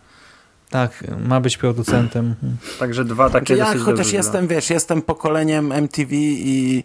tak, 0.76 1.04
ma 1.28 1.42
być 1.42 1.58
producentem. 1.58 2.36
Także 2.80 3.06
dwa 3.06 3.30
takie 3.30 3.56
znaczy 3.56 3.78
ja 3.78 3.84
chociaż 3.84 4.12
jestem, 4.12 4.48
wiesz, 4.48 4.70
jestem 4.70 5.02
pokoleniem 5.02 5.72
MTV 5.72 6.16
i 6.16 6.76
yy, 6.76 6.84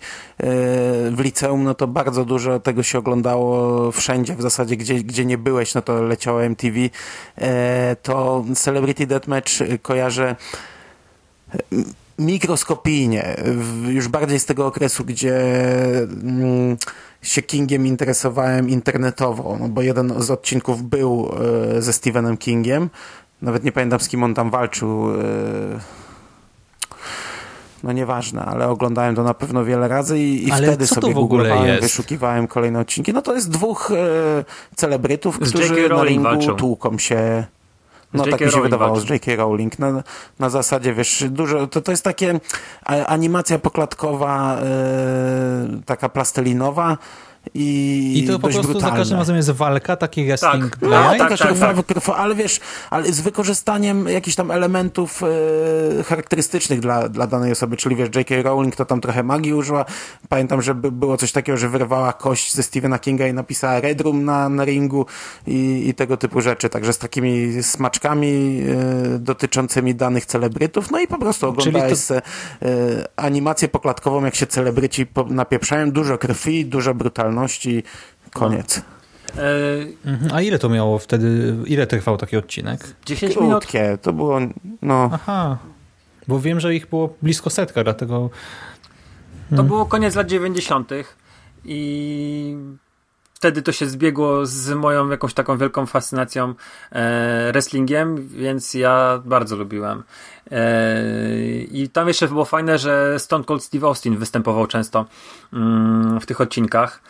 w 1.10 1.16
liceum, 1.18 1.64
no 1.64 1.74
to 1.74 1.86
bardzo 1.86 2.24
dużo 2.24 2.60
tego 2.60 2.82
się 2.82 2.98
oglądało 2.98 3.92
wszędzie, 3.92 4.36
w 4.36 4.42
zasadzie 4.42 4.76
gdzie, 4.76 4.94
gdzie 4.94 5.24
nie 5.24 5.38
byłeś, 5.38 5.74
no 5.74 5.82
to 5.82 6.02
leciało 6.02 6.44
MTV. 6.44 6.78
Yy, 6.78 6.90
e, 7.36 7.96
to 8.02 8.44
Celebrity 8.54 9.06
Deathmatch 9.06 9.52
kojarzę 9.82 10.36
e, 11.54 11.58
mikroskopijnie, 12.18 13.36
już 13.88 14.08
bardziej 14.08 14.38
z 14.38 14.46
tego 14.46 14.66
okresu, 14.66 15.04
gdzie 15.04 15.36
mm, 16.02 16.76
się 17.22 17.42
Kingiem 17.42 17.86
interesowałem 17.86 18.68
internetowo, 18.68 19.56
no 19.60 19.68
bo 19.68 19.82
jeden 19.82 20.22
z 20.22 20.30
odcinków 20.30 20.82
był 20.82 21.30
ze 21.78 21.92
Stephenem 21.92 22.36
Kingiem, 22.36 22.90
nawet 23.42 23.64
nie 23.64 23.72
pamiętam 23.72 24.00
z 24.00 24.08
kim 24.08 24.22
on 24.22 24.34
tam 24.34 24.50
walczył. 24.50 25.10
E, 25.10 25.20
no 27.82 27.92
nieważne, 27.92 28.44
ale 28.44 28.68
oglądałem 28.68 29.14
to 29.14 29.22
na 29.22 29.34
pewno 29.34 29.64
wiele 29.64 29.88
razy 29.88 30.18
i, 30.18 30.48
i 30.48 30.52
wtedy 30.52 30.86
sobie 30.86 31.14
googlowałem, 31.14 31.80
wyszukiwałem 31.80 32.46
kolejne 32.46 32.80
odcinki. 32.80 33.12
No 33.12 33.22
to 33.22 33.34
jest 33.34 33.50
dwóch 33.50 33.90
e, 33.90 34.44
celebrytów, 34.76 35.38
z 35.42 35.50
którzy 35.50 35.88
na 35.88 36.04
ringu 36.04 36.24
walczą. 36.24 36.56
tłuką 36.56 36.98
się. 36.98 37.44
No 38.14 38.24
tak 38.24 38.32
mi 38.32 38.38
się 38.38 38.44
Rowling 38.44 38.62
wydawało 38.62 38.94
walczy. 38.94 39.06
z 39.06 39.10
J.K. 39.10 39.36
Rowling. 39.36 39.78
Na, 39.78 40.02
na 40.38 40.50
zasadzie, 40.50 40.94
wiesz, 40.94 41.24
dużo, 41.28 41.66
to, 41.66 41.80
to 41.80 41.90
jest 41.90 42.04
takie 42.04 42.40
animacja 43.06 43.58
poklatkowa, 43.58 44.56
e, 44.56 44.66
taka 45.86 46.08
plastelinowa, 46.08 46.98
i, 47.54 48.24
I 48.24 48.26
to 48.26 48.38
po 48.38 48.48
prostu 48.48 48.62
brutalne. 48.62 48.90
za 48.90 48.96
każdym 48.96 49.18
razem 49.18 49.36
jest 49.36 49.50
walka, 49.50 49.96
taki 49.96 50.24
wrestling 50.24 50.70
tak. 50.70 50.78
dla 50.78 51.02
no, 51.02 51.18
tak, 51.18 51.38
tak, 51.38 51.58
tak, 51.58 51.84
tak. 51.86 52.16
Ale 52.16 52.34
wiesz, 52.34 52.60
ale 52.90 53.12
z 53.12 53.20
wykorzystaniem 53.20 54.08
jakichś 54.08 54.36
tam 54.36 54.50
elementów 54.50 55.22
e, 55.22 56.02
charakterystycznych 56.02 56.80
dla, 56.80 57.08
dla 57.08 57.26
danej 57.26 57.52
osoby, 57.52 57.76
czyli 57.76 57.96
wiesz, 57.96 58.08
J.K. 58.14 58.42
Rowling 58.42 58.76
to 58.76 58.84
tam 58.84 59.00
trochę 59.00 59.22
magii 59.22 59.54
użyła. 59.54 59.84
Pamiętam, 60.28 60.62
że 60.62 60.74
by, 60.74 60.92
było 60.92 61.16
coś 61.16 61.32
takiego, 61.32 61.58
że 61.58 61.68
wyrwała 61.68 62.12
kość 62.12 62.54
ze 62.54 62.62
Stephena 62.62 62.98
Kinga 62.98 63.26
i 63.26 63.34
napisała 63.34 63.80
Red 63.80 64.00
Room 64.00 64.24
na, 64.24 64.48
na 64.48 64.64
ringu 64.64 65.06
i, 65.46 65.88
i 65.88 65.94
tego 65.94 66.16
typu 66.16 66.40
rzeczy. 66.40 66.68
Także 66.68 66.92
z 66.92 66.98
takimi 66.98 67.62
smaczkami 67.62 68.62
e, 69.14 69.18
dotyczącymi 69.18 69.94
danych 69.94 70.26
celebrytów. 70.26 70.90
No 70.90 71.00
i 71.00 71.06
po 71.06 71.18
prostu 71.18 71.48
oglądałeś 71.48 71.90
to... 71.90 71.96
se, 71.96 72.16
e, 72.16 72.22
animację 73.16 73.68
poklatkową, 73.68 74.24
jak 74.24 74.34
się 74.34 74.46
celebryci 74.46 75.06
napieprzają. 75.26 75.90
Dużo 75.90 76.18
krwi, 76.18 76.66
dużo 76.66 76.94
brutalności 76.94 77.29
odpowiedzialności, 77.38 77.82
koniec. 78.32 78.82
No. 79.36 79.42
E... 79.42 80.34
A 80.34 80.40
ile 80.40 80.58
to 80.58 80.68
miało 80.68 80.98
wtedy, 80.98 81.56
ile 81.66 81.86
trwał 81.86 82.16
taki 82.16 82.36
odcinek? 82.36 82.94
10 83.06 83.36
minut. 83.36 83.66
to 84.02 84.12
było, 84.12 84.38
no. 84.82 85.10
Aha, 85.12 85.58
bo 86.28 86.40
wiem, 86.40 86.60
że 86.60 86.74
ich 86.74 86.86
było 86.86 87.14
blisko 87.22 87.50
setka, 87.50 87.84
dlatego... 87.84 88.30
To 89.50 89.56
hmm. 89.56 89.66
było 89.66 89.86
koniec 89.86 90.14
lat 90.14 90.26
90. 90.26 90.90
i 91.64 92.56
wtedy 93.34 93.62
to 93.62 93.72
się 93.72 93.86
zbiegło 93.86 94.46
z 94.46 94.70
moją 94.70 95.08
jakąś 95.08 95.34
taką 95.34 95.58
wielką 95.58 95.86
fascynacją 95.86 96.54
e, 96.92 97.52
wrestlingiem, 97.52 98.28
więc 98.28 98.74
ja 98.74 99.22
bardzo 99.24 99.56
lubiłem. 99.56 100.02
E, 100.50 101.02
I 101.72 101.88
tam 101.88 102.08
jeszcze 102.08 102.28
było 102.28 102.44
fajne, 102.44 102.78
że 102.78 103.18
Stone 103.18 103.44
Cold 103.44 103.62
Steve 103.64 103.86
Austin 103.86 104.16
występował 104.16 104.66
często 104.66 105.06
mm, 105.52 106.20
w 106.20 106.26
tych 106.26 106.40
odcinkach. 106.40 107.02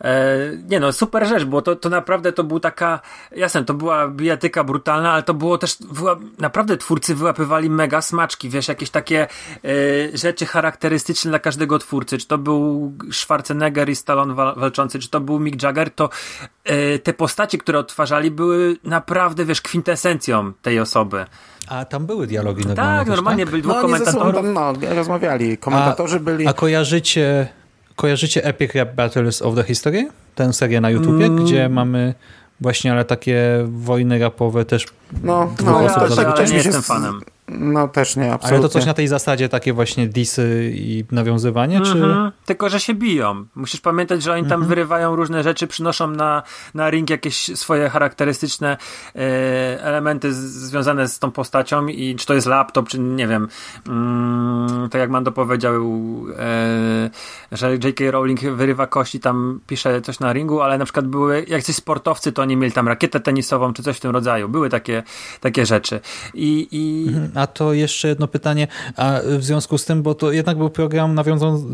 E, 0.00 0.36
nie 0.68 0.80
no, 0.80 0.92
super 0.92 1.26
rzecz, 1.26 1.44
bo 1.44 1.62
to, 1.62 1.76
to 1.76 1.88
naprawdę 1.88 2.32
to 2.32 2.44
był 2.44 2.60
taka, 2.60 3.00
jasne, 3.36 3.64
to 3.64 3.74
była 3.74 4.08
bijatyka 4.08 4.64
brutalna, 4.64 5.12
ale 5.12 5.22
to 5.22 5.34
było 5.34 5.58
też, 5.58 5.76
była, 5.92 6.16
naprawdę 6.38 6.76
twórcy 6.76 7.14
wyłapywali 7.14 7.70
mega 7.70 8.02
smaczki, 8.02 8.48
wiesz, 8.48 8.68
jakieś 8.68 8.90
takie 8.90 9.22
e, 9.22 9.28
rzeczy 10.16 10.46
charakterystyczne 10.46 11.30
dla 11.30 11.38
każdego 11.38 11.78
twórcy, 11.78 12.18
czy 12.18 12.26
to 12.26 12.38
był 12.38 12.92
Schwarzenegger 13.12 13.88
i 13.88 13.96
Stallone 13.96 14.34
walczący, 14.34 14.98
czy 14.98 15.08
to 15.08 15.20
był 15.20 15.40
Mick 15.40 15.62
Jagger, 15.62 15.90
to 15.90 16.08
e, 16.64 16.98
te 16.98 17.12
postacie, 17.12 17.58
które 17.58 17.78
odtwarzali 17.78 18.30
były 18.30 18.76
naprawdę, 18.84 19.44
wiesz, 19.44 19.60
kwintesencją 19.60 20.52
tej 20.62 20.80
osoby. 20.80 21.24
A 21.68 21.84
tam 21.84 22.06
były 22.06 22.26
dialogi 22.26 22.66
normalnie. 22.66 22.98
Tak, 22.98 23.08
normalnie 23.08 23.44
tak? 23.44 23.50
byli 23.50 23.62
dwóch 23.62 23.76
no, 23.76 23.82
komentatorów. 23.82 24.44
no, 24.54 24.72
rozmawiali. 24.94 25.58
Komentatorzy 25.58 26.16
a, 26.16 26.20
byli. 26.20 26.46
A 26.46 26.52
kojarzycie 26.52 27.48
Kojarzycie 27.96 28.44
Epic 28.44 28.74
Rap 28.74 28.94
Battles 28.94 29.42
of 29.42 29.54
the 29.54 29.62
History? 29.62 30.08
Tę 30.34 30.52
serię 30.52 30.80
na 30.80 30.90
YouTubie, 30.90 31.26
mm. 31.26 31.44
gdzie 31.44 31.68
mamy 31.68 32.14
właśnie 32.60 32.92
ale 32.92 33.04
takie 33.04 33.64
wojny 33.66 34.18
rapowe 34.18 34.64
też 34.64 34.86
no, 35.22 35.54
no 35.64 35.82
ja 35.82 35.94
też, 35.94 36.18
ale 36.18 36.48
nie 36.48 36.56
jestem 36.56 36.82
fanem. 36.82 37.20
No 37.48 37.88
też 37.88 38.16
nie, 38.16 38.32
absolutnie. 38.32 38.58
Ale 38.58 38.62
to 38.62 38.68
coś 38.68 38.86
na 38.86 38.94
tej 38.94 39.08
zasadzie, 39.08 39.48
takie 39.48 39.72
właśnie 39.72 40.06
disy 40.06 40.72
i 40.74 41.04
nawiązywanie, 41.12 41.76
mm 41.76 41.88
-hmm. 41.88 41.92
czy... 41.92 41.98
Mhm. 41.98 42.32
Tylko, 42.46 42.68
że 42.68 42.80
się 42.80 42.94
biją. 42.94 43.46
Musisz 43.54 43.80
pamiętać, 43.80 44.22
że 44.22 44.32
oni 44.32 44.42
tam 44.42 44.52
mm 44.52 44.64
-hmm. 44.64 44.68
wyrywają 44.68 45.16
różne 45.16 45.42
rzeczy, 45.42 45.66
przynoszą 45.66 46.10
na, 46.10 46.42
na 46.74 46.90
ring 46.90 47.10
jakieś 47.10 47.58
swoje 47.58 47.88
charakterystyczne 47.88 48.76
e, 49.14 49.18
elementy 49.82 50.34
z, 50.34 50.36
związane 50.38 51.08
z 51.08 51.18
tą 51.18 51.30
postacią 51.30 51.86
i 51.86 52.16
czy 52.16 52.26
to 52.26 52.34
jest 52.34 52.46
laptop, 52.46 52.88
czy 52.88 52.98
nie 52.98 53.28
wiem, 53.28 53.48
mm, 53.88 54.88
tak 54.90 55.00
jak 55.00 55.10
Mando 55.10 55.32
powiedział, 55.32 55.74
e, 56.38 57.10
że 57.52 57.72
J.K. 57.72 58.10
Rowling 58.10 58.40
wyrywa 58.40 58.86
kości, 58.86 59.20
tam 59.20 59.60
pisze 59.66 60.00
coś 60.00 60.20
na 60.20 60.32
ringu, 60.32 60.60
ale 60.60 60.78
na 60.78 60.84
przykład 60.84 61.06
były, 61.06 61.44
jak 61.48 61.62
coś 61.62 61.74
sportowcy, 61.74 62.32
to 62.32 62.42
oni 62.42 62.56
mieli 62.56 62.72
tam 62.72 62.88
rakietę 62.88 63.20
tenisową, 63.20 63.72
czy 63.72 63.82
coś 63.82 63.96
w 63.96 64.00
tym 64.00 64.10
rodzaju. 64.10 64.48
Były 64.48 64.70
takie, 64.70 65.02
takie 65.40 65.66
rzeczy. 65.66 66.00
I, 66.34 66.68
i 66.70 67.08
mhm. 67.08 67.35
A 67.36 67.46
to 67.46 67.72
jeszcze 67.72 68.08
jedno 68.08 68.28
pytanie, 68.28 68.68
a 68.96 69.20
w 69.24 69.44
związku 69.44 69.78
z 69.78 69.84
tym, 69.84 70.02
bo 70.02 70.14
to 70.14 70.32
jednak 70.32 70.58
był 70.58 70.70
program 70.70 71.14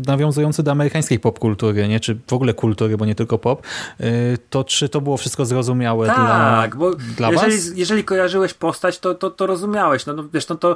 nawiązujący 0.07 0.63
do 0.63 0.71
amerykańskiej 0.71 1.19
popkultury, 1.19 1.87
nie? 1.87 1.99
czy 1.99 2.19
w 2.27 2.33
ogóle 2.33 2.53
kultury, 2.53 2.97
bo 2.97 3.05
nie 3.05 3.15
tylko 3.15 3.37
pop, 3.37 3.65
y, 4.01 4.37
to 4.49 4.63
czy 4.63 4.89
to 4.89 5.01
było 5.01 5.17
wszystko 5.17 5.45
zrozumiałe 5.45 6.07
tak, 6.07 6.15
dla, 6.15 6.67
bo 6.79 6.95
dla 7.17 7.31
jeżeli, 7.31 7.55
was? 7.55 7.71
jeżeli 7.75 8.03
kojarzyłeś 8.03 8.53
postać, 8.53 8.99
to, 8.99 9.15
to, 9.15 9.29
to 9.31 9.47
rozumiałeś. 9.47 10.05
No, 10.05 10.13
no 10.13 10.23
wiesz, 10.33 10.47
no 10.47 10.55
to, 10.55 10.75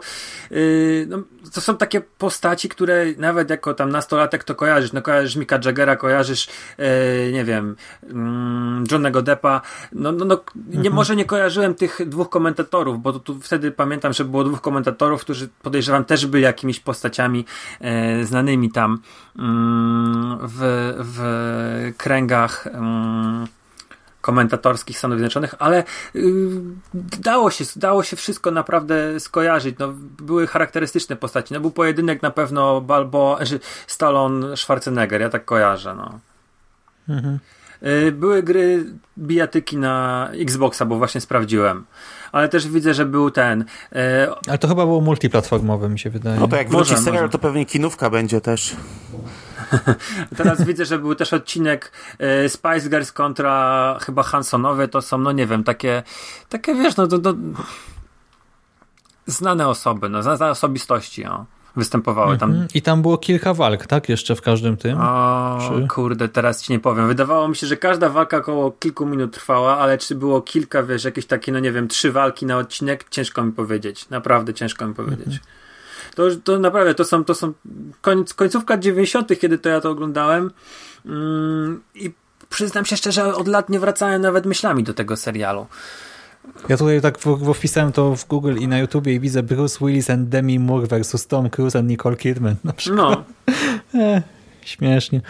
yy, 0.51 1.07
no, 1.09 1.17
to 1.53 1.61
są 1.61 1.77
takie 1.77 2.01
postaci, 2.01 2.69
które 2.69 3.05
nawet 3.17 3.49
jako 3.49 3.73
tam 3.73 3.89
nastolatek 3.89 4.43
to 4.43 4.55
kojarzysz. 4.55 4.93
No 4.93 5.01
kojarzysz 5.01 5.35
Mika 5.35 5.59
Jaggera, 5.65 5.95
kojarzysz 5.95 6.47
yy, 6.77 6.85
nie 7.33 7.45
wiem, 7.45 7.75
yy, 8.03 8.13
Johnego 8.91 9.21
Deppa. 9.21 9.61
No, 9.91 10.11
no, 10.11 10.25
no 10.25 10.43
nie, 10.69 10.77
mhm. 10.77 10.93
może 10.93 11.15
nie 11.15 11.25
kojarzyłem 11.25 11.75
tych 11.75 11.99
dwóch 12.05 12.29
komentatorów, 12.29 13.01
bo 13.01 13.13
to, 13.13 13.19
tu 13.19 13.39
wtedy 13.39 13.71
pamiętam, 13.71 14.13
że 14.13 14.25
było 14.25 14.43
dwóch 14.43 14.61
komentatorów 14.61 14.76
komentatorów, 14.77 15.21
którzy 15.21 15.49
podejrzewam 15.61 16.05
też 16.05 16.25
byli 16.25 16.43
jakimiś 16.43 16.79
postaciami 16.79 17.45
e, 17.81 18.25
znanymi 18.25 18.71
tam 18.71 18.99
mm, 19.39 20.37
w, 20.41 20.57
w 20.99 21.97
kręgach 21.97 22.67
mm, 22.67 23.47
komentatorskich 24.21 24.97
Stanów 24.97 25.17
Zjednoczonych, 25.17 25.55
ale 25.59 25.83
y, 26.15 26.23
dało, 27.19 27.51
się, 27.51 27.65
dało 27.75 28.03
się 28.03 28.15
wszystko 28.15 28.51
naprawdę 28.51 29.19
skojarzyć. 29.19 29.75
No, 29.79 29.93
były 30.21 30.47
charakterystyczne 30.47 31.15
postaci. 31.15 31.53
No, 31.53 31.59
był 31.59 31.71
pojedynek 31.71 32.21
na 32.21 32.31
pewno 32.31 32.81
Balbo, 32.81 33.39
Stallone, 33.87 34.57
Schwarzenegger, 34.57 35.21
ja 35.21 35.29
tak 35.29 35.45
kojarzę. 35.45 35.95
No. 35.95 36.19
Mhm. 37.09 37.39
Y, 37.83 38.11
były 38.11 38.43
gry 38.43 38.85
bijatyki 39.17 39.77
na 39.77 40.29
Xboxa, 40.31 40.85
bo 40.85 40.97
właśnie 40.97 41.21
sprawdziłem 41.21 41.85
ale 42.31 42.49
też 42.49 42.67
widzę, 42.67 42.93
że 42.93 43.05
był 43.05 43.31
ten. 43.31 43.65
E... 43.91 44.27
Ale 44.47 44.57
to 44.57 44.67
chyba 44.67 44.85
było 44.85 45.01
multiplatformowe, 45.01 45.89
mi 45.89 45.99
się 45.99 46.09
wydaje. 46.09 46.39
No 46.39 46.47
to 46.47 46.55
jak 46.55 46.69
wróci 46.69 46.97
serial, 46.97 47.23
może. 47.23 47.29
to 47.29 47.39
pewnie 47.39 47.65
kinówka 47.65 48.09
będzie 48.09 48.41
też. 48.41 48.75
Teraz 50.37 50.63
widzę, 50.65 50.85
że 50.85 50.99
był 50.99 51.15
też 51.15 51.33
odcinek 51.33 51.91
e, 52.19 52.49
Spice 52.49 52.89
Girls 52.89 53.11
kontra 53.11 53.97
chyba 54.01 54.23
Hansonowe, 54.23 54.87
to 54.87 55.01
są, 55.01 55.17
no 55.17 55.31
nie 55.31 55.47
wiem, 55.47 55.63
takie, 55.63 56.03
takie 56.49 56.75
wiesz, 56.75 56.95
no 56.95 57.07
to, 57.07 57.19
to 57.19 57.33
znane 59.27 59.67
osoby, 59.67 60.09
no, 60.09 60.23
znane 60.23 60.49
osobistości 60.49 61.25
o, 61.25 61.45
występowały 61.77 62.37
tam. 62.37 62.49
Mhm. 62.49 62.67
I 62.73 62.81
tam 62.81 63.01
było 63.01 63.17
kilka 63.17 63.53
walk, 63.53 63.87
tak? 63.87 64.09
Jeszcze 64.09 64.35
w 64.35 64.41
każdym 64.41 64.77
tym. 64.77 64.97
O, 65.01 65.59
Czy- 65.61 65.87
kurde, 65.87 66.29
teraz 66.29 66.63
ci 66.63 66.73
nie 66.73 66.79
powiem. 66.79 67.07
Wydawało 67.07 67.47
mi 67.47 67.55
się, 67.55 67.67
że 67.67 67.77
każda 67.77 68.09
walka 68.09 68.37
około 68.37 68.71
kilku 68.71 69.05
minut 69.05 69.33
trwała, 69.33 69.77
ale 69.77 69.97
czy 69.97 70.15
było 70.15 70.41
kilka, 70.41 70.83
wiesz, 70.83 71.03
jakieś 71.03 71.25
takie, 71.25 71.51
no 71.51 71.59
nie 71.59 71.71
wiem, 71.71 71.87
trzy 71.87 72.11
walki 72.11 72.45
na 72.45 72.57
odcinek, 72.57 73.05
ciężko 73.09 73.43
mi 73.43 73.51
powiedzieć. 73.51 74.09
Naprawdę 74.09 74.53
ciężko 74.53 74.87
mi 74.87 74.93
powiedzieć. 74.93 75.39
To, 76.15 76.23
to 76.43 76.59
naprawdę, 76.59 76.95
to 76.95 77.05
są, 77.05 77.23
to 77.23 77.35
są 77.35 77.53
końc, 78.01 78.33
końcówka 78.33 78.77
90., 78.77 79.39
kiedy 79.39 79.57
to 79.57 79.69
ja 79.69 79.81
to 79.81 79.89
oglądałem 79.89 80.51
mm, 81.05 81.81
i 81.95 82.11
przyznam 82.49 82.85
się 82.85 82.97
szczerze, 82.97 83.35
od 83.35 83.47
lat 83.47 83.69
nie 83.69 83.79
wracałem 83.79 84.21
nawet 84.21 84.45
myślami 84.45 84.83
do 84.83 84.93
tego 84.93 85.15
serialu. 85.15 85.67
Ja 86.69 86.77
tutaj 86.77 87.01
tak 87.01 87.17
wpisałem 87.55 87.91
to 87.91 88.15
w 88.15 88.27
Google 88.27 88.57
i 88.57 88.67
na 88.67 88.79
YouTubie 88.79 89.13
i 89.13 89.19
widzę 89.19 89.43
Bruce 89.43 89.85
Willis 89.85 90.09
and 90.09 90.29
Demi 90.29 90.59
Moore 90.59 90.87
versus 90.87 91.27
Tom 91.27 91.49
Cruise 91.49 91.79
and 91.79 91.89
Nicole 91.89 92.15
Kidman. 92.15 92.55
Na 92.63 92.73
przykład. 92.73 93.23
No, 93.93 94.01
Śmiesznie. 94.65 95.21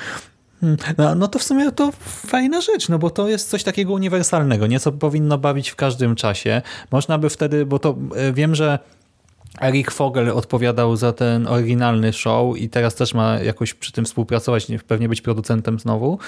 Hmm. 0.61 0.77
No, 0.97 1.15
no 1.15 1.27
to 1.27 1.39
w 1.39 1.43
sumie 1.43 1.71
to 1.71 1.91
fajna 2.27 2.61
rzecz, 2.61 2.89
no 2.89 2.99
bo 2.99 3.09
to 3.09 3.27
jest 3.27 3.49
coś 3.49 3.63
takiego 3.63 3.93
uniwersalnego, 3.93 4.67
nie 4.67 4.79
co 4.79 4.91
powinno 4.91 5.37
bawić 5.37 5.69
w 5.69 5.75
każdym 5.75 6.15
czasie. 6.15 6.61
Można 6.91 7.17
by 7.17 7.29
wtedy, 7.29 7.65
bo 7.65 7.79
to 7.79 7.95
e, 8.15 8.33
wiem, 8.33 8.55
że 8.55 8.79
Eric 9.61 9.91
Fogel 9.91 10.29
odpowiadał 10.29 10.95
za 10.95 11.13
ten 11.13 11.47
oryginalny 11.47 12.13
show 12.13 12.57
i 12.57 12.69
teraz 12.69 12.95
też 12.95 13.13
ma 13.13 13.39
jakoś 13.39 13.73
przy 13.73 13.91
tym 13.91 14.05
współpracować, 14.05 14.69
nie- 14.69 14.79
pewnie 14.79 15.09
być 15.09 15.21
producentem 15.21 15.79
znowu. 15.79 16.19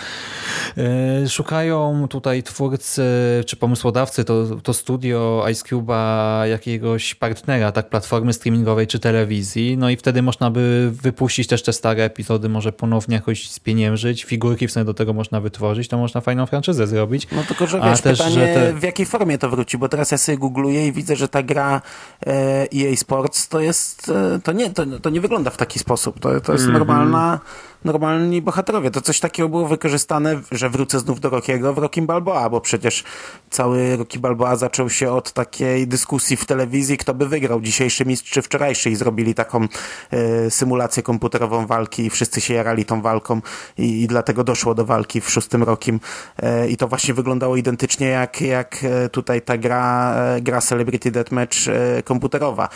E, 1.23 1.29
Szukają 1.29 2.07
tutaj 2.09 2.43
twórcy 2.43 3.03
czy 3.45 3.55
pomysłodawcy, 3.55 4.23
to, 4.25 4.45
to 4.63 4.73
studio 4.73 5.45
Ice 5.51 5.63
Cube'a 5.65 6.43
jakiegoś 6.43 7.15
partnera, 7.15 7.71
tak, 7.71 7.89
platformy 7.89 8.33
streamingowej 8.33 8.87
czy 8.87 8.99
telewizji, 8.99 9.77
no 9.77 9.89
i 9.89 9.95
wtedy 9.95 10.21
można 10.21 10.51
by 10.51 10.91
wypuścić 11.03 11.47
też 11.47 11.63
te 11.63 11.73
stare 11.73 12.03
epizody, 12.03 12.49
może 12.49 12.71
ponownie 12.71 13.15
jakoś 13.15 13.49
spieniężyć, 13.51 14.23
figurki 14.23 14.67
w 14.67 14.71
sumie 14.71 14.85
do 14.85 14.93
tego 14.93 15.13
można 15.13 15.41
wytworzyć, 15.41 15.87
to 15.87 15.97
można 15.97 16.21
fajną 16.21 16.45
franczyzę 16.45 16.87
zrobić. 16.87 17.27
No 17.31 17.43
tylko, 17.43 17.67
że 17.67 17.81
A 17.81 17.89
wiesz, 17.89 18.01
też, 18.01 18.17
pytanie 18.17 18.35
te- 18.53 18.73
w 18.73 18.83
jakiej 18.83 19.05
formie 19.05 19.37
to 19.37 19.49
wróci, 19.49 19.77
bo 19.77 19.89
teraz 19.89 20.11
ja 20.11 20.17
sobie 20.17 20.37
googluję 20.37 20.87
i 20.87 20.91
widzę, 20.91 21.15
że 21.15 21.27
ta 21.27 21.43
gra 21.43 21.81
e, 22.27 22.31
EA 22.75 22.95
Sports 22.95 23.18
to 23.49 23.59
jest, 23.59 24.09
e, 24.09 24.39
to 24.43 24.51
nie, 24.51 24.69
to, 24.69 24.85
to 25.01 25.09
nie 25.09 25.21
wygląda 25.21 25.51
w 25.51 25.57
taki 25.57 25.79
sposób, 25.79 26.19
to, 26.19 26.41
to 26.41 26.53
jest 26.53 26.67
normalna, 26.67 27.39
normalni 27.85 28.41
bohaterowie, 28.41 28.91
to 28.91 29.01
coś 29.01 29.19
takiego 29.19 29.49
było 29.49 29.67
wykorzystane, 29.67 30.41
że 30.51 30.69
wrócę 30.69 30.99
znów 30.99 31.19
do 31.19 31.29
Rockiego 31.29 31.73
w 31.73 31.77
Rockim 31.77 32.05
Balboa, 32.05 32.49
bo 32.49 32.61
przecież 32.61 33.03
cały 33.49 33.97
Rocky 33.97 34.19
Balboa 34.19 34.55
zaczął 34.55 34.89
się 34.89 35.11
od 35.11 35.31
takiej 35.31 35.87
dyskusji 35.87 36.37
w 36.37 36.45
telewizji, 36.45 36.97
kto 36.97 37.13
by 37.13 37.27
wygrał, 37.27 37.61
dzisiejszy 37.61 38.05
mistrz 38.05 38.31
czy 38.31 38.41
wczorajszy 38.41 38.89
i 38.89 38.95
zrobili 38.95 39.35
taką 39.35 39.67
e, 40.11 40.51
symulację 40.51 41.03
komputerową 41.03 41.65
walki 41.67 42.05
i 42.05 42.09
wszyscy 42.09 42.41
się 42.41 42.53
jarali 42.53 42.85
tą 42.85 43.01
walką 43.01 43.41
i, 43.77 44.01
i 44.01 44.07
dlatego 44.07 44.43
doszło 44.43 44.75
do 44.75 44.85
walki 44.85 45.21
w 45.21 45.29
szóstym 45.29 45.63
rokiem 45.63 45.99
e, 46.37 46.69
i 46.69 46.77
to 46.77 46.87
właśnie 46.87 47.13
wyglądało 47.13 47.55
identycznie 47.55 48.07
jak, 48.07 48.41
jak 48.41 48.77
e, 48.83 49.09
tutaj 49.09 49.41
ta 49.41 49.57
gra, 49.57 50.15
gra 50.41 50.61
Celebrity 50.61 51.11
Deathmatch 51.11 51.57
e, 51.67 52.03
komputerowa. 52.03 52.69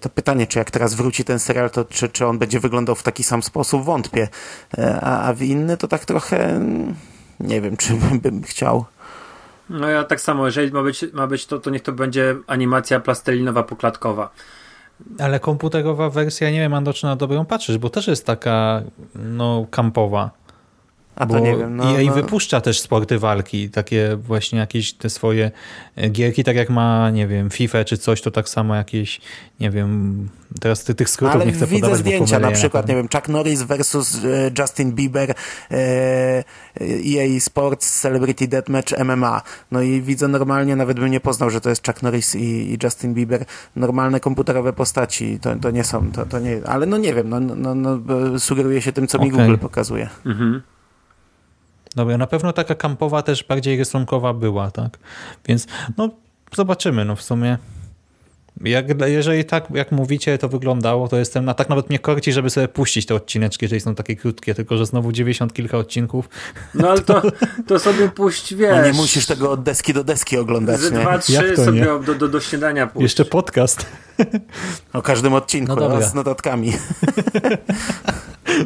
To 0.00 0.08
pytanie, 0.08 0.46
czy 0.46 0.58
jak 0.58 0.70
teraz 0.70 0.94
wróci 0.94 1.24
ten 1.24 1.38
serial, 1.38 1.70
to 1.70 1.84
czy, 1.84 2.08
czy 2.08 2.26
on 2.26 2.38
będzie 2.38 2.60
wyglądał 2.60 2.94
w 2.94 3.02
taki 3.02 3.24
sam 3.24 3.42
sposób? 3.42 3.84
Wątpię. 3.84 4.15
E, 4.78 5.00
a, 5.00 5.28
a 5.28 5.32
w 5.32 5.42
inny 5.42 5.76
to 5.76 5.88
tak 5.88 6.04
trochę 6.04 6.50
mm, 6.50 6.94
nie 7.40 7.60
wiem, 7.60 7.76
czy 7.82 7.94
bym, 7.94 8.20
bym 8.20 8.42
chciał. 8.42 8.84
no 9.70 9.88
ja 9.88 10.04
tak 10.04 10.20
samo, 10.20 10.46
jeżeli 10.46 10.72
ma 10.72 10.82
być, 10.82 11.04
ma 11.12 11.26
być 11.26 11.46
to, 11.46 11.58
to 11.58 11.70
niech 11.70 11.82
to 11.82 11.92
będzie 11.92 12.36
animacja 12.46 13.00
plastelinowa 13.00 13.62
poklatkowa. 13.62 14.30
Ale 15.18 15.40
komputerowa 15.40 16.10
wersja, 16.10 16.50
nie 16.50 16.60
wiem, 16.60 16.74
Ando, 16.74 16.92
czy 16.92 17.06
na 17.06 17.16
dobrą 17.16 17.44
patrzysz, 17.44 17.78
bo 17.78 17.90
też 17.90 18.06
jest 18.06 18.26
taka, 18.26 18.82
no, 19.14 19.66
kampowa. 19.70 20.30
A 21.16 21.26
to 21.26 21.38
nie 21.38 21.56
wiem. 21.56 21.76
No, 21.76 21.84
EA 21.84 22.04
no, 22.06 22.14
wypuszcza 22.14 22.60
też 22.60 22.80
sporty 22.80 23.18
walki, 23.18 23.70
takie 23.70 24.16
właśnie 24.16 24.58
jakieś 24.58 24.92
te 24.92 25.10
swoje 25.10 25.50
e, 25.96 26.08
gierki, 26.08 26.44
tak 26.44 26.56
jak 26.56 26.70
ma, 26.70 27.10
nie 27.10 27.26
wiem, 27.26 27.50
FIFA 27.50 27.84
czy 27.84 27.98
coś, 27.98 28.20
to 28.20 28.30
tak 28.30 28.48
samo 28.48 28.74
jakieś, 28.74 29.20
nie 29.60 29.70
wiem, 29.70 30.28
teraz 30.60 30.84
ty, 30.84 30.94
tych 30.94 31.10
skrótów 31.10 31.36
Ale 31.36 31.46
nie 31.46 31.52
chcę 31.52 31.66
widzę 31.66 31.80
podawać, 31.80 32.02
bo 32.02 32.08
zdjęcia, 32.08 32.38
na 32.38 32.50
przykład, 32.50 32.88
nie 32.88 32.94
wiem, 32.94 33.08
Chuck 33.14 33.28
Norris 33.28 33.62
versus 33.62 34.24
e, 34.24 34.50
Justin 34.58 34.92
Bieber, 34.92 35.34
e, 35.70 36.44
EA 36.80 37.40
Sports 37.40 38.00
Celebrity 38.00 38.48
Deathmatch 38.48 38.98
MMA. 39.04 39.42
No 39.70 39.82
i 39.82 40.02
widzę 40.02 40.28
normalnie, 40.28 40.76
nawet 40.76 41.00
bym 41.00 41.10
nie 41.10 41.20
poznał, 41.20 41.50
że 41.50 41.60
to 41.60 41.68
jest 41.68 41.86
Chuck 41.86 42.02
Norris 42.02 42.34
i, 42.34 42.72
i 42.72 42.78
Justin 42.82 43.14
Bieber. 43.14 43.44
Normalne 43.76 44.20
komputerowe 44.20 44.72
postaci, 44.72 45.38
to, 45.40 45.56
to 45.56 45.70
nie 45.70 45.84
są, 45.84 46.12
to, 46.12 46.26
to 46.26 46.38
nie, 46.38 46.60
ale 46.66 46.86
no 46.86 46.98
nie 46.98 47.14
wiem, 47.14 47.28
no, 47.28 47.40
no, 47.40 47.74
no, 47.74 47.98
sugeruje 48.38 48.82
się 48.82 48.92
tym, 48.92 49.06
co 49.06 49.18
mi 49.18 49.32
Okej. 49.32 49.46
Google 49.46 49.58
pokazuje. 49.58 50.08
Mhm. 50.26 50.62
Dobra, 51.96 52.18
na 52.18 52.26
pewno 52.26 52.52
taka 52.52 52.74
kampowa 52.74 53.22
też 53.22 53.44
bardziej 53.44 53.78
rysunkowa 53.78 54.32
była, 54.32 54.70
tak? 54.70 54.98
Więc 55.48 55.66
no 55.96 56.08
zobaczymy, 56.56 57.04
no 57.04 57.16
w 57.16 57.22
sumie. 57.22 57.58
Jak, 58.64 58.86
jeżeli 59.06 59.44
tak, 59.44 59.66
jak 59.74 59.92
mówicie, 59.92 60.38
to 60.38 60.48
wyglądało, 60.48 61.08
to 61.08 61.16
jestem, 61.16 61.44
na 61.44 61.54
tak 61.54 61.68
nawet 61.68 61.88
mnie 61.90 61.98
korci, 61.98 62.32
żeby 62.32 62.50
sobie 62.50 62.68
puścić 62.68 63.06
te 63.06 63.14
odcineczki, 63.14 63.64
jeżeli 63.64 63.80
są 63.80 63.94
takie 63.94 64.16
krótkie, 64.16 64.54
tylko 64.54 64.76
że 64.76 64.86
znowu 64.86 65.12
90 65.12 65.52
kilka 65.54 65.78
odcinków. 65.78 66.28
No 66.74 66.90
ale 66.90 67.00
to, 67.00 67.22
to 67.66 67.78
sobie 67.78 68.08
puść, 68.08 68.54
wiesz. 68.54 68.76
No 68.76 68.86
nie 68.86 68.92
musisz 68.92 69.26
tego 69.26 69.50
od 69.50 69.62
deski 69.62 69.94
do 69.94 70.04
deski 70.04 70.36
oglądać, 70.38 70.80
Z 70.80 70.92
nie? 70.92 70.98
dwa, 70.98 71.12
Jak 71.12 71.22
trzy 71.22 71.52
to 71.56 71.64
sobie 71.64 71.80
nie? 71.80 71.86
do, 71.86 72.14
do, 72.14 72.28
do 72.28 72.40
śniadania 72.40 72.86
puść. 72.86 73.02
Jeszcze 73.02 73.24
podcast. 73.24 73.86
O 74.92 75.02
każdym 75.02 75.34
odcinku, 75.34 75.68
No 75.74 75.80
no 75.80 75.88
dobra. 75.88 76.06
z 76.06 76.14
notatkami. 76.14 76.72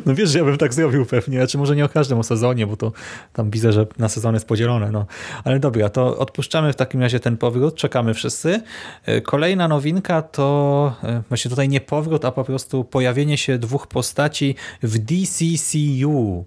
No 0.06 0.14
wiesz, 0.14 0.30
że 0.30 0.38
ja 0.38 0.44
bym 0.44 0.58
tak 0.58 0.74
zrobił 0.74 1.06
pewnie, 1.06 1.38
znaczy 1.38 1.58
może 1.58 1.76
nie 1.76 1.84
o 1.84 1.88
każdym 1.88 2.18
o 2.18 2.22
sezonie, 2.22 2.66
bo 2.66 2.76
to 2.76 2.92
tam 3.32 3.50
widzę, 3.50 3.72
że 3.72 3.86
na 3.98 4.08
sezon 4.08 4.34
jest 4.34 4.46
podzielone, 4.46 4.90
no. 4.90 5.06
Ale 5.44 5.58
dobra, 5.60 5.88
to 5.88 6.18
odpuszczamy 6.18 6.72
w 6.72 6.76
takim 6.76 7.00
razie 7.00 7.20
ten 7.20 7.36
powrót, 7.36 7.74
czekamy 7.74 8.14
wszyscy. 8.14 8.60
E, 9.06 9.20
Kolejna 9.20 9.68
nowinka 9.68 10.22
to 10.22 10.92
e, 11.02 11.22
właśnie 11.28 11.48
tutaj 11.48 11.68
nie 11.68 11.80
powrót, 11.80 12.24
a 12.24 12.32
po 12.32 12.44
prostu 12.44 12.84
pojawienie 12.84 13.38
się 13.38 13.58
dwóch 13.58 13.86
postaci 13.86 14.54
w 14.82 14.98
DCCU, 14.98 16.44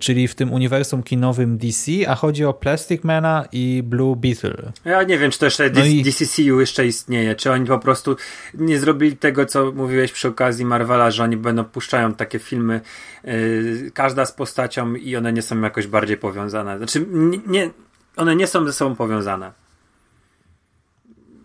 czyli 0.00 0.28
w 0.28 0.34
tym 0.34 0.52
uniwersum 0.52 1.02
kinowym 1.02 1.58
DC, 1.58 1.92
a 2.08 2.14
chodzi 2.14 2.44
o 2.44 2.52
Plastic 2.52 3.04
Mana 3.04 3.44
i 3.52 3.82
Blue 3.84 4.16
Beetle. 4.16 4.72
Ja 4.84 5.02
nie 5.02 5.18
wiem, 5.18 5.30
czy 5.30 5.38
to 5.38 5.44
jeszcze 5.44 5.70
No 5.70 5.84
i- 5.84 6.02
DCCU 6.02 6.60
jeszcze 6.60 6.86
istnieje, 6.86 7.34
czy 7.34 7.52
oni 7.52 7.66
po 7.66 7.78
prostu 7.78 8.16
nie 8.54 8.78
zrobili 8.78 9.16
tego, 9.16 9.46
co 9.46 9.72
mówiłeś 9.72 10.12
przy 10.12 10.28
okazji 10.28 10.64
Marvela, 10.64 11.10
że 11.10 11.22
oni 11.24 11.36
będą 11.36 11.64
puszczają 11.64 12.14
takie 12.14 12.38
filmy, 12.38 12.80
yy, 13.24 13.90
każda 13.94 14.26
z 14.26 14.32
postacią 14.32 14.94
i 14.94 15.16
one 15.16 15.32
nie 15.32 15.42
są 15.42 15.60
jakoś 15.60 15.86
bardziej 15.86 16.16
powiązane. 16.16 16.76
Znaczy, 16.78 17.06
nie, 17.10 17.38
nie, 17.46 17.70
one 18.16 18.36
nie 18.36 18.46
są 18.46 18.66
ze 18.66 18.72
sobą 18.72 18.96
powiązane. 18.96 19.61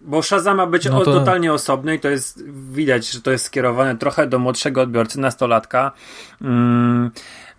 Bo 0.08 0.22
Shazam 0.22 0.58
ma 0.58 0.68
być 0.68 0.86
No 0.86 1.06
to- 1.06 1.14
totalnie 1.14 1.54
osobny 1.54 1.96
i 1.96 2.00
to 2.00 2.10
jest, 2.10 2.44
widać, 2.72 3.12
że 3.12 3.22
to 3.22 3.32
jest 3.32 3.46
skierowane 3.46 3.98
trochę 3.98 4.28
do 4.28 4.40
młodszego 4.40 4.82
odbiorcy, 4.82 5.20
nastolatka. 5.20 5.92
Mm, 6.42 7.12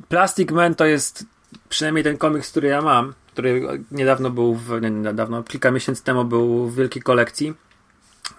Plastic 0.09 0.51
Man 0.51 0.75
to 0.75 0.85
jest 0.85 1.25
przynajmniej 1.69 2.05
ten 2.05 2.19
komiks, 2.19 2.51
który 2.51 2.69
ja 2.69 2.83
mam, 2.83 3.15
który 3.33 3.83
niedawno 3.91 4.31
był, 4.31 4.55
w, 4.55 4.83
nie 4.83 4.91
niedawno, 4.91 5.43
kilka 5.43 5.71
miesięcy 5.71 6.05
temu 6.05 6.25
był 6.25 6.69
w 6.69 6.77
wielkiej 6.77 7.03
kolekcji. 7.03 7.55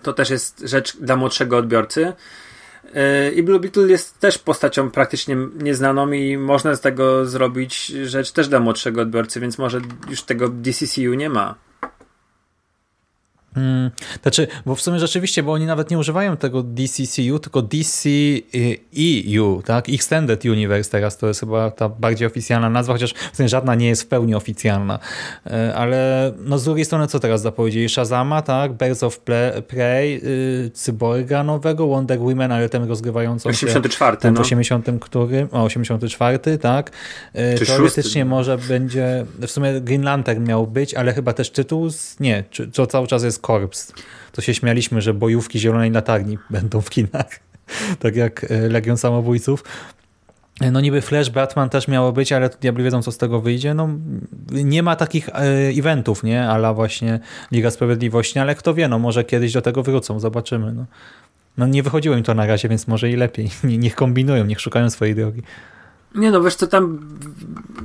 To 0.03 0.14
też 0.14 0.30
jest 0.30 0.60
rzecz 0.65 0.98
dla 0.98 1.15
młodszego 1.15 1.57
odbiorcy. 1.57 2.14
Yy, 2.94 3.31
I 3.31 3.44
Blue 3.44 3.60
Beetle 3.60 3.88
jest 3.88 4.19
też 4.19 4.38
postacią 4.38 4.91
praktycznie 4.91 5.38
nieznaną 5.56 6.11
i 6.11 6.38
można 6.38 6.76
z 6.76 6.81
tego 6.81 7.26
zrobić 7.26 7.86
rzecz 7.86 8.31
też 8.31 8.48
dla 8.48 8.60
młodszego 8.60 9.02
odbiorcy, 9.02 9.40
więc 9.40 9.57
może 9.57 9.81
już 10.10 10.22
tego 10.22 10.49
DCCU 10.49 11.14
nie 11.14 11.30
ma. 11.30 11.56
Hmm, 13.60 13.91
znaczy, 14.22 14.48
bo 14.65 14.76
w 14.76 14.81
sumie 14.81 14.99
rzeczywiście, 14.99 15.44
bo 15.44 15.52
oni 15.52 15.65
nawet 15.65 15.91
nie 15.91 15.98
używają 15.98 16.38
tego 16.38 16.64
DCCU, 16.64 17.40
tylko 17.40 17.61
DCEU, 17.61 19.61
tak? 19.65 19.90
Extended 19.90 20.45
Universe 20.45 20.91
teraz 20.91 21.18
to 21.18 21.27
jest 21.27 21.40
chyba 21.40 21.72
ta 21.72 21.90
bardziej 21.90 22.27
oficjalna 22.27 22.69
nazwa, 22.69 22.94
chociaż 22.94 23.14
w 23.34 23.38
sumie 23.38 23.49
żadna 23.49 23.76
nie 23.76 23.88
jest 23.88 24.03
w 24.03 24.07
pełni 24.07 24.36
oficjalna. 24.36 24.99
E, 25.48 25.76
Ale 25.76 26.31
no 26.40 26.57
z 26.57 26.64
drugiej 26.64 26.86
strony 26.86 27.07
co 27.07 27.19
teraz 27.19 27.41
zapowiedzieli? 27.41 27.90
Shazama, 27.90 28.41
tak? 28.41 28.73
Birds 28.73 29.03
of 29.03 29.19
Prey, 29.68 30.22
y, 30.23 30.72
Cyborga 30.73 31.44
nowego, 31.44 31.88
Wonder 31.88 32.19
Woman, 32.19 32.52
ale 32.52 32.69
ten 32.69 32.88
rozgrywającą 32.88 33.52
się 33.52 33.68
84, 33.68 34.18
ten 34.18 34.34
w 34.34 34.36
no. 34.36 34.41
80 34.41 34.86
którym, 35.02 35.48
o 35.52 35.64
84, 35.64 36.57
tak. 36.57 36.91
E, 37.34 37.57
Czy 37.57 37.65
Teoretycznie 37.65 38.03
szósty? 38.03 38.26
może 38.26 38.57
będzie, 38.57 39.26
w 39.40 39.52
sumie 39.52 39.81
Green 39.81 40.03
Lantern 40.03 40.48
miał 40.48 40.68
być, 40.68 40.94
ale 40.94 41.14
chyba 41.14 41.34
też 41.34 41.49
tytuł, 41.49 41.90
z, 41.90 42.19
nie, 42.19 42.44
czy, 42.49 42.68
to 42.68 42.88
cały 42.88 43.07
czas 43.07 43.23
jest 43.23 43.41
To 44.31 44.41
się 44.41 44.53
śmialiśmy, 44.53 45.01
że 45.01 45.13
bojówki 45.13 45.59
Zielonej 45.59 45.91
Latarni 45.91 46.38
będą 46.49 46.81
w 46.81 46.89
kinach, 46.89 47.39
tak 47.99 48.15
jak 48.15 48.51
e, 48.51 48.69
Legion 48.69 48.97
Samobójców. 48.97 49.63
No 50.71 50.81
niby 50.81 51.01
Flash, 51.01 51.30
Batman 51.30 51.69
też 51.69 51.88
miało 51.88 52.11
być, 52.11 52.31
ale 52.31 52.49
diabli 52.49 52.84
wiedzą, 52.84 53.01
co 53.01 53.11
z 53.11 53.17
tego 53.17 53.41
wyjdzie. 53.41 53.73
No, 53.73 53.89
nie 54.51 54.84
ma 54.84 54.95
takich 54.95 55.30
e, 55.30 55.41
eventów, 55.69 56.23
nie? 56.23 56.49
Ala 56.49 56.73
właśnie 56.73 57.19
Liga 57.51 57.71
Sprawiedliwości, 57.71 58.39
ale 58.39 58.55
kto 58.55 58.73
wie, 58.73 58.88
no 58.88 58.99
może 58.99 59.23
kiedyś 59.23 59.53
do 59.53 59.61
tego 59.61 59.84
wrócą, 59.84 60.19
zobaczymy. 60.19 60.73
No, 60.73 60.85
no 61.57 61.67
nie 61.67 61.84
wychodziło 61.84 62.15
im 62.15 62.23
to 62.23 62.34
na 62.34 62.45
razie, 62.45 62.69
więc 62.69 62.88
może 62.88 63.09
i 63.09 63.15
lepiej. 63.15 63.49
Niech 63.84 63.95
kombinują, 63.95 64.45
niech 64.45 64.61
szukają 64.61 64.89
swojej 64.89 65.15
drogi. 65.15 65.41
Nie 66.15 66.31
no, 66.31 66.41
wiesz 66.41 66.55
co, 66.55 66.67
tam 66.67 66.99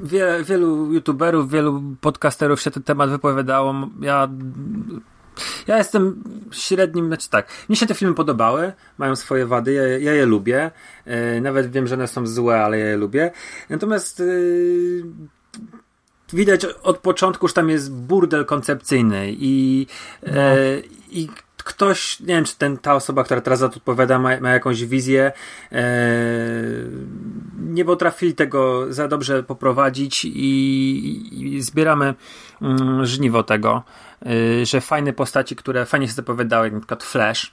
wie, 0.02 0.26
wielu 0.44 0.92
youtuberów, 0.92 1.50
wielu 1.50 1.82
podcasterów 2.00 2.60
się 2.60 2.70
ten 2.70 2.82
temat 2.82 3.10
wypowiadało. 3.10 3.74
Ja 4.00 4.28
ja 5.66 5.78
jestem 5.78 6.24
średnim, 6.52 7.06
znaczy 7.06 7.30
tak, 7.30 7.48
mnie 7.68 7.76
się 7.76 7.86
te 7.86 7.94
filmy 7.94 8.14
podobały, 8.14 8.72
mają 8.98 9.16
swoje 9.16 9.46
wady, 9.46 9.72
ja, 9.72 9.82
ja 9.82 10.12
je 10.12 10.26
lubię, 10.26 10.70
yy, 11.06 11.40
nawet 11.40 11.70
wiem, 11.70 11.86
że 11.86 11.94
one 11.94 12.08
są 12.08 12.26
złe, 12.26 12.64
ale 12.64 12.78
ja 12.78 12.86
je 12.86 12.96
lubię, 12.96 13.30
natomiast 13.70 14.18
yy, 14.18 15.04
widać 16.32 16.64
od 16.64 16.98
początku, 16.98 17.48
że 17.48 17.54
tam 17.54 17.70
jest 17.70 17.92
burdel 17.92 18.44
koncepcyjny 18.44 19.26
i, 19.28 19.86
no. 20.26 20.32
yy, 20.32 20.82
i 21.10 21.28
ktoś, 21.64 22.20
nie 22.20 22.26
wiem, 22.26 22.44
czy 22.44 22.56
ten, 22.56 22.78
ta 22.78 22.94
osoba, 22.94 23.24
która 23.24 23.40
teraz 23.40 23.58
za 23.58 23.68
to 23.68 23.76
odpowiada, 23.76 24.18
ma, 24.18 24.40
ma 24.40 24.50
jakąś 24.50 24.84
wizję, 24.84 25.32
nie 27.60 27.84
potrafili 27.84 28.34
tego 28.34 28.92
za 28.92 29.08
dobrze 29.08 29.42
poprowadzić 29.42 30.24
i, 30.24 31.56
i 31.56 31.62
zbieramy 31.62 32.14
mm, 32.62 33.06
żniwo 33.06 33.42
tego. 33.42 33.82
Y, 34.26 34.66
że 34.66 34.80
fajne 34.80 35.12
postaci, 35.12 35.56
które 35.56 35.86
fajnie 35.86 36.08
się 36.08 36.14
zapowiadały, 36.14 36.66
jak 36.66 36.72
na 36.72 36.80
przykład 36.80 37.04
Flash, 37.04 37.52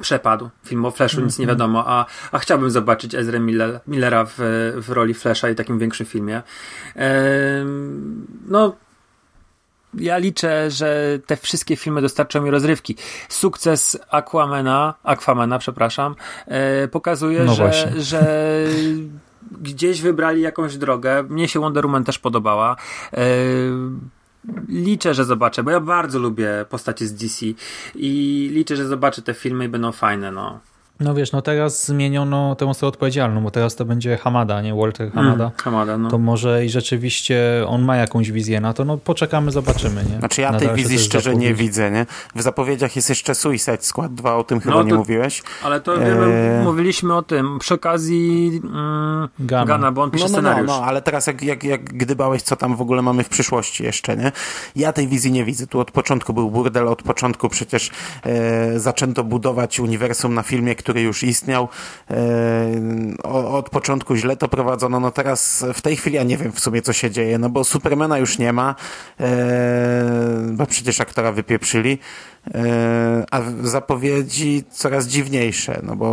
przepadł. 0.00 0.50
Film 0.66 0.84
o 0.84 0.90
Flashu 0.90 1.16
mm 1.16 1.24
-hmm. 1.24 1.30
nic 1.30 1.38
nie 1.38 1.44
mhm. 1.44 1.58
wiadomo, 1.58 1.84
a, 1.86 2.06
a 2.32 2.38
chciałbym 2.38 2.70
zobaczyć 2.70 3.14
Ezra 3.14 3.38
Miller, 3.38 3.80
Millera 3.86 4.24
w, 4.24 4.34
w 4.76 4.90
roli 4.90 5.14
Flasha 5.14 5.50
i 5.50 5.54
takim 5.54 5.78
większym 5.78 6.06
filmie. 6.06 6.42
Ehm, 6.94 8.26
no, 8.48 8.76
ja 9.94 10.18
liczę, 10.18 10.70
że 10.70 11.18
te 11.26 11.36
wszystkie 11.36 11.76
filmy 11.76 12.02
dostarczą 12.02 12.42
mi 12.42 12.50
rozrywki. 12.50 12.96
Sukces 13.28 13.98
Aquamana, 14.10 14.94
Aquamana, 15.02 15.58
przepraszam, 15.58 16.14
e, 16.46 16.88
pokazuje, 16.88 17.44
no 17.44 17.54
że, 17.54 17.92
że 17.96 18.66
gdzieś 19.60 20.00
wybrali 20.00 20.42
jakąś 20.42 20.76
drogę. 20.76 21.22
Mnie 21.22 21.48
się 21.48 21.60
Wonder 21.60 21.84
Woman 21.84 22.04
też 22.04 22.18
podobała. 22.18 22.76
E, 23.12 23.26
liczę, 24.68 25.14
że 25.14 25.24
zobaczę, 25.24 25.62
bo 25.62 25.70
ja 25.70 25.80
bardzo 25.80 26.18
lubię 26.18 26.48
postacie 26.68 27.06
z 27.06 27.14
DC 27.14 27.46
i 27.94 28.50
liczę, 28.52 28.76
że 28.76 28.86
zobaczę 28.86 29.22
te 29.22 29.34
filmy 29.34 29.64
i 29.64 29.68
będą 29.68 29.92
fajne, 29.92 30.30
no. 30.30 30.60
No 31.00 31.14
wiesz, 31.14 31.32
no 31.32 31.42
teraz 31.42 31.86
zmieniono 31.86 32.54
tę 32.54 32.66
osobę 32.66 32.88
odpowiedzialną, 32.88 33.42
bo 33.42 33.50
teraz 33.50 33.76
to 33.76 33.84
będzie 33.84 34.16
Hamada, 34.16 34.62
nie? 34.62 34.74
Walter 34.74 35.06
mm, 35.06 35.14
Hamada. 35.14 35.44
Mm, 35.44 35.56
Hamada, 35.56 35.98
no. 35.98 36.10
To 36.10 36.18
może 36.18 36.64
i 36.64 36.68
rzeczywiście 36.68 37.64
on 37.66 37.82
ma 37.82 37.96
jakąś 37.96 38.30
wizję 38.30 38.60
na 38.60 38.72
to, 38.72 38.84
no 38.84 38.98
poczekamy, 38.98 39.50
zobaczymy, 39.50 40.04
nie? 40.10 40.18
Znaczy 40.18 40.40
ja 40.40 40.52
na 40.52 40.58
tej 40.58 40.74
wizji 40.74 40.98
szczerze 40.98 41.36
nie 41.36 41.54
widzę, 41.54 41.90
nie? 41.90 42.06
W 42.34 42.42
zapowiedziach 42.42 42.96
jest 42.96 43.08
jeszcze 43.08 43.34
Suicide 43.34 43.78
Squad 43.80 44.14
2, 44.14 44.36
o 44.36 44.44
tym 44.44 44.60
chyba 44.60 44.74
no, 44.74 44.80
to, 44.80 44.86
nie 44.86 44.94
mówiłeś. 44.94 45.42
Ale 45.64 45.80
to 45.80 45.98
wiemy, 45.98 46.26
e... 46.60 46.64
mówiliśmy 46.64 47.14
o 47.14 47.22
tym 47.22 47.58
przy 47.58 47.74
okazji 47.74 48.60
mm, 48.64 49.28
Gana. 49.38 49.66
Gana, 49.66 49.92
bo 49.92 50.02
on 50.02 50.10
pisze 50.10 50.24
no, 50.24 50.30
no, 50.30 50.34
scenariusz. 50.34 50.68
No, 50.68 50.80
no, 50.80 50.84
ale 50.84 51.02
teraz 51.02 51.26
jak, 51.26 51.42
jak, 51.42 51.64
jak 51.64 51.84
gdybałeś, 51.84 52.42
co 52.42 52.56
tam 52.56 52.76
w 52.76 52.80
ogóle 52.80 53.02
mamy 53.02 53.24
w 53.24 53.28
przyszłości 53.28 53.84
jeszcze, 53.84 54.16
nie? 54.16 54.32
Ja 54.76 54.92
tej 54.92 55.08
wizji 55.08 55.32
nie 55.32 55.44
widzę. 55.44 55.66
Tu 55.66 55.80
od 55.80 55.90
początku 55.90 56.32
był 56.32 56.50
burdel, 56.50 56.88
od 56.88 57.02
początku 57.02 57.48
przecież 57.48 57.90
e, 58.22 58.80
zaczęto 58.80 59.24
budować 59.24 59.80
uniwersum 59.80 60.34
na 60.34 60.42
filmie, 60.42 60.74
który 60.74 60.91
już 61.00 61.22
istniał. 61.22 61.68
E, 62.10 63.22
od 63.24 63.70
początku 63.70 64.16
źle 64.16 64.36
to 64.36 64.48
prowadzono, 64.48 65.00
no 65.00 65.10
teraz 65.10 65.64
w 65.74 65.82
tej 65.82 65.96
chwili 65.96 66.16
ja 66.16 66.22
nie 66.22 66.36
wiem 66.36 66.52
w 66.52 66.60
sumie 66.60 66.82
co 66.82 66.92
się 66.92 67.10
dzieje, 67.10 67.38
no 67.38 67.48
bo 67.48 67.64
Supermana 67.64 68.18
już 68.18 68.38
nie 68.38 68.52
ma, 68.52 68.74
e, 69.20 69.24
bo 70.50 70.66
przecież 70.66 71.00
aktora 71.00 71.32
wypieprzyli. 71.32 71.98
E, 72.54 73.24
a 73.30 73.42
zapowiedzi 73.62 74.64
coraz 74.70 75.06
dziwniejsze, 75.06 75.80
no 75.82 75.96
bo 75.96 76.06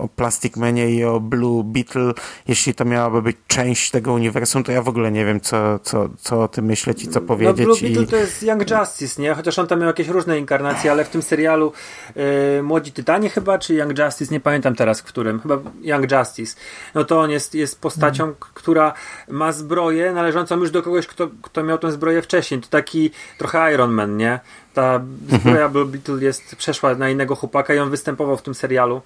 o 0.00 0.08
Plastic 0.16 0.56
Manie 0.56 0.90
i 0.90 1.04
o 1.04 1.20
Blue 1.20 1.64
Beetle, 1.64 2.12
jeśli 2.48 2.74
to 2.74 2.84
miałaby 2.84 3.22
być 3.22 3.36
część 3.46 3.90
tego 3.90 4.12
uniwersum, 4.12 4.64
to 4.64 4.72
ja 4.72 4.82
w 4.82 4.88
ogóle 4.88 5.12
nie 5.12 5.24
wiem, 5.24 5.40
co, 5.40 5.78
co, 5.78 6.08
co 6.18 6.42
o 6.42 6.48
tym 6.48 6.64
myśleć 6.64 7.04
i 7.04 7.08
co 7.08 7.20
no, 7.20 7.26
powiedzieć. 7.26 7.58
No 7.58 7.64
Blue 7.64 7.80
Beetle 7.80 8.02
i... 8.02 8.06
to 8.06 8.16
jest 8.16 8.42
Young 8.42 8.70
Justice, 8.70 9.22
nie? 9.22 9.34
Chociaż 9.34 9.58
on 9.58 9.66
tam 9.66 9.78
miał 9.78 9.86
jakieś 9.86 10.08
różne 10.08 10.38
inkarnacje, 10.38 10.90
ale 10.90 11.04
w 11.04 11.08
tym 11.08 11.22
serialu 11.22 11.72
yy, 12.16 12.22
Młodzi 12.62 12.92
Tytanie 12.92 13.30
chyba, 13.30 13.58
czy 13.58 13.74
Young 13.74 13.98
Justice, 13.98 14.34
nie 14.34 14.40
pamiętam 14.40 14.74
teraz 14.74 15.00
w 15.00 15.04
którym, 15.04 15.40
chyba 15.40 15.58
Young 15.82 16.12
Justice. 16.12 16.56
No 16.94 17.04
to 17.04 17.20
on 17.20 17.30
jest, 17.30 17.54
jest 17.54 17.80
postacią, 17.80 18.24
mm. 18.24 18.36
która 18.54 18.92
ma 19.28 19.52
zbroję 19.52 20.12
należącą 20.12 20.56
już 20.56 20.70
do 20.70 20.82
kogoś, 20.82 21.06
kto, 21.06 21.28
kto 21.42 21.62
miał 21.62 21.78
tę 21.78 21.92
zbroję 21.92 22.22
wcześniej. 22.22 22.60
To 22.60 22.68
taki 22.68 23.10
trochę 23.38 23.72
Iron 23.74 23.92
Man, 23.92 24.16
nie? 24.16 24.40
Ta 24.76 25.00
zbroja 25.28 25.68
Blue 25.68 25.84
Beetle 25.84 26.24
jest, 26.24 26.56
przeszła 26.56 26.94
na 26.94 27.10
innego 27.10 27.36
chłopaka 27.36 27.74
i 27.74 27.78
on 27.78 27.90
występował 27.90 28.36
w 28.36 28.42
tym 28.42 28.54
serialu. 28.54 29.02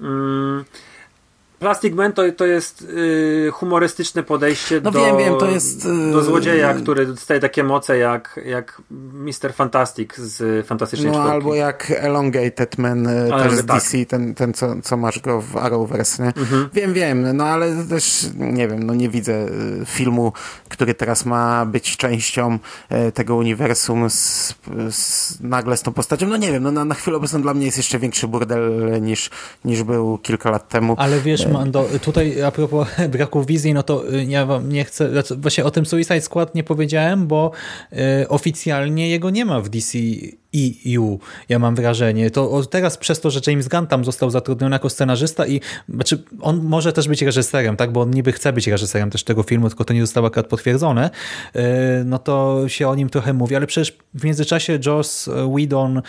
Mm. 0.00 0.64
Plastic 1.62 1.94
Man 1.94 2.12
to, 2.12 2.22
to 2.36 2.46
jest 2.46 2.82
y, 2.82 3.50
humorystyczne 3.52 4.22
podejście 4.22 4.80
no 4.84 4.90
do, 4.90 5.00
wiem, 5.00 5.18
wiem, 5.18 5.34
to 5.38 5.50
jest, 5.50 5.86
y, 5.86 6.12
do 6.12 6.22
złodzieja, 6.22 6.74
który 6.74 7.06
dostaje 7.06 7.40
takie 7.40 7.64
moce 7.64 7.98
jak, 7.98 8.40
jak 8.44 8.82
Mr. 9.12 9.54
Fantastic 9.54 10.16
z 10.16 10.66
Fantastycznej 10.66 11.12
No 11.12 11.18
czwórki. 11.18 11.32
albo 11.32 11.54
jak 11.54 11.92
Elongated 11.96 12.78
Man 12.78 13.06
y, 13.06 13.34
ale 13.34 13.44
też 13.44 13.52
z 13.52 13.66
tak. 13.66 13.76
DC, 13.76 14.06
ten, 14.06 14.34
ten 14.34 14.54
co, 14.54 14.74
co 14.82 14.96
masz 14.96 15.20
go 15.20 15.40
w 15.40 15.56
Arrowverse, 15.56 16.22
nie? 16.22 16.28
Mhm. 16.28 16.68
Wiem, 16.72 16.92
wiem, 16.92 17.36
no 17.36 17.44
ale 17.44 17.84
też 17.84 18.26
nie 18.34 18.68
wiem, 18.68 18.82
no 18.82 18.94
nie 18.94 19.08
widzę 19.08 19.32
y, 19.32 19.86
filmu, 19.86 20.32
który 20.68 20.94
teraz 20.94 21.26
ma 21.26 21.66
być 21.66 21.96
częścią 21.96 22.58
y, 23.08 23.12
tego 23.12 23.36
uniwersum 23.36 24.10
z, 24.10 24.54
z, 24.90 25.40
nagle 25.40 25.76
z 25.76 25.82
tą 25.82 25.92
postacią. 25.92 26.26
No 26.26 26.36
nie 26.36 26.52
wiem, 26.52 26.62
no 26.62 26.72
na, 26.72 26.84
na 26.84 26.94
chwilę 26.94 27.16
obecną 27.16 27.42
dla 27.42 27.54
mnie 27.54 27.66
jest 27.66 27.76
jeszcze 27.76 27.98
większy 27.98 28.28
burdel 28.28 28.98
niż, 29.02 29.30
niż 29.64 29.82
był 29.82 30.18
kilka 30.18 30.50
lat 30.50 30.68
temu. 30.68 30.94
Ale 30.98 31.20
wiesz, 31.20 31.51
Mando, 31.52 31.88
tutaj 32.02 32.42
a 32.42 32.50
propos 32.50 32.88
braku 33.12 33.44
wizji, 33.44 33.74
no 33.74 33.82
to 33.82 34.14
y, 34.14 34.24
ja 34.24 34.46
wam 34.46 34.68
nie 34.68 34.84
chcę, 34.84 35.10
znaczy 35.10 35.36
właśnie 35.36 35.64
o 35.64 35.70
tym 35.70 35.86
Suicide 35.86 36.20
Squad 36.20 36.54
nie 36.54 36.64
powiedziałem, 36.64 37.26
bo 37.26 37.50
y, 37.92 38.28
oficjalnie 38.28 39.08
jego 39.08 39.30
nie 39.30 39.44
ma 39.44 39.60
w 39.60 39.68
DC 39.68 39.98
EU, 40.96 41.18
ja 41.48 41.58
mam 41.58 41.74
wrażenie. 41.74 42.30
To 42.30 42.62
teraz 42.70 42.96
przez 42.96 43.20
to, 43.20 43.30
że 43.30 43.40
James 43.46 43.68
Gunn 43.68 43.86
tam 43.86 44.04
został 44.04 44.30
zatrudniony 44.30 44.74
jako 44.74 44.90
scenarzysta 44.90 45.46
i 45.46 45.60
znaczy 45.88 46.22
on 46.40 46.62
może 46.62 46.92
też 46.92 47.08
być 47.08 47.22
reżyserem, 47.22 47.76
tak, 47.76 47.92
bo 47.92 48.00
on 48.00 48.10
niby 48.10 48.32
chce 48.32 48.52
być 48.52 48.66
reżyserem 48.66 49.10
też 49.10 49.24
tego 49.24 49.42
filmu, 49.42 49.68
tylko 49.68 49.84
to 49.84 49.94
nie 49.94 50.00
zostało 50.00 50.26
akurat 50.26 50.46
potwierdzone, 50.46 51.10
y, 51.56 51.60
no 52.04 52.18
to 52.18 52.64
się 52.68 52.88
o 52.88 52.94
nim 52.94 53.08
trochę 53.08 53.32
mówi, 53.32 53.56
ale 53.56 53.66
przecież 53.66 53.98
w 54.14 54.24
międzyczasie 54.24 54.78
Joss 54.86 55.30
Whedon 55.56 56.02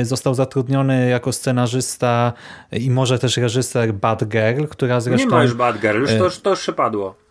y, 0.00 0.04
został 0.04 0.34
zatrudniony 0.34 1.08
jako 1.08 1.32
scenarzysta 1.32 2.32
i 2.72 2.90
może 2.90 3.18
też 3.18 3.36
reżyser 3.36 3.94
Bad 3.94 4.24
Girl, 4.24 4.64
która 4.64 5.00
zresztą... 5.00 5.28
Nie 5.28 5.34
ma 5.34 5.42
już 5.42 5.54
Bad 5.54 5.80
Girl, 5.80 6.00
już 6.00 6.10
to, 6.10 6.40
to 6.42 6.50
już 6.50 6.60
przepadło. 6.60 7.29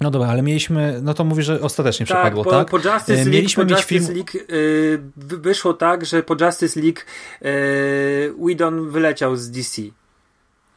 No 0.00 0.10
dobra, 0.10 0.28
ale 0.28 0.42
mieliśmy, 0.42 1.00
no 1.02 1.14
to 1.14 1.24
mówi, 1.24 1.42
że 1.42 1.60
ostatecznie 1.60 2.06
tak, 2.06 2.16
przepadło, 2.16 2.44
po, 2.44 2.50
tak? 2.50 2.70
Po 2.70 2.76
Justice 2.76 3.14
League, 3.14 3.30
mieliśmy 3.30 3.66
po 3.66 3.72
Justice 3.72 4.06
film... 4.06 4.16
League 4.16 4.32
yy, 4.48 5.02
wyszło 5.16 5.74
tak, 5.74 6.06
że 6.06 6.22
po 6.22 6.36
Justice 6.44 6.80
League 6.80 7.00
yy, 7.40 8.34
Whedon 8.46 8.90
wyleciał 8.90 9.36
z 9.36 9.50
DC. 9.50 9.82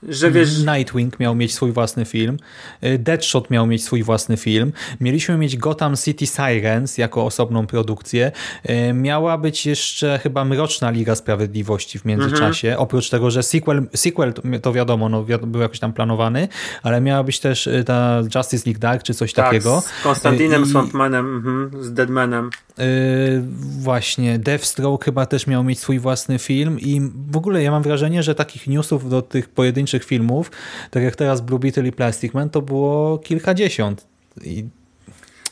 Że 0.04 0.32
wiesz... 0.32 0.58
Nightwing 0.60 1.20
miał 1.20 1.36
mieć 1.36 1.54
swój 1.54 1.72
własny 1.72 2.06
film, 2.06 2.38
y, 2.84 2.98
Deadshot 2.98 3.50
miał 3.50 3.68
mieć 3.68 3.84
swój 3.84 4.04
własny 4.04 4.38
film, 4.38 4.72
mieliśmy 5.00 5.38
mieć 5.38 5.58
Gotham 5.58 5.96
City 5.96 6.28
Sirens 6.28 6.98
jako 6.98 7.26
osobną 7.26 7.68
produkcję, 7.68 8.32
y, 8.70 8.94
miała 8.94 9.38
być 9.38 9.66
jeszcze 9.66 10.20
chyba 10.24 10.46
Mroczna 10.46 10.92
Liga 10.92 11.16
Sprawiedliwości 11.16 12.00
w 12.00 12.06
międzyczasie, 12.06 12.68
mhm. 12.68 12.84
oprócz 12.84 13.10
tego, 13.10 13.32
że 13.32 13.44
sequel, 13.44 13.88
sequel 13.96 14.34
to 14.62 14.74
wiadomo, 14.74 15.10
no, 15.10 15.26
był 15.48 15.62
jakoś 15.62 15.80
tam 15.80 15.94
planowany, 15.94 16.48
ale 16.84 17.02
miała 17.02 17.24
być 17.24 17.40
też 17.40 17.68
y, 17.68 17.84
ta 17.84 18.22
Justice 18.36 18.64
League 18.66 18.80
Dark 18.80 19.04
czy 19.04 19.14
coś 19.14 19.34
tak, 19.34 19.46
takiego. 19.46 19.82
z 19.82 20.04
Konstantinem, 20.04 20.64
I... 20.64 20.66
Swampmanem, 20.66 21.36
mhm, 21.36 21.84
z 21.84 21.94
Deadmanem. 21.94 22.50
Yy, 22.78 23.44
właśnie, 23.82 24.40
Deathstroke 24.40 25.06
chyba 25.06 25.26
też 25.26 25.48
miał 25.48 25.64
mieć 25.64 25.80
swój 25.80 26.00
własny 26.00 26.40
film 26.40 26.80
i 26.80 27.02
w 27.32 27.38
ogóle 27.38 27.64
ja 27.64 27.72
mam 27.72 27.84
wrażenie, 27.84 28.24
że 28.24 28.36
takich 28.36 28.68
newsów 28.68 29.10
do 29.10 29.22
tych 29.22 29.50
pojedynczych 29.50 29.89
pojedynczych 29.90 30.03
filmów, 30.03 30.52
tak 30.91 31.03
jak 31.03 31.16
teraz 31.16 31.41
Blue 31.41 31.60
Beetle 31.60 31.88
i 31.88 31.91
Plastic 31.91 32.34
Man, 32.34 32.49
to 32.49 32.61
było 32.61 33.18
kilkadziesiąt. 33.18 34.07
I... 34.44 34.70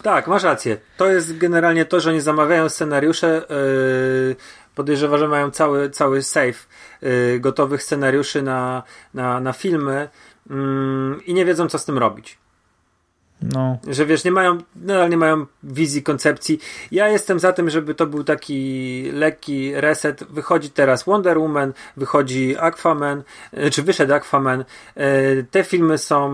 Tak, 0.04 0.28
masz 0.28 0.44
rację. 0.44 0.78
To 0.98 1.08
jest 1.08 1.38
generalnie 1.38 1.86
to, 1.86 2.00
że 2.00 2.10
oni 2.10 2.22
zamawiają 2.22 2.70
scenariusze. 2.70 3.46
Yy, 3.50 4.36
że 5.18 5.28
mają 5.28 5.52
cały, 5.52 5.90
cały 5.90 6.24
safe 6.24 6.68
yy, 7.02 7.40
gotowych 7.40 7.84
scenariuszy 7.84 8.42
na, 8.42 8.84
na, 9.14 9.40
na 9.40 9.54
filmy 9.54 10.10
yy, 10.50 10.56
i 11.26 11.34
nie 11.34 11.46
wiedzą, 11.46 11.68
co 11.68 11.80
z 11.80 11.86
tym 11.86 11.98
robić. 11.98 12.38
No. 13.42 13.78
Że 13.88 14.06
wiesz, 14.06 14.24
nie 14.24 14.32
mają, 14.32 14.58
nadal 14.76 15.10
nie 15.10 15.18
mają 15.18 15.46
wizji, 15.64 16.04
koncepcji. 16.04 16.60
Ja 16.92 17.08
jestem 17.08 17.40
za 17.40 17.54
tym, 17.54 17.70
żeby 17.70 17.96
to 17.96 18.08
był 18.08 18.24
taki 18.24 19.12
lekki 19.14 19.72
reset. 19.76 20.24
Wychodzi 20.24 20.70
teraz 20.70 21.04
Wonder 21.04 21.40
Woman, 21.40 21.74
wychodzi 21.98 22.58
Aquaman, 22.60 23.24
e, 23.52 23.70
czy 23.70 23.84
wyszedł 23.84 24.14
Aquaman. 24.14 24.66
E, 24.96 25.44
te 25.44 25.64
filmy 25.64 25.98
są 25.98 26.34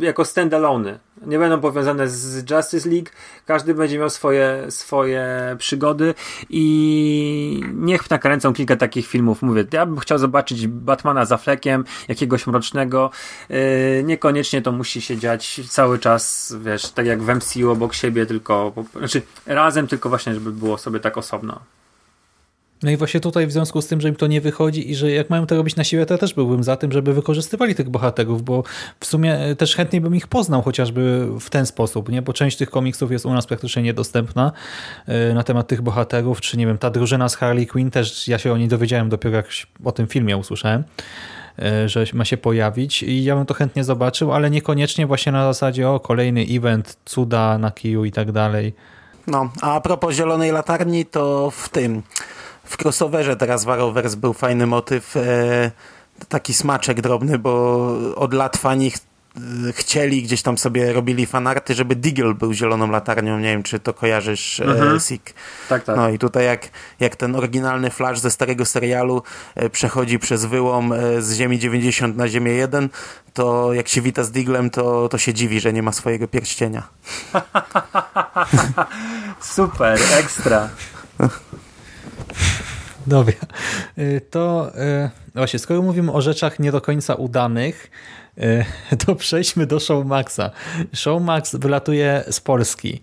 jako 0.00 0.24
standalone. 0.24 0.98
Nie 1.26 1.38
będą 1.38 1.60
powiązane 1.60 2.08
z 2.08 2.50
Justice 2.50 2.88
League. 2.88 3.08
Każdy 3.46 3.74
będzie 3.74 3.98
miał 3.98 4.10
swoje, 4.10 4.66
swoje 4.68 5.26
przygody 5.58 6.14
i 6.50 7.60
niech 7.74 8.10
nakręcą 8.10 8.52
kilka 8.52 8.76
takich 8.76 9.06
filmów. 9.06 9.42
Mówię, 9.42 9.64
ja 9.72 9.86
bym 9.86 9.98
chciał 9.98 10.18
zobaczyć 10.18 10.66
Batmana 10.66 11.24
za 11.24 11.36
flekiem, 11.36 11.84
jakiegoś 12.08 12.46
mrocznego. 12.46 13.10
E, 13.50 14.02
niekoniecznie 14.02 14.62
to 14.62 14.72
musi 14.72 15.00
się 15.00 15.16
dziać 15.16 15.60
cały 15.68 15.98
czas, 15.98 16.54
wiesz, 16.60 16.90
tak 16.90 17.06
jak 17.06 17.22
w 17.22 17.28
MCU 17.28 17.70
obok 17.70 17.94
siebie, 17.94 18.26
tylko, 18.26 18.72
znaczy 18.98 19.22
razem, 19.46 19.86
tylko 19.86 20.08
właśnie, 20.08 20.34
żeby 20.34 20.52
było 20.52 20.78
sobie 20.78 21.00
tak 21.00 21.18
osobno. 21.18 21.60
No 22.82 22.90
i 22.90 22.96
właśnie 22.96 23.20
tutaj 23.20 23.46
w 23.46 23.52
związku 23.52 23.82
z 23.82 23.86
tym, 23.86 24.00
że 24.00 24.08
im 24.08 24.14
to 24.14 24.26
nie 24.26 24.40
wychodzi 24.40 24.90
i 24.90 24.94
że 24.94 25.10
jak 25.10 25.30
mają 25.30 25.46
to 25.46 25.56
robić 25.56 25.76
na 25.76 25.84
siłę, 25.84 26.06
to 26.06 26.14
ja 26.14 26.18
też 26.18 26.34
byłbym 26.34 26.64
za 26.64 26.76
tym, 26.76 26.92
żeby 26.92 27.14
wykorzystywali 27.14 27.74
tych 27.74 27.90
bohaterów, 27.90 28.42
bo 28.42 28.62
w 29.00 29.06
sumie 29.06 29.38
e, 29.38 29.56
też 29.56 29.76
chętniej 29.76 30.00
bym 30.00 30.16
ich 30.16 30.26
poznał 30.26 30.62
chociażby 30.62 31.28
w 31.40 31.50
ten 31.50 31.66
sposób, 31.66 32.08
nie? 32.08 32.22
bo 32.22 32.32
część 32.32 32.56
tych 32.56 32.70
komiksów 32.70 33.12
jest 33.12 33.26
u 33.26 33.32
nas 33.32 33.46
praktycznie 33.46 33.82
niedostępna 33.82 34.52
e, 35.06 35.34
na 35.34 35.42
temat 35.42 35.66
tych 35.66 35.82
bohaterów, 35.82 36.40
czy 36.40 36.56
nie 36.56 36.66
wiem, 36.66 36.78
ta 36.78 36.90
drużyna 36.90 37.28
z 37.28 37.36
Harley 37.36 37.66
Quinn 37.66 37.90
też, 37.90 38.28
ja 38.28 38.38
się 38.38 38.52
o 38.52 38.56
niej 38.56 38.68
dowiedziałem 38.68 39.08
dopiero 39.08 39.36
jak 39.36 39.46
o 39.84 39.92
tym 39.92 40.06
filmie 40.06 40.36
usłyszałem 40.36 40.84
e, 41.58 41.88
że 41.88 42.04
ma 42.14 42.24
się 42.24 42.36
pojawić 42.36 43.02
i 43.02 43.24
ja 43.24 43.36
bym 43.36 43.46
to 43.46 43.54
chętnie 43.54 43.84
zobaczył, 43.84 44.32
ale 44.32 44.50
niekoniecznie 44.50 45.06
właśnie 45.06 45.32
na 45.32 45.44
zasadzie 45.44 45.88
o 45.88 46.00
kolejny 46.00 46.46
event, 46.50 46.96
cuda 47.04 47.58
na 47.58 47.70
kiju 47.70 48.04
i 48.04 48.12
tak 48.12 48.32
dalej. 48.32 48.74
No, 49.26 49.52
a 49.60 49.80
propos 49.80 50.14
Zielonej 50.14 50.52
Latarni, 50.52 51.06
to 51.06 51.50
w 51.50 51.68
tym 51.68 52.02
w 52.72 52.76
crossoverze 52.76 53.36
teraz 53.36 53.64
w 53.64 53.70
Arrowverse 53.70 54.16
był 54.16 54.32
fajny 54.32 54.66
motyw, 54.66 55.16
e, 55.16 55.70
taki 56.28 56.54
smaczek 56.54 57.00
drobny, 57.00 57.38
bo 57.38 57.52
od 58.16 58.34
lat 58.34 58.56
fani 58.56 58.90
ch 58.90 58.98
e, 58.98 59.72
chcieli, 59.72 60.22
gdzieś 60.22 60.42
tam 60.42 60.58
sobie 60.58 60.92
robili 60.92 61.26
fanarty, 61.26 61.74
żeby 61.74 61.96
Deagle 61.96 62.34
był 62.34 62.52
zieloną 62.52 62.90
latarnią. 62.90 63.38
Nie 63.38 63.48
wiem, 63.48 63.62
czy 63.62 63.80
to 63.80 63.94
kojarzysz, 63.94 64.60
e, 64.60 64.64
mhm. 64.64 65.00
Sik. 65.00 65.34
Tak, 65.68 65.84
tak. 65.84 65.96
No 65.96 66.08
i 66.08 66.18
tutaj 66.18 66.44
jak, 66.44 66.68
jak 67.00 67.16
ten 67.16 67.36
oryginalny 67.36 67.90
Flash 67.90 68.18
ze 68.18 68.30
starego 68.30 68.64
serialu 68.64 69.22
e, 69.54 69.70
przechodzi 69.70 70.18
przez 70.18 70.44
wyłom 70.44 70.92
e, 70.92 71.22
z 71.22 71.34
Ziemi 71.34 71.58
90 71.58 72.16
na 72.16 72.28
Ziemię 72.28 72.52
1, 72.52 72.88
to 73.34 73.72
jak 73.72 73.88
się 73.88 74.00
wita 74.00 74.24
z 74.24 74.30
Diglem, 74.30 74.70
to, 74.70 75.08
to 75.08 75.18
się 75.18 75.34
dziwi, 75.34 75.60
że 75.60 75.72
nie 75.72 75.82
ma 75.82 75.92
swojego 75.92 76.28
pierścienia. 76.28 76.82
Super, 79.40 79.98
ekstra. 80.18 80.68
Dobra, 83.06 83.34
y, 83.98 84.20
to 84.30 84.72
y, 85.04 85.10
właśnie, 85.34 85.58
skoro 85.58 85.82
mówimy 85.82 86.12
o 86.12 86.20
rzeczach 86.20 86.58
nie 86.58 86.72
do 86.72 86.80
końca 86.80 87.14
udanych, 87.14 87.90
y, 88.38 88.64
to 89.06 89.14
przejdźmy 89.14 89.66
do 89.66 89.80
Showmaxa. 89.80 90.50
Showmax 90.94 91.56
wylatuje 91.56 92.24
z 92.30 92.40
Polski. 92.40 93.02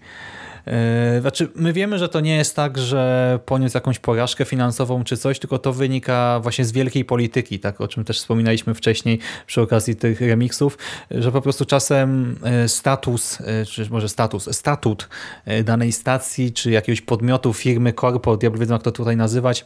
Znaczy, 1.21 1.49
my 1.55 1.73
wiemy, 1.73 1.99
że 1.99 2.09
to 2.09 2.19
nie 2.19 2.35
jest 2.35 2.55
tak, 2.55 2.77
że 2.77 3.39
poniósł 3.45 3.77
jakąś 3.77 3.99
porażkę 3.99 4.45
finansową 4.45 5.03
czy 5.03 5.17
coś, 5.17 5.39
tylko 5.39 5.59
to 5.59 5.73
wynika 5.73 6.39
właśnie 6.43 6.65
z 6.65 6.71
wielkiej 6.71 7.05
polityki, 7.05 7.59
tak 7.59 7.81
o 7.81 7.87
czym 7.87 8.03
też 8.03 8.17
wspominaliśmy 8.17 8.73
wcześniej 8.73 9.19
przy 9.47 9.61
okazji 9.61 9.95
tych 9.95 10.21
remixów, 10.21 10.77
że 11.11 11.31
po 11.31 11.41
prostu 11.41 11.65
czasem 11.65 12.39
status, 12.67 13.37
czy 13.67 13.87
może 13.89 14.09
status, 14.09 14.55
statut 14.55 15.09
danej 15.63 15.91
stacji, 15.91 16.53
czy 16.53 16.71
jakiegoś 16.71 17.01
podmiotu, 17.01 17.53
firmy, 17.53 17.93
korpo, 17.93 18.37
diabły 18.37 18.59
wiedzą 18.59 18.73
jak 18.73 18.83
to 18.83 18.91
tutaj 18.91 19.17
nazywać, 19.17 19.65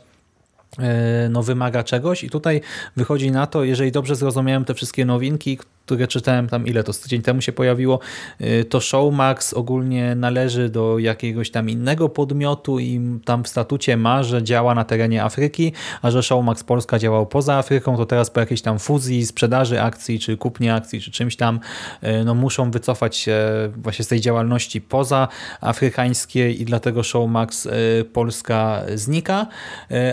no 1.29 1.43
wymaga 1.43 1.83
czegoś. 1.83 2.23
I 2.23 2.29
tutaj 2.29 2.61
wychodzi 2.95 3.31
na 3.31 3.47
to, 3.47 3.63
jeżeli 3.63 3.91
dobrze 3.91 4.15
zrozumiałem 4.15 4.65
te 4.65 4.73
wszystkie 4.73 5.05
nowinki, 5.05 5.59
które 5.85 6.07
czytałem 6.07 6.47
tam, 6.47 6.67
ile 6.67 6.83
to 6.83 6.93
z 6.93 6.99
tydzień 6.99 7.21
temu 7.21 7.41
się 7.41 7.51
pojawiło, 7.51 7.99
y, 8.41 8.65
to 8.65 8.81
Showmax 8.81 9.53
ogólnie 9.53 10.15
należy 10.15 10.69
do 10.69 10.99
jakiegoś 10.99 11.51
tam 11.51 11.69
innego 11.69 12.09
podmiotu 12.09 12.79
i 12.79 13.01
tam 13.25 13.43
w 13.43 13.47
statucie 13.47 13.97
ma, 13.97 14.23
że 14.23 14.43
działa 14.43 14.75
na 14.75 14.83
terenie 14.83 15.23
Afryki, 15.23 15.73
a 16.01 16.11
że 16.11 16.23
Showmax 16.23 16.63
Polska 16.63 16.99
działał 16.99 17.25
poza 17.25 17.55
Afryką, 17.55 17.97
to 17.97 18.05
teraz 18.05 18.29
po 18.29 18.39
jakiejś 18.39 18.61
tam 18.61 18.79
fuzji, 18.79 19.25
sprzedaży 19.25 19.81
akcji, 19.81 20.19
czy 20.19 20.37
kupnie 20.37 20.75
akcji, 20.75 21.01
czy 21.01 21.11
czymś 21.11 21.35
tam, 21.35 21.59
y, 22.03 22.25
no 22.25 22.35
muszą 22.35 22.71
wycofać 22.71 23.17
się 23.17 23.37
właśnie 23.77 24.05
z 24.05 24.07
tej 24.07 24.21
działalności 24.21 24.81
poza 24.81 25.27
afrykańskiej 25.61 26.61
i 26.61 26.65
dlatego 26.65 27.03
Showmax 27.03 27.65
y, 27.65 27.69
Polska 28.13 28.81
znika, 28.95 29.47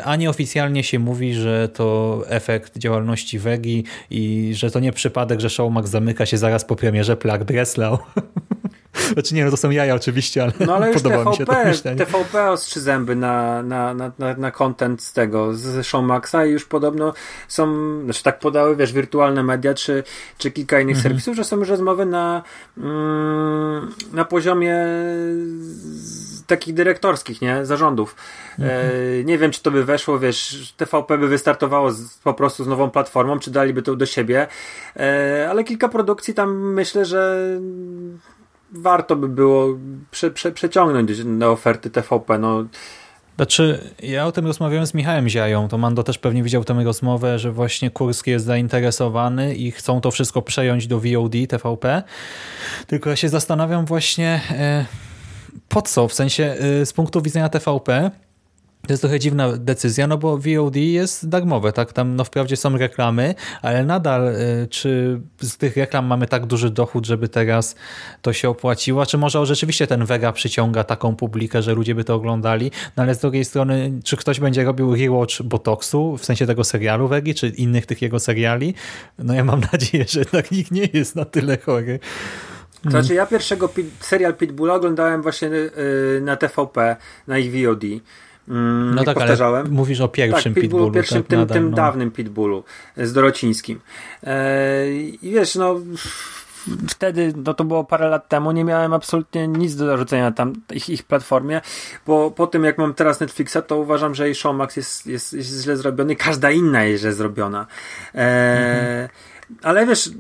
a 0.05 0.17
nieoficjalnie 0.17 0.85
się 0.85 0.99
mówi, 0.99 1.35
że 1.35 1.69
to 1.69 2.21
efekt 2.27 2.79
działalności 2.79 3.39
Wegi 3.39 3.85
i 4.11 4.53
że 4.55 4.71
to 4.71 4.81
nie 4.81 4.93
przypadek, 4.93 5.41
że 5.41 5.51
Showmax 5.61 5.91
zamyka 5.91 6.27
się 6.27 6.39
zaraz 6.39 6.65
po 6.65 6.77
premierze 6.77 7.17
Plug 7.17 7.45
Breslau. 7.45 7.99
Znaczy 9.13 9.35
nie, 9.35 9.45
no 9.45 9.51
to 9.51 9.57
są 9.57 9.71
jaja 9.71 9.95
oczywiście, 9.95 10.43
ale, 10.43 10.53
no, 10.61 10.75
ale 10.75 10.95
podoba 10.95 11.17
TVP, 11.17 11.31
mi 11.31 11.37
się 11.37 11.47
to 11.47 11.65
myślenie. 11.65 12.07
TVP 12.07 12.51
ostrzy 12.51 12.81
zęby 12.81 13.17
na, 13.17 13.63
na, 13.63 13.95
na, 13.95 14.13
na, 14.19 14.35
na 14.35 14.51
content 14.51 15.03
z 15.03 15.13
tego, 15.13 15.55
z 15.55 15.87
Showmaxa 15.87 16.35
i 16.49 16.51
już 16.51 16.65
podobno 16.65 17.13
są, 17.49 17.67
znaczy 18.05 18.23
tak 18.23 18.39
podały, 18.39 18.77
wiesz, 18.77 18.93
wirtualne 18.93 19.43
media 19.43 19.75
czy, 19.75 20.03
czy 20.39 20.51
kilka 20.51 20.81
innych 20.81 20.97
mhm. 20.97 21.03
serwisów, 21.03 21.37
że 21.37 21.45
są 21.45 21.57
już 21.57 21.69
rozmowy 21.69 22.07
na, 22.07 22.43
mm, 22.79 23.95
na 24.13 24.25
poziomie 24.25 24.77
takich 26.51 26.75
dyrektorskich, 26.75 27.41
nie? 27.41 27.67
Zarządów. 27.67 28.17
Mhm. 28.59 29.27
Nie 29.27 29.39
wiem, 29.39 29.51
czy 29.51 29.63
to 29.63 29.71
by 29.71 29.85
weszło, 29.85 30.19
wiesz, 30.19 30.73
TVP 30.77 31.19
by 31.19 31.29
wystartowało 31.29 31.91
z, 31.91 32.19
po 32.19 32.35
prostu 32.35 32.65
z 32.65 32.67
nową 32.67 32.91
platformą, 32.91 33.39
czy 33.39 33.51
daliby 33.51 33.83
to 33.83 33.97
do 33.97 34.07
siebie, 34.07 34.47
e, 34.97 35.47
ale 35.51 35.65
kilka 35.65 35.89
produkcji 35.89 36.35
tam 36.35 36.73
myślę, 36.73 37.05
że 37.05 37.47
warto 38.73 39.17
by 39.17 39.29
było 39.29 39.79
prze, 40.11 40.31
prze, 40.31 40.53
przeciągnąć 40.53 41.25
na 41.25 41.49
oferty 41.49 41.91
TVP. 41.91 42.39
No. 42.39 42.65
Znaczy, 43.37 43.91
ja 44.03 44.27
o 44.27 44.33
tym 44.33 44.47
rozmawiałem 44.47 44.87
z 44.87 44.95
Michałem 44.95 45.29
Ziają, 45.29 45.69
to 45.69 45.79
Mando 45.79 46.03
też 46.03 46.19
pewnie 46.19 46.43
widział 46.43 46.65
tę 46.65 46.75
rozmowę, 46.85 47.39
że 47.39 47.53
właśnie 47.53 47.91
Kurski 47.91 48.31
jest 48.31 48.45
zainteresowany 48.45 49.55
i 49.55 49.71
chcą 49.71 50.01
to 50.01 50.11
wszystko 50.11 50.43
przejąć 50.43 50.87
do 50.87 51.01
VOD 51.01 51.33
TVP. 51.49 52.03
Tylko 52.87 53.11
ja 53.11 53.17
się 53.17 53.29
zastanawiam 53.29 53.85
właśnie 53.85 54.41
e, 54.51 54.85
po 55.71 55.83
co, 55.83 56.09
w 56.09 56.15
sensie 56.15 56.45
e, 56.81 56.87
z 56.87 56.93
punktu 56.93 57.23
widzenia 57.23 57.49
TVP 57.49 58.11
to 58.87 58.93
jest 58.93 59.03
trochę 59.03 59.19
dziwna 59.19 59.57
decyzja, 59.57 60.07
no 60.07 60.19
bo 60.19 60.39
VOD 60.39 60.77
jest 60.77 61.29
darmowe, 61.29 61.73
tak? 61.73 61.93
Tam 61.93 62.17
no 62.17 62.25
wprawdzie 62.25 62.57
są 62.57 62.79
reklamy, 62.79 63.35
ale 63.63 63.85
nadal 63.85 64.29
y, 64.29 64.69
czy 64.71 65.21
z 65.41 65.57
tych 65.57 65.77
reklam 65.77 66.07
mamy 66.07 66.27
tak 66.27 66.47
duży 66.47 66.71
dochód, 66.71 67.07
żeby 67.07 67.29
teraz 67.29 67.75
to 68.23 68.33
się 68.33 68.49
opłaciło? 68.49 69.07
Czy 69.07 69.19
może 69.19 69.47
rzeczywiście 69.47 69.87
ten 69.87 70.05
Vega 70.05 70.33
przyciąga 70.33 70.85
taką 70.85 71.17
publikę, 71.17 71.63
że 71.63 71.75
ludzie 71.75 71.95
by 71.95 72.05
to 72.05 72.15
oglądali? 72.15 72.71
No 72.97 73.03
ale 73.03 73.15
z 73.15 73.19
drugiej 73.19 73.45
strony, 73.45 73.93
czy 74.05 74.17
ktoś 74.17 74.41
będzie 74.41 74.65
robił 74.65 74.97
rewatch 74.97 75.43
Botoxu, 75.43 76.17
w 76.17 76.25
sensie 76.25 76.47
tego 76.47 76.65
serialu 76.65 77.09
Vegi, 77.09 77.35
czy 77.35 77.49
innych 77.49 77.87
tych 77.87 78.03
jego 78.03 78.21
seriali? 78.21 78.75
No 79.19 79.35
ja 79.35 79.45
mam 79.45 79.61
nadzieję, 79.73 80.05
że 80.09 80.21
jednak 80.21 80.51
nikt 80.51 80.71
nie 80.71 80.89
jest 80.93 81.17
na 81.17 81.25
tyle 81.25 81.59
chory. 81.59 81.99
To 82.85 82.91
znaczy 82.91 83.15
ja 83.15 83.27
pierwszego 83.27 83.69
pit, 83.69 83.87
serial 84.01 84.35
Pitbulla 84.35 84.75
oglądałem 84.75 85.23
właśnie 85.23 85.49
yy, 85.49 85.71
na 86.23 86.37
TVP, 86.37 86.97
na 87.27 87.39
ich 87.39 87.53
VOD. 87.53 87.85
Mm, 88.49 88.95
no 88.95 89.05
tak, 89.05 89.15
powtarzałem. 89.15 89.67
ale 89.67 89.75
mówisz 89.75 90.01
o 90.01 90.09
pierwszym 90.09 90.55
tak, 90.55 90.63
Pitbullu. 90.63 90.93
Pierwszym, 90.93 91.23
tak, 91.23 91.27
tym, 91.27 91.39
nadal, 91.39 91.55
tym 91.55 91.71
no. 91.71 91.77
dawnym 91.77 92.11
Pitbullu 92.11 92.65
z 92.97 93.13
Dorocińskim. 93.13 93.81
E, 94.23 94.93
I 95.23 95.31
wiesz, 95.31 95.55
no 95.55 95.81
wtedy, 96.89 97.33
no 97.45 97.55
to 97.55 97.65
było 97.65 97.85
parę 97.85 98.09
lat 98.09 98.29
temu, 98.29 98.53
nie 98.53 98.65
miałem 98.65 98.93
absolutnie 98.93 99.49
nic 99.49 99.77
do 99.77 99.87
zarzucenia 99.87 100.33
tam 100.33 100.53
ich, 100.73 100.91
ich 100.91 101.03
platformie, 101.03 101.61
bo 102.07 102.31
po 102.31 102.47
tym 102.47 102.65
jak 102.65 102.79
mam 102.79 102.95
teraz 102.95 103.21
Netflixa, 103.21 103.57
to 103.67 103.79
uważam, 103.79 104.15
że 104.15 104.31
i 104.31 104.35
Showmax 104.35 104.77
jest, 104.77 105.07
jest, 105.07 105.33
jest 105.33 105.63
źle 105.63 105.77
zrobiony, 105.77 106.17
każda 106.17 106.51
inna 106.51 106.85
jest 106.85 107.03
źle 107.03 107.13
zrobiona. 107.13 107.67
E, 108.15 108.19
mhm. 108.19 109.09
Ale 109.63 109.87
wiesz, 109.87 110.11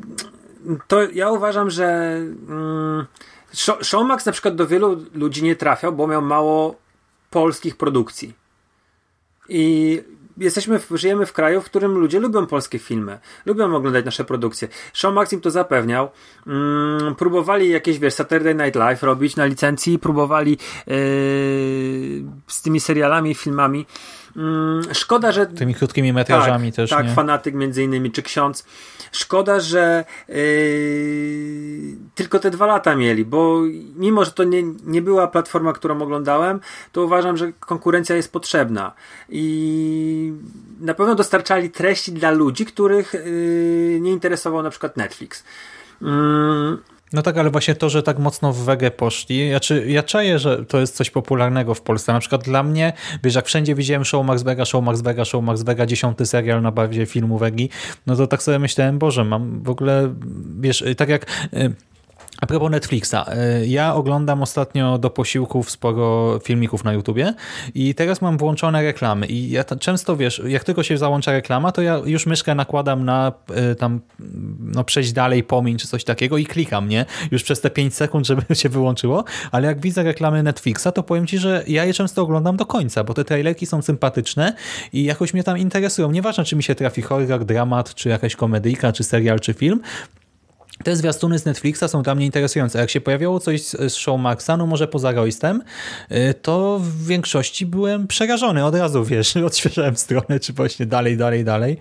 to 0.88 1.10
ja 1.10 1.30
uważam, 1.30 1.70
że 1.70 2.16
mm, 2.48 3.06
Showmax 3.82 4.26
na 4.26 4.32
przykład 4.32 4.54
do 4.54 4.66
wielu 4.66 5.04
ludzi 5.14 5.42
nie 5.42 5.56
trafiał, 5.56 5.92
bo 5.92 6.06
miał 6.06 6.22
mało 6.22 6.76
polskich 7.30 7.76
produkcji. 7.76 8.34
I 9.48 10.02
jesteśmy, 10.38 10.80
żyjemy 10.90 11.26
w 11.26 11.32
kraju, 11.32 11.60
w 11.60 11.64
którym 11.64 11.98
ludzie 11.98 12.20
lubią 12.20 12.46
polskie 12.46 12.78
filmy, 12.78 13.18
lubią 13.46 13.74
oglądać 13.74 14.04
nasze 14.04 14.24
produkcje. 14.24 14.68
Showmax 14.92 15.32
im 15.32 15.40
to 15.40 15.50
zapewniał. 15.50 16.08
Mm, 16.46 17.14
próbowali 17.14 17.70
jakieś, 17.70 17.98
wiesz, 17.98 18.14
Saturday 18.14 18.54
Night 18.54 18.76
Live 18.76 19.02
robić 19.02 19.36
na 19.36 19.44
licencji, 19.44 19.98
próbowali 19.98 20.50
yy, 20.50 20.96
z 22.46 22.62
tymi 22.62 22.80
serialami, 22.80 23.34
filmami 23.34 23.86
szkoda, 24.92 25.32
że... 25.32 25.46
Tymi 25.46 25.74
krótkimi 25.74 26.12
metrażami 26.12 26.72
tak, 26.72 26.76
też, 26.76 26.90
Tak, 26.90 27.06
nie? 27.06 27.14
fanatyk 27.14 27.54
między 27.54 27.82
innymi, 27.82 28.10
czy 28.10 28.22
ksiądz. 28.22 28.64
Szkoda, 29.12 29.60
że 29.60 30.04
yy, 30.28 30.36
tylko 32.14 32.38
te 32.38 32.50
dwa 32.50 32.66
lata 32.66 32.96
mieli, 32.96 33.24
bo 33.24 33.60
mimo, 33.96 34.24
że 34.24 34.30
to 34.30 34.44
nie, 34.44 34.62
nie 34.84 35.02
była 35.02 35.28
platforma, 35.28 35.72
którą 35.72 36.02
oglądałem, 36.02 36.60
to 36.92 37.04
uważam, 37.04 37.36
że 37.36 37.52
konkurencja 37.52 38.16
jest 38.16 38.32
potrzebna. 38.32 38.92
I 39.28 40.32
na 40.80 40.94
pewno 40.94 41.14
dostarczali 41.14 41.70
treści 41.70 42.12
dla 42.12 42.30
ludzi, 42.30 42.66
których 42.66 43.14
yy, 43.14 43.98
nie 44.00 44.10
interesował 44.10 44.62
na 44.62 44.70
przykład 44.70 44.96
Netflix. 44.96 45.44
Mm, 46.02 46.78
No 47.12 47.22
tak, 47.22 47.38
ale 47.38 47.50
właśnie 47.50 47.74
to, 47.74 47.90
że 47.90 48.02
tak 48.02 48.18
mocno 48.18 48.52
w 48.52 48.64
wege 48.64 48.90
poszli, 48.90 49.48
ja, 49.48 49.60
czy, 49.60 49.90
ja 49.90 50.02
czaję, 50.02 50.38
że 50.38 50.64
to 50.64 50.80
jest 50.80 50.96
coś 50.96 51.10
popularnego 51.10 51.74
w 51.74 51.82
Polsce. 51.82 52.12
Na 52.12 52.20
przykład 52.20 52.44
dla 52.44 52.62
mnie, 52.62 52.92
wiesz, 53.24 53.34
jak 53.34 53.46
wszędzie 53.46 53.74
widziałem 53.74 54.04
show 54.04 54.26
Max 54.26 54.42
Vega, 54.42 54.64
show 54.64 54.84
Max 54.84 55.00
Vega, 55.00 55.24
show 55.24 55.44
Max 55.44 55.62
Vega, 55.62 55.86
dziesiąty 55.86 56.26
serial 56.26 56.62
na 56.62 56.70
bazie 56.70 57.06
filmu 57.06 57.38
Wegi, 57.38 57.68
no 58.06 58.16
to 58.16 58.26
tak 58.26 58.42
sobie 58.42 58.58
myślałem, 58.58 58.98
Boże, 58.98 59.24
mam 59.24 59.62
w 59.62 59.70
ogóle, 59.70 60.14
wiesz, 60.60 60.84
tak 60.96 61.08
jak... 61.08 61.26
y, 61.54 61.89
A 62.40 62.46
propos 62.46 62.70
Netflixa, 62.70 63.14
y, 63.62 63.66
ja 63.66 63.94
oglądam 63.94 64.42
ostatnio 64.42 64.98
do 64.98 65.10
posiłków 65.10 65.70
sporo 65.70 66.38
filmików 66.44 66.84
na 66.84 66.92
YouTubie 66.92 67.34
i 67.74 67.94
teraz 67.94 68.22
mam 68.22 68.38
włączone 68.38 68.82
reklamy 68.82 69.26
i 69.26 69.50
ja 69.50 69.64
często, 69.64 70.16
wiesz, 70.16 70.42
jak 70.46 70.64
tylko 70.64 70.82
się 70.82 70.98
załącza 70.98 71.32
reklama, 71.32 71.72
to 71.72 71.82
ja 71.82 72.00
już 72.04 72.26
myszkę 72.26 72.54
nakładam 72.54 73.04
na 73.04 73.32
y, 73.72 73.74
tam, 73.74 74.00
no 74.60 74.84
przejść 74.84 75.12
dalej, 75.12 75.44
pomiń 75.44 75.78
czy 75.78 75.88
coś 75.88 76.04
takiego 76.04 76.38
i 76.38 76.46
klikam, 76.46 76.88
nie? 76.88 77.06
Już 77.30 77.42
przez 77.42 77.60
te 77.60 77.70
5 77.70 77.94
sekund, 77.94 78.26
żeby 78.26 78.42
się 78.54 78.68
wyłączyło, 78.68 79.24
ale 79.50 79.68
jak 79.68 79.80
widzę 79.80 80.02
reklamy 80.02 80.42
Netflixa, 80.42 80.88
to 80.94 81.02
powiem 81.02 81.26
Ci, 81.26 81.38
że 81.38 81.64
ja 81.68 81.84
je 81.84 81.94
często 81.94 82.22
oglądam 82.22 82.56
do 82.56 82.66
końca, 82.66 83.04
bo 83.04 83.14
te 83.14 83.24
trailerki 83.24 83.66
są 83.66 83.82
sympatyczne 83.82 84.52
i 84.92 85.04
jakoś 85.04 85.34
mnie 85.34 85.44
tam 85.44 85.58
interesują. 85.58 86.10
Nieważne, 86.10 86.44
czy 86.44 86.56
mi 86.56 86.62
się 86.62 86.74
trafi 86.74 87.02
horror, 87.02 87.44
dramat, 87.44 87.94
czy 87.94 88.08
jakaś 88.08 88.36
komedyjka, 88.36 88.92
czy 88.92 89.04
serial, 89.04 89.40
czy 89.40 89.54
film, 89.54 89.80
te 90.84 90.96
zwiastuny 90.96 91.38
z 91.38 91.44
Netflixa 91.44 91.84
są 91.88 92.02
dla 92.02 92.14
mnie 92.14 92.26
interesujące. 92.26 92.78
Jak 92.78 92.90
się 92.90 93.00
pojawiało 93.00 93.40
coś 93.40 93.62
z 93.62 93.92
z 93.92 93.94
Showmaxa, 93.94 94.56
no 94.58 94.66
może 94.66 94.88
poza 94.88 95.12
Roystem, 95.12 95.62
y, 96.12 96.34
to 96.34 96.78
w 96.82 97.06
większości 97.06 97.66
byłem 97.66 98.06
przerażony. 98.06 98.64
Od 98.64 98.74
razu, 98.74 99.04
wiesz, 99.04 99.36
odświeżałem 99.46 99.96
stronę, 99.96 100.40
czy 100.40 100.52
właśnie 100.52 100.86
dalej, 100.86 101.16
dalej, 101.16 101.44
dalej. 101.44 101.78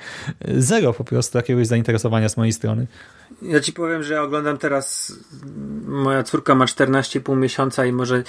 Y, 0.48 0.62
Zero 0.62 0.94
po 0.94 1.04
prostu 1.04 1.38
jakiegoś 1.38 1.68
zainteresowania 1.68 2.30
z 2.30 2.38
mojej 2.38 2.54
strony. 2.54 2.88
Ja 3.42 3.60
ci 3.60 3.74
powiem, 3.74 4.04
że 4.04 4.22
oglądam 4.22 4.58
teraz. 4.58 5.14
Moja 5.88 6.24
córka 6.24 6.56
ma 6.56 6.66
14,5 6.66 7.38
miesiąca 7.38 7.86
i 7.86 7.92
może 7.92 8.16
e, 8.18 8.24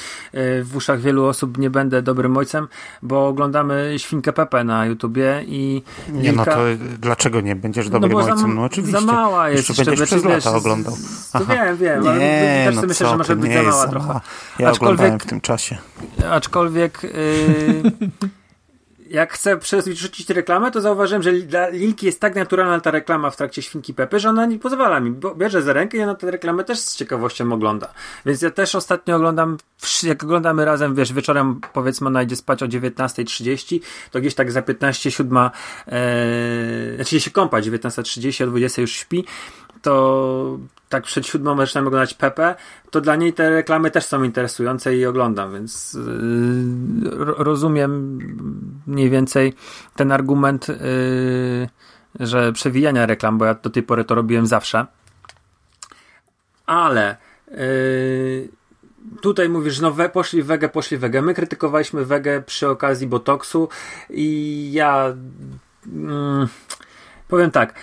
w 0.62 0.76
uszach 0.76 1.00
wielu 1.00 1.24
osób 1.24 1.58
nie 1.58 1.70
będę 1.70 2.02
dobrym 2.02 2.36
ojcem, 2.36 2.68
bo 3.02 3.26
oglądamy 3.28 3.94
Świnkę 3.98 4.32
Pepe 4.32 4.64
na 4.64 4.86
YouTubie 4.86 5.42
i. 5.46 5.82
Nie, 6.12 6.32
no 6.32 6.42
Lilka- 6.44 6.54
to 6.54 6.60
dlaczego 6.98 7.40
nie? 7.40 7.56
Będziesz 7.56 7.88
dobrym 7.88 8.24
za- 8.24 8.32
ojcem? 8.32 8.54
No 8.54 8.64
oczywiście. 8.64 9.00
Za 9.00 9.06
mała 9.06 9.48
jest 9.50 9.68
Jeszcze 9.68 9.84
będziesz 9.84 10.08
przez 10.08 10.20
znaczy, 10.22 10.36
lata 10.36 10.50
wiesz, 10.50 10.58
oglądał. 10.60 10.94
z- 10.96 11.30
To 11.30 11.46
wiem, 11.46 11.76
wiem, 11.76 12.06
ale 12.08 12.18
Nie, 12.18 12.62
też 12.66 12.76
no 12.76 12.82
myślę, 12.82 13.08
że 13.08 13.16
może 13.16 13.36
być 13.36 13.52
za 13.52 13.62
mała 13.62 13.88
trochę. 13.88 14.20
Ja 14.58 14.70
Aczkolwiek- 14.70 14.76
oglądałem 14.82 15.18
w 15.20 15.26
tym 15.26 15.40
czasie. 15.40 15.78
Aczkolwiek 16.30 17.02
yy, 17.02 17.10
jak 19.10 19.32
chcę 19.32 19.56
przerzucić 19.56 20.30
reklamę, 20.30 20.70
to 20.70 20.80
zauważyłem, 20.80 21.22
że 21.22 21.32
dla 21.32 21.68
Lilki 21.68 22.06
jest 22.06 22.20
tak 22.20 22.34
naturalna 22.34 22.80
ta 22.80 22.90
reklama 22.90 23.30
w 23.30 23.36
trakcie 23.36 23.62
Świnki 23.62 23.94
Pepy, 23.94 24.20
że 24.20 24.28
ona 24.28 24.46
nie 24.46 24.58
pozwala 24.58 25.00
mi. 25.00 25.10
Bo 25.10 25.34
bierze 25.34 25.62
za 25.62 25.72
rękę 25.72 25.98
i 25.98 26.02
ona 26.02 26.14
tę 26.14 26.30
reklamę 26.30 26.64
też 26.64 26.78
z 26.78 26.96
ciekawością 26.96 27.52
ogląda. 27.52 27.92
Więc 28.26 28.42
ja 28.42 28.50
też 28.50 28.74
ostatnio 28.74 29.16
oglądam, 29.16 29.56
jak 30.02 30.24
oglądamy 30.24 30.64
razem, 30.64 30.94
wiesz, 30.94 31.12
wieczorem 31.12 31.60
powiedzmy 31.72 32.06
ona 32.06 32.22
idzie 32.22 32.36
spać 32.36 32.62
o 32.62 32.66
19.30, 32.66 33.80
to 34.10 34.20
gdzieś 34.20 34.34
tak 34.34 34.52
za 34.52 34.62
15, 34.62 35.10
7, 35.10 35.38
e, 35.38 35.50
znaczy 36.96 37.20
się 37.20 37.30
kąpać, 37.30 37.66
19.30, 37.66 38.44
o 38.44 38.46
20 38.46 38.82
już 38.82 38.92
śpi, 38.92 39.24
to 39.82 40.58
tak 40.88 41.04
przed 41.04 41.26
siódmą 41.26 41.56
zaczynamy 41.56 41.88
oglądać 41.88 42.14
Pepe, 42.14 42.54
to 42.90 43.00
dla 43.00 43.16
niej 43.16 43.32
te 43.32 43.50
reklamy 43.50 43.90
też 43.90 44.04
są 44.04 44.22
interesujące 44.22 44.96
i 44.96 45.06
oglądam, 45.06 45.52
więc 45.52 45.94
yy, 47.02 47.24
ro- 47.24 47.34
rozumiem 47.38 48.18
mniej 48.86 49.10
więcej 49.10 49.54
ten 49.96 50.12
argument, 50.12 50.68
yy, 50.68 50.76
że 52.20 52.52
przewijania 52.52 53.06
reklam, 53.06 53.38
bo 53.38 53.44
ja 53.44 53.54
do 53.54 53.70
tej 53.70 53.82
pory 53.82 54.04
to 54.04 54.14
robiłem 54.14 54.46
zawsze. 54.46 54.86
Ale 56.66 57.16
yy, 57.50 58.48
tutaj 59.20 59.48
mówisz, 59.48 59.80
no 59.80 59.90
we, 59.90 60.08
poszli 60.08 60.42
wege, 60.42 60.68
poszli 60.68 60.96
wege. 60.98 61.22
My 61.22 61.34
krytykowaliśmy 61.34 62.04
wege 62.04 62.42
przy 62.42 62.68
okazji 62.68 63.06
Botoxu 63.06 63.68
i 64.10 64.68
ja 64.72 65.14
mm, 65.86 66.48
powiem 67.28 67.50
tak, 67.50 67.74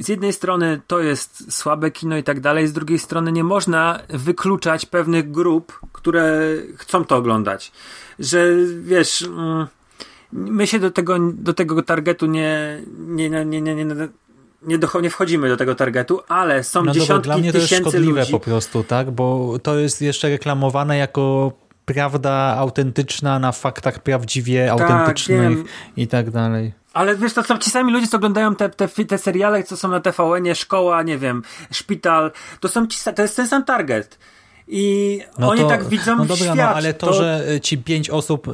z 0.00 0.08
jednej 0.08 0.32
strony 0.32 0.80
to 0.86 1.00
jest 1.00 1.52
słabe 1.52 1.90
kino 1.90 2.16
i 2.16 2.22
tak 2.22 2.40
dalej, 2.40 2.68
z 2.68 2.72
drugiej 2.72 2.98
strony 2.98 3.32
nie 3.32 3.44
można 3.44 4.00
wykluczać 4.08 4.86
pewnych 4.86 5.30
grup, 5.30 5.80
które 5.92 6.40
chcą 6.76 7.04
to 7.04 7.16
oglądać. 7.16 7.72
Że 8.18 8.46
wiesz, 8.82 9.22
mm, 9.22 9.66
my 10.32 10.66
się 10.66 10.78
do 10.78 10.90
tego, 10.90 11.16
do 11.32 11.54
tego 11.54 11.82
targetu 11.82 12.26
nie, 12.26 12.82
nie, 12.98 13.30
nie, 13.30 13.44
nie, 13.44 13.60
nie, 13.62 13.74
nie, 13.74 13.84
nie, 14.62 14.78
docho- 14.78 15.02
nie 15.02 15.10
wchodzimy 15.10 15.48
do 15.48 15.56
tego 15.56 15.74
targetu, 15.74 16.20
ale 16.28 16.64
są 16.64 16.80
No 16.80 16.86
dobra, 16.86 17.00
dziesiątki 17.00 17.24
dla 17.28 17.36
mnie 17.38 17.52
to 17.52 17.58
jest 17.58 17.74
szkodliwe 17.74 18.20
ludzi. 18.20 18.32
po 18.32 18.40
prostu, 18.40 18.84
tak? 18.84 19.10
Bo 19.10 19.58
to 19.62 19.78
jest 19.78 20.02
jeszcze 20.02 20.28
reklamowane 20.28 20.96
jako 20.96 21.52
prawda 21.84 22.32
autentyczna 22.58 23.38
na 23.38 23.52
faktach 23.52 23.98
prawdziwie 24.02 24.72
autentycznych 24.72 25.38
Tak, 25.48 25.56
wiem. 25.56 25.64
i 25.96 26.06
tak 26.08 26.30
dalej. 26.30 26.72
Ale 26.94 27.16
wiesz, 27.16 27.32
to 27.32 27.42
są 27.42 27.58
ci 27.58 27.70
sami 27.70 27.92
ludzie, 27.92 28.06
co 28.06 28.16
oglądają 28.16 28.56
te, 28.56 28.68
te, 28.68 28.88
te 28.88 29.18
seriale, 29.18 29.62
co 29.62 29.76
są 29.76 29.88
na 29.88 30.00
TVN-ie, 30.00 30.54
szkoła, 30.54 31.02
nie 31.02 31.18
wiem, 31.18 31.42
szpital, 31.70 32.32
to 32.60 32.68
są 32.68 32.86
ci, 32.86 32.98
to 33.16 33.22
jest 33.22 33.36
ten 33.36 33.48
sam 33.48 33.64
target. 33.64 34.18
I 34.68 35.20
oni 35.36 35.60
to, 35.60 35.68
tak 35.68 35.88
widzą 35.88 36.16
no 36.16 36.24
dobra, 36.24 36.36
świat. 36.36 36.56
No, 36.56 36.68
ale 36.68 36.94
to, 36.94 37.12
że 37.12 37.44
y, 37.50 37.60
ci 37.60 37.78
pięć 37.78 38.10
osób 38.10 38.48
y, 38.48 38.52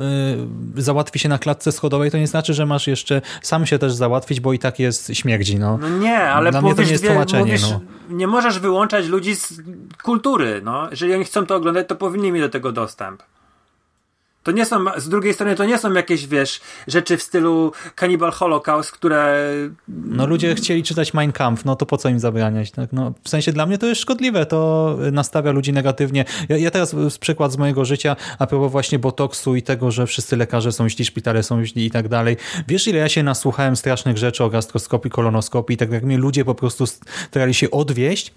załatwi 0.76 1.18
się 1.18 1.28
na 1.28 1.38
klatce 1.38 1.72
schodowej, 1.72 2.10
to 2.10 2.18
nie 2.18 2.26
znaczy, 2.26 2.54
że 2.54 2.66
masz 2.66 2.86
jeszcze 2.86 3.22
sam 3.42 3.66
się 3.66 3.78
też 3.78 3.92
załatwić, 3.92 4.40
bo 4.40 4.52
i 4.52 4.58
tak 4.58 4.78
jest 4.78 5.10
śmierdzi. 5.14 5.58
No. 5.58 5.78
No 5.78 5.88
nie, 5.88 6.18
ale 6.18 6.50
Dla 6.50 6.62
mnie 6.62 6.74
to 6.74 6.82
nie 6.82 6.90
jest 6.90 7.06
tłumaczenie, 7.06 7.44
mówisz, 7.44 7.70
no. 7.70 7.80
nie 8.08 8.26
możesz 8.26 8.58
wyłączać 8.58 9.06
ludzi 9.06 9.36
z 9.36 9.62
kultury, 10.02 10.60
no. 10.64 10.90
Jeżeli 10.90 11.14
oni 11.14 11.24
chcą 11.24 11.46
to 11.46 11.56
oglądać, 11.56 11.88
to 11.88 11.96
powinni 11.96 12.32
mieć 12.32 12.42
do 12.42 12.48
tego 12.48 12.72
dostęp. 12.72 13.22
To 14.42 14.52
nie 14.52 14.66
są, 14.66 14.84
z 14.96 15.08
drugiej 15.08 15.34
strony 15.34 15.54
to 15.54 15.64
nie 15.64 15.78
są 15.78 15.92
jakieś, 15.92 16.26
wiesz, 16.26 16.60
rzeczy 16.86 17.16
w 17.16 17.22
stylu 17.22 17.72
Cannibal 17.96 18.30
Holocaust, 18.30 18.90
które 18.90 19.50
No 19.88 20.26
ludzie 20.26 20.54
chcieli 20.54 20.82
czytać 20.82 21.14
Mein 21.14 21.32
Kampf, 21.32 21.64
no 21.64 21.76
to 21.76 21.86
po 21.86 21.96
co 21.96 22.08
im 22.08 22.20
zabraniać? 22.20 22.70
Tak? 22.70 22.92
No, 22.92 23.12
w 23.24 23.28
sensie 23.28 23.52
dla 23.52 23.66
mnie 23.66 23.78
to 23.78 23.86
jest 23.86 24.00
szkodliwe, 24.00 24.46
to 24.46 24.96
nastawia 25.12 25.52
ludzi 25.52 25.72
negatywnie. 25.72 26.24
Ja, 26.48 26.56
ja 26.56 26.70
teraz 26.70 26.90
z 26.90 27.18
przykład 27.18 27.52
z 27.52 27.56
mojego 27.56 27.84
życia, 27.84 28.16
a 28.38 28.46
propos 28.46 28.72
właśnie 28.72 28.98
botoksu 28.98 29.56
i 29.56 29.62
tego, 29.62 29.90
że 29.90 30.06
wszyscy 30.06 30.36
lekarze 30.36 30.72
są 30.72 30.88
źli, 30.88 31.04
szpitale 31.04 31.42
są 31.42 31.64
źli 31.64 31.86
i 31.86 31.90
tak 31.90 32.08
dalej. 32.08 32.36
Wiesz 32.68 32.88
ile 32.88 32.98
ja 32.98 33.08
się 33.08 33.22
nasłuchałem 33.22 33.76
strasznych 33.76 34.18
rzeczy 34.18 34.44
o 34.44 34.50
gastroskopii, 34.50 35.10
kolonoskopii 35.10 35.74
i 35.74 35.76
tak 35.76 35.90
jak 35.90 36.04
mnie 36.04 36.18
ludzie 36.18 36.44
po 36.44 36.54
prostu 36.54 36.84
starali 36.86 37.54
się 37.54 37.70
odwieść, 37.70 38.32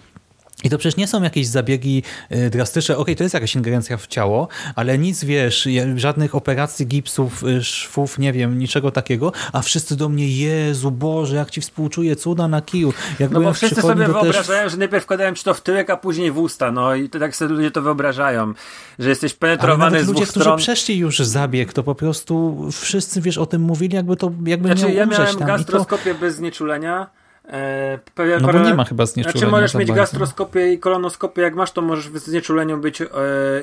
i 0.63 0.69
to 0.69 0.77
przecież 0.77 0.97
nie 0.97 1.07
są 1.07 1.23
jakieś 1.23 1.47
zabiegi 1.47 2.03
y, 2.31 2.49
drastyczne. 2.49 2.97
Okej, 2.97 3.15
to 3.15 3.23
jest 3.23 3.33
jakaś 3.33 3.55
ingerencja 3.55 3.97
w 3.97 4.07
ciało, 4.07 4.47
ale 4.75 4.97
nic, 4.97 5.23
wiesz, 5.23 5.67
żadnych 5.95 6.35
operacji, 6.35 6.87
gipsów, 6.87 7.43
y, 7.43 7.63
szwów, 7.63 8.19
nie 8.19 8.33
wiem, 8.33 8.59
niczego 8.59 8.91
takiego, 8.91 9.31
a 9.53 9.61
wszyscy 9.61 9.95
do 9.95 10.09
mnie, 10.09 10.27
Jezu, 10.27 10.91
Boże, 10.91 11.35
jak 11.35 11.51
ci 11.51 11.61
współczuję, 11.61 12.15
cuda 12.15 12.47
na 12.47 12.61
kiju. 12.61 12.93
Jak 13.19 13.31
No 13.31 13.41
bo 13.41 13.53
wszyscy 13.53 13.81
sobie 13.81 14.05
to 14.05 14.13
też- 14.13 14.21
wyobrażają, 14.21 14.69
że 14.69 14.77
najpierw 14.77 15.03
wkładałem 15.03 15.35
ci 15.35 15.43
to 15.43 15.53
w 15.53 15.61
tyłek, 15.61 15.89
a 15.89 15.97
później 15.97 16.31
w 16.31 16.37
usta, 16.37 16.71
no 16.71 16.95
i 16.95 17.09
to 17.09 17.19
tak 17.19 17.35
sobie 17.35 17.55
ludzie 17.55 17.71
to 17.71 17.81
wyobrażają, 17.81 18.53
że 18.99 19.09
jesteś 19.09 19.31
Ale 19.31 19.37
penetrowany 19.39 19.91
nawet 19.91 20.05
z 20.05 20.07
ludzie, 20.07 20.25
którzy 20.25 20.39
stron. 20.39 20.57
przeszli 20.57 20.97
już 20.97 21.19
zabieg, 21.19 21.73
to 21.73 21.83
po 21.83 21.95
prostu 21.95 22.67
wszyscy, 22.71 23.21
wiesz, 23.21 23.37
o 23.37 23.45
tym 23.45 23.61
mówili, 23.61 23.95
jakby 23.95 24.15
to, 24.15 24.31
jakby 24.45 24.67
Znaczy, 24.67 24.81
miał 24.85 24.93
ja 24.95 25.05
miałem. 25.05 25.35
I 25.35 25.39
to, 25.39 25.45
gastroskopię 25.45 26.15
bez 26.15 26.35
znieczulenia. 26.35 27.22
E, 27.47 27.99
pewien 28.15 28.41
no 28.41 28.53
bo 28.53 28.59
nie 28.59 28.73
ma 28.73 28.85
chyba 28.85 29.05
znieczulenia. 29.05 29.39
Znaczy 29.39 29.51
możesz 29.51 29.73
mieć 29.73 29.87
bardzo. 29.87 30.01
gastroskopię 30.01 30.73
i 30.73 30.79
kolonoskopię, 30.79 31.41
jak 31.41 31.55
masz, 31.55 31.71
to 31.71 31.81
możesz 31.81 32.09
w 32.09 32.17
znieczuleniu 32.17 32.77
być 32.77 33.01
e, 33.01 33.07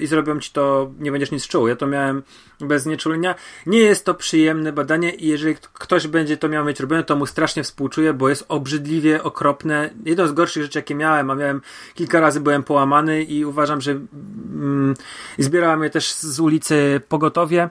i 0.01 0.07
zrobią 0.07 0.41
ci 0.41 0.53
to, 0.53 0.91
nie 0.99 1.11
będziesz 1.11 1.31
nic 1.31 1.47
czuł. 1.47 1.69
Ja 1.69 1.77
to 1.77 1.87
miałem 1.87 2.23
bez 2.61 2.83
znieczulenia. 2.83 3.35
Nie 3.67 3.79
jest 3.79 4.05
to 4.05 4.15
przyjemne 4.15 4.73
badanie 4.73 5.11
i 5.11 5.29
jeżeli 5.29 5.57
ktoś 5.73 6.07
będzie 6.07 6.37
to 6.37 6.49
miał 6.49 6.65
mieć 6.65 6.81
robione, 6.81 7.05
to 7.05 7.17
mu 7.17 7.27
strasznie 7.27 7.63
współczuję, 7.63 8.13
bo 8.13 8.29
jest 8.29 8.45
obrzydliwie 8.49 9.23
okropne. 9.23 9.91
Jedno 10.05 10.29
z 10.29 10.33
gorszych 10.33 10.63
rzeczy, 10.63 10.79
jakie 10.79 10.95
miałem, 10.95 11.31
a 11.31 11.35
miałem 11.35 11.61
kilka 11.95 12.21
razy 12.21 12.41
byłem 12.41 12.63
połamany 12.63 13.23
i 13.23 13.45
uważam, 13.45 13.81
że 13.81 13.91
mm, 13.91 14.95
i 15.39 15.43
zbierała 15.43 15.77
mnie 15.77 15.91
też 15.91 16.13
z 16.13 16.41
ulicy 16.41 17.01
pogotowie. 17.09 17.71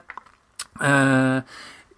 E, 0.80 1.42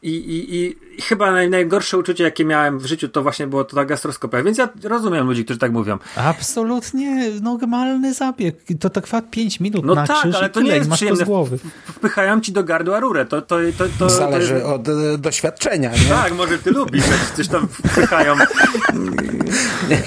I, 0.03 0.15
i, 0.15 0.57
I 0.57 0.77
chyba 1.01 1.33
naj, 1.33 1.51
najgorsze 1.51 1.99
uczucie, 1.99 2.25
jakie 2.25 2.45
miałem 2.45 2.79
w 2.79 2.87
życiu, 2.87 3.09
to 3.09 3.23
właśnie 3.23 3.47
było 3.47 3.65
to 3.65 3.77
ta 3.77 3.85
gastroskopia. 3.85 4.43
Więc 4.43 4.59
ja 4.59 4.69
rozumiem 4.85 5.27
ludzi, 5.27 5.45
którzy 5.45 5.59
tak 5.59 5.73
mówią. 5.73 5.99
Absolutnie 6.17 7.31
normalny 7.43 8.15
zabieg. 8.15 8.57
To 8.81 8.91
trwa 8.91 9.23
5 9.23 9.61
minut 9.61 9.85
No 9.85 9.95
na 9.95 10.07
tak, 10.07 10.19
krzyż 10.19 10.37
ale 10.37 10.49
i 10.49 10.51
to 10.51 10.61
nie 10.61 10.75
jest 10.75 10.91
masz 10.91 11.01
to 11.01 11.05
z 11.05 11.09
przyjemne. 11.09 11.25
głowy. 11.25 11.59
Wpychają 11.87 12.41
ci 12.41 12.53
do 12.53 12.65
gardła 12.65 13.01
rurę. 13.01 13.25
To, 13.25 13.43
to, 13.43 13.57
to, 13.79 13.85
to, 13.99 14.11
Zależy 14.11 14.49
to 14.49 14.55
jest... 14.55 14.67
od 14.67 14.89
e, 14.89 15.19
doświadczenia, 15.19 15.91
nie? 15.93 16.09
Tak, 16.09 16.35
może 16.35 16.59
ty 16.59 16.71
lubisz, 16.71 17.05
jak 17.09 17.31
ci 17.31 17.37
coś 17.37 17.49
tam 17.49 17.69
wpychają. 17.69 18.35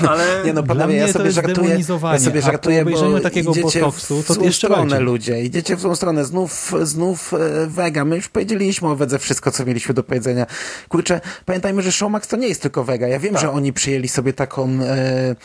Ale 0.09 0.41
Nie 0.45 0.53
no, 0.53 0.63
panowie, 0.63 0.95
ja 0.95 1.07
to 1.07 1.13
sobie 1.13 1.31
żartuję, 1.31 1.77
ja 2.11 2.19
sobie 2.19 2.41
żartuję, 2.41 2.85
bo 2.85 3.19
takiego 3.19 3.51
idziecie 3.51 3.79
botoksu, 3.79 4.21
w 4.21 4.27
to 4.27 4.33
złą 4.33 4.43
jeszcze 4.43 4.67
stronę 4.67 4.99
ludzie, 4.99 5.43
idziecie 5.43 5.75
w 5.75 5.79
złą 5.79 5.95
stronę, 5.95 6.25
znów, 6.25 6.73
znów 6.81 7.33
e, 7.33 7.67
wega, 7.67 8.05
my 8.05 8.15
już 8.15 8.27
powiedzieliśmy 8.27 8.87
o 8.87 8.95
wedze 8.95 9.19
wszystko, 9.19 9.51
co 9.51 9.65
mieliśmy 9.65 9.93
do 9.93 10.03
powiedzenia. 10.03 10.45
Kurczę, 10.89 11.21
pamiętajmy, 11.45 11.81
że 11.81 11.91
Showmax 11.91 12.27
to 12.27 12.37
nie 12.37 12.47
jest 12.47 12.61
tylko 12.61 12.83
wega, 12.83 13.07
ja 13.07 13.19
wiem, 13.19 13.33
Tak. 13.33 13.41
że 13.41 13.51
oni 13.51 13.73
przyjęli 13.73 14.07
sobie 14.07 14.33
taką 14.33 14.69
e, 14.69 15.35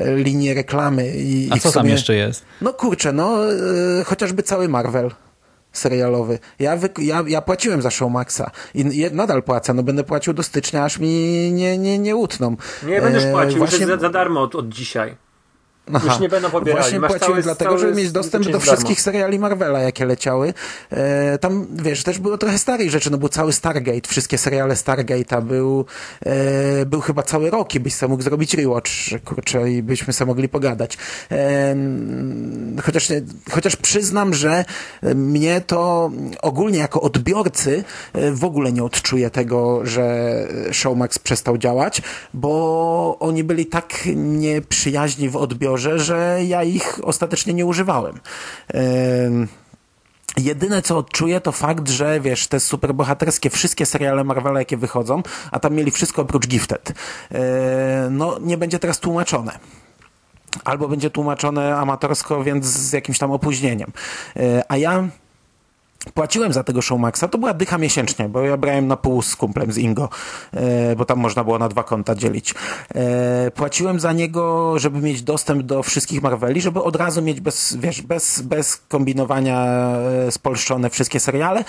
e, 0.00 0.16
linię 0.16 0.54
reklamy 0.54 1.08
i 1.16 1.48
A 1.52 1.56
i 1.56 1.60
co 1.60 1.72
tam 1.72 1.82
sumie- 1.82 1.90
jeszcze 1.92 2.14
jest? 2.14 2.44
No 2.60 2.72
kurczę, 2.72 3.12
no 3.12 3.52
e, 3.52 4.04
chociażby 4.04 4.42
cały 4.42 4.68
Marvel 4.68 5.10
serialowy. 5.72 6.38
Ja, 6.58 6.76
wy, 6.76 6.88
ja, 6.98 7.24
ja 7.26 7.42
płaciłem 7.42 7.82
za 7.82 7.90
Showmaxa 7.90 8.50
i 8.74 8.98
je, 8.98 9.10
nadal 9.10 9.42
płacę, 9.42 9.74
no 9.74 9.82
będę 9.82 10.04
płacił 10.04 10.32
do 10.32 10.42
stycznia, 10.42 10.84
aż 10.84 10.98
mi 10.98 11.08
nie, 11.52 11.78
nie, 11.78 11.98
nie 11.98 12.16
utną. 12.16 12.56
nie 12.86 13.00
będziesz 13.00 13.24
E, 13.24 13.32
płacił, 13.32 13.58
właśnie- 13.58 13.78
już 13.78 13.88
jest 13.88 14.00
za, 14.00 14.06
za 14.06 14.12
darmo 14.12 14.42
od, 14.42 14.54
od 14.54 14.68
dzisiaj. 14.68 15.16
Aha. 15.92 16.06
Już 16.08 16.20
nie 16.20 16.28
będą 16.28 16.50
pobierali. 16.50 16.82
Właśnie 16.82 17.00
Masz 17.00 17.10
płaciłem 17.10 17.32
cały- 17.32 17.42
dlatego, 17.42 17.70
cały 17.70 17.80
żeby 17.80 17.94
mieć 17.94 18.12
dostęp 18.12 18.44
do 18.44 18.50
za 18.52 18.58
darmo. 18.58 18.72
wszystkich 18.72 19.00
seriali 19.00 19.38
Marvela, 19.38 19.80
jakie 19.80 20.06
leciały. 20.06 20.54
E, 20.90 21.38
tam, 21.38 21.66
wiesz, 21.72 22.02
też 22.02 22.18
było 22.18 22.38
trochę 22.38 22.58
starych 22.58 22.90
rzeczy, 22.90 23.10
no 23.10 23.18
był 23.18 23.28
cały 23.28 23.52
Stargate, 23.52 24.08
wszystkie 24.08 24.38
seriale 24.38 24.74
Stargate'a, 24.74 25.42
był, 25.42 25.84
e, 26.26 26.86
był 26.86 27.00
chyba 27.00 27.22
cały 27.22 27.50
rok 27.50 27.74
i 27.74 27.80
byś 27.80 27.94
sam 27.94 28.10
mógł 28.10 28.22
zrobić 28.22 28.54
rewatch, 28.54 28.90
kurczę, 29.24 29.70
i 29.70 29.82
byśmy 29.82 30.12
sobie 30.12 30.26
mogli 30.26 30.48
pogadać. 30.48 30.98
E, 31.30 31.76
chociaż, 32.82 33.08
chociaż 33.50 33.76
przyznam, 33.76 34.34
że 34.34 34.64
mnie 35.14 35.60
to 35.60 36.10
ogólnie 36.42 36.78
jako 36.78 37.00
odbiorcy 37.00 37.84
e, 38.12 38.32
w 38.32 38.44
ogóle 38.44 38.72
nie 38.72 38.84
odczuję 38.84 39.30
tego, 39.30 39.86
że 39.86 40.34
Showmax 40.72 41.18
przestał 41.18 41.58
działać, 41.58 42.02
bo 42.34 43.16
oni 43.20 43.44
byli 43.44 43.66
tak 43.66 43.98
nieprzyjaźni 44.14 45.28
w 45.28 45.36
odbiorze, 45.36 45.77
że 45.78 46.38
ja 46.46 46.62
ich 46.62 47.00
ostatecznie 47.02 47.54
nie 47.54 47.66
używałem. 47.66 48.20
Em, 48.68 49.48
Jedyne 50.36 50.82
co 50.82 50.98
odczuję 50.98 51.40
to 51.40 51.52
fakt, 51.52 51.88
że 51.88 52.20
wiesz, 52.20 52.46
te 52.46 52.60
superbohaterskie, 52.60 53.50
wszystkie 53.50 53.86
seriale 53.86 54.24
Marvela 54.24 54.58
jakie 54.58 54.76
wychodzą, 54.76 55.22
a 55.50 55.60
tam 55.60 55.74
mieli 55.74 55.90
wszystko 55.90 56.22
oprócz 56.22 56.46
Gifted, 56.46 56.92
e, 57.32 58.08
no 58.10 58.38
nie 58.40 58.58
będzie 58.58 58.78
teraz 58.78 58.98
tłumaczone. 58.98 59.58
Albo 60.64 60.88
będzie 60.88 61.10
tłumaczone 61.10 61.76
amatorsko, 61.76 62.44
więc 62.44 62.66
z 62.66 62.92
jakimś 62.92 63.18
tam 63.18 63.30
opóźnieniem. 63.30 63.92
E, 64.36 64.62
A 64.68 64.76
ja 64.76 65.08
płaciłem 66.14 66.52
za 66.52 66.64
tego 66.64 66.82
Showmaxa, 66.82 67.24
to 67.30 67.38
była 67.38 67.54
dycha 67.54 67.78
miesięcznie, 67.78 68.28
bo 68.28 68.40
ja 68.40 68.56
brałem 68.56 68.86
na 68.86 68.96
pół 68.96 69.22
z 69.22 69.36
kumplem 69.36 69.72
z 69.72 69.78
Ingo, 69.78 70.08
e, 70.54 70.96
bo 70.96 71.04
tam 71.04 71.18
można 71.18 71.44
było 71.44 71.58
na 71.58 71.68
dwa 71.68 71.82
konta 71.82 72.14
dzielić. 72.14 72.54
E, 72.94 73.50
płaciłem 73.50 74.00
za 74.00 74.12
niego, 74.12 74.74
żeby 74.78 75.00
mieć 75.00 75.22
dostęp 75.22 75.62
do 75.62 75.82
wszystkich 75.82 76.22
Marveli, 76.22 76.60
żeby 76.60 76.82
od 76.82 76.96
razu 76.96 77.22
mieć 77.22 77.40
bez, 77.40 77.76
wiesz, 77.76 78.02
bez, 78.02 78.40
bez 78.40 78.76
kombinowania 78.76 79.66
e, 80.26 80.30
spolszczone 80.32 80.90
wszystkie 80.90 81.20
seriale, 81.20 81.64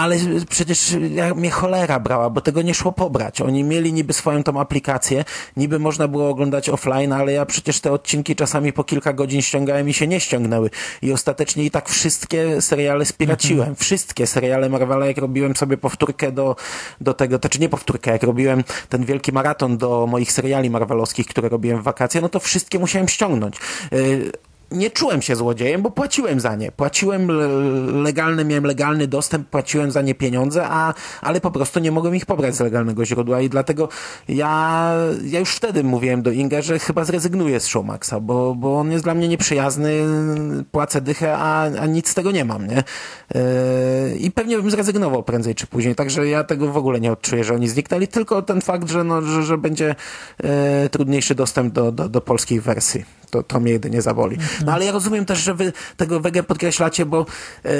ale 0.00 0.16
przecież 0.48 0.96
ja, 1.14 1.34
mnie 1.34 1.50
cholera 1.50 2.00
brała, 2.00 2.30
bo 2.30 2.40
tego 2.40 2.62
nie 2.62 2.74
szło 2.74 2.92
pobrać. 2.92 3.40
Oni 3.40 3.64
mieli 3.64 3.92
niby 3.92 4.12
swoją 4.12 4.42
tą 4.42 4.60
aplikację, 4.60 5.24
niby 5.56 5.78
można 5.78 6.08
było 6.08 6.28
oglądać 6.28 6.68
offline, 6.68 7.12
ale 7.12 7.32
ja 7.32 7.46
przecież 7.46 7.80
te 7.80 7.92
odcinki 7.92 8.36
czasami 8.36 8.72
po 8.72 8.84
kilka 8.84 9.12
godzin 9.12 9.42
ściągałem 9.42 9.88
i 9.88 9.92
się 9.92 10.06
nie 10.06 10.20
ściągnęły. 10.20 10.70
I 11.02 11.12
ostatecznie 11.12 11.64
i 11.64 11.70
tak 11.70 11.88
wszystkie 11.88 12.62
seriale 12.62 13.04
spiraciłem. 13.04 13.76
Wszystkie 13.76 14.26
seriale 14.26 14.68
Marvela, 14.68 15.06
jak 15.06 15.18
robiłem 15.18 15.56
sobie 15.56 15.76
powtórkę 15.76 16.32
do, 16.32 16.56
do 17.00 17.14
tego, 17.14 17.38
to 17.38 17.48
czy 17.48 17.60
nie 17.60 17.68
powtórkę, 17.68 18.10
jak 18.10 18.22
robiłem 18.22 18.64
ten 18.88 19.04
wielki 19.04 19.32
maraton 19.32 19.78
do 19.78 20.06
moich 20.06 20.32
seriali 20.32 20.70
marvelowskich, 20.70 21.26
które 21.26 21.48
robiłem 21.48 21.80
w 21.80 21.82
wakacje, 21.82 22.20
no 22.20 22.28
to 22.28 22.40
wszystkie 22.40 22.78
musiałem 22.78 23.08
ściągnąć. 23.08 23.56
Yy, 23.92 24.32
nie 24.70 24.90
czułem 24.90 25.22
się 25.22 25.36
złodziejem, 25.36 25.82
bo 25.82 25.90
płaciłem 25.90 26.40
za 26.40 26.56
nie. 26.56 26.72
Płaciłem 26.72 27.28
le- 27.30 27.48
legalny, 28.02 28.44
miałem 28.44 28.64
legalny 28.64 29.06
dostęp, 29.06 29.48
płaciłem 29.48 29.90
za 29.90 30.02
nie 30.02 30.14
pieniądze, 30.14 30.66
a, 30.68 30.94
ale 31.20 31.40
po 31.40 31.50
prostu 31.50 31.80
nie 31.80 31.92
mogłem 31.92 32.16
ich 32.16 32.26
pobrać 32.26 32.54
z 32.56 32.60
legalnego 32.60 33.04
źródła 33.04 33.40
i 33.40 33.48
dlatego 33.48 33.88
ja, 34.28 34.94
ja 35.24 35.40
już 35.40 35.54
wtedy 35.54 35.84
mówiłem 35.84 36.22
do 36.22 36.30
Inga, 36.30 36.62
że 36.62 36.78
chyba 36.78 37.04
zrezygnuję 37.04 37.60
z 37.60 37.66
Showmaxa, 37.66 38.14
bo, 38.20 38.54
bo 38.54 38.78
on 38.78 38.92
jest 38.92 39.04
dla 39.04 39.14
mnie 39.14 39.28
nieprzyjazny, 39.28 39.92
płacę 40.72 41.00
dychę, 41.00 41.36
a, 41.36 41.62
a 41.62 41.86
nic 41.86 42.08
z 42.08 42.14
tego 42.14 42.30
nie 42.30 42.44
mam, 42.44 42.66
nie? 42.66 42.84
Yy, 43.34 44.16
I 44.18 44.30
pewnie 44.30 44.56
bym 44.56 44.70
zrezygnował 44.70 45.22
prędzej 45.22 45.54
czy 45.54 45.66
później, 45.66 45.94
także 45.94 46.26
ja 46.28 46.44
tego 46.44 46.72
w 46.72 46.76
ogóle 46.76 47.00
nie 47.00 47.12
odczuję, 47.12 47.44
że 47.44 47.54
oni 47.54 47.68
zniknęli, 47.68 48.08
tylko 48.08 48.42
ten 48.42 48.60
fakt, 48.60 48.90
że, 48.90 49.04
no, 49.04 49.22
że, 49.22 49.42
że 49.42 49.58
będzie 49.58 49.94
e, 50.44 50.88
trudniejszy 50.88 51.34
dostęp 51.34 51.74
do, 51.74 51.92
do, 51.92 52.08
do 52.08 52.20
polskiej 52.20 52.60
wersji. 52.60 53.19
To, 53.30 53.42
to 53.42 53.60
mnie 53.60 53.72
jedynie 53.72 54.02
zaboli. 54.02 54.36
No 54.66 54.72
ale 54.72 54.84
ja 54.84 54.92
rozumiem 54.92 55.24
też, 55.24 55.38
że 55.38 55.54
wy 55.54 55.72
tego 55.96 56.20
wege 56.20 56.42
podkreślacie, 56.42 57.06
bo 57.06 57.26
e, 57.64 57.70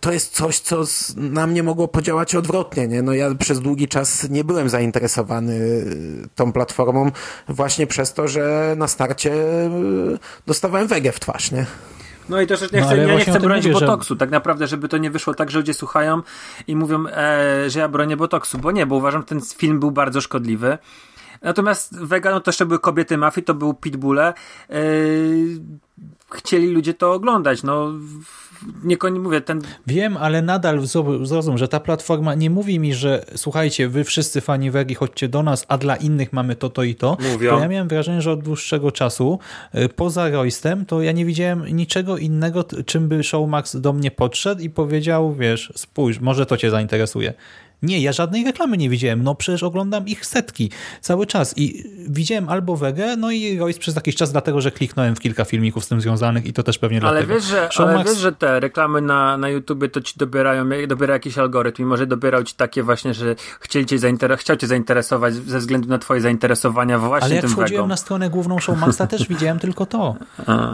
to 0.00 0.12
jest 0.12 0.32
coś, 0.34 0.58
co 0.58 0.86
z, 0.86 1.14
na 1.16 1.46
mnie 1.46 1.62
mogło 1.62 1.88
podziałać 1.88 2.34
odwrotnie. 2.34 2.88
Nie? 2.88 3.02
No 3.02 3.12
ja 3.12 3.34
przez 3.34 3.60
długi 3.60 3.88
czas 3.88 4.30
nie 4.30 4.44
byłem 4.44 4.68
zainteresowany 4.68 5.84
e, 6.24 6.28
tą 6.34 6.52
platformą 6.52 7.10
właśnie 7.48 7.86
przez 7.86 8.12
to, 8.12 8.28
że 8.28 8.74
na 8.78 8.88
starcie 8.88 9.32
e, 9.34 9.70
dostawałem 10.46 10.86
wege 10.88 11.12
w 11.12 11.20
twarz, 11.20 11.50
nie? 11.52 11.66
No 12.28 12.40
i 12.40 12.46
to, 12.46 12.56
że 12.56 12.66
nie 12.72 12.80
No, 12.80 12.86
chcę, 12.86 12.94
ale 12.94 13.08
ja 13.08 13.14
nie 13.14 13.24
chcę 13.24 13.40
bronić 13.40 13.66
mówię, 13.66 13.78
że- 13.78 13.86
botoksu, 13.86 14.16
tak 14.16 14.30
naprawdę, 14.30 14.66
żeby 14.66 14.88
to 14.88 14.98
nie 14.98 15.10
wyszło 15.10 15.34
tak, 15.34 15.50
że 15.50 15.58
ludzie 15.58 15.74
słuchają 15.74 16.22
i 16.66 16.76
mówią, 16.76 17.06
e, 17.06 17.70
że 17.70 17.80
ja 17.80 17.88
bronię 17.88 18.16
botoksu, 18.16 18.58
bo 18.58 18.70
nie, 18.70 18.86
bo 18.86 18.96
uważam, 18.96 19.20
że 19.20 19.26
ten 19.26 19.40
film 19.40 19.80
był 19.80 19.90
bardzo 19.90 20.20
szkodliwy. 20.20 20.78
Natomiast 21.44 21.98
Vega, 21.98 22.30
no 22.30 22.40
to 22.40 22.50
jeszcze 22.50 22.66
były 22.66 22.78
kobiety 22.78 23.18
mafii, 23.18 23.44
to 23.44 23.54
były 23.54 23.74
pitbulle. 23.74 24.34
E, 24.70 24.74
chcieli 26.32 26.70
ludzie 26.70 26.94
to 26.94 27.12
oglądać, 27.12 27.62
no 27.62 27.92
nie 28.84 28.96
koni 28.96 29.20
mówię, 29.20 29.40
ten 29.40 29.62
Wiem, 29.86 30.16
ale 30.16 30.42
nadal 30.42 30.80
zrozum, 31.22 31.58
że 31.58 31.68
ta 31.68 31.80
platforma 31.80 32.34
nie 32.34 32.50
mówi 32.50 32.78
mi, 32.78 32.94
że 32.94 33.24
słuchajcie, 33.36 33.88
wy 33.88 34.04
wszyscy 34.04 34.40
fani 34.40 34.70
Wegi, 34.70 34.94
chodźcie 34.94 35.28
do 35.28 35.42
nas, 35.42 35.64
a 35.68 35.78
dla 35.78 35.96
innych 35.96 36.32
mamy 36.32 36.56
to, 36.56 36.70
to 36.70 36.82
i 36.82 36.94
to. 36.94 37.16
Mówią. 37.32 37.50
Bo 37.50 37.60
ja 37.60 37.68
miałem 37.68 37.88
wrażenie, 37.88 38.22
że 38.22 38.32
od 38.32 38.42
dłuższego 38.42 38.92
czasu, 38.92 39.38
y, 39.74 39.88
poza 39.88 40.30
Roystem, 40.30 40.86
to 40.86 41.02
ja 41.02 41.12
nie 41.12 41.24
widziałem 41.24 41.66
niczego 41.66 42.18
innego, 42.18 42.64
czym 42.86 43.08
by 43.08 43.24
Showmax 43.24 43.76
do 43.76 43.92
mnie 43.92 44.10
podszedł 44.10 44.60
i 44.60 44.70
powiedział, 44.70 45.34
wiesz, 45.34 45.72
spójrz, 45.76 46.20
może 46.20 46.46
to 46.46 46.56
cię 46.56 46.70
zainteresuje. 46.70 47.34
Nie, 47.84 48.00
ja 48.00 48.12
żadnej 48.12 48.44
reklamy 48.44 48.76
nie 48.76 48.90
widziałem. 48.90 49.22
No 49.22 49.34
przecież 49.34 49.62
oglądam 49.62 50.06
ich 50.06 50.26
setki 50.26 50.70
cały 51.00 51.26
czas 51.26 51.58
i 51.58 51.84
widziałem 52.08 52.48
albo 52.48 52.76
Wegę, 52.76 53.16
no 53.16 53.30
i 53.30 53.58
Royce 53.58 53.78
przez 53.80 53.94
jakiś 53.94 54.14
czas, 54.16 54.32
dlatego 54.32 54.60
że 54.60 54.70
kliknąłem 54.70 55.16
w 55.16 55.20
kilka 55.20 55.44
filmików 55.44 55.84
z 55.84 55.88
tym 55.88 56.00
związanych 56.00 56.46
i 56.46 56.52
to 56.52 56.62
też 56.62 56.78
pewnie 56.78 57.02
Ale 57.02 57.10
dlatego. 57.10 57.34
wiesz, 57.34 57.44
że, 57.44 57.68
ale 57.76 58.04
wiesz, 58.04 58.18
że 58.18 58.32
te 58.32 58.60
reklamy 58.60 59.00
na, 59.00 59.36
na 59.36 59.48
YouTubie 59.48 59.88
to 59.88 60.00
ci 60.00 60.14
dobierają, 60.16 60.64
dobiera 60.88 61.14
jakiś 61.14 61.38
algorytm 61.38 61.82
i 61.82 61.84
może 61.84 62.06
dobierał 62.06 62.44
ci 62.44 62.54
takie 62.54 62.82
właśnie, 62.82 63.14
że 63.14 63.34
chcieli 63.60 63.86
cię 63.86 63.96
zainter- 63.96 64.36
chciał 64.38 64.56
cię 64.56 64.66
zainteresować 64.66 65.34
ze 65.34 65.58
względu 65.58 65.88
na 65.88 65.98
twoje 65.98 66.20
zainteresowania 66.20 66.98
właśnie 66.98 67.24
Ale 67.26 67.34
jak 67.34 67.44
tym 67.44 67.50
wchodziłem 67.50 67.88
na 67.88 67.96
stronę 67.96 68.30
główną 68.30 68.58
Showmaxa, 68.58 69.06
też 69.10 69.28
widziałem 69.28 69.58
tylko 69.58 69.86
to. 69.86 70.14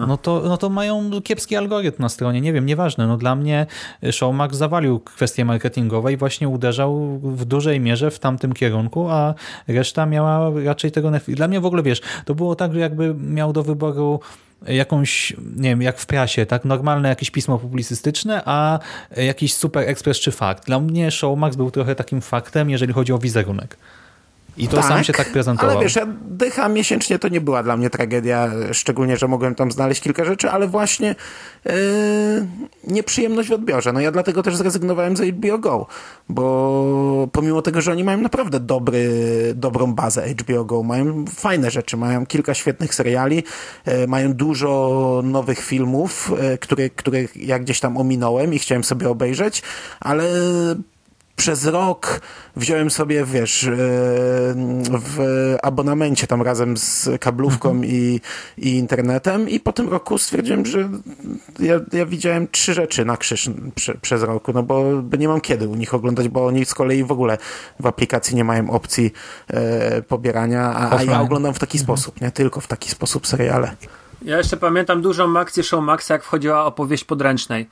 No 0.08 0.16
to. 0.16 0.42
No 0.44 0.56
to 0.56 0.68
mają 0.68 1.10
kiepski 1.24 1.56
algorytm 1.56 2.02
na 2.02 2.08
stronie, 2.08 2.40
nie 2.40 2.52
wiem, 2.52 2.66
nieważne. 2.66 3.06
No 3.06 3.16
dla 3.16 3.34
mnie 3.34 3.66
Showmax 4.12 4.56
zawalił 4.56 5.00
kwestie 5.00 5.44
marketingowe 5.44 6.12
i 6.12 6.16
właśnie 6.16 6.48
uderzał 6.48 6.99
w 7.22 7.44
dużej 7.44 7.80
mierze 7.80 8.10
w 8.10 8.18
tamtym 8.18 8.52
kierunku, 8.52 9.08
a 9.08 9.34
reszta 9.68 10.06
miała 10.06 10.50
raczej 10.64 10.92
tego... 10.92 11.10
nef- 11.10 11.34
Dla 11.34 11.48
mnie 11.48 11.60
w 11.60 11.66
ogóle, 11.66 11.82
wiesz, 11.82 12.00
to 12.24 12.34
było 12.34 12.56
tak, 12.56 12.74
że 12.74 12.80
jakby 12.80 13.14
miał 13.14 13.52
do 13.52 13.62
wyboru 13.62 14.20
jakąś, 14.66 15.32
nie 15.56 15.68
wiem, 15.68 15.82
jak 15.82 15.98
w 15.98 16.06
prasie, 16.06 16.46
tak, 16.46 16.64
normalne 16.64 17.08
jakieś 17.08 17.30
pismo 17.30 17.58
publicystyczne, 17.58 18.42
a 18.44 18.78
jakiś 19.16 19.54
super 19.54 19.88
ekspres 19.88 20.20
czy 20.20 20.32
fakt. 20.32 20.66
Dla 20.66 20.80
mnie 20.80 21.10
Showmax 21.10 21.56
był 21.56 21.70
trochę 21.70 21.94
takim 21.94 22.20
faktem, 22.20 22.70
jeżeli 22.70 22.92
chodzi 22.92 23.12
o 23.12 23.18
wizerunek. 23.18 23.76
I 24.56 24.68
to 24.68 24.82
sam 24.82 25.04
się 25.04 25.12
tak 25.12 25.32
prezentował. 25.32 25.70
Ale 25.70 25.84
wiesz, 25.84 25.96
ja, 25.96 26.06
dycha 26.24 26.68
miesięcznie 26.68 27.18
to 27.18 27.28
nie 27.28 27.40
była 27.40 27.62
dla 27.62 27.76
mnie 27.76 27.90
tragedia, 27.90 28.50
szczególnie, 28.72 29.16
że 29.16 29.28
mogłem 29.28 29.54
tam 29.54 29.72
znaleźć 29.72 30.02
kilka 30.02 30.24
rzeczy, 30.24 30.50
ale 30.50 30.66
właśnie 30.68 31.14
yy, 31.64 31.72
nieprzyjemność 32.84 33.48
w 33.48 33.52
odbiorze. 33.52 33.92
No 33.92 34.00
ja 34.00 34.12
dlatego 34.12 34.42
też 34.42 34.56
zrezygnowałem 34.56 35.16
z 35.16 35.20
HBO 35.20 35.58
Go, 35.58 35.86
bo 36.28 37.28
pomimo 37.32 37.62
tego, 37.62 37.80
że 37.80 37.92
oni 37.92 38.04
mają 38.04 38.20
naprawdę 38.20 38.60
dobry, 38.60 39.08
dobrą 39.54 39.94
bazę 39.94 40.28
HBO 40.34 40.64
Go, 40.64 40.82
mają 40.82 41.24
fajne 41.26 41.70
rzeczy, 41.70 41.96
mają 41.96 42.26
kilka 42.26 42.54
świetnych 42.54 42.94
seriali, 42.94 43.42
yy, 43.86 44.06
mają 44.06 44.32
dużo 44.32 45.20
nowych 45.24 45.58
filmów, 45.58 46.32
yy, 46.42 46.58
które, 46.58 46.90
które 46.90 47.18
ja 47.36 47.58
gdzieś 47.58 47.80
tam 47.80 47.96
ominąłem 47.96 48.54
i 48.54 48.58
chciałem 48.58 48.84
sobie 48.84 49.08
obejrzeć, 49.08 49.62
ale 50.00 50.24
przez 51.40 51.66
rok 51.66 52.20
wziąłem 52.56 52.90
sobie, 52.90 53.24
wiesz, 53.24 53.64
e, 53.64 53.70
w 54.90 55.56
abonamencie 55.62 56.26
tam 56.26 56.42
razem 56.42 56.76
z 56.76 57.08
kablówką 57.20 57.70
Mhm. 57.70 57.90
i, 57.90 58.20
i 58.58 58.68
internetem 58.76 59.48
i 59.48 59.60
po 59.60 59.72
tym 59.72 59.88
roku 59.88 60.18
stwierdziłem, 60.18 60.66
że 60.66 60.88
ja, 61.58 61.80
ja 61.92 62.06
widziałem 62.06 62.48
trzy 62.48 62.74
rzeczy 62.74 63.04
na 63.04 63.16
krzyż 63.16 63.50
prze, 63.74 63.94
przez 63.94 64.22
roku, 64.22 64.52
no 64.52 64.62
bo, 64.62 64.84
nie 65.18 65.28
mam 65.28 65.40
kiedy 65.40 65.68
u 65.68 65.74
nich 65.74 65.94
oglądać, 65.94 66.28
bo 66.28 66.46
oni 66.46 66.64
z 66.64 66.74
kolei 66.74 67.04
w 67.04 67.12
ogóle 67.12 67.38
w 67.80 67.86
aplikacji 67.86 68.36
nie 68.36 68.44
mają 68.44 68.70
opcji 68.70 69.12
e, 69.48 70.02
pobierania, 70.02 70.62
a, 70.74 70.96
a 70.96 71.02
ja 71.02 71.20
oglądam 71.20 71.54
w 71.54 71.58
taki 71.58 71.78
sposób, 71.78 72.20
nie? 72.20 72.30
Tylko 72.30 72.60
w 72.60 72.66
taki 72.66 72.90
sposób 72.90 73.26
seriale. 73.26 73.76
Ja 74.22 74.38
jeszcze 74.38 74.56
pamiętam 74.56 75.02
dużą 75.02 75.38
akcję 75.38 75.62
Show 75.62 75.84
Maxa, 75.84 76.14
jak 76.14 76.24
wchodziła 76.24 76.64
opowieść 76.64 77.04
podręcznej. 77.04 77.68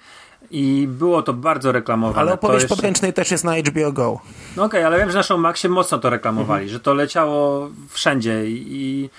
I 0.51 0.89
było 0.91 1.23
to 1.23 1.33
bardzo 1.33 1.73
reklamowane. 1.73 2.21
Ale 2.21 2.31
To 2.31 2.35
opowieść 2.35 2.63
jeszcze- 2.63 2.77
podręcznej 2.77 3.13
też 3.13 3.31
jest 3.31 3.45
na 3.45 3.57
HBO 3.57 3.93
Go. 3.93 4.21
No 4.57 4.65
okej, 4.65 4.85
ale 4.85 4.99
wiem, 4.99 5.11
że 5.11 5.17
na 5.17 5.23
Show 5.23 5.41
Maxie 5.41 5.71
mocno 5.71 5.99
to 5.99 6.11
reklamowali, 6.11 6.63
Mhm. 6.63 6.69
że 6.73 6.81
to 6.81 6.95
leciało 6.95 7.69
wszędzie 7.91 8.47
i, 8.51 9.11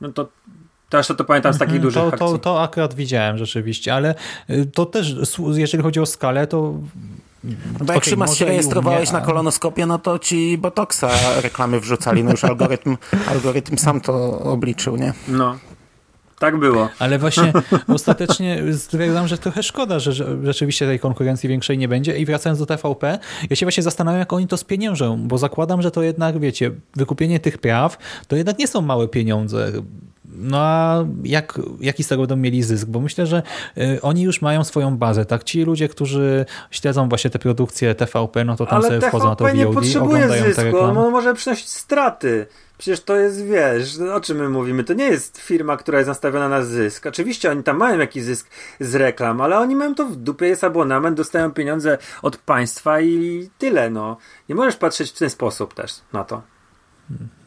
no 0.00 0.12
to 0.12 0.28
też 0.88 1.06
to 1.06 1.24
pamiętam 1.24 1.52
z 1.54 1.58
takich 1.58 1.80
dużych 1.80 2.02
Mhm, 2.02 2.18
to, 2.18 2.24
akcji. 2.24 2.38
to, 2.40 2.44
to 2.54 2.62
akurat 2.62 2.94
widziałem 2.94 3.38
rzeczywiście, 3.38 3.94
ale 3.94 4.14
y, 4.50 4.66
to 4.74 4.86
też, 4.86 5.14
jeżeli 5.54 5.82
chodzi 5.82 6.00
o 6.00 6.06
skalę, 6.06 6.46
to 6.46 6.74
No 7.78 7.84
bo 7.84 7.92
jak 7.92 8.04
Szymas 8.04 8.30
może 8.30 8.38
się 8.38 8.44
rejestrowałeś 8.44 9.10
mnie, 9.10 9.20
na 9.20 9.26
kolonoskopię, 9.26 9.86
no 9.86 9.98
to 9.98 10.18
ci 10.18 10.58
Botoxa 10.58 11.04
reklamy 11.42 11.80
wrzucali. 11.80 12.24
No 12.24 12.30
już 12.30 12.44
algorytm, 12.44 12.96
algorytm 13.28 13.76
sam 13.78 14.00
to 14.00 14.38
obliczył, 14.40 14.96
nie? 14.96 15.12
No, 15.28 15.56
tak 16.38 16.58
było. 16.58 16.88
Ale 16.98 17.18
właśnie 17.18 17.52
ostatecznie 17.88 18.62
stwierdzam, 18.72 19.28
że 19.28 19.38
trochę 19.38 19.62
szkoda, 19.62 19.98
że, 19.98 20.12
rzeczywiście 20.44 20.86
tej 20.86 20.98
konkurencji 20.98 21.48
większej 21.48 21.78
nie 21.78 21.88
będzie. 21.88 22.18
I 22.18 22.24
wracając 22.24 22.58
do 22.58 22.66
TVP, 22.66 23.18
ja 23.50 23.56
się 23.56 23.66
właśnie 23.66 23.82
zastanawiam, 23.82 24.18
jak 24.18 24.32
oni 24.32 24.46
to 24.46 24.56
spieniężą, 24.56 25.28
bo 25.28 25.38
zakładam, 25.38 25.82
że 25.82 25.90
to 25.90 26.02
jednak, 26.02 26.40
wiecie, 26.40 26.70
wykupienie 26.96 27.40
tych 27.40 27.58
praw 27.58 27.98
to 28.28 28.36
jednak 28.36 28.58
nie 28.58 28.68
są 28.68 28.80
małe 28.80 29.08
pieniądze. 29.08 29.72
No 30.38 30.58
a 30.60 31.04
jak, 31.24 31.60
jaki 31.80 32.04
z 32.04 32.08
tego 32.08 32.22
będą 32.22 32.36
mieli 32.36 32.62
zysk? 32.62 32.88
Bo 32.88 33.00
myślę, 33.00 33.26
że 33.26 33.42
y, 33.78 34.02
oni 34.02 34.22
już 34.22 34.42
mają 34.42 34.64
swoją 34.64 34.96
bazę, 34.98 35.24
tak? 35.24 35.44
Ci 35.44 35.62
ludzie, 35.62 35.88
którzy 35.88 36.46
śledzą 36.70 37.08
właśnie 37.08 37.30
te 37.30 37.38
produkcje 37.38 37.94
TVP, 37.94 38.44
no 38.44 38.56
to 38.56 38.66
tam 38.66 38.78
Ale 38.78 38.88
sobie 38.88 39.00
wchodzą 39.00 39.28
na 39.28 39.36
to 39.36 39.44
TVP 39.44 39.58
nie 39.58 39.66
VOD, 39.66 39.74
potrzebuje 39.74 40.28
zysku, 40.28 40.78
on 40.78 40.94
może 40.94 41.34
przynosić 41.34 41.68
straty. 41.68 42.46
Przecież 42.78 43.00
to 43.00 43.16
jest, 43.16 43.44
wiesz, 43.44 43.98
o 44.14 44.20
czym 44.20 44.36
my 44.36 44.48
mówimy. 44.48 44.84
To 44.84 44.92
nie 44.92 45.04
jest 45.04 45.38
firma, 45.38 45.76
która 45.76 45.98
jest 45.98 46.08
nastawiona 46.08 46.48
na 46.48 46.62
zysk. 46.62 47.06
Oczywiście 47.06 47.50
oni 47.50 47.62
tam 47.62 47.76
mają 47.76 47.98
jakiś 47.98 48.22
zysk 48.22 48.50
z 48.80 48.94
reklam, 48.94 49.40
ale 49.40 49.58
oni 49.58 49.76
mają 49.76 49.94
to 49.94 50.06
w 50.06 50.16
dupie, 50.16 50.46
jest 50.46 50.64
abonament, 50.64 51.16
dostają 51.16 51.50
pieniądze 51.50 51.98
od 52.22 52.36
państwa 52.36 53.00
i 53.00 53.48
tyle, 53.58 53.90
no. 53.90 54.16
Nie 54.48 54.54
możesz 54.54 54.76
patrzeć 54.76 55.10
w 55.10 55.18
ten 55.18 55.30
sposób 55.30 55.74
też 55.74 55.92
na 56.12 56.24
to. 56.24 56.42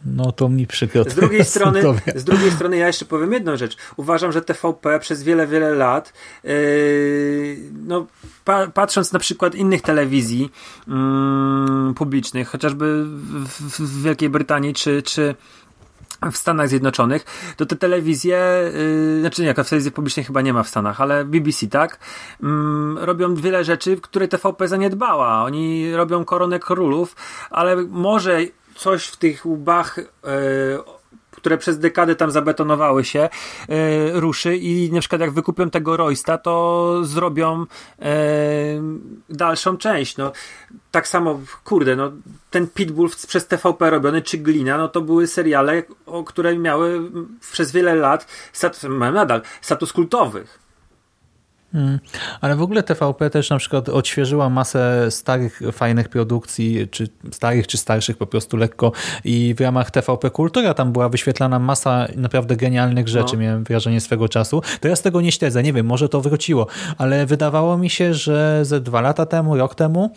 No 0.05 0.31
to 0.31 0.49
mi 0.49 0.67
przykro. 0.67 1.03
Z 1.03 1.15
drugiej 1.15 1.45
strony, 1.45 1.81
z 2.15 2.23
drugiej 2.23 2.51
strony 2.51 2.77
ja 2.77 2.87
jeszcze 2.87 3.05
powiem 3.05 3.33
jedną 3.33 3.57
rzecz. 3.57 3.77
Uważam, 3.97 4.31
że 4.31 4.41
TVP 4.41 4.99
przez 4.99 5.23
wiele, 5.23 5.47
wiele 5.47 5.75
lat, 5.75 6.13
yy, 6.43 6.51
no, 7.87 8.07
pa, 8.45 8.67
patrząc 8.67 9.13
na 9.13 9.19
przykład 9.19 9.55
innych 9.55 9.81
telewizji 9.81 10.51
mm, 10.87 11.93
publicznych, 11.93 12.49
chociażby 12.49 13.05
w, 13.05 13.79
w, 13.79 14.03
Wielkiej 14.03 14.29
Brytanii 14.29 14.73
czy, 14.73 15.01
czy 15.01 15.35
w 16.31 16.37
Stanach 16.37 16.69
Zjednoczonych, 16.69 17.53
to 17.57 17.65
te 17.65 17.75
telewizje, 17.75 18.71
yy, 18.73 19.19
znaczy 19.19 19.41
nie, 19.41 19.53
w 19.53 19.69
telewizji 19.69 19.91
publicznej 19.91 20.25
chyba 20.25 20.41
nie 20.41 20.53
ma 20.53 20.63
w 20.63 20.69
Stanach, 20.69 21.01
ale 21.01 21.25
BBC, 21.25 21.67
tak, 21.67 21.99
mm, 22.43 22.97
robią 22.97 23.35
wiele 23.35 23.63
rzeczy, 23.63 23.97
które 24.01 24.27
TVP 24.27 24.67
zaniedbała. 24.67 25.43
Oni 25.43 25.95
robią 25.95 26.25
koronę 26.25 26.59
królów, 26.59 27.15
ale 27.49 27.75
może 27.75 28.39
coś 28.79 29.05
w 29.05 29.17
tych 29.17 29.45
łbach, 29.45 29.97
yy, 29.97 30.03
które 31.31 31.57
przez 31.57 31.79
dekadę 31.79 32.15
tam 32.15 32.31
zabetonowały 32.31 33.03
się, 33.05 33.29
yy, 33.69 34.19
ruszy 34.19 34.57
i 34.57 34.91
na 34.91 34.99
przykład 34.99 35.21
jak 35.21 35.31
wykupią 35.31 35.69
tego 35.69 35.97
Roysta, 35.97 36.37
to 36.37 36.95
zrobią 37.03 37.59
yy, 37.59 38.05
dalszą 39.29 39.77
część. 39.77 40.17
No, 40.17 40.31
tak 40.91 41.07
samo, 41.07 41.39
kurde, 41.63 41.95
no, 41.95 42.11
ten 42.49 42.67
Pitbull 42.67 43.09
przez 43.27 43.47
TVP 43.47 43.89
robiony, 43.89 44.21
czy 44.21 44.37
Glina, 44.37 44.77
no 44.77 44.87
to 44.87 45.01
były 45.01 45.27
seriale, 45.27 45.83
o, 46.05 46.23
które 46.23 46.57
miały 46.57 47.11
przez 47.51 47.71
wiele 47.71 47.95
lat, 47.95 48.27
stat, 48.53 48.83
mają 48.83 49.11
nadal, 49.13 49.41
status 49.61 49.93
kultowych. 49.93 50.68
Mm. 51.73 51.99
Ale 52.41 52.55
w 52.55 52.61
ogóle 52.61 52.83
TVP 52.83 53.29
też 53.29 53.49
na 53.49 53.57
przykład 53.57 53.89
odświeżyła 53.89 54.49
masę 54.49 55.11
starych, 55.11 55.61
fajnych 55.71 56.09
produkcji, 56.09 56.87
czy 56.91 57.07
starych, 57.31 57.67
czy 57.67 57.77
starszych 57.77 58.17
po 58.17 58.27
prostu 58.27 58.57
lekko 58.57 58.91
i 59.23 59.55
w 59.57 59.61
ramach 59.61 59.91
TVP 59.91 60.29
Kultura 60.29 60.73
tam 60.73 60.91
była 60.91 61.09
wyświetlana 61.09 61.59
masa 61.59 62.07
naprawdę 62.15 62.55
genialnych 62.55 63.07
rzeczy, 63.07 63.33
No. 63.33 63.39
miałem 63.41 63.63
wrażenie 63.63 64.01
swego 64.01 64.29
czasu. 64.29 64.61
Teraz 64.79 65.01
tego 65.01 65.21
nie 65.21 65.31
śledzę, 65.31 65.63
nie 65.63 65.73
wiem, 65.73 65.85
może 65.85 66.09
to 66.09 66.21
wróciło, 66.21 66.67
ale 66.97 67.25
wydawało 67.25 67.77
mi 67.77 67.89
się, 67.89 68.13
że 68.13 68.65
ze 68.65 68.81
dwa 68.81 69.01
lata 69.01 69.25
temu, 69.25 69.57
rok 69.57 69.75
temu 69.75 70.13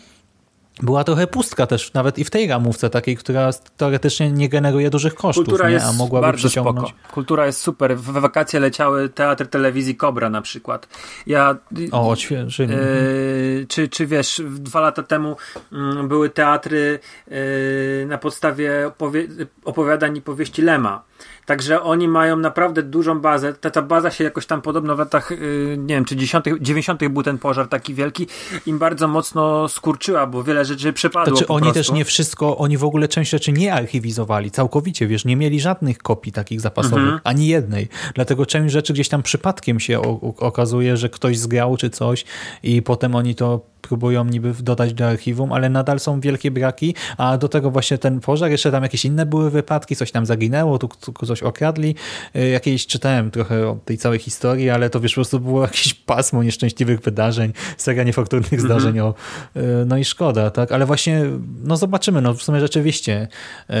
była 0.81 1.03
trochę 1.03 1.27
pustka 1.27 1.67
też, 1.67 1.93
nawet 1.93 2.19
i 2.19 2.23
w 2.23 2.29
tej 2.29 2.47
ramówce 2.47 2.89
takiej, 2.89 3.17
która 3.17 3.49
teoretycznie 3.77 4.31
nie 4.31 4.49
generuje 4.49 4.89
dużych 4.89 5.15
kosztów, 5.15 5.45
Kultura 5.45 5.67
nie? 5.67 5.73
jest 5.73 5.85
a 5.85 5.93
mogłaby 5.93 6.27
bardzo 6.27 6.47
przyciągnąć. 6.47 6.89
spoko. 6.89 7.13
Kultura 7.13 7.45
jest 7.45 7.61
super. 7.61 7.97
W 7.97 8.11
wakacje 8.11 8.59
leciały 8.59 9.09
teatr 9.09 9.47
telewizji 9.47 9.95
Kobra 9.95 10.29
na 10.29 10.41
przykład. 10.41 10.87
Ja 11.27 11.55
O, 11.91 12.09
odświeżyli. 12.09 12.73
Yy, 12.73 13.65
czy, 13.69 13.87
czy 13.87 14.07
wiesz, 14.07 14.41
dwa 14.49 14.79
lata 14.81 15.03
temu 15.03 15.35
mm, 15.71 16.07
były 16.07 16.29
teatry 16.29 16.99
yy, 17.27 17.35
na 18.07 18.17
podstawie 18.17 18.87
opowie 18.87 19.27
opowiadań 19.65 20.17
i 20.17 20.21
powieści 20.21 20.61
Lema. 20.61 21.03
Także 21.45 21.81
oni 21.81 22.07
mają 22.07 22.37
naprawdę 22.37 22.83
dużą 22.83 23.19
bazę. 23.19 23.53
Ta, 23.53 23.69
ta 23.71 23.81
baza 23.81 24.11
się 24.11 24.23
jakoś 24.23 24.45
tam 24.45 24.61
podobno 24.61 24.95
w 24.95 24.99
latach, 24.99 25.31
yy, 25.31 25.75
nie 25.77 25.95
wiem, 25.95 26.05
czy 26.05 26.15
10., 26.15 26.45
90. 26.61 27.07
był 27.09 27.23
ten 27.23 27.37
pożar 27.37 27.67
taki 27.67 27.93
wielki, 27.93 28.27
im 28.65 28.79
bardzo 28.79 29.07
mocno 29.07 29.67
skurczyła, 29.67 30.27
bo 30.27 30.43
wiele 30.43 30.65
rzeczy 30.65 30.93
przepadło. 30.93 31.35
Znaczy 31.37 31.47
oni 31.47 31.61
prostu. 31.61 31.79
też 31.79 31.91
nie 31.91 32.05
wszystko, 32.05 32.57
oni 32.57 32.77
w 32.77 32.83
ogóle 32.83 33.07
część 33.07 33.31
rzeczy 33.31 33.51
nie 33.51 33.73
archiwizowali 33.73 34.51
całkowicie, 34.51 35.07
wiesz, 35.07 35.25
nie 35.25 35.35
mieli 35.35 35.59
żadnych 35.61 35.97
kopii 35.97 36.31
takich 36.31 36.61
zapasowych, 36.61 37.03
Mhm. 37.03 37.19
ani 37.23 37.47
jednej. 37.47 37.87
Dlatego 38.15 38.45
część 38.45 38.73
rzeczy 38.73 38.93
gdzieś 38.93 39.09
tam 39.09 39.23
przypadkiem 39.23 39.79
się 39.79 40.01
okazuje, 40.37 40.97
że 40.97 41.09
ktoś 41.09 41.39
zgrał 41.39 41.77
czy 41.77 41.89
coś 41.89 42.25
i 42.63 42.81
potem 42.81 43.15
oni 43.15 43.35
to 43.35 43.73
próbują 43.81 44.25
niby 44.25 44.53
dodać 44.59 44.93
do 44.93 45.07
archiwum, 45.07 45.51
ale 45.51 45.69
nadal 45.69 45.99
są 45.99 46.19
wielkie 46.19 46.51
braki, 46.51 46.95
a 47.17 47.37
do 47.37 47.47
tego 47.49 47.71
właśnie 47.71 47.97
ten 47.97 48.19
pożar, 48.19 48.51
jeszcze 48.51 48.71
tam 48.71 48.83
jakieś 48.83 49.05
inne 49.05 49.25
były 49.25 49.49
wypadki, 49.49 49.95
coś 49.95 50.11
tam 50.11 50.25
zaginęło, 50.25 50.79
tu, 50.79 50.87
tu 50.87 51.13
coś 51.33 51.43
okradli. 51.43 51.95
Y, 52.35 52.49
Jakieś 52.49 52.87
czytałem 52.87 53.31
trochę 53.31 53.67
o 53.67 53.77
tej 53.85 53.97
całej 53.97 54.19
historii, 54.19 54.69
ale 54.69 54.89
to 54.89 54.99
wiesz, 54.99 55.11
po 55.11 55.15
prostu 55.15 55.39
było 55.39 55.61
jakieś 55.71 55.93
pasmo 55.93 56.43
nieszczęśliwych 56.43 56.99
wydarzeń, 56.99 57.53
seria 57.77 58.03
niefortunnych 58.03 58.61
zdarzeń. 58.61 58.99
O, 58.99 59.13
y, 59.57 59.61
no 59.85 59.97
i 59.97 60.05
szkoda, 60.05 60.51
tak? 60.51 60.71
Ale 60.71 60.85
właśnie, 60.85 61.23
no 61.63 61.77
zobaczymy, 61.77 62.21
no 62.21 62.33
w 62.33 62.43
sumie 62.43 62.59
rzeczywiście 62.59 63.27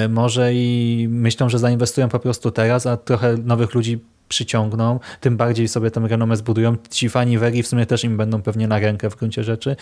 y, 0.05 0.09
może 0.09 0.53
i 0.53 1.07
myślą, 1.09 1.49
że 1.49 1.59
zainwestują 1.59 2.09
po 2.09 2.19
prostu 2.19 2.51
teraz, 2.51 2.85
a 2.85 2.97
trochę 2.97 3.37
nowych 3.37 3.73
ludzi 3.73 3.99
przyciągną, 4.29 4.99
tym 5.21 5.37
bardziej 5.37 5.67
sobie 5.67 5.91
tę 5.91 5.99
renomę 6.07 6.37
zbudują. 6.37 6.75
Ci 6.89 7.09
fani 7.09 7.37
Wegi 7.37 7.63
w 7.63 7.67
sumie 7.67 7.85
też 7.85 8.03
im 8.03 8.17
będą 8.17 8.41
pewnie 8.41 8.67
na 8.67 8.79
rękę 8.79 9.09
w 9.09 9.15
gruncie 9.15 9.43
rzeczy. 9.43 9.75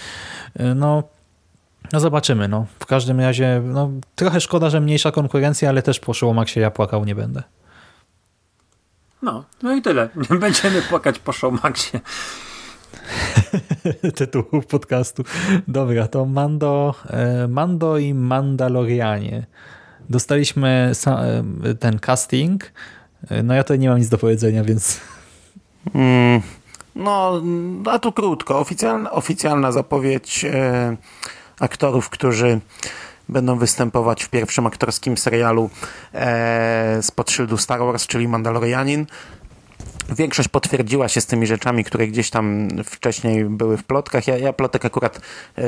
No, 0.75 1.03
no 1.93 1.99
zobaczymy. 1.99 2.47
No. 2.47 2.65
W 2.79 2.85
każdym 2.85 3.19
razie 3.19 3.61
no, 3.65 3.91
trochę 4.15 4.41
szkoda, 4.41 4.69
że 4.69 4.81
mniejsza 4.81 5.11
konkurencja, 5.11 5.69
ale 5.69 5.81
też 5.81 5.99
po 5.99 6.13
Showmaxie 6.13 6.61
ja 6.61 6.71
płakał 6.71 7.05
nie 7.05 7.15
będę. 7.15 7.43
No, 9.21 9.43
no 9.63 9.75
i 9.75 9.81
tyle. 9.81 10.09
Będziemy 10.39 10.81
płakać 10.81 11.19
po 11.19 11.33
Showmaxie. 11.33 11.99
tytułów 14.15 14.65
podcastu. 14.65 15.23
Dobra, 15.67 16.07
to 16.07 16.25
Mando, 16.25 16.95
e, 17.09 17.47
Mando 17.47 17.97
i 17.97 18.13
Mandalorianie. 18.13 19.45
Dostaliśmy 20.09 20.91
e, 21.65 21.73
ten 21.75 21.99
casting. 21.99 22.71
E, 23.29 23.43
No 23.43 23.53
ja 23.53 23.63
tutaj 23.63 23.79
nie 23.79 23.89
mam 23.89 23.97
nic 23.97 24.09
do 24.09 24.17
powiedzenia, 24.17 24.63
więc 24.63 24.99
Mm, 25.95 26.41
no, 26.95 27.41
a 27.85 27.99
tu 27.99 28.11
krótko. 28.11 28.59
Oficjalna, 28.59 29.11
oficjalna 29.11 29.71
zapowiedź 29.71 30.45
e, 30.45 30.97
aktorów, 31.61 32.09
którzy 32.09 32.59
będą 33.29 33.57
występować 33.57 34.23
w 34.23 34.29
pierwszym 34.29 34.67
aktorskim 34.67 35.17
serialu 35.17 35.69
e, 36.13 36.99
spod 37.01 37.31
szyldu 37.31 37.57
Star 37.57 37.79
Wars, 37.79 38.07
czyli 38.07 38.27
Mandalorianin. 38.27 39.05
Większość 40.09 40.49
potwierdziła 40.49 41.07
się 41.07 41.21
z 41.21 41.25
tymi 41.25 41.47
rzeczami, 41.47 41.83
które 41.83 42.07
gdzieś 42.07 42.29
tam 42.29 42.67
wcześniej 42.85 43.45
były 43.45 43.77
w 43.77 43.83
plotkach. 43.83 44.27
Ja, 44.27 44.37
ja 44.37 44.53
plotek 44.53 44.85
akurat 44.85 45.21
e, 45.57 45.63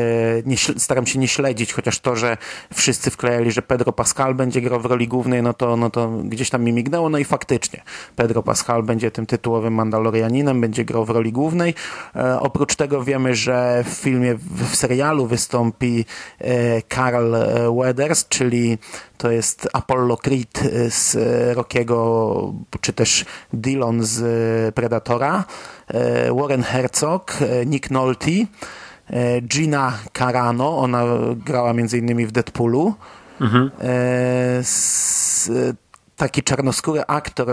nie, 0.45 0.57
staram 0.57 1.05
się 1.05 1.19
nie 1.19 1.27
śledzić, 1.27 1.73
chociaż 1.73 1.99
to, 1.99 2.15
że 2.15 2.38
wszyscy 2.73 3.11
wklejali, 3.11 3.51
że 3.51 3.61
Pedro 3.61 3.91
Pascal 3.91 4.35
będzie 4.35 4.61
grał 4.61 4.80
w 4.80 4.85
roli 4.85 5.07
głównej, 5.07 5.43
no 5.43 5.53
to, 5.53 5.77
no 5.77 5.89
to 5.89 6.10
gdzieś 6.10 6.49
tam 6.49 6.64
mi 6.64 6.73
mignęło. 6.73 7.10
No 7.10 7.18
i 7.18 7.23
faktycznie 7.23 7.84
Pedro 8.15 8.43
Pascal 8.43 8.84
będzie 8.84 9.11
tym 9.11 9.26
tytułowym 9.26 9.73
Mandalorianinem, 9.73 10.61
będzie 10.61 10.85
grał 10.85 11.05
w 11.05 11.10
roli 11.10 11.31
głównej. 11.31 11.73
E, 12.15 12.39
oprócz 12.39 12.76
tego 12.76 13.03
wiemy, 13.03 13.35
że 13.35 13.84
w 13.88 13.89
filmie, 13.89 14.35
w 14.35 14.76
serialu 14.76 15.27
wystąpi 15.27 16.05
e, 16.39 16.81
Carl 16.81 17.35
Weathers, 17.77 18.27
czyli 18.27 18.77
to 19.18 19.31
jest 19.31 19.69
Apollo 19.73 20.18
Creed 20.18 20.60
z 20.89 21.18
Rockiego, 21.55 22.53
czy 22.81 22.93
też 22.93 23.26
Dillon 23.53 24.03
z 24.03 24.22
Predatora, 24.75 25.43
e, 25.87 26.33
Warren 26.33 26.63
Herzog, 26.63 27.37
e, 27.41 27.65
Nick 27.65 27.91
Nolte, 27.91 28.31
e, 28.31 29.41
Gina 29.41 29.93
Carano, 30.13 30.77
ona 30.77 31.03
grała 31.35 31.73
między 31.73 31.97
innymi 31.97 32.25
w 32.25 32.31
Deadpoolu, 32.31 32.93
mhm. 33.41 33.71
taki 36.15 36.43
czarnoskóry 36.43 37.03
aktor 37.07 37.47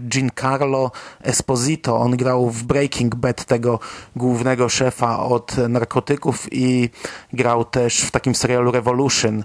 Giancarlo 0.00 0.90
Esposito, 1.22 1.96
on 1.96 2.16
grał 2.16 2.50
w 2.50 2.62
Breaking 2.62 3.14
Bad 3.14 3.44
tego 3.44 3.80
głównego 4.16 4.68
szefa 4.68 5.18
od 5.18 5.56
narkotyków 5.68 6.46
i 6.52 6.90
grał 7.32 7.64
też 7.64 8.00
w 8.00 8.10
takim 8.10 8.34
serialu 8.34 8.70
Revolution 8.70 9.44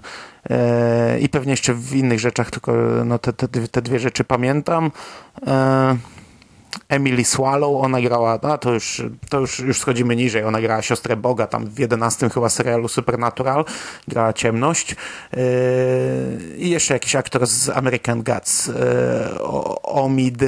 i 1.20 1.28
pewnie 1.28 1.50
jeszcze 1.50 1.74
w 1.74 1.96
innych 1.96 2.20
rzeczach, 2.20 2.50
tylko 2.50 2.72
no, 3.04 3.18
te, 3.18 3.32
te, 3.32 3.48
te 3.48 3.82
dwie 3.82 3.98
rzeczy 3.98 4.24
pamiętam. 4.24 4.90
Emily 6.88 7.24
Swallow, 7.24 7.84
ona 7.84 8.00
grała, 8.00 8.38
no 8.42 8.58
to 8.58 8.72
już, 8.72 9.02
to 9.28 9.40
już, 9.40 9.58
już 9.58 9.78
schodzimy 9.78 10.16
niżej, 10.16 10.44
ona 10.44 10.60
grała 10.60 10.82
siostrę 10.82 11.16
Boga, 11.16 11.46
tam 11.46 11.66
w 11.66 11.78
11 11.78 12.30
chyba 12.30 12.48
serialu 12.48 12.88
Supernatural, 12.88 13.64
grała 14.08 14.32
Ciemność. 14.32 14.96
Yy, 15.32 15.40
i 16.56 16.70
jeszcze 16.70 16.94
jakiś 16.94 17.16
aktor 17.16 17.46
z 17.46 17.68
American 17.68 18.22
Gods, 18.22 18.66
yy, 18.66 18.74
Omid 19.82 20.38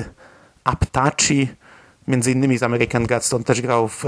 Aptachi, 0.65 1.49
między 2.09 2.33
innymi 2.33 2.59
z 2.59 2.63
American 2.63 3.07
Gods, 3.07 3.35
on 3.35 3.45
też 3.45 3.61
grał 3.61 3.89
w, 3.89 4.05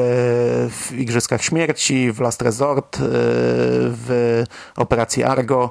w 0.70 0.92
Igrzyskach 0.92 1.42
Śmierci, 1.42 2.12
w 2.12 2.20
Last 2.20 2.42
Resort, 2.42 3.00
yy, 3.00 3.06
w 3.10 4.44
Operacji 4.76 5.24
Argo, 5.24 5.70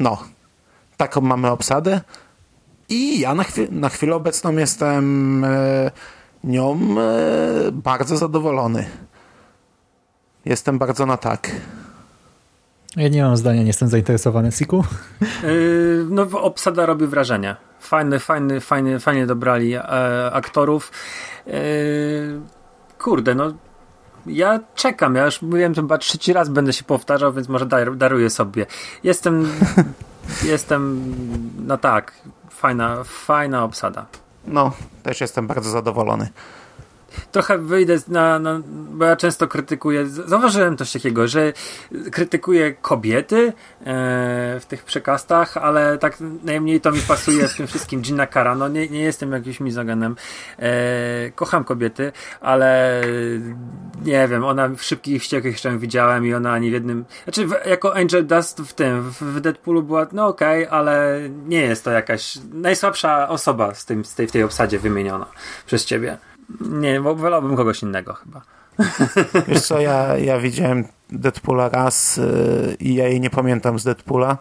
no, 0.00 0.18
taką 0.96 1.20
mamy 1.20 1.50
obsadę. 1.50 2.00
I 2.90 3.20
ja 3.20 3.34
na, 3.34 3.44
chwil, 3.44 3.68
na 3.70 3.88
chwilę 3.88 4.16
obecną 4.16 4.56
jestem 4.56 5.44
e, 5.44 5.90
nią 6.44 6.78
e, 6.98 7.72
bardzo 7.72 8.16
zadowolony. 8.16 8.86
Jestem 10.44 10.78
bardzo 10.78 11.06
na 11.06 11.16
tak. 11.16 11.50
Ja 12.96 13.08
nie 13.08 13.22
mam 13.22 13.36
zdania, 13.36 13.60
nie 13.60 13.66
jestem 13.66 13.88
zainteresowany. 13.88 14.52
Siku? 14.52 14.84
Yy, 15.42 16.06
no, 16.10 16.22
obsada 16.22 16.86
robi 16.86 17.06
wrażenie. 17.06 17.56
Fajny, 17.80 18.18
fajny, 18.18 18.60
fajny, 18.60 19.00
fajnie 19.00 19.26
dobrali 19.26 19.74
e, 19.74 19.82
aktorów. 20.32 20.92
Yy, 21.46 21.52
kurde, 22.98 23.34
no 23.34 23.52
ja 24.26 24.60
czekam, 24.74 25.14
ja 25.14 25.24
już 25.24 25.42
mówiłem, 25.42 25.74
że 25.74 25.82
chyba 25.82 25.98
trzeci 25.98 26.32
raz 26.32 26.48
będę 26.48 26.72
się 26.72 26.84
powtarzał, 26.84 27.32
więc 27.32 27.48
może 27.48 27.66
dar, 27.66 27.96
daruję 27.96 28.30
sobie. 28.30 28.66
Jestem, 29.04 29.48
jestem, 30.52 31.14
no 31.66 31.78
tak, 31.78 32.12
fajna, 32.60 33.04
fajna 33.04 33.64
obsada. 33.64 34.06
No, 34.46 34.72
też 35.02 35.20
jestem 35.20 35.46
bardzo 35.46 35.70
zadowolony 35.70 36.28
trochę 37.32 37.58
wyjdę 37.58 37.96
na, 38.08 38.38
na, 38.38 38.60
bo 38.66 39.04
ja 39.04 39.16
często 39.16 39.48
krytykuję, 39.48 40.06
zauważyłem 40.06 40.76
coś 40.76 40.92
takiego, 40.92 41.28
że 41.28 41.52
krytykuję 42.12 42.72
kobiety 42.72 43.46
e, 43.46 43.52
w 44.60 44.64
tych 44.68 44.84
przekastach, 44.84 45.56
ale 45.56 45.98
tak 45.98 46.16
najmniej 46.44 46.80
to 46.80 46.92
mi 46.92 47.00
pasuje 47.00 47.48
w 47.48 47.56
tym 47.56 47.66
wszystkim 47.66 48.00
Gina 48.00 48.26
Carano, 48.26 48.68
nie, 48.68 48.88
nie 48.88 49.00
jestem 49.00 49.32
jakimś 49.32 49.60
mizogenem, 49.60 50.16
e, 50.58 51.30
kocham 51.30 51.64
kobiety, 51.64 52.12
ale 52.40 53.00
nie 54.04 54.28
wiem, 54.28 54.44
ona 54.44 54.68
w 54.68 54.82
Szybkich 54.82 55.22
Wściekłych 55.22 55.52
jeszcze 55.52 55.78
widziałem 55.78 56.26
i 56.26 56.34
ona 56.34 56.52
ani 56.52 56.70
w 56.70 56.72
jednym, 56.72 57.04
znaczy 57.24 57.46
jako 57.66 57.96
Angel 57.96 58.26
Dust 58.26 58.60
w 58.60 58.72
tym, 58.72 59.10
w 59.10 59.40
Deadpoolu 59.40 59.82
była, 59.82 60.06
no 60.12 60.26
okej, 60.26 60.66
okay, 60.66 60.78
ale 60.78 61.20
nie 61.46 61.60
jest 61.60 61.84
to 61.84 61.90
jakaś 61.90 62.38
najsłabsza 62.52 63.28
osoba 63.28 63.74
z, 63.74 63.84
tym, 63.84 64.04
z 64.04 64.14
tej, 64.14 64.26
w 64.26 64.32
tej 64.32 64.42
obsadzie 64.42 64.78
wymieniona 64.78 65.26
przez 65.66 65.84
ciebie. 65.84 66.29
Nie, 66.60 67.00
bo 67.00 67.14
wolałbym 67.14 67.56
kogoś 67.56 67.82
innego 67.82 68.14
chyba. 68.14 68.42
Wiesz 69.48 69.60
co, 69.60 69.80
ja, 69.80 70.16
ja 70.16 70.38
widziałem 70.38 70.84
Deadpoola 71.10 71.68
raz 71.68 72.16
yy, 72.16 72.76
i 72.80 72.94
ja 72.94 73.08
jej 73.08 73.20
nie 73.20 73.30
pamiętam 73.30 73.78
z 73.78 73.84
Deadpoola. 73.84 74.38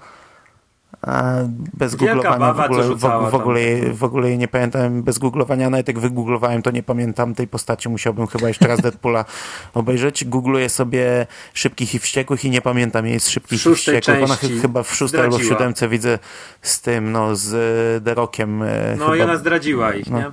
Bez 1.73 1.95
Wielka 1.95 2.15
googlowania 2.15 2.53
w 2.53 2.59
ogóle, 2.59 2.83
w, 2.83 3.31
w, 3.31 3.35
ogóle 3.35 3.61
jej, 3.61 3.93
w 3.93 4.03
ogóle 4.03 4.29
jej 4.29 4.37
nie 4.37 4.47
pamiętam. 4.47 5.03
Bez 5.03 5.19
googlowania, 5.19 5.69
nawet 5.69 5.87
jak 5.87 5.99
wygooglowałem, 5.99 6.61
to 6.61 6.71
nie 6.71 6.83
pamiętam 6.83 7.35
tej 7.35 7.47
postaci. 7.47 7.89
Musiałbym 7.89 8.27
chyba 8.27 8.47
jeszcze 8.47 8.67
raz 8.67 8.81
Deadpoola 8.81 9.25
obejrzeć. 9.73 10.25
Googluję 10.25 10.69
sobie 10.69 11.27
Szybkich 11.53 11.95
i 11.95 11.99
Wściekłych 11.99 12.45
i 12.45 12.49
nie 12.49 12.61
pamiętam 12.61 13.05
jej 13.05 13.19
z 13.19 13.29
Szybkich 13.29 13.65
i 13.65 13.75
Wściekłych. 13.75 14.23
Ona 14.23 14.35
chyba 14.61 14.83
w 14.83 14.95
szóstej 14.95 15.21
albo 15.21 15.37
w 15.37 15.43
siódemce 15.43 15.89
widzę 15.89 16.19
z 16.61 16.81
tym, 16.81 17.11
no, 17.11 17.35
z 17.35 18.03
The 18.03 18.13
Rockiem. 18.13 18.63
E, 18.63 18.95
no 18.97 19.05
chyba. 19.05 19.17
i 19.17 19.21
ona 19.21 19.37
zdradziła 19.37 19.93
ich, 19.93 20.09
no. 20.09 20.17
nie? 20.19 20.31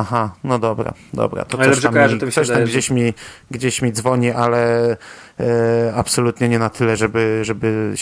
Aha, 0.00 0.34
no 0.44 0.58
dobra, 0.58 0.94
dobra. 1.14 1.44
To 1.44 1.58
coś 1.58 1.80
tam, 1.80 1.92
kojarzy, 1.92 2.18
to 2.18 2.30
coś 2.30 2.48
tam 2.48 2.64
gdzieś, 2.64 2.90
mi, 2.90 3.14
gdzieś 3.50 3.82
mi 3.82 3.92
dzwoni, 3.92 4.30
ale 4.30 4.90
e, 5.40 5.92
absolutnie 5.94 6.48
nie 6.48 6.58
na 6.58 6.70
tyle, 6.70 6.96
żeby, 6.96 7.40
żeby 7.42 7.94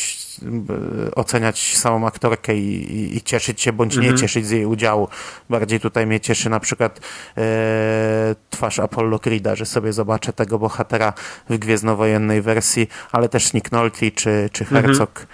oceniać 1.15 1.77
samą 1.77 2.07
aktorkę 2.07 2.57
i, 2.57 2.93
i, 2.93 3.17
i 3.17 3.23
cieszyć 3.23 3.61
się, 3.61 3.73
bądź 3.73 3.97
mhm. 3.97 4.15
nie 4.15 4.21
cieszyć 4.21 4.47
z 4.47 4.51
jej 4.51 4.67
udziału. 4.67 5.09
Bardziej 5.51 5.81
tutaj 5.81 6.07
mnie 6.07 6.21
cieszy 6.21 6.51
na 6.51 6.61
przykład 6.61 7.01
e, 7.39 8.35
twarz 8.51 8.79
Apollo 8.79 9.17
Creed'a, 9.17 9.57
że 9.57 9.67
sobie 9.67 9.93
zobaczę 9.93 10.33
tego 10.33 10.59
bohatera 10.59 11.13
w 11.49 11.59
Gwiezdnowojennej 11.59 12.43
wersji, 12.43 12.89
ale 13.13 13.29
też 13.29 13.53
Nick 13.53 13.73
Nolte 13.73 14.11
czy, 14.11 14.51
czy 14.53 14.65
mhm. 14.65 14.87
Herzog. 14.87 15.11
Mhm. 15.11 15.27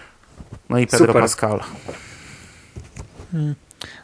No 0.68 0.78
i 0.78 0.86
Pedro 0.86 1.06
Super. 1.06 1.22
Pascal. 1.22 1.60
Hmm. 3.32 3.54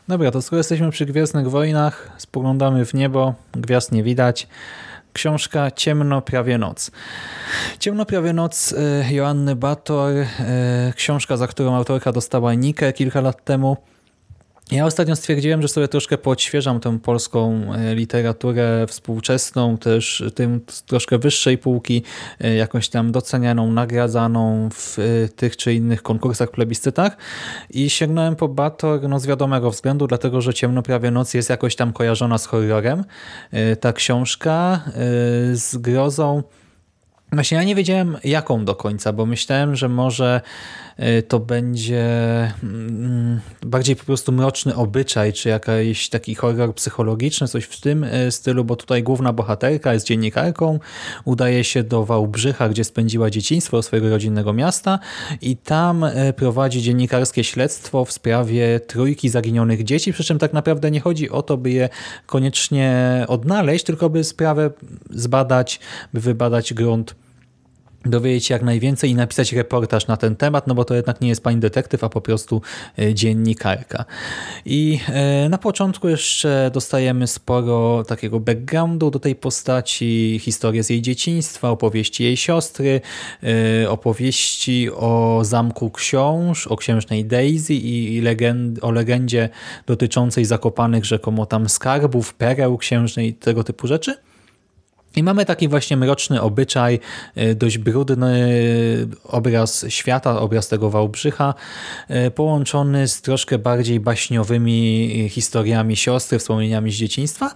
Dobra, 0.08 0.30
to 0.30 0.42
skoro 0.42 0.58
jesteśmy 0.58 0.90
przy 0.90 1.06
Gwiezdnych 1.06 1.50
Wojnach, 1.50 2.10
spoglądamy 2.18 2.84
w 2.84 2.94
niebo, 2.94 3.34
gwiazd 3.52 3.92
nie 3.92 4.02
widać. 4.02 4.48
Książka 5.12 5.70
Ciemno 5.70 6.22
prawie 6.22 6.58
noc. 6.58 6.90
Ciemno 7.78 8.06
prawie 8.06 8.32
noc 8.32 8.74
e, 8.78 9.14
Joanny 9.14 9.56
Bator, 9.56 10.12
e, 10.12 10.26
książka, 10.96 11.36
za 11.36 11.46
którą 11.46 11.74
autorka 11.74 12.12
dostała 12.12 12.54
Nikę 12.54 12.92
kilka 12.92 13.20
lat 13.20 13.44
temu. 13.44 13.76
Ja 14.70 14.86
ostatnio 14.86 15.16
stwierdziłem, 15.16 15.62
że 15.62 15.68
sobie 15.68 15.88
troszkę 15.88 16.18
podświeżam 16.18 16.80
tę 16.80 16.98
polską 16.98 17.62
e, 17.74 17.94
literaturę 17.94 18.86
współczesną, 18.86 19.78
też 19.78 20.24
tym 20.34 20.60
troszkę 20.86 21.18
wyższej 21.18 21.58
półki, 21.58 22.02
e, 22.40 22.54
jakąś 22.54 22.88
tam 22.88 23.12
docenianą, 23.12 23.72
nagradzaną 23.72 24.68
w 24.72 24.98
e, 24.98 25.28
tych 25.28 25.56
czy 25.56 25.74
innych 25.74 26.02
konkursach, 26.02 26.50
plebiscytach 26.50 27.16
i 27.70 27.90
sięgnąłem 27.90 28.36
po 28.36 28.48
Bator 28.48 29.08
no, 29.08 29.20
z 29.20 29.26
wiadomego 29.26 29.70
względu, 29.70 30.06
dlatego 30.06 30.40
że 30.40 30.54
Ciemno 30.54 30.82
prawie 30.82 31.10
noc 31.10 31.34
jest 31.34 31.50
jakoś 31.50 31.76
tam 31.76 31.92
kojarzona 31.92 32.38
z 32.38 32.46
horrorem. 32.46 33.04
Ta 33.80 33.92
książka 33.92 34.84
z 35.52 35.76
grozą 35.76 36.42
Właśnie 37.32 37.56
ja 37.56 37.64
nie 37.64 37.74
wiedziałem 37.74 38.16
jaką 38.24 38.64
do 38.64 38.74
końca, 38.74 39.12
bo 39.12 39.26
myślałem, 39.26 39.76
że 39.76 39.88
może 39.88 40.40
to 41.28 41.40
będzie 41.40 42.04
mm, 42.62 43.40
bardziej 43.62 43.96
po 43.96 44.04
prostu 44.04 44.32
mroczny 44.32 44.74
obyczaj, 44.74 45.32
czy 45.32 45.48
jakiś 45.48 46.08
taki 46.08 46.34
horror 46.34 46.74
psychologiczny, 46.74 47.48
coś 47.48 47.64
w 47.64 47.80
tym 47.80 48.04
y, 48.04 48.30
stylu, 48.30 48.64
bo 48.64 48.76
tutaj 48.76 49.02
główna 49.02 49.32
bohaterka 49.32 49.94
jest 49.94 50.06
dziennikarką, 50.06 50.78
udaje 51.24 51.64
się 51.64 51.82
do 51.82 52.04
Wałbrzycha, 52.04 52.68
gdzie 52.68 52.84
spędziła 52.84 53.30
dzieciństwo 53.30 53.82
swojego 53.82 54.10
rodzinnego 54.10 54.52
miasta 54.52 54.98
i 55.42 55.56
tam 55.56 56.04
y, 56.04 56.32
prowadzi 56.36 56.82
dziennikarskie 56.82 57.44
śledztwo 57.44 58.04
w 58.04 58.12
sprawie 58.12 58.80
trójki 58.80 59.28
zaginionych 59.28 59.84
dzieci, 59.84 60.12
przy 60.12 60.24
czym 60.24 60.38
tak 60.38 60.52
naprawdę 60.52 60.90
nie 60.90 61.00
chodzi 61.00 61.30
o 61.30 61.42
to, 61.42 61.56
by 61.56 61.70
je 61.70 61.88
koniecznie 62.26 63.24
odnaleźć, 63.28 63.84
tylko 63.84 64.10
by 64.10 64.24
sprawę 64.24 64.70
zbadać, 65.10 65.80
by 66.12 66.20
wybadać 66.20 66.74
grunt 66.74 67.14
dowiedzieć 68.04 68.46
się 68.46 68.54
jak 68.54 68.62
najwięcej 68.62 69.10
i 69.10 69.14
napisać 69.14 69.52
reportaż 69.52 70.06
na 70.06 70.16
ten 70.16 70.36
temat, 70.36 70.66
no 70.66 70.74
bo 70.74 70.84
to 70.84 70.94
jednak 70.94 71.20
nie 71.20 71.28
jest 71.28 71.42
pani 71.42 71.60
detektyw, 71.60 72.04
a 72.04 72.08
po 72.08 72.20
prostu 72.20 72.62
e, 72.98 73.14
dziennikarka. 73.14 74.04
I 74.64 75.00
e, 75.08 75.48
na 75.48 75.58
początku 75.58 76.08
jeszcze 76.08 76.70
dostajemy 76.74 77.26
sporo 77.26 78.04
takiego 78.04 78.40
backgroundu 78.40 79.10
do 79.10 79.18
tej 79.18 79.34
postaci, 79.34 80.40
historię 80.42 80.82
z 80.82 80.90
jej 80.90 81.02
dzieciństwa, 81.02 81.70
opowieści 81.70 82.24
jej 82.24 82.36
siostry, 82.36 83.00
e, 83.82 83.90
opowieści 83.90 84.90
o 84.90 85.40
zamku 85.42 85.90
książ, 85.90 86.66
o 86.66 86.76
księżnej 86.76 87.24
Daisy 87.24 87.74
i 87.74 88.20
legend, 88.20 88.84
o 88.84 88.90
legendzie 88.90 89.48
dotyczącej 89.86 90.44
zakopanych 90.44 91.04
rzekomo 91.04 91.46
tam 91.46 91.68
skarbów, 91.68 92.34
pereł 92.34 92.78
księżnej, 92.78 93.34
tego 93.34 93.64
typu 93.64 93.86
rzeczy. 93.86 94.27
I 95.16 95.22
mamy 95.22 95.44
taki 95.44 95.68
właśnie 95.68 95.96
mroczny 95.96 96.40
obyczaj, 96.42 97.00
e, 97.34 97.54
dość 97.54 97.78
brudny 97.78 98.48
obraz 99.24 99.84
świata, 99.88 100.40
obraz 100.40 100.68
tego 100.68 100.90
Wałbrzycha, 100.90 101.54
e, 102.08 102.30
połączony 102.30 103.08
z 103.08 103.22
troszkę 103.22 103.58
bardziej 103.58 104.00
baśniowymi 104.00 105.28
historiami 105.30 105.96
siostry, 105.96 106.38
wspomnieniami 106.38 106.92
z 106.92 106.94
dzieciństwa. 106.94 107.54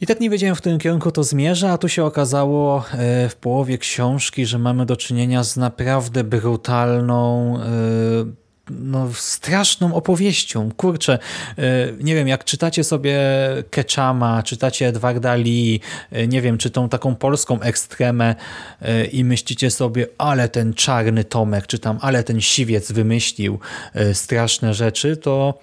I 0.00 0.06
tak 0.06 0.20
nie 0.20 0.30
wiedziałem, 0.30 0.56
w 0.56 0.60
którym 0.60 0.78
kierunku 0.78 1.10
to 1.10 1.24
zmierza, 1.24 1.72
a 1.72 1.78
tu 1.78 1.88
się 1.88 2.04
okazało 2.04 2.84
e, 2.92 3.28
w 3.28 3.36
połowie 3.36 3.78
książki, 3.78 4.46
że 4.46 4.58
mamy 4.58 4.86
do 4.86 4.96
czynienia 4.96 5.44
z 5.44 5.56
naprawdę 5.56 6.24
brutalną 6.24 7.58
no, 8.70 9.08
straszną 9.14 9.94
opowieścią. 9.94 10.70
Kurczę, 10.76 11.18
e, 11.58 11.62
nie 12.00 12.14
wiem, 12.14 12.28
jak 12.28 12.44
czytacie 12.44 12.84
sobie 12.84 13.18
Keczama, 13.70 14.42
czytacie 14.42 14.88
Edwarda 14.88 15.34
Lee, 15.34 15.80
e, 16.12 16.26
nie 16.26 16.42
wiem, 16.42 16.58
czy 16.58 16.70
tą 16.70 16.88
taką 16.88 17.14
polską 17.14 17.60
ekstremę 17.60 18.34
e, 18.82 19.04
i 19.04 19.24
myślicie 19.24 19.70
sobie, 19.70 20.06
ale 20.18 20.48
ten 20.48 20.74
czarny 20.74 21.24
Tomek, 21.24 21.66
czy 21.66 21.78
tam, 21.78 21.98
ale 22.00 22.24
ten 22.24 22.40
siwiec 22.40 22.92
wymyślił 22.92 23.58
straszne 24.12 24.74
rzeczy, 24.74 25.16
to 25.16 25.58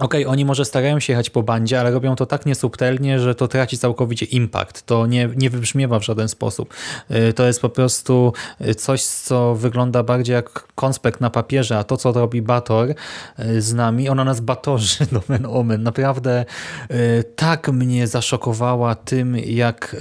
Okej, 0.00 0.24
okay, 0.24 0.32
oni 0.32 0.44
może 0.44 0.64
starają 0.64 1.00
się 1.00 1.12
jechać 1.12 1.30
po 1.30 1.42
bandzie, 1.42 1.80
ale 1.80 1.90
robią 1.90 2.16
to 2.16 2.26
tak 2.26 2.46
niesubtelnie, 2.46 3.20
że 3.20 3.34
to 3.34 3.48
traci 3.48 3.78
całkowicie 3.78 4.26
impact. 4.26 4.82
To 4.82 5.06
nie, 5.06 5.28
nie 5.36 5.50
wybrzmiewa 5.50 5.98
w 5.98 6.04
żaden 6.04 6.28
sposób. 6.28 6.74
Y, 7.10 7.32
to 7.32 7.46
jest 7.46 7.60
po 7.60 7.68
prostu 7.68 8.32
coś, 8.76 9.04
co 9.04 9.54
wygląda 9.54 10.02
bardziej 10.02 10.34
jak 10.34 10.66
konspekt 10.74 11.20
na 11.20 11.30
papierze, 11.30 11.78
a 11.78 11.84
to, 11.84 11.96
co 11.96 12.12
robi 12.12 12.42
Bator 12.42 12.88
y, 12.90 13.62
z 13.62 13.74
nami, 13.74 14.08
ona 14.08 14.24
nas 14.24 14.40
batorzy, 14.40 15.06
nomen 15.28 15.46
omen. 15.46 15.82
Naprawdę 15.82 16.44
y, 16.90 17.24
tak 17.36 17.68
mnie 17.68 18.06
zaszokowała 18.06 18.94
tym, 18.94 19.36
jak 19.36 19.96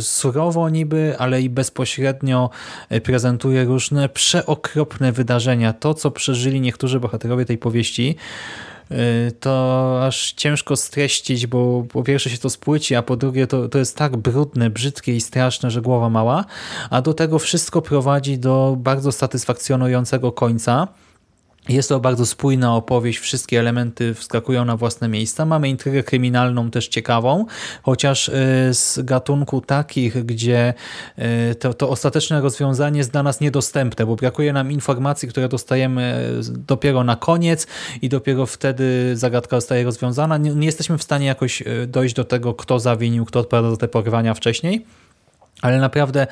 surowo 0.00 0.68
niby, 0.68 1.14
ale 1.18 1.42
i 1.42 1.50
bezpośrednio 1.50 2.50
prezentuje 3.02 3.64
różne 3.64 4.08
przeokropne 4.08 5.12
wydarzenia. 5.12 5.72
To, 5.72 5.94
co 5.94 6.10
przeżyli 6.10 6.60
niektórzy 6.60 7.00
bohaterowie 7.00 7.44
tej 7.44 7.58
powieści, 7.58 8.16
Y, 8.16 8.73
to 9.40 10.00
aż 10.06 10.32
ciężko 10.32 10.76
streścić, 10.76 11.46
bo 11.46 11.84
po 11.92 12.02
pierwsze 12.02 12.30
się 12.30 12.38
to 12.38 12.50
spłyci, 12.50 12.94
a 12.94 13.02
po 13.02 13.16
drugie 13.16 13.46
to, 13.46 13.68
to 13.68 13.78
jest 13.78 13.96
tak 13.96 14.16
brudne, 14.16 14.70
brzydkie 14.70 15.16
i 15.16 15.20
straszne, 15.20 15.70
że 15.70 15.82
głowa 15.82 16.10
mała, 16.10 16.44
a 16.90 17.02
do 17.02 17.14
tego 17.14 17.38
wszystko 17.38 17.82
prowadzi 17.82 18.38
do 18.38 18.76
bardzo 18.78 19.12
satysfakcjonującego 19.12 20.32
końca, 20.32 20.88
jest 21.68 21.88
to 21.88 22.00
bardzo 22.00 22.26
spójna 22.26 22.76
opowieść, 22.76 23.18
wszystkie 23.18 23.60
elementy 23.60 24.14
wskakują 24.14 24.64
na 24.64 24.76
własne 24.76 25.08
miejsca. 25.08 25.44
Mamy 25.44 25.68
intrygę 25.68 26.02
kryminalną 26.02 26.70
też 26.70 26.88
ciekawą, 26.88 27.46
chociaż 27.82 28.28
y, 28.28 28.32
z 28.72 28.98
gatunku 29.02 29.60
takich, 29.60 30.24
gdzie 30.24 30.74
y, 31.50 31.54
to, 31.54 31.74
to 31.74 31.88
ostateczne 31.88 32.40
rozwiązanie 32.40 32.98
jest 32.98 33.10
dla 33.10 33.22
nas 33.22 33.40
niedostępne, 33.40 34.06
bo 34.06 34.16
brakuje 34.16 34.52
nam 34.52 34.72
informacji, 34.72 35.28
które 35.28 35.48
dostajemy 35.48 36.30
dopiero 36.50 37.04
na 37.04 37.16
koniec 37.16 37.66
i 38.02 38.08
dopiero 38.08 38.46
wtedy 38.46 39.16
zagadka 39.16 39.56
zostaje 39.56 39.84
rozwiązana. 39.84 40.38
Nie, 40.38 40.50
nie 40.50 40.66
jesteśmy 40.66 40.98
w 40.98 41.02
stanie 41.02 41.26
jakoś 41.26 41.62
y, 41.62 41.86
dojść 41.86 42.14
do 42.14 42.24
tego, 42.24 42.54
kto 42.54 42.78
zawinił, 42.78 43.24
kto 43.24 43.40
odpowiada 43.40 43.70
za 43.70 43.76
te 43.76 43.88
porwania 43.88 44.34
wcześniej. 44.34 44.86
Ale 45.62 45.78
naprawdę 45.78 46.26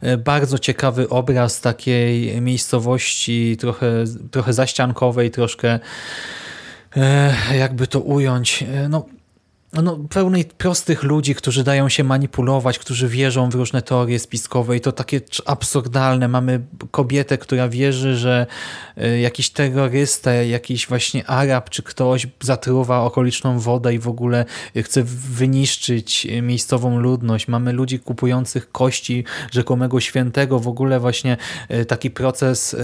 e, 0.00 0.16
bardzo 0.16 0.58
ciekawy 0.58 1.08
obraz 1.08 1.60
takiej 1.60 2.40
miejscowości 2.40 3.56
trochę, 3.56 4.04
trochę 4.30 4.52
zaściankowej, 4.52 5.30
troszkę 5.30 5.78
e, 6.96 7.34
jakby 7.56 7.86
to 7.86 8.00
ująć, 8.00 8.62
e, 8.62 8.88
no 8.88 9.06
no, 9.72 9.96
pełnej 10.10 10.44
prostych 10.44 11.02
ludzi, 11.02 11.34
którzy 11.34 11.64
dają 11.64 11.88
się 11.88 12.04
manipulować, 12.04 12.78
którzy 12.78 13.08
wierzą 13.08 13.50
w 13.50 13.54
różne 13.54 13.82
teorie 13.82 14.18
spiskowe 14.18 14.76
i 14.76 14.80
to 14.80 14.92
takie 14.92 15.20
absurdalne. 15.46 16.28
Mamy 16.28 16.60
kobietę, 16.90 17.38
która 17.38 17.68
wierzy, 17.68 18.16
że 18.16 18.46
e, 18.96 19.20
jakiś 19.20 19.50
terrorysta, 19.50 20.32
jakiś 20.32 20.86
właśnie 20.86 21.26
Arab 21.26 21.70
czy 21.70 21.82
ktoś 21.82 22.26
zatruwa 22.40 23.00
okoliczną 23.00 23.58
wodę 23.58 23.94
i 23.94 23.98
w 23.98 24.08
ogóle 24.08 24.44
chce 24.82 25.02
wyniszczyć 25.04 26.28
miejscową 26.42 26.98
ludność. 26.98 27.48
Mamy 27.48 27.72
ludzi 27.72 27.98
kupujących 27.98 28.72
kości 28.72 29.24
rzekomego 29.50 30.00
świętego. 30.00 30.58
W 30.58 30.68
ogóle 30.68 31.00
właśnie 31.00 31.36
taki 31.88 32.10
proces 32.10 32.76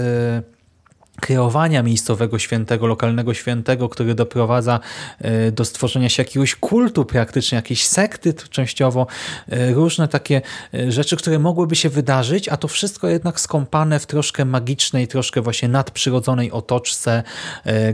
kreowania 1.21 1.83
miejscowego 1.83 2.39
świętego, 2.39 2.87
lokalnego 2.87 3.33
świętego, 3.33 3.89
który 3.89 4.15
doprowadza 4.15 4.79
e, 5.19 5.51
do 5.51 5.65
stworzenia 5.65 6.09
się 6.09 6.23
jakiegoś 6.23 6.55
kultu 6.55 7.05
praktycznie, 7.05 7.55
jakiejś 7.55 7.87
sekty 7.87 8.33
częściowo, 8.33 9.07
e, 9.49 9.73
różne 9.73 10.07
takie 10.07 10.41
e, 10.73 10.91
rzeczy, 10.91 11.17
które 11.17 11.39
mogłyby 11.39 11.75
się 11.75 11.89
wydarzyć, 11.89 12.49
a 12.49 12.57
to 12.57 12.67
wszystko 12.67 13.07
jednak 13.07 13.39
skąpane 13.39 13.99
w 13.99 14.05
troszkę 14.05 14.45
magicznej, 14.45 15.07
troszkę 15.07 15.41
właśnie 15.41 15.69
nadprzyrodzonej 15.69 16.51
otoczce, 16.51 17.23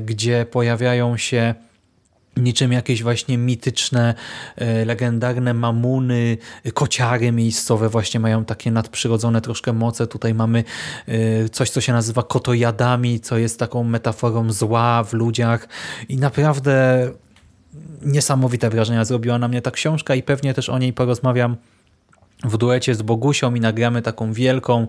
gdzie 0.06 0.46
pojawiają 0.52 1.18
się 1.18 1.56
niczym 2.38 2.72
jakieś 2.72 3.04
właśnie 3.04 3.38
mityczne, 3.38 4.14
e, 4.56 4.86
legendarne 4.86 5.54
mamuny, 5.54 6.38
kociary 6.74 7.32
miejscowe 7.32 7.90
właśnie 7.90 8.20
mają 8.20 8.46
takie 8.46 8.72
nadprzyrodzone 8.72 9.42
troszkę 9.42 9.74
moce. 9.74 10.08
Tutaj 10.08 10.34
mamy 10.34 10.64
e, 11.08 11.50
coś, 11.50 11.70
co 11.70 11.82
się 11.82 11.94
nazywa 11.94 12.24
kotojadami, 12.24 13.20
co 13.20 13.38
jest 13.38 13.60
taką 13.60 13.84
metaforą 13.84 14.54
zła 14.54 15.04
w 15.04 15.14
ludziach 15.14 15.68
i 16.10 16.18
naprawdę 16.18 17.08
niesamowite 18.02 18.70
wrażenia 18.70 19.06
zrobiła 19.06 19.40
na 19.40 19.48
mnie 19.48 19.62
ta 19.62 19.72
książka 19.72 20.16
i 20.16 20.24
pewnie 20.24 20.54
też 20.54 20.70
o 20.70 20.80
niej 20.80 20.94
porozmawiam 20.94 21.58
w 22.44 22.58
duecie 22.58 22.96
z 22.96 23.02
Bogusią 23.02 23.56
i 23.56 23.60
nagramy 23.60 24.02
taką 24.02 24.34
wielką 24.34 24.88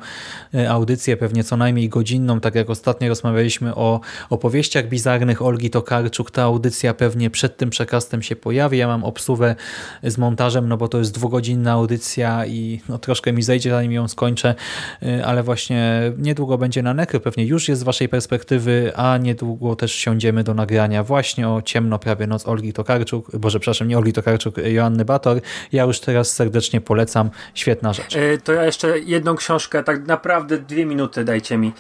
e, 0.55 0.71
audycję, 0.71 1.17
pewnie 1.17 1.45
co 1.45 1.57
najmniej 1.57 1.89
godzinną, 1.89 2.41
tak 2.41 2.55
jak 2.55 2.71
ostatnio 2.71 3.09
rozmawialiśmy 3.09 3.75
o 3.75 4.01
opowieściach 4.31 4.89
bizarnych 4.89 5.43
Olgi 5.43 5.71
Tokarczuk. 5.71 6.31
Ta 6.31 6.43
audycja 6.43 6.95
pewnie 6.95 7.31
przed 7.31 7.57
tym 7.57 7.71
przekastem 7.71 8.23
się 8.23 8.37
pojawi. 8.37 8.79
Ja 8.79 8.87
mam 8.87 9.05
obsługę 9.05 9.55
z 10.03 10.19
montażem, 10.19 10.69
no 10.69 10.77
bo 10.77 10.89
to 10.89 10.99
jest 10.99 11.15
dwugodzinna 11.15 11.73
audycja 11.73 12.47
i 12.47 12.81
no, 12.89 12.99
troszkę 12.99 13.33
mi 13.33 13.43
zejdzie, 13.43 13.71
zanim 13.71 13.93
ją 13.93 14.09
skończę, 14.09 14.55
e, 15.03 15.27
ale 15.27 15.43
właśnie 15.43 16.13
niedługo 16.19 16.59
będzie 16.59 16.83
na 16.83 16.95
nekry, 16.95 17.21
pewnie 17.21 17.45
już 17.45 17.69
jest 17.69 17.81
z 17.81 17.85
waszej 17.85 18.09
perspektywy, 18.09 18.93
a 18.97 19.19
niedługo 19.19 19.77
też 19.77 19.95
siądziemy 19.95 20.45
do 20.45 20.55
nagrania 20.55 21.05
właśnie 21.05 21.49
o 21.49 21.63
Ciemno 21.63 21.99
prawie 21.99 22.27
noc 22.27 22.49
Olgi 22.49 22.73
Tokarczuk, 22.73 23.37
boże 23.37 23.61
przepraszam, 23.61 23.89
nie 23.89 23.99
Olgi 23.99 24.13
Tokarczuk, 24.13 24.57
Joanny 24.65 25.05
Bator. 25.05 25.41
Ja 25.73 25.85
już 25.85 26.01
teraz 26.01 26.31
serdecznie 26.31 26.81
polecam 26.81 27.31
Świetna 27.55 27.93
rzecz. 27.93 28.17
E, 28.17 28.39
to 28.39 28.53
ja 28.53 28.65
jeszcze 28.65 28.99
jedną 28.99 29.37
książkę, 29.37 29.85
tak 29.85 30.07
naprawdę 30.07 30.59
dwie 30.59 30.87
minuty 30.87 31.25
dajcie 31.25 31.59
mi. 31.59 31.69
E, 31.69 31.73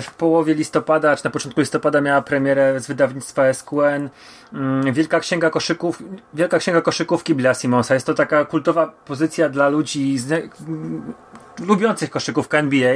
w 0.00 0.14
połowie 0.18 0.54
listopada, 0.54 1.16
czy 1.16 1.24
na 1.24 1.30
początku 1.30 1.60
listopada 1.60 2.00
miała 2.00 2.22
premierę 2.22 2.80
z 2.80 2.86
wydawnictwa 2.86 3.52
SQN 3.52 4.08
mm, 4.52 4.92
Wielka 4.92 5.20
Księga 5.20 5.50
Koszyków, 5.50 6.02
Wielka 6.34 6.58
Księga 6.58 6.80
Koszykówki 6.80 7.34
Billa 7.34 7.54
Simonsa. 7.54 7.94
Jest 7.94 8.06
to 8.06 8.14
taka 8.14 8.44
kultowa 8.44 8.86
pozycja 8.86 9.48
dla 9.48 9.68
ludzi 9.68 10.18
z, 10.18 10.50
lubiących 11.60 12.10
koszykówkę 12.10 12.58
NBA. 12.58 12.94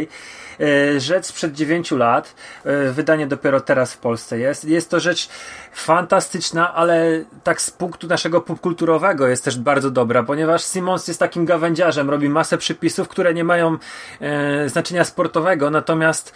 E, 0.61 1.01
rzecz 1.01 1.27
sprzed 1.27 1.53
9 1.53 1.91
lat, 1.91 2.35
e, 2.65 2.91
wydanie 2.93 3.27
dopiero 3.27 3.61
teraz 3.61 3.93
w 3.93 3.99
Polsce 3.99 4.39
jest. 4.39 4.65
Jest 4.65 4.91
to 4.91 5.01
rzecz 5.01 5.29
fantastyczna, 5.73 6.75
ale 6.75 7.25
tak 7.45 7.61
z 7.61 7.71
punktu 7.71 8.07
naszego 8.07 8.41
popkulturowego 8.41 9.29
jest 9.29 9.45
też 9.45 9.59
bardzo 9.59 9.91
dobra, 9.91 10.23
ponieważ 10.23 10.65
Simons 10.65 11.09
jest 11.09 11.21
takim 11.21 11.45
gawędziarzem, 11.45 12.11
robi 12.11 12.29
masę 12.29 12.59
przypisów, 12.59 13.09
które 13.09 13.35
nie 13.35 13.45
mają 13.45 13.77
e, 14.21 14.69
znaczenia 14.69 15.05
sportowego, 15.05 15.71
natomiast 15.71 16.33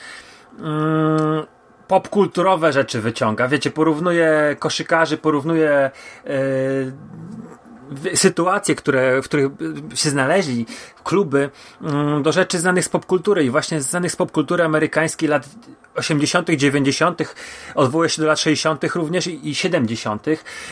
mm, 0.58 1.46
popkulturowe 1.88 2.72
rzeczy 2.72 3.00
wyciąga. 3.00 3.48
Wiecie, 3.48 3.70
porównuje 3.70 4.56
koszykarzy, 4.58 5.16
porównuje 5.16 5.90
sytuacje, 8.14 8.74
które, 8.74 9.22
w 9.22 9.24
których 9.24 9.50
się 9.94 10.10
znaleźli, 10.10 10.66
kluby, 11.04 11.50
mm, 11.82 12.22
do 12.22 12.32
rzeczy 12.32 12.58
znanych 12.58 12.84
z 12.84 12.88
popkultury 12.88 13.44
i 13.44 13.50
właśnie 13.50 13.80
znanych 13.80 14.12
z 14.12 14.16
popkultury 14.16 14.64
amerykańskiej 14.64 15.28
lat 15.28 15.48
80., 15.94 16.50
90., 16.56 17.34
odwołuje 17.74 18.10
się 18.10 18.22
do 18.22 18.28
lat 18.28 18.40
60. 18.40 18.84
również 18.94 19.26
i, 19.26 19.48
i 19.48 19.54
70. 19.54 20.26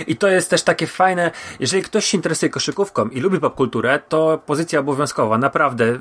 I 0.07 0.17
to 0.17 0.29
jest 0.29 0.51
też 0.51 0.63
takie 0.63 0.87
fajne, 0.87 1.31
jeżeli 1.61 1.83
ktoś 1.83 2.05
się 2.05 2.17
interesuje 2.19 2.51
koszykówką 2.51 3.09
i 3.09 3.21
lubi 3.21 3.41
popkulturę, 3.41 4.01
to 4.09 4.43
pozycja 4.47 4.81
obowiązkowa, 4.81 5.39
naprawdę 5.39 5.99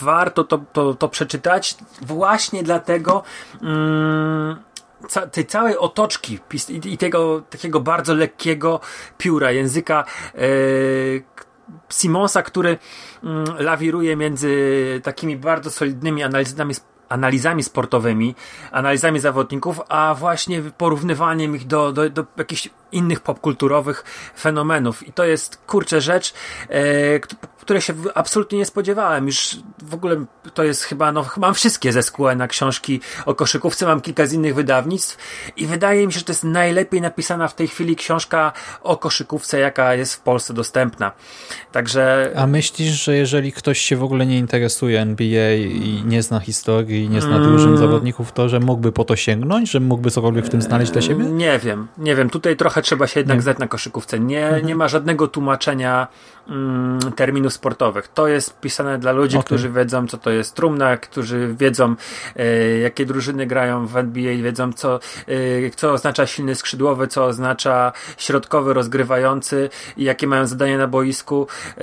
warto 0.00 0.44
to, 0.44 0.58
to, 0.72 0.94
to 0.94 1.08
przeczytać 1.08 1.76
właśnie 2.02 2.62
dlatego. 2.62 3.22
Mm, 3.62 4.56
ca 5.08 5.26
tej 5.26 5.46
całej 5.46 5.78
otoczki 5.78 6.38
i, 6.84 6.98
tego 6.98 7.42
takiego 7.50 7.80
bardzo 7.80 8.14
lekkiego 8.14 8.80
pióra, 9.18 9.50
języka 9.50 10.04
e, 10.34 10.38
Simonsa, 11.88 12.42
który 12.42 12.78
mm, 13.24 13.44
lawiruje 13.58 14.16
między 14.16 15.00
takimi 15.04 15.36
bardzo 15.36 15.70
solidnymi 15.70 16.22
analizami 16.22 16.74
analizami 17.08 17.62
sportowymi, 17.62 18.34
analizami 18.72 19.20
zawodników, 19.20 19.80
a 19.88 20.14
właśnie 20.18 20.62
porównywaniem 20.62 21.56
ich 21.56 21.66
do, 21.66 21.92
do, 21.92 22.10
do 22.10 22.24
jakichś 22.36 22.70
innych 22.92 23.20
popkulturowych 23.20 24.04
fenomenów. 24.38 25.08
I 25.08 25.12
to 25.12 25.24
jest 25.24 25.56
kurczę 25.56 26.00
rzecz, 26.00 26.34
e, 26.68 27.20
której 27.66 27.82
się 27.82 27.94
absolutnie 28.14 28.58
nie 28.58 28.66
spodziewałem. 28.66 29.26
Już 29.26 29.56
w 29.82 29.94
ogóle 29.94 30.24
to 30.54 30.64
jest 30.64 30.82
chyba, 30.82 31.12
no 31.12 31.26
mam 31.36 31.54
wszystkie 31.54 31.92
ze 31.92 32.00
na 32.36 32.48
książki 32.48 33.00
o 33.26 33.34
koszykówce, 33.34 33.86
mam 33.86 34.00
kilka 34.00 34.26
z 34.26 34.32
innych 34.32 34.54
wydawnictw 34.54 35.18
i 35.56 35.66
wydaje 35.66 36.06
mi 36.06 36.12
się, 36.12 36.18
że 36.18 36.24
to 36.24 36.32
jest 36.32 36.44
najlepiej 36.44 37.00
napisana 37.00 37.48
w 37.48 37.54
tej 37.54 37.68
chwili 37.68 37.96
książka 37.96 38.52
o 38.82 38.96
koszykówce, 38.96 39.58
jaka 39.58 39.94
jest 39.94 40.14
w 40.14 40.20
Polsce 40.20 40.54
dostępna. 40.54 41.12
Także... 41.72 42.32
A 42.36 42.46
myślisz, 42.46 43.04
że 43.04 43.16
jeżeli 43.16 43.52
ktoś 43.52 43.80
się 43.80 43.96
w 43.96 44.04
ogóle 44.04 44.26
nie 44.26 44.38
interesuje 44.38 45.00
NBA 45.00 45.54
i 45.54 46.02
nie 46.06 46.22
zna 46.22 46.40
historii, 46.40 47.08
nie 47.08 47.20
zna 47.20 47.38
drużyn 47.38 47.68
mm. 47.68 47.78
zawodników, 47.78 48.32
to 48.32 48.48
że 48.48 48.60
mógłby 48.60 48.92
po 48.92 49.04
to 49.04 49.16
sięgnąć, 49.16 49.70
że 49.70 49.80
mógłby 49.80 50.10
cokolwiek 50.10 50.46
w 50.46 50.48
tym 50.48 50.62
znaleźć 50.62 50.92
dla 50.92 51.02
siebie? 51.02 51.24
Nie 51.24 51.58
wiem, 51.58 51.88
nie 51.98 52.16
wiem. 52.16 52.30
Tutaj 52.30 52.56
trochę 52.56 52.75
trzeba 52.82 53.06
się 53.06 53.20
jednak 53.20 53.42
zdać 53.42 53.58
na 53.58 53.68
koszykówce. 53.68 54.20
Nie, 54.20 54.44
mhm. 54.46 54.66
nie 54.66 54.74
ma 54.74 54.88
żadnego 54.88 55.28
tłumaczenia 55.28 56.06
mm, 56.48 56.98
terminów 57.16 57.52
sportowych. 57.52 58.08
To 58.08 58.28
jest 58.28 58.60
pisane 58.60 58.98
dla 58.98 59.12
ludzi, 59.12 59.36
okay. 59.36 59.44
którzy 59.44 59.70
wiedzą, 59.70 60.06
co 60.06 60.18
to 60.18 60.30
jest 60.30 60.54
trumna, 60.54 60.96
którzy 60.96 61.54
wiedzą, 61.58 61.94
e, 62.36 62.78
jakie 62.78 63.06
drużyny 63.06 63.46
grają 63.46 63.86
w 63.86 63.96
NBA, 63.96 64.36
wiedzą, 64.42 64.72
co, 64.72 65.00
e, 65.28 65.70
co 65.76 65.92
oznacza 65.92 66.26
silny 66.26 66.54
skrzydłowy, 66.54 67.08
co 67.08 67.24
oznacza 67.24 67.92
środkowy, 68.16 68.74
rozgrywający 68.74 69.70
i 69.96 70.04
jakie 70.04 70.26
mają 70.26 70.46
zadania 70.46 70.78
na 70.78 70.86
boisku. 70.86 71.46
E, 71.78 71.82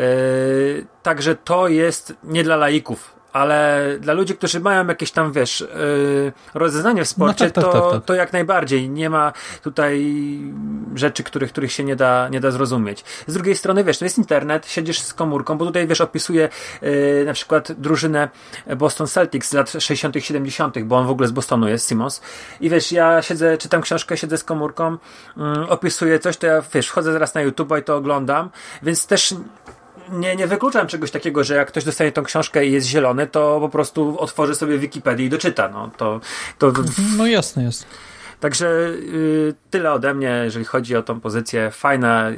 także 1.04 1.36
to 1.36 1.68
jest 1.68 2.14
nie 2.24 2.44
dla 2.44 2.56
laików 2.56 3.23
ale 3.34 3.88
dla 4.00 4.14
ludzi, 4.14 4.36
którzy 4.36 4.60
mają 4.60 4.88
jakieś 4.88 5.12
tam, 5.12 5.32
wiesz, 5.32 5.60
yy, 5.60 6.34
rozeznanie 6.54 7.06
w 7.06 7.08
sporcie, 7.08 7.46
no 7.46 7.52
tak, 7.52 7.64
tak, 7.64 7.74
to, 7.74 7.82
tak, 7.82 7.92
tak, 7.92 8.06
to 8.06 8.14
jak 8.14 8.34
najbardziej. 8.34 8.90
Nie 8.90 9.10
ma 9.10 9.34
tutaj 9.64 10.18
rzeczy, 10.96 11.24
których, 11.24 11.52
których 11.52 11.72
się 11.72 11.84
nie 11.84 11.96
da, 11.96 12.30
nie 12.30 12.40
da 12.40 12.52
zrozumieć. 12.52 13.04
Z 13.28 13.34
drugiej 13.34 13.56
strony, 13.56 13.84
wiesz, 13.84 13.98
to 13.98 14.06
jest 14.06 14.18
internet, 14.18 14.68
siedzisz 14.68 15.00
z 15.00 15.14
komórką, 15.14 15.58
bo 15.58 15.66
tutaj, 15.66 15.88
wiesz, 15.88 16.02
opisuje 16.02 16.50
yy, 16.82 17.24
na 17.26 17.34
przykład 17.34 17.72
drużynę 17.72 18.30
Boston 18.78 19.08
Celtics 19.08 19.50
z 19.50 19.54
lat 19.54 19.72
60., 19.80 20.16
70., 20.20 20.84
bo 20.84 20.98
on 20.98 21.08
w 21.08 21.10
ogóle 21.10 21.28
z 21.28 21.32
Bostonu 21.32 21.68
jest, 21.68 21.90
Simons. 21.90 22.22
I 22.62 22.70
wiesz, 22.70 22.92
ja 22.92 23.22
siedzę, 23.22 23.58
czytam 23.58 23.82
książkę, 23.82 24.18
siedzę 24.18 24.38
z 24.38 24.44
komórką, 24.44 24.98
yy, 25.38 25.70
opisuję 25.70 26.20
coś, 26.20 26.38
to 26.38 26.48
ja, 26.48 26.62
wiesz, 26.74 26.88
wchodzę 26.88 27.14
zaraz 27.14 27.36
na 27.36 27.42
YouTube 27.42 27.74
i 27.80 27.84
to 27.84 27.96
oglądam, 27.96 28.50
więc 28.84 29.08
też 29.08 29.36
nie, 30.12 30.36
nie 30.36 30.48
wykluczam 30.48 30.88
czegoś 30.88 31.12
takiego, 31.12 31.44
że 31.44 31.56
jak 31.56 31.68
ktoś 31.68 31.84
dostanie 31.84 32.12
tą 32.12 32.24
książkę 32.24 32.66
i 32.66 32.72
jest 32.72 32.88
zielony, 32.88 33.28
to 33.28 33.60
po 33.60 33.70
prostu 33.70 34.20
otworzy 34.20 34.56
sobie 34.56 34.78
Wikipedię 34.78 35.26
i 35.26 35.30
doczyta. 35.30 35.70
No, 35.70 35.92
to, 35.98 36.20
to... 36.58 36.74
no 37.18 37.28
jasne, 37.28 37.64
jest. 37.64 37.88
Także 38.44 38.68
y, 38.68 39.54
tyle 39.70 39.94
ode 39.94 40.14
mnie, 40.14 40.42
jeżeli 40.44 40.66
chodzi 40.66 40.96
o 40.96 41.04
tą 41.04 41.20
pozycję. 41.20 41.72
Fajna 41.72 42.32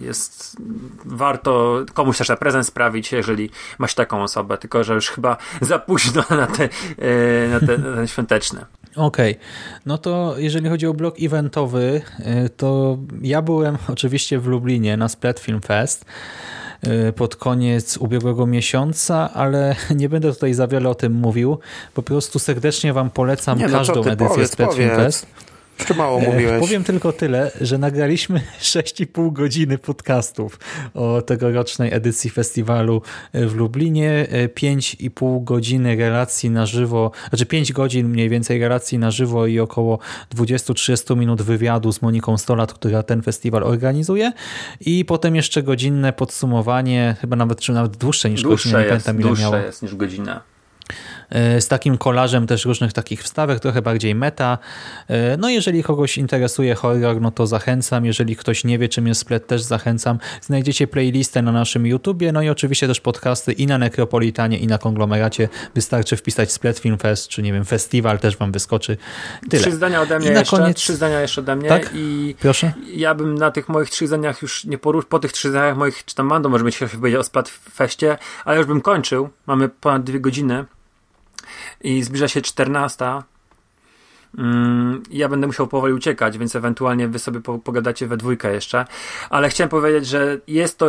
jest, 0.00 0.56
warto 1.04 1.84
komuś 1.94 2.18
też 2.18 2.28
na 2.28 2.36
prezent 2.36 2.66
sprawić, 2.66 3.12
jeżeli 3.12 3.50
masz 3.78 3.94
taką 3.94 4.22
osobę, 4.22 4.58
tylko 4.58 4.84
że 4.84 4.94
już 4.94 5.10
chyba 5.10 5.36
za 5.60 5.78
późno 5.78 6.22
na 6.30 6.46
te, 6.46 6.64
y, 6.64 7.48
na 7.50 7.60
te, 7.60 7.78
na 7.78 7.96
te 7.96 8.08
świąteczne. 8.08 8.66
Okej, 8.96 9.32
okay. 9.32 9.44
no 9.86 9.98
to 9.98 10.34
jeżeli 10.38 10.68
chodzi 10.68 10.86
o 10.86 10.94
blok 10.94 11.14
eventowy, 11.20 12.02
y, 12.46 12.48
to 12.48 12.98
ja 13.22 13.42
byłem 13.42 13.78
oczywiście 13.88 14.38
w 14.38 14.46
Lublinie 14.46 14.96
na 14.96 15.08
Splat 15.08 15.40
Film 15.40 15.60
Fest. 15.60 16.04
Y, 17.08 17.12
pod 17.12 17.36
koniec 17.36 17.96
ubiegłego 17.96 18.46
miesiąca, 18.46 19.30
ale 19.34 19.76
nie 19.96 20.08
będę 20.08 20.32
tutaj 20.32 20.54
za 20.54 20.66
wiele 20.66 20.88
o 20.88 20.94
tym 20.94 21.12
mówił. 21.12 21.58
Po 21.94 22.02
prostu 22.02 22.38
serdecznie 22.38 22.92
Wam 22.92 23.10
polecam 23.10 23.58
nie, 23.58 23.66
no 23.66 23.78
każdą 23.78 24.04
edycję 24.04 24.28
powiedz, 24.28 24.52
Splatfilm 24.52 24.90
Jeszcze 25.78 25.94
mało 25.94 26.20
e, 26.20 26.32
mówiłeś. 26.32 26.60
Powiem 26.60 26.84
tylko 26.84 27.12
tyle, 27.12 27.50
że 27.60 27.78
nagraliśmy 27.78 28.40
6,5 28.60 29.32
godziny 29.32 29.78
podcastów 29.78 30.58
o 30.94 31.22
tegorocznej 31.22 31.94
edycji 31.94 32.30
festiwalu 32.30 33.02
w 33.34 33.54
Lublinie, 33.54 34.26
5,5 34.56 35.36
e, 35.36 35.44
godziny 35.44 35.96
relacji 35.96 36.50
na 36.50 36.66
żywo, 36.66 37.10
znaczy 37.28 37.46
5 37.46 37.72
godzin 37.72 38.08
mniej 38.08 38.28
więcej 38.28 38.60
relacji 38.60 38.98
na 38.98 39.10
żywo 39.10 39.46
i 39.46 39.60
około 39.60 39.98
20-30 40.34 41.16
minut 41.16 41.42
wywiadu 41.42 41.92
z 41.92 42.02
Moniką 42.02 42.38
Stolat, 42.38 42.72
która 42.72 43.02
ten 43.02 43.22
festiwal 43.22 43.62
organizuje 43.64 44.32
i 44.80 45.04
potem 45.04 45.36
jeszcze 45.36 45.62
godzinne 45.62 46.12
podsumowanie, 46.12 47.16
chyba 47.20 47.36
nawet, 47.36 47.60
czy 47.60 47.72
nawet 47.72 47.96
dłuższe 47.96 48.30
niż 48.30 48.42
dłuższe 48.42 48.68
godzinę, 48.68 48.82
nie 48.82 48.88
pamiętam 48.88 49.20
ile 49.20 49.40
miało. 49.40 49.56
jest 49.56 49.82
niż 49.82 49.94
godzina. 49.94 50.53
E, 51.30 51.60
z 51.60 51.68
takim 51.68 51.98
kolażem 51.98 52.46
też 52.46 52.64
różnych 52.64 52.92
takich 52.92 53.22
wstawek, 53.22 53.60
trochę 53.60 53.82
bardziej 53.82 54.14
meta. 54.14 54.58
E, 55.08 55.36
no 55.36 55.48
jeżeli 55.48 55.82
kogoś 55.82 56.18
interesuje 56.18 56.74
horror, 56.74 57.20
no 57.20 57.30
to 57.30 57.46
zachęcam. 57.46 58.04
Jeżeli 58.04 58.36
ktoś 58.36 58.64
nie 58.64 58.78
wie, 58.78 58.88
czym 58.88 59.06
jest 59.06 59.20
Splet, 59.20 59.46
też 59.46 59.62
zachęcam. 59.62 60.18
Znajdziecie 60.40 60.86
playlistę 60.86 61.42
na 61.42 61.52
naszym 61.52 61.86
YouTubie, 61.86 62.32
no 62.32 62.42
i 62.42 62.48
oczywiście 62.48 62.86
też 62.86 63.00
podcasty 63.00 63.52
i 63.52 63.66
na 63.66 63.78
Nekropolitanie, 63.78 64.58
i 64.58 64.66
na 64.66 64.78
Konglomeracie. 64.78 65.48
Wystarczy 65.74 66.16
wpisać 66.16 66.52
Splet 66.52 66.78
Film 66.78 66.98
Fest, 66.98 67.28
czy 67.28 67.42
nie 67.42 67.52
wiem, 67.52 67.64
festiwal 67.64 68.18
też 68.18 68.36
wam 68.36 68.52
wyskoczy. 68.52 68.96
Tyle. 69.50 69.62
Trzy 69.62 69.72
zdania 69.72 70.02
ode 70.02 70.18
mnie 70.18 70.30
I 70.30 70.32
jeszcze, 70.32 70.56
koniec... 70.56 70.76
trzy 70.76 70.94
zdania 70.94 71.20
jeszcze 71.20 71.40
ode 71.40 71.56
mnie. 71.56 71.68
Tak? 71.68 71.90
I 71.94 72.34
Proszę? 72.40 72.72
Ja 72.94 73.14
bym 73.14 73.34
na 73.34 73.50
tych 73.50 73.68
moich 73.68 73.90
trzech 73.90 74.08
zdaniach 74.08 74.42
już 74.42 74.64
nie 74.64 74.78
poruszył, 74.78 75.08
po 75.08 75.18
tych 75.18 75.32
trzech 75.32 75.50
zdaniach 75.50 75.76
moich, 75.76 76.04
czy 76.04 76.14
tam 76.14 76.26
Mando 76.26 76.48
może 76.48 76.64
być 76.64 76.74
się 76.74 76.88
powiedział 76.88 77.20
o 77.20 77.24
Splat 77.24 77.48
Feście, 77.48 78.18
ale 78.44 78.58
już 78.58 78.66
bym 78.66 78.80
kończył. 78.80 79.28
Mamy 79.46 79.68
ponad 79.68 80.04
dwie 80.04 80.20
godziny 80.20 80.64
i 81.84 82.02
zbliża 82.02 82.28
się 82.28 82.42
14. 82.42 83.04
Mm, 84.38 85.02
ja 85.10 85.28
będę 85.28 85.46
musiał 85.46 85.66
powoli 85.66 85.94
uciekać, 85.94 86.38
więc 86.38 86.56
ewentualnie 86.56 87.08
wy 87.08 87.18
sobie 87.18 87.40
pogadacie 87.40 88.06
we 88.06 88.16
dwójkę 88.16 88.54
jeszcze. 88.54 88.84
Ale 89.30 89.48
chciałem 89.48 89.68
powiedzieć, 89.68 90.06
że 90.06 90.40
jest 90.46 90.78
to 90.78 90.86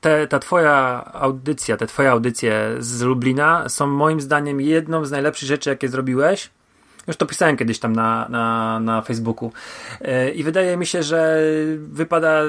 te, 0.00 0.26
ta 0.26 0.38
twoja 0.38 1.04
audycja, 1.12 1.76
te 1.76 1.86
twoje 1.86 2.10
audycje 2.10 2.76
z 2.78 3.02
Lublina 3.02 3.68
są 3.68 3.86
moim 3.86 4.20
zdaniem 4.20 4.60
jedną 4.60 5.04
z 5.04 5.10
najlepszych 5.10 5.48
rzeczy, 5.48 5.70
jakie 5.70 5.88
zrobiłeś. 5.88 6.50
Już 7.08 7.16
to 7.16 7.26
pisałem 7.26 7.56
kiedyś 7.56 7.78
tam 7.78 7.92
na, 7.96 8.26
na, 8.28 8.80
na 8.80 9.02
Facebooku. 9.02 9.52
E, 10.00 10.30
I 10.30 10.42
wydaje 10.42 10.76
mi 10.76 10.86
się, 10.86 11.02
że 11.02 11.40
wypada 11.78 12.42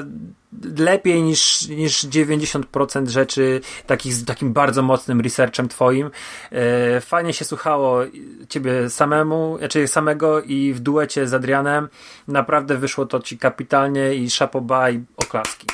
lepiej 0.78 1.22
niż, 1.22 1.68
niż 1.68 2.04
90% 2.04 3.08
rzeczy 3.08 3.60
takich 3.86 4.14
z 4.14 4.24
takim 4.24 4.52
bardzo 4.52 4.82
mocnym 4.82 5.20
researchem 5.20 5.68
twoim. 5.68 6.10
E, 6.52 7.00
fajnie 7.00 7.32
się 7.32 7.44
słuchało 7.44 8.00
ciebie 8.48 8.90
samemu, 8.90 9.58
znaczy 9.58 9.88
samego 9.88 10.42
i 10.42 10.72
w 10.72 10.80
duecie 10.80 11.28
z 11.28 11.34
Adrianem. 11.34 11.88
Naprawdę 12.28 12.76
wyszło 12.76 13.06
to 13.06 13.20
ci 13.20 13.38
kapitalnie 13.38 14.14
i 14.14 14.30
szapoba 14.30 14.90
i 14.90 15.04
oklaski 15.16 15.66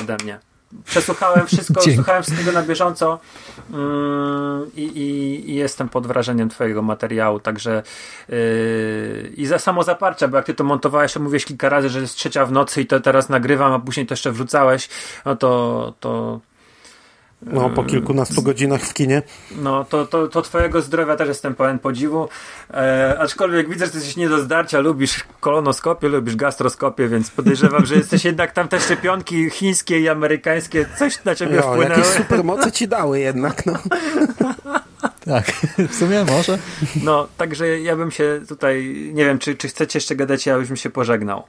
ode 0.00 0.16
mnie. 0.24 0.51
Przesłuchałem 0.84 1.46
wszystko, 1.46 1.80
Dzięki. 1.80 1.96
słuchałem 1.96 2.22
wszystkiego 2.22 2.52
na 2.52 2.62
bieżąco 2.62 3.20
yy, 3.70 3.76
i, 4.76 5.00
i, 5.50 5.54
jestem 5.54 5.88
pod 5.88 6.06
wrażeniem 6.06 6.48
twojego 6.48 6.82
materiału, 6.82 7.40
także 7.40 7.82
yy, 8.28 9.32
i 9.36 9.46
za 9.46 9.58
samo 9.58 9.82
zaparcia, 9.82 10.28
bo 10.28 10.36
jak 10.36 10.46
ty 10.46 10.54
to 10.54 10.64
montowałeś, 10.64 11.12
to 11.12 11.20
mówiłeś 11.20 11.44
kilka 11.44 11.68
razy, 11.68 11.88
że 11.88 12.00
jest 12.00 12.16
trzecia 12.16 12.46
w 12.46 12.52
nocy 12.52 12.80
i 12.80 12.86
to 12.86 13.00
teraz 13.00 13.28
nagrywam, 13.28 13.72
a 13.72 13.78
później 13.78 14.06
to 14.06 14.12
jeszcze 14.12 14.32
wrzucałeś, 14.32 14.88
no 15.24 15.36
to, 15.36 15.92
to 16.00 16.40
no, 17.46 17.70
po 17.70 17.84
kilkunastu 17.84 18.42
godzinach 18.42 18.82
w 18.82 18.94
kinie. 18.94 19.22
No, 19.56 19.84
to, 19.84 20.06
to, 20.06 20.28
to 20.28 20.42
twojego 20.42 20.82
zdrowia 20.82 21.16
też 21.16 21.28
jestem 21.28 21.54
pełen 21.54 21.78
podziwu. 21.78 22.28
E, 22.74 23.16
aczkolwiek 23.18 23.68
widzę, 23.68 23.86
że 23.86 23.92
jesteś 23.94 24.16
nie 24.16 24.28
do 24.28 24.40
zdarcia, 24.40 24.80
lubisz 24.80 25.24
kolonoskopię, 25.40 26.08
lubisz 26.08 26.36
gastroskopię, 26.36 27.08
więc 27.08 27.30
podejrzewam, 27.30 27.86
że 27.86 27.94
jesteś 27.94 28.24
jednak 28.24 28.52
tam 28.52 28.68
te 28.68 28.80
szczepionki 28.80 29.50
chińskie 29.50 30.00
i 30.00 30.08
amerykańskie, 30.08 30.86
coś 30.98 31.24
na 31.24 31.34
ciebie 31.34 31.56
jo, 31.56 31.62
wpłynęło. 31.62 31.98
Jakieś 32.00 32.06
supermoce 32.06 32.72
ci 32.72 32.88
dały 32.88 33.20
jednak, 33.20 33.66
no. 33.66 33.78
Tak, 35.24 35.52
w 35.78 35.94
sumie 35.94 36.24
może. 36.24 36.58
No, 37.02 37.28
także 37.36 37.80
ja 37.80 37.96
bym 37.96 38.10
się 38.10 38.40
tutaj, 38.48 38.94
nie 39.14 39.24
wiem, 39.24 39.38
czy, 39.38 39.54
czy 39.54 39.68
chcecie 39.68 39.96
jeszcze 39.96 40.16
gadać, 40.16 40.46
ja 40.46 40.58
bym 40.58 40.76
się 40.76 40.90
pożegnał. 40.90 41.44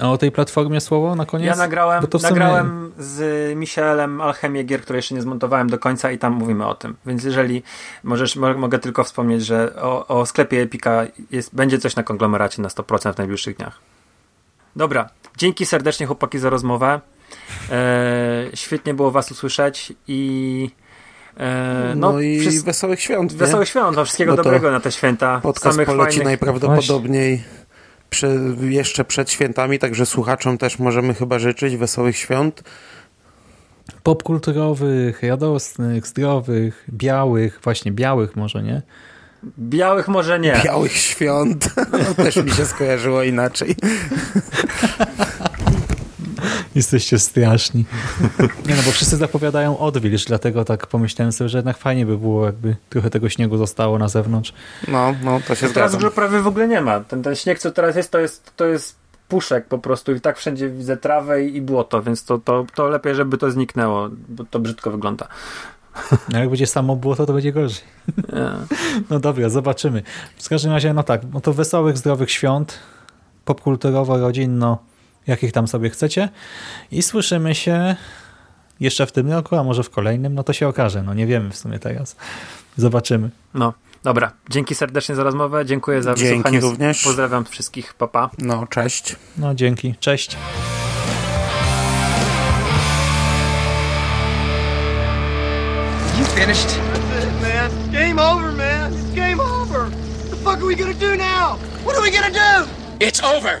A 0.00 0.10
o 0.10 0.18
tej 0.18 0.32
platformie 0.32 0.80
słowo 0.80 1.14
na 1.14 1.26
koniec? 1.26 1.46
Ja 1.46 1.56
nagrałem, 1.56 2.02
sumie- 2.06 2.22
nagrałem 2.22 2.92
z 2.98 3.56
Michelem 3.56 4.20
Alchemię 4.20 4.64
Gier, 4.64 4.82
które 4.82 4.98
jeszcze 4.98 5.14
nie 5.14 5.22
zmontowałem 5.22 5.70
do 5.70 5.78
końca 5.78 6.10
i 6.12 6.18
tam 6.18 6.32
mówimy 6.32 6.66
o 6.66 6.74
tym. 6.74 6.96
Więc 7.06 7.24
jeżeli 7.24 7.62
możesz, 8.04 8.36
mo- 8.36 8.54
mogę 8.54 8.78
tylko 8.78 9.04
wspomnieć, 9.04 9.44
że 9.46 9.74
o, 9.76 10.06
o 10.06 10.26
sklepie 10.26 10.62
Epika 10.62 11.02
jest, 11.30 11.54
będzie 11.54 11.78
coś 11.78 11.96
na 11.96 12.02
konglomeracie 12.02 12.62
na 12.62 12.68
100% 12.68 13.14
w 13.14 13.18
najbliższych 13.18 13.56
dniach. 13.56 13.78
Dobra, 14.76 15.08
dzięki 15.36 15.66
serdecznie 15.66 16.06
chłopaki 16.06 16.38
za 16.38 16.50
rozmowę. 16.50 17.00
E, 17.70 18.44
świetnie 18.54 18.94
było 18.94 19.10
was 19.10 19.30
usłyszeć 19.30 19.92
i 20.08 20.70
e, 21.36 21.92
No, 21.96 22.12
no, 22.12 22.20
i 22.20 22.40
wszys- 22.40 22.64
wesołych 22.64 23.00
świąt, 23.00 23.32
nie? 23.32 23.38
wesołych 23.38 23.68
świąt, 23.68 23.96
no, 23.96 24.04
wszystkiego 24.04 24.32
No 24.36 24.42
dobrego 24.42 24.70
na 24.70 24.80
te 24.80 24.92
święta. 24.92 25.40
Podcast 25.42 25.76
Samych 25.76 25.86
poleci 25.86 26.04
fajnych, 26.08 26.24
najprawdopodobniej 26.24 27.44
prze, 28.12 28.38
jeszcze 28.60 29.04
przed 29.04 29.30
świętami, 29.30 29.78
także 29.78 30.06
słuchaczom 30.06 30.58
też 30.58 30.78
możemy 30.78 31.14
chyba 31.14 31.38
życzyć 31.38 31.76
wesołych 31.76 32.16
świąt. 32.16 32.62
Popkulturowych, 34.02 35.22
radosnych, 35.22 36.06
zdrowych, 36.06 36.84
białych, 36.90 37.60
właśnie 37.64 37.92
białych 37.92 38.36
może, 38.36 38.62
nie? 38.62 38.82
białych 39.58 40.08
może 40.08 40.40
nie. 40.40 40.60
Białych 40.64 40.92
świąt. 40.92 41.68
też 42.16 42.36
mi 42.36 42.50
się 42.50 42.66
skojarzyło 42.66 43.22
inaczej. 43.22 43.76
Jesteście 46.74 47.18
straszni. 47.18 47.84
Nie 48.66 48.74
no, 48.74 48.82
bo 48.86 48.90
wszyscy 48.92 49.16
zapowiadają 49.16 49.78
odwilż, 49.78 50.24
dlatego 50.24 50.64
tak 50.64 50.86
pomyślałem 50.86 51.32
sobie, 51.32 51.48
że 51.48 51.58
jednak 51.58 51.76
fajnie 51.78 52.06
by 52.06 52.18
było, 52.18 52.46
jakby 52.46 52.76
trochę 52.90 53.10
tego 53.10 53.28
śniegu 53.28 53.56
zostało 53.56 53.98
na 53.98 54.08
zewnątrz. 54.08 54.52
No, 54.88 55.14
no, 55.24 55.40
to 55.48 55.54
się 55.54 55.68
Teraz 55.68 55.90
zgadza. 55.92 56.06
już 56.06 56.14
prawie 56.14 56.40
w 56.40 56.46
ogóle 56.46 56.68
nie 56.68 56.80
ma. 56.80 57.00
Ten, 57.00 57.22
ten 57.22 57.34
śnieg, 57.34 57.58
co 57.58 57.70
teraz 57.70 57.96
jest, 57.96 58.10
to 58.10 58.18
jest, 58.18 58.52
to 58.56 58.66
jest 58.66 58.96
puszek 59.28 59.66
po 59.66 59.78
prostu 59.78 60.14
i 60.14 60.20
tak 60.20 60.38
wszędzie 60.38 60.70
widzę 60.70 60.96
trawę 60.96 61.44
i, 61.44 61.60
błoto, 61.60 62.02
więc 62.02 62.24
to, 62.24 62.38
to, 62.38 62.66
to 62.74 62.88
lepiej, 62.88 63.14
żeby 63.14 63.38
to 63.38 63.50
zniknęło, 63.50 64.08
bo 64.28 64.44
to 64.44 64.58
brzydko 64.58 64.90
wygląda. 64.90 65.28
A 66.34 66.38
jak 66.38 66.48
będzie 66.48 66.66
samo 66.66 66.96
błoto, 66.96 67.26
to 67.26 67.32
będzie 67.32 67.52
gorzej. 67.52 67.84
E, 68.32 68.56
No 69.10 69.20
dobra, 69.20 69.48
zobaczymy. 69.48 70.02
W 70.38 70.48
każdym 70.48 70.72
razie, 70.72 70.94
no 70.94 71.02
tak, 71.02 71.20
no 71.32 71.40
to 71.40 71.52
wesołych, 71.52 71.98
zdrowych 71.98 72.30
świąt, 72.30 72.78
popkulturowo, 73.44 74.18
rodzinno, 74.18 74.78
jakich 75.26 75.52
tam 75.52 75.68
sobie 75.68 75.90
chcecie. 75.90 76.28
I 76.90 77.02
słyszymy 77.02 77.54
się 77.54 77.96
jeszcze 78.80 79.06
w 79.06 79.12
tym 79.12 79.32
roku, 79.32 79.56
a 79.56 79.64
może 79.64 79.82
w 79.82 79.90
kolejnym, 79.90 80.34
no 80.34 80.42
to 80.42 80.52
się 80.52 80.68
okaże. 80.68 81.02
No 81.02 81.14
nie 81.14 81.26
wiemy 81.26 81.50
w 81.50 81.56
sumie 81.56 81.78
teraz. 81.78 82.16
Zobaczymy. 82.76 83.30
No, 83.54 83.72
dobra. 84.02 84.32
Dzięki 84.50 84.74
serdecznie 84.74 85.14
za 85.14 85.22
rozmowę, 85.22 85.66
dziękuję 85.66 86.02
za 86.02 86.14
Dzięki 86.14 86.30
wysłuchanie. 86.30 86.60
również. 86.60 87.04
Pozdrawiam 87.04 87.44
wszystkich, 87.44 87.94
papa. 87.94 88.30
No, 88.38 88.66
cześć. 88.66 89.16
No 89.38 89.54
dzięki, 89.54 89.94
cześć. 90.00 90.36
You 96.18 96.24
finished? 96.24 96.68
That's 96.68 97.24
it, 97.24 97.40
man. 97.42 97.70
Game 97.92 98.18
over, 98.18 98.52
man. 98.52 98.92
It's 98.92 99.14
game 99.14 99.40
over. 99.40 99.86
What 99.90 100.30
the 100.30 100.36
fuck 100.36 100.58
are 100.60 100.66
we 100.66 100.74
gonna 100.74 100.94
do 100.94 101.16
now? 101.16 101.56
What 101.84 101.96
are 101.96 102.02
we 102.02 102.10
gonna 102.10 102.30
do? 102.30 102.68
It's 103.00 103.20
over. 103.22 103.60